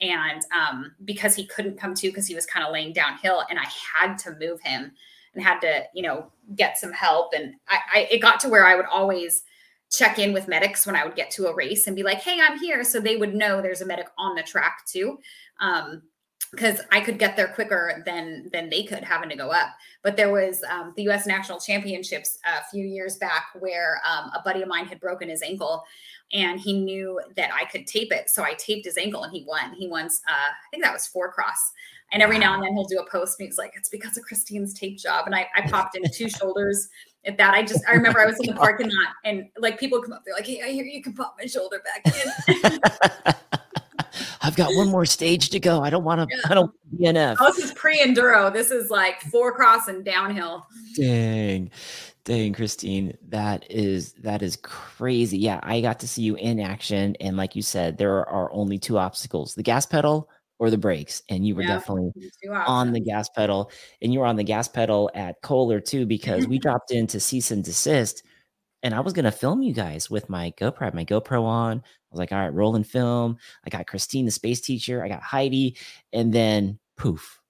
and 0.00 0.42
um, 0.54 0.92
because 1.04 1.34
he 1.34 1.46
couldn't 1.46 1.78
come 1.78 1.94
to 1.94 2.08
because 2.08 2.26
he 2.26 2.34
was 2.34 2.46
kind 2.46 2.64
of 2.64 2.72
laying 2.72 2.92
downhill 2.92 3.44
and 3.50 3.58
i 3.58 3.66
had 3.94 4.16
to 4.16 4.36
move 4.40 4.60
him 4.62 4.92
and 5.34 5.44
had 5.44 5.60
to 5.60 5.82
you 5.94 6.02
know 6.02 6.30
get 6.56 6.78
some 6.78 6.92
help 6.92 7.32
and 7.34 7.54
I, 7.68 7.78
I, 7.94 8.08
it 8.10 8.18
got 8.18 8.40
to 8.40 8.48
where 8.48 8.66
i 8.66 8.74
would 8.74 8.86
always 8.86 9.42
check 9.90 10.18
in 10.18 10.32
with 10.32 10.48
medics 10.48 10.86
when 10.86 10.96
I 10.96 11.04
would 11.04 11.16
get 11.16 11.30
to 11.32 11.48
a 11.48 11.54
race 11.54 11.86
and 11.86 11.96
be 11.96 12.02
like, 12.02 12.18
hey, 12.18 12.38
I'm 12.40 12.58
here. 12.58 12.84
So 12.84 13.00
they 13.00 13.16
would 13.16 13.34
know 13.34 13.60
there's 13.60 13.80
a 13.80 13.86
medic 13.86 14.08
on 14.18 14.36
the 14.36 14.42
track 14.42 14.86
too. 14.86 15.18
Um, 15.60 16.02
because 16.52 16.80
I 16.90 17.00
could 17.00 17.18
get 17.18 17.36
there 17.36 17.48
quicker 17.48 18.02
than 18.04 18.50
than 18.52 18.70
they 18.70 18.82
could 18.82 19.04
having 19.04 19.28
to 19.28 19.36
go 19.36 19.50
up. 19.50 19.68
But 20.02 20.16
there 20.16 20.32
was 20.32 20.62
um, 20.68 20.92
the 20.96 21.04
U.S. 21.04 21.26
National 21.26 21.60
Championships 21.60 22.38
a 22.44 22.64
few 22.70 22.84
years 22.84 23.18
back 23.18 23.46
where 23.58 24.00
um, 24.08 24.30
a 24.34 24.42
buddy 24.44 24.62
of 24.62 24.68
mine 24.68 24.86
had 24.86 24.98
broken 25.00 25.28
his 25.28 25.42
ankle, 25.42 25.84
and 26.32 26.58
he 26.58 26.72
knew 26.72 27.20
that 27.36 27.50
I 27.52 27.66
could 27.66 27.86
tape 27.86 28.12
it, 28.12 28.30
so 28.30 28.42
I 28.42 28.54
taped 28.54 28.84
his 28.84 28.96
ankle, 28.96 29.22
and 29.22 29.32
he 29.32 29.44
won. 29.46 29.74
He 29.74 29.88
won. 29.88 30.06
Uh, 30.06 30.08
I 30.28 30.70
think 30.70 30.82
that 30.82 30.92
was 30.92 31.06
four 31.06 31.30
cross. 31.32 31.72
And 32.12 32.20
every 32.20 32.38
now 32.38 32.54
and 32.54 32.64
then 32.64 32.74
he'll 32.74 32.84
do 32.84 32.98
a 32.98 33.08
post, 33.08 33.38
and 33.38 33.46
he's 33.46 33.58
like, 33.58 33.72
"It's 33.76 33.88
because 33.88 34.16
of 34.16 34.24
Christine's 34.24 34.74
tape 34.74 34.98
job." 34.98 35.26
And 35.26 35.34
I, 35.34 35.46
I 35.54 35.68
popped 35.68 35.96
in 35.96 36.02
two 36.10 36.28
shoulders 36.28 36.88
at 37.24 37.36
that. 37.38 37.54
I 37.54 37.62
just 37.62 37.84
I 37.88 37.92
remember 37.94 38.20
I 38.20 38.26
was 38.26 38.38
in 38.40 38.46
the 38.46 38.52
parking 38.58 38.88
lot 38.88 39.14
and 39.24 39.48
like 39.58 39.78
people 39.78 40.00
come 40.00 40.12
up, 40.12 40.22
they're 40.24 40.34
like, 40.34 40.46
Hey, 40.46 40.62
I 40.62 40.68
hear 40.70 40.84
you 40.84 41.02
can 41.02 41.14
pop 41.14 41.36
my 41.38 41.46
shoulder 41.46 41.82
back 41.84 42.14
in. 42.48 43.34
I've 44.42 44.56
got 44.56 44.74
one 44.74 44.88
more 44.88 45.06
stage 45.06 45.50
to 45.50 45.60
go. 45.60 45.82
I 45.82 45.90
don't 45.90 46.04
want 46.04 46.28
to 46.28 46.36
yeah. 46.36 46.42
I 46.50 46.54
don't 46.54 46.72
DNF. 46.98 47.36
Oh, 47.40 47.52
this 47.52 47.64
is 47.64 47.72
pre-enduro. 47.72 48.52
This 48.52 48.70
is 48.70 48.90
like 48.90 49.20
four 49.22 49.52
cross 49.52 49.88
and 49.88 50.04
downhill. 50.04 50.66
Dang. 50.96 51.70
Dang, 52.24 52.52
Christine, 52.52 53.16
that 53.28 53.64
is 53.70 54.12
that 54.14 54.42
is 54.42 54.56
crazy. 54.56 55.38
Yeah, 55.38 55.58
I 55.62 55.80
got 55.80 56.00
to 56.00 56.08
see 56.08 56.22
you 56.22 56.36
in 56.36 56.60
action. 56.60 57.16
And 57.18 57.36
like 57.36 57.56
you 57.56 57.62
said, 57.62 57.96
there 57.96 58.28
are 58.28 58.52
only 58.52 58.78
two 58.78 58.98
obstacles: 58.98 59.54
the 59.54 59.62
gas 59.62 59.86
pedal 59.86 60.28
or 60.60 60.70
the 60.70 60.78
brakes. 60.78 61.24
And 61.28 61.44
you 61.44 61.56
were 61.56 61.62
yeah, 61.62 61.78
definitely 61.78 62.12
on 62.54 62.92
the 62.92 63.00
gas 63.00 63.28
pedal. 63.28 63.72
And 64.00 64.12
you 64.12 64.20
were 64.20 64.26
on 64.26 64.36
the 64.36 64.44
gas 64.44 64.68
pedal 64.68 65.10
at 65.14 65.42
Coler 65.42 65.80
too, 65.80 66.06
because 66.06 66.46
we 66.46 66.58
dropped 66.60 66.92
into 66.92 67.18
cease 67.18 67.50
and 67.50 67.64
desist 67.64 68.22
and 68.82 68.94
I 68.94 69.00
was 69.00 69.12
gonna 69.12 69.32
film 69.32 69.62
you 69.62 69.74
guys 69.74 70.10
with 70.10 70.28
my 70.28 70.52
GoPro, 70.56 70.82
I 70.82 70.84
had 70.86 70.94
my 70.94 71.04
GoPro 71.04 71.42
on. 71.42 71.78
I 71.78 72.10
was 72.10 72.18
like, 72.18 72.32
all 72.32 72.38
right, 72.38 72.52
rolling 72.52 72.84
film. 72.84 73.36
I 73.64 73.70
got 73.70 73.86
Christine, 73.86 74.24
the 74.24 74.30
space 74.30 74.60
teacher. 74.60 75.04
I 75.04 75.08
got 75.08 75.22
Heidi, 75.22 75.76
and 76.12 76.32
then 76.32 76.78
poof, 76.96 77.40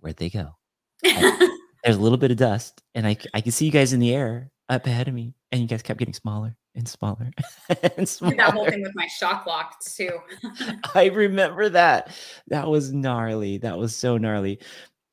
where'd 0.00 0.16
they 0.16 0.30
go? 0.30 0.56
there's 1.02 1.96
a 1.96 2.00
little 2.00 2.18
bit 2.18 2.30
of 2.30 2.36
dust, 2.36 2.82
and 2.94 3.06
I 3.06 3.16
I 3.34 3.40
can 3.40 3.52
see 3.52 3.64
you 3.64 3.72
guys 3.72 3.92
in 3.92 4.00
the 4.00 4.14
air 4.14 4.50
up 4.68 4.86
ahead 4.86 5.08
of 5.08 5.14
me, 5.14 5.34
and 5.52 5.60
you 5.60 5.66
guys 5.66 5.82
kept 5.82 5.98
getting 5.98 6.14
smaller 6.14 6.56
and 6.74 6.86
smaller 6.88 7.30
and 7.96 8.08
smaller. 8.08 8.36
That 8.36 8.52
whole 8.52 8.66
thing 8.68 8.82
with 8.82 8.94
my 8.94 9.06
shock 9.06 9.46
lock 9.46 9.80
too. 9.84 10.10
I 10.94 11.06
remember 11.06 11.68
that. 11.70 12.10
That 12.48 12.68
was 12.68 12.92
gnarly. 12.92 13.58
That 13.58 13.78
was 13.78 13.96
so 13.96 14.18
gnarly. 14.18 14.60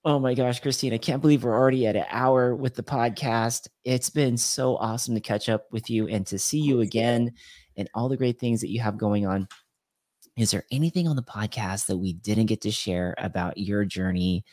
Oh 0.03 0.19
my 0.19 0.35
gosh, 0.35 0.59
Christine, 0.59 0.93
I 0.93 0.99
can't 0.99 1.21
believe 1.21 1.43
we're 1.43 1.57
already 1.57 1.87
at 1.87 1.95
an 1.95 2.05
hour 2.09 2.55
with 2.55 2.75
the 2.75 2.83
podcast. 2.83 3.67
It's 3.83 4.11
been 4.11 4.37
so 4.37 4.75
awesome 4.77 5.15
to 5.15 5.21
catch 5.21 5.49
up 5.49 5.65
with 5.71 5.89
you 5.89 6.07
and 6.07 6.27
to 6.27 6.37
see 6.37 6.59
you 6.59 6.81
again 6.81 7.31
and 7.75 7.89
all 7.95 8.07
the 8.07 8.17
great 8.17 8.39
things 8.39 8.61
that 8.61 8.69
you 8.69 8.81
have 8.81 8.97
going 8.97 9.25
on. 9.25 9.47
Is 10.37 10.51
there 10.51 10.65
anything 10.71 11.07
on 11.07 11.15
the 11.15 11.23
podcast 11.23 11.87
that 11.87 11.97
we 11.97 12.13
didn't 12.13 12.45
get 12.47 12.61
to 12.61 12.71
share 12.71 13.15
about 13.17 13.57
your 13.57 13.83
journey, 13.83 14.43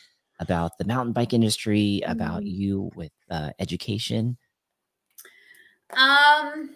about 0.41 0.79
the 0.79 0.87
mountain 0.87 1.13
bike 1.13 1.35
industry, 1.35 2.01
about 2.07 2.43
Mm. 2.45 2.51
you 2.51 2.91
with 2.95 3.13
uh, 3.31 3.51
education? 3.59 4.39
Um, 5.97 6.71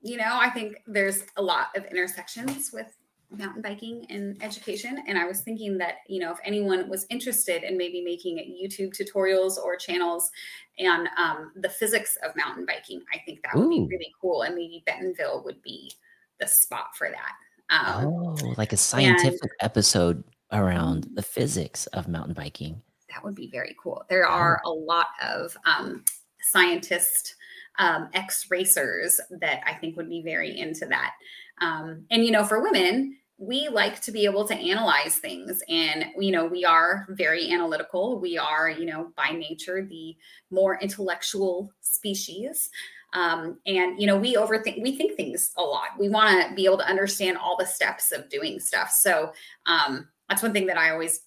you 0.00 0.16
know, 0.16 0.38
I 0.40 0.50
think 0.50 0.76
there's 0.86 1.24
a 1.36 1.42
lot 1.42 1.68
of 1.76 1.84
intersections 1.86 2.70
with 2.72 2.96
mountain 3.30 3.62
biking 3.62 4.04
and 4.10 4.36
education. 4.42 5.02
And 5.06 5.18
I 5.18 5.24
was 5.24 5.40
thinking 5.40 5.78
that, 5.78 5.96
you 6.06 6.20
know, 6.20 6.32
if 6.32 6.38
anyone 6.44 6.88
was 6.88 7.06
interested 7.08 7.62
in 7.62 7.78
maybe 7.78 8.02
making 8.02 8.36
YouTube 8.36 8.92
tutorials 8.94 9.56
or 9.56 9.76
channels 9.76 10.30
and 10.78 11.08
um, 11.18 11.52
the 11.56 11.68
physics 11.68 12.18
of 12.24 12.36
mountain 12.36 12.66
biking, 12.66 13.02
I 13.14 13.18
think 13.24 13.40
that 13.42 13.54
would 13.54 13.66
Ooh. 13.66 13.86
be 13.86 13.86
really 13.96 14.12
cool. 14.20 14.42
And 14.42 14.54
maybe 14.54 14.82
Bentonville 14.86 15.42
would 15.44 15.62
be 15.62 15.92
the 16.40 16.46
spot 16.46 16.94
for 16.96 17.08
that. 17.10 17.32
Um, 17.70 18.06
Oh, 18.06 18.54
like 18.58 18.72
a 18.72 18.76
scientific 18.76 19.50
episode 19.60 20.22
around 20.50 21.08
the 21.14 21.22
physics 21.22 21.86
of 21.88 22.08
mountain 22.08 22.34
biking. 22.34 22.82
that 23.08 23.22
would 23.24 23.34
be 23.34 23.48
very 23.48 23.74
cool. 23.82 24.04
There 24.10 24.26
are 24.26 24.60
a 24.64 24.70
lot 24.70 25.08
of 25.22 25.56
um, 25.64 26.04
scientist 26.42 27.36
um, 27.78 28.08
ex 28.14 28.50
racers 28.50 29.20
that 29.40 29.60
I 29.66 29.74
think 29.74 29.96
would 29.96 30.08
be 30.08 30.22
very 30.22 30.58
into 30.58 30.86
that. 30.86 31.12
Um, 31.60 32.04
and, 32.10 32.24
you 32.24 32.30
know, 32.30 32.44
for 32.44 32.62
women, 32.62 33.16
we 33.38 33.68
like 33.68 34.00
to 34.00 34.12
be 34.12 34.24
able 34.24 34.46
to 34.46 34.54
analyze 34.54 35.16
things. 35.16 35.62
And 35.68 36.06
you 36.16 36.30
know 36.30 36.46
we 36.46 36.64
are 36.64 37.06
very 37.10 37.50
analytical. 37.50 38.20
We 38.20 38.38
are 38.38 38.70
you 38.70 38.86
know 38.86 39.10
by 39.16 39.30
nature 39.30 39.84
the 39.84 40.16
more 40.50 40.78
intellectual 40.78 41.72
species. 41.80 42.70
Um, 43.14 43.58
and 43.66 44.00
you 44.00 44.06
know 44.06 44.16
we 44.16 44.36
overthink 44.36 44.80
we 44.80 44.96
think 44.96 45.16
things 45.16 45.50
a 45.56 45.62
lot. 45.62 45.88
We 45.98 46.08
want 46.08 46.48
to 46.48 46.54
be 46.54 46.66
able 46.66 46.78
to 46.78 46.88
understand 46.88 47.36
all 47.36 47.56
the 47.58 47.66
steps 47.66 48.12
of 48.12 48.28
doing 48.28 48.60
stuff. 48.60 48.90
So 48.90 49.32
um, 49.66 50.08
that's 50.28 50.42
one 50.42 50.52
thing 50.52 50.66
that 50.66 50.78
i 50.78 50.90
always 50.90 51.20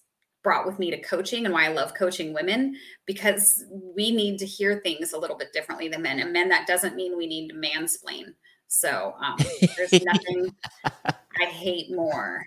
brought 0.46 0.64
with 0.64 0.78
me 0.78 0.92
to 0.92 1.02
coaching 1.02 1.44
and 1.44 1.52
why 1.52 1.64
I 1.64 1.72
love 1.72 1.92
coaching 1.94 2.32
women 2.32 2.76
because 3.04 3.64
we 3.96 4.12
need 4.12 4.38
to 4.38 4.46
hear 4.46 4.80
things 4.84 5.12
a 5.12 5.18
little 5.18 5.36
bit 5.36 5.52
differently 5.52 5.88
than 5.88 6.02
men. 6.02 6.20
And 6.20 6.32
men, 6.32 6.48
that 6.50 6.68
doesn't 6.68 6.94
mean 6.94 7.16
we 7.16 7.26
need 7.26 7.48
to 7.48 7.54
mansplain. 7.56 8.26
So 8.68 9.14
um, 9.20 9.38
there's 9.76 10.04
nothing 10.04 10.54
I 10.84 11.46
hate 11.46 11.92
more 11.92 12.44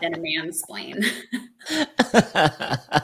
than 0.00 0.14
a 0.14 0.18
mansplain. 0.18 1.04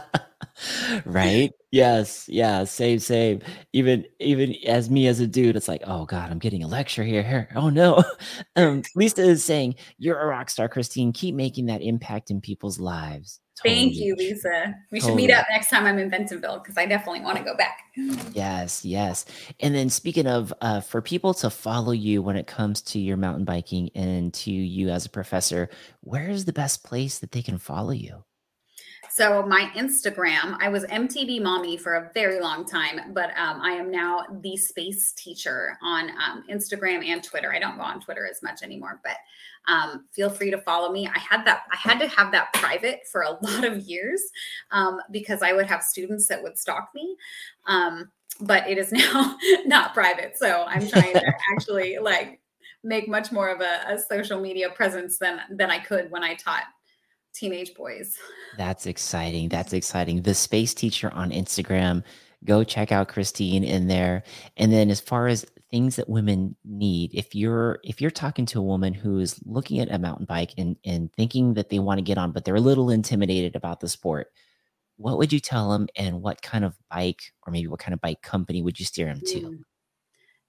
right 1.05 1.53
yes 1.70 2.26
yeah 2.28 2.64
same 2.64 2.99
same 2.99 3.41
even 3.72 4.05
even 4.18 4.55
as 4.66 4.91
me 4.91 5.07
as 5.07 5.20
a 5.20 5.26
dude 5.26 5.57
it's 5.57 5.68
like 5.68 5.82
oh 5.86 6.05
god 6.05 6.30
i'm 6.30 6.38
getting 6.38 6.62
a 6.62 6.68
lecture 6.68 7.03
here 7.03 7.22
here 7.22 7.49
oh 7.55 7.70
no 7.70 8.03
um 8.57 8.82
lisa 8.95 9.22
is 9.22 9.43
saying 9.43 9.74
you're 9.97 10.18
a 10.18 10.26
rock 10.26 10.51
star 10.51 10.68
christine 10.68 11.12
keep 11.14 11.34
making 11.34 11.64
that 11.64 11.80
impact 11.80 12.30
in 12.30 12.43
people's 12.43 12.78
lives 12.78 13.41
Thank 13.63 13.97
you, 13.97 14.15
Lisa. 14.17 14.75
We 14.91 15.01
should 15.01 15.15
meet 15.15 15.31
up 15.31 15.47
next 15.51 15.71
time 15.71 15.87
I'm 15.87 15.99
in 15.99 16.09
Bentonville 16.09 16.59
because 16.59 16.77
I 16.77 16.87
definitely 16.87 17.21
want 17.21 17.39
to 17.39 17.45
go 17.45 17.57
back. 17.57 17.79
Yes, 18.33 18.85
yes. 18.85 19.25
And 19.61 19.75
then 19.75 19.91
speaking 19.91 20.27
of, 20.27 20.53
uh, 20.61 20.81
for 20.81 21.03
people 21.03 21.35
to 21.35 21.51
follow 21.51 21.93
you 21.93 22.23
when 22.23 22.37
it 22.37 22.47
comes 22.47 22.81
to 22.83 22.99
your 22.99 23.17
mountain 23.17 23.45
biking 23.45 23.91
and 23.95 24.33
to 24.35 24.51
you 24.51 24.89
as 24.89 25.07
a 25.07 25.11
professor, 25.11 25.69
where 26.01 26.31
is 26.31 26.45
the 26.45 26.53
best 26.53 26.85
place 26.85 27.19
that 27.19 27.33
they 27.33 27.43
can 27.43 27.59
follow 27.59 27.93
you? 27.93 28.25
So 29.13 29.43
my 29.43 29.69
Instagram, 29.75 30.57
I 30.61 30.69
was 30.69 30.85
MTB 30.85 31.43
mommy 31.43 31.77
for 31.77 31.95
a 31.95 32.11
very 32.15 32.41
long 32.41 32.65
time, 32.65 33.13
but 33.13 33.37
um, 33.37 33.61
I 33.61 33.73
am 33.73 33.91
now 33.91 34.25
the 34.41 34.57
space 34.57 35.13
teacher 35.13 35.77
on 35.83 36.11
um, 36.11 36.45
Instagram 36.49 37.05
and 37.05 37.21
Twitter. 37.21 37.53
I 37.53 37.59
don't 37.59 37.77
go 37.77 37.83
on 37.83 38.01
Twitter 38.01 38.25
as 38.25 38.41
much 38.41 38.63
anymore, 38.63 39.01
but 39.03 39.17
um, 39.67 40.05
feel 40.13 40.31
free 40.31 40.53
to 40.53 40.59
follow 40.59 40.93
me. 40.93 41.09
I 41.09 41.19
had 41.19 41.45
that, 41.45 41.63
I 41.73 41.77
had 41.77 41.99
to 41.99 42.07
have 42.07 42.31
that 42.31 42.53
private 42.53 43.01
for 43.11 43.23
a 43.23 43.31
lot 43.43 43.65
of 43.65 43.79
years 43.81 44.23
um, 44.71 45.01
because 45.11 45.43
I 45.43 45.55
would 45.55 45.67
have 45.67 45.83
students 45.83 46.29
that 46.29 46.41
would 46.41 46.57
stalk 46.57 46.91
me. 46.95 47.17
Um, 47.67 48.13
but 48.41 48.69
it 48.69 48.79
is 48.79 48.93
now 48.93 49.37
not 49.67 49.93
private. 49.93 50.39
So 50.39 50.65
I'm 50.69 50.87
trying 50.87 51.15
to 51.15 51.35
actually 51.53 51.99
like 51.99 52.41
make 52.85 53.09
much 53.09 53.33
more 53.33 53.49
of 53.49 53.61
a, 53.61 53.83
a 53.89 53.99
social 53.99 54.41
media 54.41 54.71
presence 54.71 55.19
than 55.19 55.41
than 55.51 55.71
I 55.71 55.81
could 55.81 56.11
when 56.11 56.23
I 56.23 56.35
taught 56.35 56.65
teenage 57.35 57.74
boys. 57.74 58.16
That's 58.57 58.87
exciting. 58.87 59.49
That's 59.49 59.72
exciting. 59.72 60.22
The 60.22 60.35
space 60.35 60.74
teacher 60.74 61.12
on 61.12 61.31
Instagram. 61.31 62.03
Go 62.45 62.64
check 62.64 62.91
out 62.91 63.09
Christine 63.09 63.64
in 63.64 63.87
there. 63.87 64.22
And 64.57 64.72
then 64.72 64.91
as 64.91 65.01
far 65.01 65.28
as 65.28 65.45
things 65.70 65.97
that 65.97 66.09
women 66.09 66.57
need, 66.64 67.14
if 67.14 67.35
you're 67.35 67.78
if 67.85 68.01
you're 68.01 68.11
talking 68.11 68.47
to 68.47 68.59
a 68.59 68.62
woman 68.62 68.95
who 68.95 69.18
is 69.18 69.39
looking 69.45 69.78
at 69.81 69.93
a 69.93 69.99
mountain 69.99 70.26
bike 70.26 70.53
and 70.57 70.76
and 70.85 71.12
thinking 71.12 71.55
that 71.55 71.68
they 71.68 71.78
want 71.78 71.99
to 71.99 72.03
get 72.03 72.18
on, 72.18 72.33
but 72.33 72.45
they're 72.45 72.55
a 72.55 72.61
little 72.61 72.91
intimidated 72.91 73.57
about 73.57 73.81
the 73.81 73.89
sport, 73.89 74.28
what 74.97 75.18
would 75.18 75.33
you 75.33 75.41
tell 75.41 75.70
them 75.70 75.87
and 75.97 76.22
what 76.22 76.43
kind 76.43 76.64
of 76.64 76.76
bike 76.91 77.33
or 77.47 77.53
maybe 77.53 77.68
what 77.68 77.81
kind 77.81 77.95
of 77.95 78.01
bike 78.01 78.22
company 78.22 78.62
would 78.62 78.78
you 78.78 78.87
steer 78.87 79.07
them 79.07 79.20
to? 79.24 79.41
Hmm. 79.41 79.55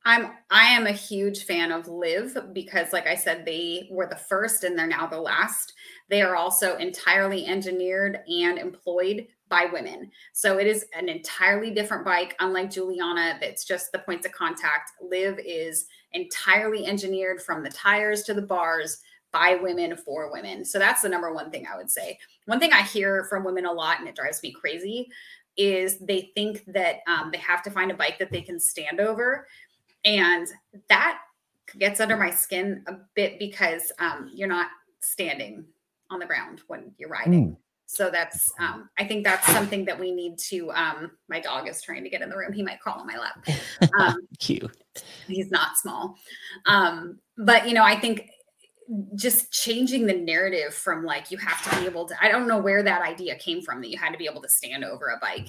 I'm 0.03 0.31
I 0.49 0.65
am 0.65 0.87
a 0.87 0.91
huge 0.91 1.43
fan 1.43 1.71
of 1.71 1.87
Liv 1.87 2.35
because 2.53 2.91
like 2.91 3.07
I 3.07 3.15
said 3.15 3.45
they 3.45 3.87
were 3.91 4.07
the 4.07 4.15
first 4.15 4.63
and 4.63 4.77
they're 4.77 4.87
now 4.87 5.05
the 5.05 5.21
last. 5.21 5.73
They 6.09 6.21
are 6.21 6.35
also 6.35 6.75
entirely 6.77 7.45
engineered 7.45 8.19
and 8.27 8.57
employed 8.57 9.27
by 9.47 9.67
women. 9.71 10.09
So 10.33 10.57
it 10.57 10.65
is 10.65 10.85
an 10.97 11.07
entirely 11.07 11.71
different 11.71 12.05
bike 12.05 12.35
unlike 12.39 12.71
Juliana 12.71 13.37
that's 13.39 13.63
just 13.63 13.91
the 13.91 13.99
points 13.99 14.25
of 14.25 14.31
contact. 14.31 14.91
Liv 15.01 15.39
is 15.45 15.85
entirely 16.13 16.85
engineered 16.87 17.41
from 17.41 17.63
the 17.63 17.69
tires 17.69 18.23
to 18.23 18.33
the 18.33 18.41
bars 18.41 19.01
by 19.31 19.55
women 19.61 19.95
for 19.95 20.31
women. 20.31 20.65
So 20.65 20.79
that's 20.79 21.03
the 21.03 21.09
number 21.09 21.31
one 21.33 21.51
thing 21.51 21.67
I 21.71 21.77
would 21.77 21.91
say. 21.91 22.17
One 22.45 22.59
thing 22.59 22.73
I 22.73 22.81
hear 22.81 23.25
from 23.25 23.43
women 23.43 23.65
a 23.65 23.71
lot 23.71 23.99
and 23.99 24.07
it 24.07 24.15
drives 24.15 24.41
me 24.41 24.51
crazy 24.51 25.09
is 25.57 25.99
they 25.99 26.31
think 26.33 26.63
that 26.67 26.99
um, 27.07 27.29
they 27.31 27.37
have 27.37 27.61
to 27.61 27.71
find 27.71 27.91
a 27.91 27.95
bike 27.95 28.17
that 28.19 28.31
they 28.31 28.41
can 28.41 28.59
stand 28.59 28.99
over 28.99 29.45
and 30.05 30.47
that 30.89 31.19
gets 31.77 31.99
under 31.99 32.17
my 32.17 32.29
skin 32.29 32.83
a 32.87 32.95
bit 33.15 33.39
because 33.39 33.91
um, 33.99 34.29
you're 34.33 34.47
not 34.47 34.67
standing 35.01 35.65
on 36.09 36.19
the 36.19 36.25
ground 36.25 36.61
when 36.67 36.91
you're 36.97 37.09
riding. 37.09 37.57
So 37.85 38.09
that's, 38.09 38.51
um, 38.57 38.89
I 38.97 39.05
think 39.05 39.25
that's 39.25 39.45
something 39.47 39.83
that 39.85 39.99
we 39.99 40.13
need 40.13 40.37
to. 40.49 40.71
Um, 40.71 41.11
my 41.27 41.41
dog 41.41 41.67
is 41.67 41.81
trying 41.81 42.05
to 42.05 42.09
get 42.09 42.21
in 42.21 42.29
the 42.29 42.37
room. 42.37 42.53
He 42.53 42.63
might 42.63 42.79
crawl 42.79 42.99
on 42.99 43.07
my 43.07 43.17
lap. 43.17 43.45
Um, 43.99 44.15
Cute. 44.39 44.77
he's 45.27 45.51
not 45.51 45.77
small. 45.77 46.15
Um, 46.65 47.19
but 47.37 47.67
you 47.67 47.73
know, 47.73 47.83
I 47.83 47.99
think 47.99 48.29
just 49.15 49.51
changing 49.53 50.05
the 50.05 50.13
narrative 50.13 50.73
from 50.73 51.05
like 51.05 51.31
you 51.31 51.37
have 51.37 51.63
to 51.63 51.79
be 51.79 51.85
able 51.85 52.05
to 52.05 52.13
i 52.21 52.27
don't 52.27 52.47
know 52.47 52.57
where 52.57 52.83
that 52.83 53.01
idea 53.01 53.35
came 53.37 53.61
from 53.61 53.79
that 53.79 53.89
you 53.89 53.97
had 53.97 54.11
to 54.11 54.17
be 54.17 54.27
able 54.29 54.41
to 54.41 54.49
stand 54.49 54.83
over 54.83 55.07
a 55.07 55.19
bike 55.21 55.47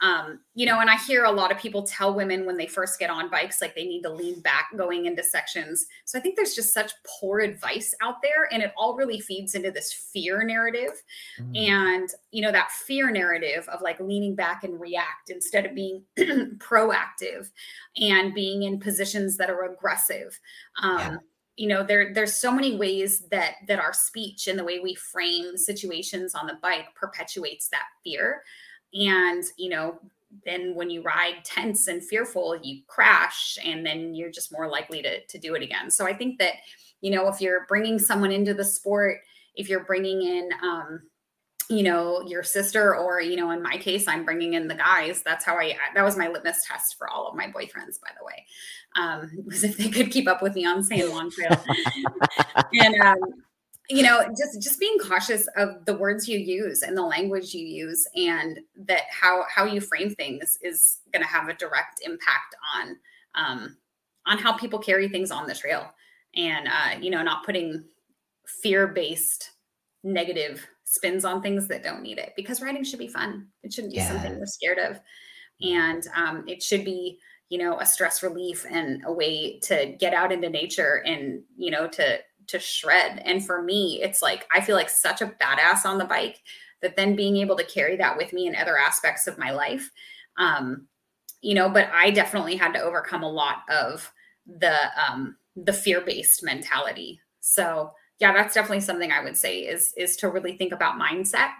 um, 0.00 0.38
you 0.54 0.64
know 0.64 0.78
and 0.80 0.88
i 0.88 0.96
hear 0.96 1.24
a 1.24 1.30
lot 1.30 1.50
of 1.50 1.58
people 1.58 1.82
tell 1.82 2.14
women 2.14 2.46
when 2.46 2.56
they 2.56 2.66
first 2.66 2.98
get 3.00 3.10
on 3.10 3.28
bikes 3.30 3.60
like 3.60 3.74
they 3.74 3.84
need 3.84 4.02
to 4.02 4.12
lean 4.12 4.38
back 4.40 4.68
going 4.76 5.06
into 5.06 5.24
sections 5.24 5.86
so 6.04 6.18
i 6.18 6.22
think 6.22 6.36
there's 6.36 6.54
just 6.54 6.72
such 6.72 6.92
poor 7.18 7.40
advice 7.40 7.94
out 8.00 8.16
there 8.22 8.48
and 8.52 8.62
it 8.62 8.72
all 8.76 8.94
really 8.96 9.18
feeds 9.20 9.54
into 9.54 9.70
this 9.72 9.92
fear 9.92 10.44
narrative 10.44 11.02
Mm. 11.40 11.56
and 11.68 12.08
you 12.30 12.42
know 12.42 12.52
that 12.52 12.70
fear 12.70 13.10
narrative 13.10 13.68
of 13.68 13.80
like 13.82 13.98
leaning 13.98 14.36
back 14.36 14.62
and 14.62 14.80
react 14.80 15.30
instead 15.30 15.66
of 15.66 15.74
being 15.74 16.02
proactive 16.58 17.50
and 18.00 18.34
being 18.34 18.62
in 18.62 18.78
positions 18.78 19.36
that 19.36 19.50
are 19.50 19.64
aggressive 19.72 20.38
um, 20.82 20.98
Yeah. 20.98 21.16
You 21.56 21.68
know 21.68 21.84
there 21.84 22.12
there's 22.12 22.34
so 22.34 22.50
many 22.50 22.76
ways 22.76 23.20
that 23.30 23.56
that 23.68 23.78
our 23.78 23.92
speech 23.92 24.48
and 24.48 24.58
the 24.58 24.64
way 24.64 24.80
we 24.80 24.94
frame 24.94 25.56
situations 25.56 26.34
on 26.34 26.46
the 26.46 26.58
bike 26.62 26.86
perpetuates 26.94 27.68
that 27.68 27.86
fear. 28.02 28.42
And 28.92 29.44
you 29.56 29.70
know 29.70 29.98
then 30.44 30.74
when 30.74 30.90
you 30.90 31.00
ride 31.02 31.44
tense 31.44 31.86
and 31.86 32.04
fearful 32.04 32.56
you 32.60 32.82
crash 32.88 33.56
and 33.64 33.86
then 33.86 34.14
you're 34.14 34.32
just 34.32 34.52
more 34.52 34.68
likely 34.68 35.00
to 35.02 35.24
to 35.26 35.38
do 35.38 35.54
it 35.54 35.62
again. 35.62 35.90
So 35.90 36.06
i 36.06 36.12
think 36.12 36.38
that 36.38 36.54
you 37.00 37.10
know 37.10 37.28
if 37.28 37.40
you're 37.40 37.66
bringing 37.66 37.98
someone 37.98 38.32
into 38.32 38.54
the 38.54 38.64
sport 38.64 39.20
if 39.54 39.68
you're 39.68 39.84
bringing 39.84 40.22
in 40.22 40.50
um 40.62 41.02
you 41.70 41.82
know 41.82 42.22
your 42.26 42.42
sister 42.42 42.94
or 42.96 43.20
you 43.20 43.36
know 43.36 43.50
in 43.50 43.62
my 43.62 43.76
case 43.76 44.06
i'm 44.06 44.24
bringing 44.24 44.54
in 44.54 44.68
the 44.68 44.74
guys. 44.74 45.22
That's 45.22 45.44
how 45.44 45.56
i 45.56 45.74
that 45.94 46.04
was 46.04 46.16
my 46.16 46.28
litmus 46.28 46.64
test 46.66 46.96
for 46.98 47.08
all 47.08 47.28
of 47.28 47.34
my 47.34 47.46
boyfriends 47.46 48.00
by 48.00 48.10
the 48.18 48.24
way 48.24 48.46
um 48.96 49.30
was 49.46 49.64
if 49.64 49.76
they 49.76 49.88
could 49.88 50.10
keep 50.10 50.28
up 50.28 50.42
with 50.42 50.54
me 50.54 50.66
on 50.66 50.82
san 50.82 51.10
juan 51.10 51.30
trail. 51.30 51.62
And 52.72 52.94
um 53.00 53.18
you 53.88 54.02
know 54.02 54.24
just 54.38 54.62
just 54.62 54.80
being 54.80 54.98
cautious 54.98 55.46
of 55.56 55.84
the 55.86 55.96
words 55.96 56.28
you 56.28 56.38
use 56.38 56.82
and 56.82 56.96
the 56.96 57.02
language 57.02 57.54
you 57.54 57.66
use 57.66 58.06
and 58.14 58.60
that 58.76 59.02
how 59.10 59.44
how 59.54 59.64
you 59.64 59.80
frame 59.80 60.14
things 60.14 60.58
is 60.62 61.00
going 61.12 61.22
to 61.22 61.28
have 61.28 61.48
a 61.48 61.54
direct 61.54 62.00
impact 62.02 62.56
on 62.76 62.96
um 63.34 63.76
on 64.26 64.38
how 64.38 64.56
people 64.56 64.78
carry 64.78 65.08
things 65.08 65.30
on 65.30 65.46
the 65.46 65.54
trail. 65.54 65.90
And 66.34 66.68
uh 66.68 66.98
you 67.00 67.10
know 67.10 67.22
not 67.22 67.44
putting 67.44 67.84
fear 68.46 68.86
based 68.86 69.50
negative 70.02 70.66
spins 70.94 71.24
on 71.24 71.42
things 71.42 71.66
that 71.68 71.82
don't 71.82 72.02
need 72.02 72.18
it 72.18 72.32
because 72.36 72.62
writing 72.62 72.84
should 72.84 72.98
be 72.98 73.08
fun. 73.08 73.48
It 73.62 73.72
shouldn't 73.72 73.92
be 73.92 73.98
yeah. 73.98 74.08
something 74.08 74.38
we're 74.38 74.46
scared 74.46 74.78
of. 74.78 75.00
And 75.60 76.06
um, 76.14 76.44
it 76.46 76.62
should 76.62 76.84
be, 76.84 77.18
you 77.48 77.58
know, 77.58 77.78
a 77.80 77.86
stress 77.86 78.22
relief 78.22 78.64
and 78.70 79.02
a 79.06 79.12
way 79.12 79.58
to 79.60 79.94
get 79.98 80.14
out 80.14 80.32
into 80.32 80.48
nature 80.48 81.02
and, 81.04 81.42
you 81.56 81.70
know, 81.70 81.88
to 81.88 82.18
to 82.46 82.58
shred. 82.58 83.22
And 83.24 83.44
for 83.44 83.62
me, 83.62 84.00
it's 84.02 84.22
like 84.22 84.46
I 84.54 84.60
feel 84.60 84.76
like 84.76 84.90
such 84.90 85.22
a 85.22 85.34
badass 85.40 85.84
on 85.84 85.98
the 85.98 86.04
bike 86.04 86.40
that 86.82 86.96
then 86.96 87.16
being 87.16 87.36
able 87.38 87.56
to 87.56 87.64
carry 87.64 87.96
that 87.96 88.16
with 88.16 88.32
me 88.32 88.46
in 88.46 88.54
other 88.54 88.76
aspects 88.76 89.26
of 89.26 89.38
my 89.38 89.50
life. 89.50 89.90
Um, 90.36 90.86
you 91.40 91.54
know, 91.54 91.68
but 91.68 91.88
I 91.92 92.10
definitely 92.10 92.56
had 92.56 92.72
to 92.74 92.82
overcome 92.82 93.22
a 93.22 93.30
lot 93.30 93.58
of 93.68 94.10
the 94.46 94.76
um 95.08 95.36
the 95.56 95.72
fear-based 95.72 96.42
mentality. 96.42 97.20
So 97.40 97.92
yeah, 98.24 98.32
that's 98.32 98.54
definitely 98.54 98.80
something 98.80 99.12
I 99.12 99.22
would 99.22 99.36
say 99.36 99.58
is 99.58 99.92
is 99.98 100.16
to 100.16 100.30
really 100.30 100.56
think 100.56 100.72
about 100.72 100.98
mindset 100.98 101.50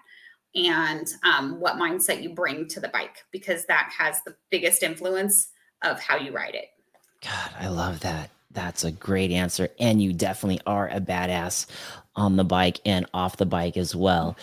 and 0.55 1.07
um, 1.23 1.61
what 1.61 1.75
mindset 1.75 2.23
you 2.23 2.31
bring 2.31 2.67
to 2.69 2.81
the 2.81 2.89
bike 2.89 3.17
because 3.33 3.67
that 3.67 3.93
has 3.99 4.23
the 4.23 4.35
biggest 4.51 4.83
influence 4.83 5.49
of 5.83 6.01
how 6.01 6.17
you 6.17 6.33
ride 6.33 6.55
it. 6.55 6.69
God, 7.23 7.51
I 7.61 7.69
love 7.69 8.01
that. 8.01 8.31
That's 8.51 8.83
a 8.83 8.93
great 8.93 9.31
answer. 9.31 9.69
And 9.79 10.01
you 10.01 10.15
definitely 10.15 10.63
are 10.67 10.89
a 10.89 11.03
badass 11.03 11.67
on 12.17 12.37
the 12.37 12.45
bike 12.45 12.81
and 12.87 13.05
off 13.13 13.37
the 13.37 13.45
bike 13.45 13.77
as 13.77 13.95
well. 13.95 14.35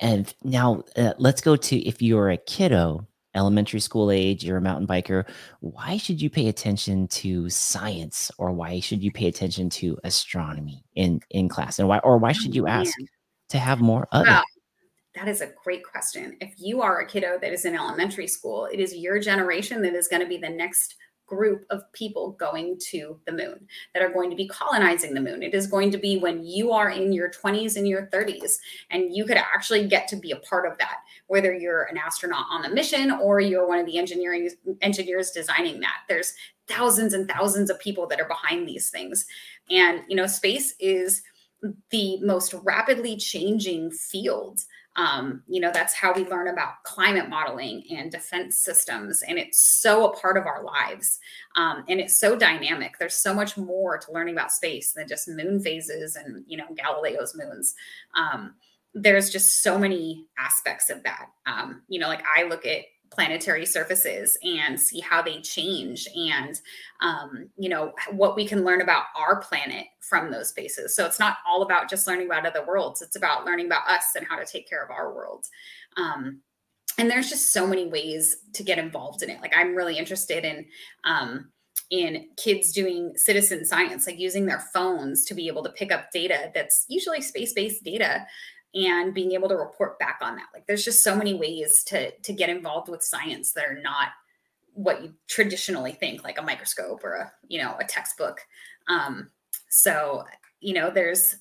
And 0.00 0.34
now 0.42 0.82
uh, 0.96 1.12
let's 1.18 1.40
go 1.40 1.54
to 1.54 1.76
if 1.86 2.02
you're 2.02 2.30
a 2.30 2.38
kiddo 2.38 3.06
elementary 3.38 3.80
school 3.80 4.10
age, 4.10 4.44
you're 4.44 4.58
a 4.58 4.62
mountain 4.62 4.86
biker, 4.86 5.24
why 5.60 5.96
should 5.96 6.20
you 6.20 6.28
pay 6.28 6.48
attention 6.48 7.08
to 7.08 7.48
science 7.48 8.30
or 8.36 8.52
why 8.52 8.80
should 8.80 9.02
you 9.02 9.10
pay 9.10 9.28
attention 9.28 9.70
to 9.70 9.98
astronomy 10.04 10.84
in 10.94 11.20
in 11.30 11.48
class? 11.48 11.78
And 11.78 11.88
why 11.88 11.98
or 12.00 12.18
why 12.18 12.30
oh, 12.30 12.34
should 12.34 12.54
you 12.54 12.66
oh, 12.66 12.70
ask 12.70 12.92
to 13.50 13.58
have 13.58 13.80
more 13.80 14.08
of 14.12 14.26
it? 14.26 14.42
That 15.14 15.28
is 15.28 15.40
a 15.40 15.50
great 15.64 15.82
question. 15.84 16.36
If 16.40 16.54
you 16.58 16.82
are 16.82 17.00
a 17.00 17.06
kiddo 17.06 17.38
that 17.40 17.52
is 17.52 17.64
in 17.64 17.74
elementary 17.74 18.28
school, 18.28 18.66
it 18.66 18.78
is 18.78 18.94
your 18.94 19.18
generation 19.18 19.82
that 19.82 19.94
is 19.94 20.06
going 20.06 20.22
to 20.22 20.28
be 20.28 20.36
the 20.36 20.48
next 20.48 20.94
group 21.28 21.64
of 21.70 21.90
people 21.92 22.32
going 22.32 22.78
to 22.78 23.20
the 23.26 23.32
moon 23.32 23.66
that 23.94 24.02
are 24.02 24.12
going 24.12 24.30
to 24.30 24.36
be 24.36 24.48
colonizing 24.48 25.14
the 25.14 25.20
moon. 25.20 25.42
It 25.42 25.54
is 25.54 25.66
going 25.66 25.90
to 25.92 25.98
be 25.98 26.18
when 26.18 26.44
you 26.44 26.72
are 26.72 26.90
in 26.90 27.12
your 27.12 27.30
20s 27.30 27.76
and 27.76 27.86
your 27.86 28.06
30s, 28.06 28.58
and 28.90 29.14
you 29.14 29.24
could 29.24 29.36
actually 29.36 29.86
get 29.86 30.08
to 30.08 30.16
be 30.16 30.32
a 30.32 30.36
part 30.36 30.66
of 30.66 30.76
that, 30.78 30.98
whether 31.26 31.54
you're 31.54 31.84
an 31.84 31.98
astronaut 31.98 32.46
on 32.50 32.62
the 32.62 32.70
mission 32.70 33.10
or 33.10 33.40
you're 33.40 33.68
one 33.68 33.78
of 33.78 33.86
the 33.86 33.98
engineering 33.98 34.50
engineers 34.80 35.30
designing 35.30 35.80
that. 35.80 35.98
There's 36.08 36.34
thousands 36.66 37.14
and 37.14 37.28
thousands 37.28 37.70
of 37.70 37.78
people 37.78 38.06
that 38.08 38.20
are 38.20 38.28
behind 38.28 38.66
these 38.66 38.90
things. 38.90 39.26
And 39.70 40.02
you 40.08 40.16
know, 40.16 40.26
space 40.26 40.74
is 40.80 41.22
the 41.90 42.18
most 42.20 42.54
rapidly 42.62 43.16
changing 43.16 43.90
field 43.90 44.60
um, 44.98 45.44
you 45.46 45.60
know, 45.60 45.70
that's 45.72 45.94
how 45.94 46.12
we 46.12 46.26
learn 46.26 46.48
about 46.48 46.82
climate 46.82 47.28
modeling 47.28 47.84
and 47.96 48.10
defense 48.10 48.58
systems. 48.58 49.22
And 49.22 49.38
it's 49.38 49.60
so 49.60 50.06
a 50.06 50.16
part 50.16 50.36
of 50.36 50.44
our 50.46 50.64
lives. 50.64 51.20
Um, 51.54 51.84
and 51.88 52.00
it's 52.00 52.18
so 52.18 52.36
dynamic. 52.36 52.98
There's 52.98 53.14
so 53.14 53.32
much 53.32 53.56
more 53.56 53.96
to 53.96 54.12
learning 54.12 54.34
about 54.34 54.50
space 54.50 54.92
than 54.92 55.06
just 55.06 55.28
moon 55.28 55.60
phases 55.60 56.16
and, 56.16 56.44
you 56.48 56.56
know, 56.56 56.66
Galileo's 56.74 57.36
moons. 57.36 57.76
Um, 58.16 58.56
there's 58.92 59.30
just 59.30 59.62
so 59.62 59.78
many 59.78 60.26
aspects 60.36 60.90
of 60.90 61.04
that. 61.04 61.26
Um, 61.46 61.82
you 61.86 62.00
know, 62.00 62.08
like 62.08 62.24
I 62.36 62.42
look 62.42 62.66
at 62.66 62.82
planetary 63.18 63.66
surfaces 63.66 64.38
and 64.44 64.78
see 64.78 65.00
how 65.00 65.20
they 65.20 65.40
change 65.40 66.06
and 66.14 66.60
um, 67.00 67.48
you 67.58 67.68
know 67.68 67.92
what 68.12 68.36
we 68.36 68.46
can 68.46 68.64
learn 68.64 68.80
about 68.80 69.06
our 69.16 69.40
planet 69.40 69.86
from 69.98 70.30
those 70.30 70.50
spaces. 70.50 70.94
So 70.94 71.04
it's 71.04 71.18
not 71.18 71.38
all 71.44 71.62
about 71.62 71.90
just 71.90 72.06
learning 72.06 72.26
about 72.26 72.46
other 72.46 72.64
worlds. 72.64 73.02
It's 73.02 73.16
about 73.16 73.44
learning 73.44 73.66
about 73.66 73.88
us 73.88 74.04
and 74.14 74.24
how 74.24 74.36
to 74.36 74.46
take 74.46 74.70
care 74.70 74.84
of 74.84 74.92
our 74.92 75.12
world. 75.12 75.46
Um, 75.96 76.42
and 76.96 77.10
there's 77.10 77.28
just 77.28 77.52
so 77.52 77.66
many 77.66 77.88
ways 77.88 78.36
to 78.52 78.62
get 78.62 78.78
involved 78.78 79.24
in 79.24 79.30
it. 79.30 79.40
Like 79.40 79.52
i'm 79.56 79.74
really 79.74 79.98
interested 79.98 80.44
in 80.44 80.64
um, 81.02 81.50
in 81.90 82.28
kids 82.36 82.72
doing 82.72 83.12
citizen 83.16 83.64
science 83.64 84.06
like 84.06 84.18
using 84.18 84.46
their 84.46 84.60
phones 84.72 85.24
to 85.24 85.34
be 85.34 85.48
able 85.48 85.64
to 85.64 85.70
pick 85.70 85.90
up 85.90 86.10
data 86.12 86.50
that's 86.54 86.84
usually 86.88 87.20
space-based 87.20 87.82
data 87.82 88.26
and 88.74 89.14
being 89.14 89.32
able 89.32 89.48
to 89.48 89.56
report 89.56 89.98
back 89.98 90.18
on 90.22 90.36
that. 90.36 90.46
Like 90.52 90.66
there's 90.66 90.84
just 90.84 91.02
so 91.02 91.16
many 91.16 91.34
ways 91.34 91.82
to 91.86 92.10
to 92.10 92.32
get 92.32 92.50
involved 92.50 92.88
with 92.88 93.02
science 93.02 93.52
that 93.52 93.64
are 93.64 93.80
not 93.80 94.08
what 94.74 95.02
you 95.02 95.12
traditionally 95.28 95.92
think, 95.92 96.22
like 96.22 96.38
a 96.38 96.42
microscope 96.42 97.02
or 97.02 97.14
a 97.14 97.32
you 97.48 97.60
know 97.60 97.76
a 97.80 97.84
textbook. 97.84 98.40
Um, 98.88 99.30
so 99.70 100.24
you 100.60 100.74
know 100.74 100.90
there's 100.90 101.36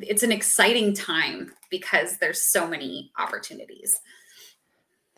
it's 0.00 0.22
an 0.22 0.32
exciting 0.32 0.94
time 0.94 1.52
because 1.70 2.18
there's 2.18 2.40
so 2.40 2.66
many 2.66 3.10
opportunities. 3.18 4.00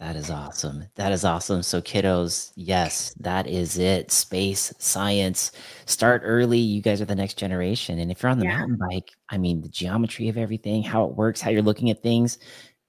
That 0.05 0.17
is 0.17 0.29
awesome. 0.29 0.85
That 0.97 1.13
is 1.13 1.25
awesome. 1.25 1.63
So, 1.63 1.81
kiddos, 1.81 2.53
yes, 2.57 3.15
that 3.21 3.47
is 3.47 3.79
it. 3.79 4.11
Space, 4.11 4.71
science, 4.79 5.51
start 5.87 6.21
early. 6.27 6.59
You 6.59 6.83
guys 6.83 7.01
are 7.01 7.07
the 7.07 7.15
next 7.15 7.39
generation. 7.39 7.99
And 7.99 8.11
if 8.11 8.23
you're 8.23 8.31
on 8.31 8.39
the 8.39 8.45
yeah. 8.45 8.59
mountain 8.59 8.77
bike, 8.77 9.13
I 9.31 9.39
mean, 9.39 9.63
the 9.63 9.69
geometry 9.71 10.29
of 10.29 10.37
everything, 10.37 10.83
how 10.83 11.07
it 11.07 11.15
works, 11.17 11.41
how 11.41 11.49
you're 11.49 11.63
looking 11.63 11.89
at 11.89 12.03
things, 12.03 12.37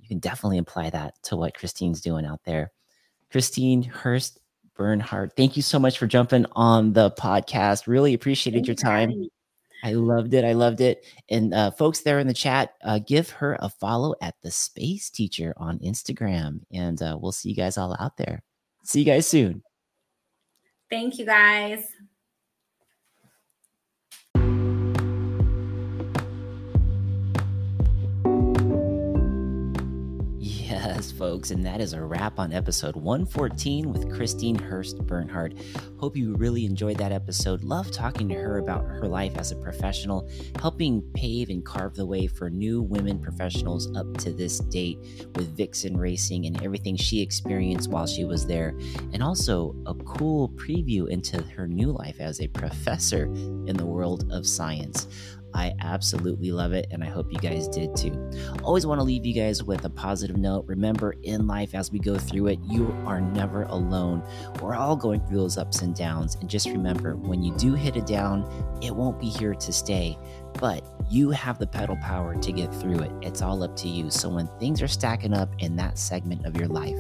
you 0.02 0.10
can 0.10 0.20
definitely 0.20 0.58
apply 0.58 0.90
that 0.90 1.14
to 1.24 1.38
what 1.38 1.54
Christine's 1.54 2.02
doing 2.02 2.26
out 2.26 2.42
there. 2.44 2.74
Christine 3.32 3.82
Hirst 3.82 4.42
Bernhardt, 4.76 5.38
thank 5.38 5.56
you 5.56 5.62
so 5.62 5.80
much 5.80 5.98
for 5.98 6.08
jumping 6.08 6.46
on 6.52 6.92
the 6.92 7.12
podcast. 7.12 7.88
Really 7.88 8.14
appreciated 8.14 8.66
Thank 8.66 8.68
your 8.68 8.76
time. 8.76 9.30
I 9.84 9.94
loved 9.94 10.34
it. 10.34 10.44
I 10.44 10.54
loved 10.54 10.82
it. 10.82 11.06
And 11.30 11.54
uh, 11.54 11.72
folks 11.72 12.02
there 12.02 12.20
in 12.20 12.28
the 12.28 12.34
chat, 12.34 12.74
uh, 12.84 13.00
give 13.06 13.30
her 13.30 13.58
a 13.60 13.70
follow 13.70 14.16
at 14.22 14.36
the 14.42 14.52
Space 14.52 15.10
Teacher 15.10 15.54
on 15.58 15.80
Instagram. 15.80 16.62
And 16.72 17.02
uh, 17.02 17.18
we'll 17.20 17.32
see 17.32 17.50
you 17.50 17.56
guys 17.56 17.78
all 17.78 17.96
out 18.00 18.18
there. 18.18 18.42
See 18.84 19.00
you 19.00 19.06
guys 19.06 19.28
soon. 19.28 19.64
Thank 20.90 21.18
you 21.20 21.26
guys. 21.26 21.86
Folks, 31.12 31.52
and 31.52 31.66
that 31.66 31.82
is 31.82 31.94
a 31.94 32.02
wrap 32.02 32.40
on 32.40 32.54
episode 32.54 32.96
114 32.96 33.92
with 33.92 34.14
Christine 34.14 34.56
Hirst 34.56 35.06
Bernhardt. 35.06 35.54
Hope 35.98 36.16
you 36.16 36.36
really 36.36 36.66
enjoyed 36.66 36.98
that 36.98 37.12
episode. 37.12 37.64
Love 37.64 37.92
talking 37.92 38.30
to 38.30 38.36
her 38.36 38.58
about 38.58 38.86
her 38.86 39.08
life 39.08 39.38
as 39.38 39.52
a 39.52 39.56
professional, 39.56 40.30
helping 40.60 41.02
pave 41.14 41.50
and 41.50 41.66
carve 41.66 41.96
the 41.96 42.06
way 42.06 42.28
for 42.28 42.50
new 42.50 42.82
women 42.82 43.20
professionals 43.20 43.94
up 43.96 44.18
to 44.18 44.32
this 44.32 44.60
date 44.60 44.98
with 45.36 45.56
Vixen 45.56 45.98
Racing 45.98 46.46
and 46.46 46.62
everything 46.64 46.96
she 46.96 47.22
experienced 47.22 47.90
while 47.90 48.08
she 48.08 48.26
was 48.26 48.46
there, 48.46 48.78
and 49.14 49.24
also 49.24 49.76
a 49.86 49.94
cool 49.94 50.50
preview 50.50 51.08
into 51.10 51.42
her 51.42 51.68
new 51.68 51.92
life 51.92 52.20
as 52.20 52.42
a 52.42 52.48
professor 52.48 53.26
in 53.26 53.76
the 53.78 53.86
world 53.86 54.32
of 54.32 54.46
science. 54.46 55.08
I 55.56 55.74
absolutely 55.80 56.52
love 56.52 56.74
it, 56.74 56.88
and 56.92 57.02
I 57.02 57.08
hope 57.08 57.32
you 57.32 57.40
guys 57.40 57.70
did 57.70 57.96
too. 57.96 58.30
Always 58.62 58.86
want 58.86 59.00
to 59.00 59.04
leave 59.04 59.26
you 59.26 59.34
guys 59.34 59.64
with 59.64 59.86
a 59.86 59.90
positive 59.90 60.36
note. 60.36 60.66
Remember, 60.68 61.16
in 61.24 61.48
life, 61.48 61.74
as 61.74 61.92
we 61.92 62.00
go 62.00 62.18
through 62.18 62.48
it, 62.48 62.60
you 62.70 62.94
are 63.06 63.22
never 63.22 63.64
alone. 63.64 64.22
We're 64.62 64.76
all 64.76 64.98
going 64.98 65.26
through 65.26 65.38
those 65.38 65.58
ups 65.58 65.82
and 65.82 65.96
downs. 65.96 66.36
And 66.36 66.50
just 66.50 66.68
remember, 66.68 67.16
when 67.16 67.42
you 67.42 67.56
do 67.56 67.74
hit 67.74 67.96
a 67.96 68.02
down, 68.02 68.44
it 68.82 68.94
won't 68.94 69.18
be 69.18 69.30
here 69.30 69.56
to 69.56 69.74
stay, 69.74 70.18
but 70.60 70.86
you 71.10 71.30
have 71.32 71.58
the 71.58 71.68
pedal 71.68 71.96
power 72.02 72.36
to 72.36 72.52
get 72.52 72.74
through 72.76 73.00
it. 73.00 73.12
It's 73.22 73.42
all 73.42 73.64
up 73.64 73.78
to 73.78 73.88
you. 73.88 74.12
So 74.12 74.28
when 74.28 74.48
things 74.60 74.82
are 74.82 74.90
stacking 74.90 75.34
up 75.34 75.50
in 75.60 75.78
that 75.78 75.98
segment 75.98 76.46
of 76.46 76.58
your 76.58 76.68
life, 76.68 77.00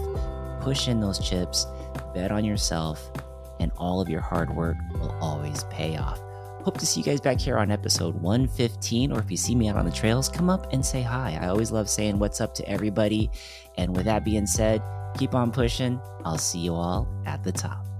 push 0.61 0.87
in 0.87 1.01
those 1.01 1.19
chips, 1.19 1.67
bet 2.13 2.31
on 2.31 2.45
yourself, 2.45 3.11
and 3.59 3.71
all 3.77 3.99
of 3.99 4.07
your 4.07 4.21
hard 4.21 4.55
work 4.55 4.77
will 4.93 5.15
always 5.21 5.65
pay 5.65 5.97
off. 5.97 6.21
Hope 6.65 6.79
to 6.79 6.85
see 6.87 7.01
you 7.01 7.05
guys 7.05 7.21
back 7.21 7.39
here 7.39 7.59
on 7.59 7.69
episode 7.69 8.15
115. 8.15 9.11
Or 9.11 9.19
if 9.19 9.29
you 9.29 9.37
see 9.37 9.53
me 9.53 9.67
out 9.69 9.77
on 9.77 9.85
the 9.85 9.91
trails, 9.91 10.27
come 10.27 10.49
up 10.49 10.73
and 10.73 10.83
say 10.83 11.03
hi. 11.03 11.37
I 11.39 11.49
always 11.49 11.71
love 11.71 11.87
saying 11.87 12.17
what's 12.17 12.41
up 12.41 12.55
to 12.55 12.67
everybody. 12.67 13.29
And 13.77 13.95
with 13.95 14.05
that 14.05 14.25
being 14.25 14.47
said, 14.47 14.81
keep 15.15 15.35
on 15.35 15.51
pushing. 15.51 16.01
I'll 16.25 16.39
see 16.39 16.57
you 16.57 16.73
all 16.73 17.07
at 17.27 17.43
the 17.43 17.51
top. 17.51 17.94